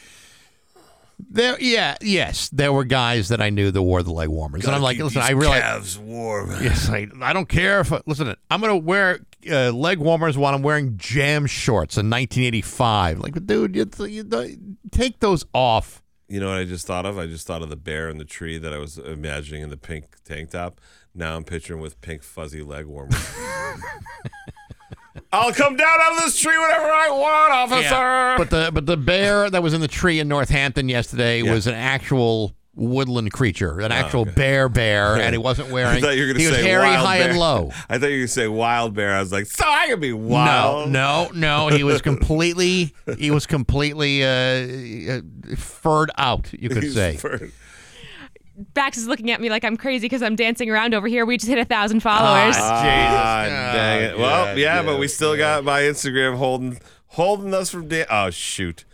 There, 1.29 1.59
yeah, 1.59 1.95
yes, 2.01 2.49
there 2.49 2.73
were 2.73 2.83
guys 2.83 3.29
that 3.29 3.41
I 3.41 3.49
knew 3.49 3.71
that 3.71 3.81
wore 3.81 4.03
the 4.03 4.11
leg 4.11 4.29
warmers, 4.29 4.65
and 4.65 4.75
I'm 4.75 4.81
like, 4.81 4.97
listen, 4.97 5.21
I 5.21 5.31
realize, 5.31 5.61
calves 5.61 5.97
warm. 5.97 6.51
yes, 6.61 6.89
I, 6.89 7.07
I 7.21 7.33
don't 7.33 7.49
care 7.49 7.81
if 7.81 7.91
I, 7.91 8.01
listen, 8.05 8.35
I'm 8.49 8.61
gonna 8.61 8.77
wear 8.77 9.19
uh, 9.49 9.71
leg 9.71 9.99
warmers 9.99 10.37
while 10.37 10.53
I'm 10.53 10.61
wearing 10.61 10.97
jam 10.97 11.45
shorts 11.45 11.97
in 11.97 12.09
1985. 12.09 13.19
Like, 13.19 13.45
dude, 13.45 13.75
you, 13.75 13.89
you, 14.07 14.77
take 14.91 15.19
those 15.19 15.45
off. 15.53 16.01
You 16.27 16.39
know 16.39 16.49
what 16.49 16.59
I 16.59 16.65
just 16.65 16.87
thought 16.87 17.05
of? 17.05 17.17
I 17.17 17.27
just 17.27 17.45
thought 17.45 17.61
of 17.61 17.69
the 17.69 17.75
bear 17.75 18.09
in 18.09 18.17
the 18.17 18.25
tree 18.25 18.57
that 18.57 18.73
I 18.73 18.77
was 18.77 18.97
imagining 18.97 19.63
in 19.63 19.69
the 19.69 19.77
pink 19.77 20.15
tank 20.23 20.51
top. 20.51 20.79
Now 21.13 21.35
I'm 21.35 21.43
picturing 21.43 21.81
with 21.81 21.99
pink 22.01 22.23
fuzzy 22.23 22.61
leg 22.61 22.85
warmers. 22.85 23.15
I'll 25.33 25.53
come 25.53 25.75
down 25.75 25.99
out 26.01 26.11
of 26.13 26.23
this 26.23 26.39
tree 26.39 26.57
whenever 26.57 26.85
I 26.91 27.09
want, 27.09 27.53
officer. 27.53 28.35
But 28.37 28.49
the 28.49 28.71
but 28.73 28.85
the 28.85 28.97
bear 28.97 29.49
that 29.49 29.63
was 29.63 29.73
in 29.73 29.81
the 29.81 29.87
tree 29.87 30.19
in 30.19 30.27
Northampton 30.27 30.89
yesterday 30.89 31.41
Yeah. 31.41 31.53
was 31.53 31.67
an 31.67 31.73
actual 31.75 32.53
woodland 32.73 33.31
creature, 33.33 33.79
an 33.81 33.91
actual 33.91 34.21
okay. 34.21 34.31
bear 34.31 34.69
bear, 34.69 35.15
and 35.17 35.33
he 35.33 35.37
wasn't 35.37 35.69
wearing. 35.71 35.97
I 35.97 36.01
thought 36.01 36.15
you 36.15 36.21
were 36.27 36.33
going 36.33 36.39
to 36.39 36.49
was 36.49 36.55
say 36.57 36.63
hairy, 36.63 36.83
wild 36.87 37.05
high, 37.05 37.19
bear. 37.19 37.29
and 37.29 37.39
low. 37.39 37.71
I 37.89 37.97
thought 37.97 38.07
you 38.07 38.11
were 38.13 38.17
going 38.17 38.21
to 38.21 38.27
say 38.27 38.47
wild 38.47 38.93
bear. 38.93 39.13
I 39.15 39.19
was 39.19 39.31
like, 39.31 39.45
so 39.45 39.63
I 39.65 39.87
could 39.89 40.01
be 40.01 40.13
wild. 40.13 40.89
No, 40.89 41.29
no, 41.33 41.67
no. 41.69 41.75
He 41.75 41.83
was 41.83 42.01
completely. 42.01 42.93
he 43.17 43.31
was 43.31 43.45
completely 43.47 44.23
uh, 44.23 44.27
uh, 44.27 45.55
furred 45.55 46.11
out. 46.17 46.51
You 46.53 46.69
could 46.69 46.83
He's 46.83 46.93
say. 46.93 47.15
fur- 47.17 47.51
Bax 48.73 48.97
is 48.97 49.07
looking 49.07 49.31
at 49.31 49.39
me 49.41 49.49
like 49.49 49.63
I'm 49.63 49.77
crazy 49.77 50.05
because 50.05 50.21
I'm 50.21 50.35
dancing 50.35 50.69
around 50.69 50.93
over 50.93 51.07
here. 51.07 51.25
We 51.25 51.37
just 51.37 51.49
hit 51.49 51.57
a 51.57 51.65
thousand 51.65 52.01
followers. 52.01 52.55
Ah, 52.59 53.43
Jesus. 53.43 53.75
dang 53.79 54.01
it. 54.03 54.13
Oh, 54.15 54.19
Well, 54.19 54.45
God, 54.45 54.57
yeah, 54.57 54.83
but 54.83 54.99
we 54.99 55.07
still 55.07 55.37
got 55.37 55.63
my 55.63 55.81
Instagram 55.81 56.35
holding 56.37 56.79
holding 57.07 57.53
us 57.53 57.69
from 57.69 57.87
dan- 57.87 58.05
Oh 58.09 58.29
shoot. 58.29 58.85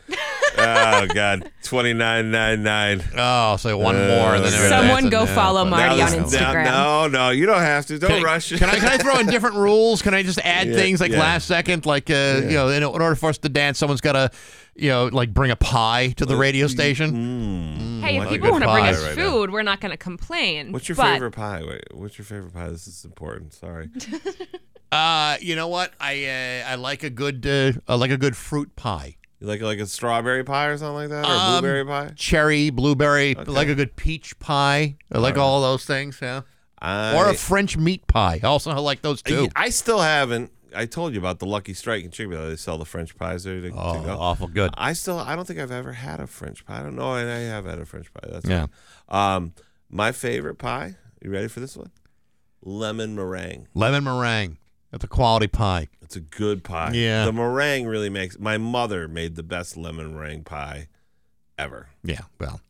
Oh 0.57 1.07
god. 1.13 1.51
Twenty 1.63 1.93
nine 1.93 2.31
nine 2.31 2.63
nine. 2.63 3.03
Oh, 3.17 3.57
so 3.57 3.77
one 3.77 3.95
more, 3.95 4.35
and 4.35 4.45
then 4.45 4.69
Someone 4.69 5.09
go 5.09 5.21
uh, 5.21 5.25
follow 5.27 5.63
but- 5.65 5.71
Marty 5.71 6.01
on 6.01 6.09
Instagram. 6.09 6.65
No, 6.65 7.07
no, 7.07 7.29
you 7.31 7.45
don't 7.45 7.59
have 7.59 7.85
to. 7.88 7.99
Don't 7.99 8.09
Can 8.09 8.19
I- 8.19 8.23
rush 8.23 8.51
it. 8.51 8.59
Can 8.59 8.69
I, 8.69 8.75
can 8.79 8.88
I 8.88 8.97
throw 8.97 9.19
in 9.19 9.27
different 9.27 9.55
rules? 9.57 10.01
Can 10.01 10.13
I 10.13 10.23
just 10.23 10.39
add 10.39 10.67
Yeah, 10.69 10.75
things 10.75 11.01
like 11.01 11.11
yeah. 11.11 11.19
last 11.19 11.47
second? 11.47 11.85
Like, 11.85 12.09
uh, 12.09 12.41
you 12.43 12.51
know, 12.53 12.69
in, 12.69 12.77
in 12.77 12.84
order 12.84 13.15
for 13.15 13.29
us 13.29 13.38
to 13.39 13.49
dance, 13.49 13.77
someone's 13.79 14.01
got 14.01 14.13
to, 14.13 14.31
you 14.75 14.89
know, 14.89 15.07
like 15.07 15.34
bring 15.34 15.51
a 15.51 15.55
pie 15.55 16.13
to 16.17 16.25
the 16.25 16.35
radio 16.38 16.67
station. 16.67 17.99
hey, 18.01 18.15
if 18.15 18.19
like 18.19 18.27
a 18.27 18.31
people 18.31 18.51
want 18.51 18.63
to 18.63 18.69
bring 18.71 18.84
pie 18.85 18.91
us 18.91 19.03
right 19.03 19.17
now. 19.17 19.29
food, 19.31 19.51
we're 19.51 19.63
not 19.63 19.81
going 19.81 19.91
to 19.91 19.97
complain. 19.97 20.71
What's 20.71 20.88
your 20.88 20.95
but 20.95 21.13
favorite 21.13 21.31
pie? 21.31 21.63
Wait, 21.67 21.84
what's 21.93 22.17
your 22.17 22.25
favorite 22.25 22.53
pie? 22.53 22.69
This 22.69 22.88
is 22.88 23.03
important. 23.05 23.53
Sorry. 23.53 23.89
Uh, 24.89 25.35
you 25.41 25.57
know 25.57 25.67
what? 25.67 25.91
I 25.99 26.23
uh, 26.63 26.71
I 26.71 26.75
like 26.75 27.03
a 27.03 27.09
good 27.09 27.45
uh, 27.45 27.73
I 27.89 27.95
like 27.95 28.09
a 28.09 28.15
good 28.17 28.38
fruit 28.38 28.73
pie. 28.77 29.17
You 29.39 29.47
like 29.47 29.61
like 29.61 29.80
a 29.80 29.85
strawberry 29.85 30.43
pie 30.43 30.68
or 30.68 30.77
something 30.77 30.95
like 30.95 31.09
that, 31.09 31.26
or 31.26 31.31
a 31.31 31.38
Um, 31.38 31.51
blueberry 31.61 31.85
pie? 31.85 32.14
Cherry, 32.15 32.69
blueberry, 32.72 33.35
I 33.38 33.43
like 33.43 33.68
a 33.68 33.76
good 33.76 33.95
peach 33.95 34.38
pie. 34.39 34.97
I 35.11 35.18
like 35.19 35.38
all 35.38 35.61
those 35.61 35.85
things. 35.85 36.18
Yeah. 36.22 36.41
I, 36.80 37.15
Or 37.15 37.30
a 37.30 37.34
French 37.34 37.76
meat 37.77 38.05
pie. 38.07 38.39
I 38.43 38.47
also 38.47 38.72
like 38.81 39.01
those 39.01 39.22
too. 39.22 39.49
I 39.55 39.69
still 39.69 39.99
haven't. 39.99 40.51
I 40.76 40.85
told 40.85 41.14
you 41.14 41.19
about 41.19 41.39
the 41.39 41.45
Lucky 41.45 41.73
Strike 41.73 42.03
in 42.03 42.11
Chicago. 42.11 42.49
They 42.49 42.55
sell 42.55 42.77
the 42.77 42.85
French 42.85 43.15
pies 43.18 43.45
there 43.45 43.61
to, 43.61 43.69
to 43.72 43.76
Oh, 43.76 44.01
go. 44.03 44.18
awful 44.19 44.47
good. 44.47 44.72
I 44.77 44.93
still. 44.93 45.18
I 45.18 45.35
don't 45.35 45.45
think 45.45 45.59
I've 45.59 45.72
ever 45.72 45.93
had 45.93 46.19
a 46.19 46.27
French 46.27 46.65
pie. 46.65 46.80
I 46.80 46.84
don't 46.84 46.95
know. 46.95 47.11
I 47.14 47.22
I 47.22 47.39
have 47.39 47.65
had 47.65 47.80
a 47.80 47.85
French 47.85 48.14
pie. 48.14 48.27
That's 48.31 48.45
Yeah. 48.47 48.68
Um, 49.09 49.53
my 49.89 50.11
favorite 50.11 50.55
pie. 50.59 50.95
You 51.22 51.31
ready 51.31 51.47
for 51.47 51.59
this 51.61 51.76
one? 51.77 51.89
Lemon 52.61 53.15
meringue. 53.15 53.68
Lemon 53.73 54.03
meringue. 54.03 54.57
That's 54.97 55.05
a 55.05 55.15
quality 55.15 55.45
pie. 55.45 55.89
It's 56.01 56.15
a 56.15 56.19
good 56.19 56.63
pie. 56.63 56.93
Yeah. 56.95 57.25
The 57.25 57.31
meringue 57.31 57.85
really 57.85 58.09
makes. 58.09 58.39
My 58.39 58.57
mother 58.57 59.07
made 59.07 59.35
the 59.35 59.43
best 59.43 59.77
lemon 59.77 60.15
meringue 60.15 60.43
pie 60.43 60.87
ever. 61.55 61.89
Yeah. 62.03 62.21
Well. 62.39 62.61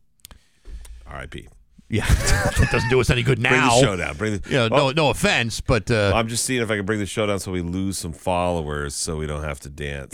R.I.P. 1.06 1.48
Yeah. 1.90 2.06
that 2.14 2.68
doesn't 2.70 2.90
do 2.90 3.00
us 3.00 3.10
any 3.10 3.24
good 3.24 3.40
Bring 3.42 3.54
now. 3.54 3.76
the 3.76 3.82
showdown. 3.82 4.18
Bring 4.18 4.40
the. 4.40 4.50
Yeah. 4.52 4.68
Oh, 4.70 4.76
No. 4.76 4.92
No 4.92 5.10
offense, 5.10 5.62
but 5.62 5.90
uh, 5.90 6.12
I'm 6.14 6.28
just 6.28 6.44
seeing 6.44 6.62
if 6.62 6.70
I 6.70 6.76
can 6.76 6.86
bring 6.86 7.00
the 7.00 7.06
show 7.06 7.26
down 7.26 7.40
so 7.40 7.52
we 7.52 7.62
lose 7.62 7.98
some 7.98 8.12
followers, 8.12 8.94
so 8.94 9.16
we 9.16 9.26
don't 9.26 9.44
have 9.44 9.60
to 9.62 9.70
dance. 9.70 10.14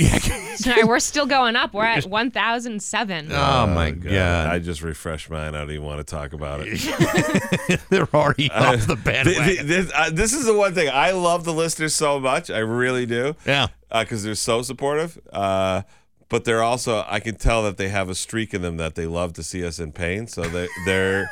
So 0.58 0.74
we're 0.86 1.00
still 1.00 1.26
going 1.26 1.56
up. 1.56 1.74
We're 1.74 1.86
at 1.86 2.06
1,007. 2.06 3.32
oh 3.32 3.68
my 3.68 3.86
I 3.86 3.92
god, 3.92 4.48
I 4.48 4.60
just 4.60 4.82
refreshed 4.84 5.30
mine. 5.32 5.56
I 5.56 5.60
don't 5.60 5.72
even 5.72 5.84
want 5.86 6.00
to 6.00 6.04
talk 6.04 6.34
about 6.34 6.62
it. 6.64 7.80
they're 7.90 8.08
already 8.14 8.52
off 8.52 8.86
the 8.86 8.96
Th- 8.96 9.04
bandwagon. 9.04 9.44
th- 9.44 9.62
this, 9.62 9.92
uh, 9.96 10.10
this 10.12 10.34
is 10.34 10.46
the 10.46 10.54
one 10.56 10.74
thing 10.76 10.90
I 10.94 11.12
love 11.12 11.44
the 11.44 11.54
listeners 11.54 11.96
so 11.96 12.20
much. 12.20 12.52
I 12.52 12.60
really 12.60 13.06
do. 13.08 13.36
yeah. 13.46 13.68
because 13.92 14.24
they're 14.24 14.36
so 14.36 14.62
supportive. 14.62 15.20
Uh, 15.32 15.82
but 16.30 16.46
they're 16.46 16.64
also, 16.64 17.04
I 17.08 17.20
can 17.20 17.36
tell 17.36 17.64
that 17.64 17.78
they 17.78 17.90
have 17.90 18.10
a 18.10 18.16
streak 18.16 18.54
in 18.54 18.62
them 18.62 18.78
that 18.78 18.96
they 18.96 19.06
love 19.06 19.34
to 19.34 19.44
see 19.44 19.66
us 19.66 19.80
in 19.80 19.92
pain. 19.92 20.28
So 20.28 20.42
they, 20.44 20.68
they're, 20.86 21.30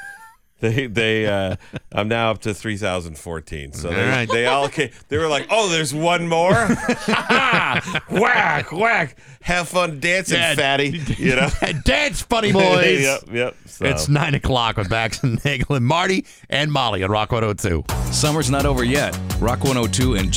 they, 0.70 0.86
they, 0.88 1.26
uh, 1.26 1.56
I'm 1.92 2.08
now 2.08 2.32
up 2.32 2.42
to 2.42 2.54
3,014. 2.54 3.74
So 3.74 3.90
they, 3.90 3.96
All 4.04 4.10
right. 4.10 4.30
they 4.30 4.46
all 4.46 4.70
came, 4.70 4.92
they 5.10 5.18
were 5.18 5.28
like, 5.28 5.48
oh, 5.50 5.70
there's 5.70 5.94
one 5.94 6.28
more. 6.28 6.54
whack, 8.10 8.72
whack. 8.72 9.18
Have 9.42 9.70
fun 9.70 10.00
dancing, 10.00 10.38
Yeah. 10.38 10.54
fatty. 10.56 11.02
You 11.18 11.36
know? 11.36 11.50
Dance, 11.84 12.22
funny 12.22 12.52
boys. 12.52 13.02
yep, 13.02 13.22
yep. 13.32 13.56
So. 13.66 13.86
It's 13.86 14.08
nine 14.08 14.36
o'clock 14.36 14.78
with 14.78 14.90
Bax 14.90 15.24
and 15.24 15.44
Nagel 15.44 15.76
and 15.76 15.86
Marty 15.86 16.26
and 16.50 16.72
Molly 16.72 17.04
at 17.04 17.10
Rock 17.10 17.32
102. 17.32 17.84
Summer's 18.12 18.52
not 18.52 18.66
over 18.68 18.84
yet. 18.84 19.18
Rock 19.40 19.64
102 19.64 20.16
and 20.16 20.32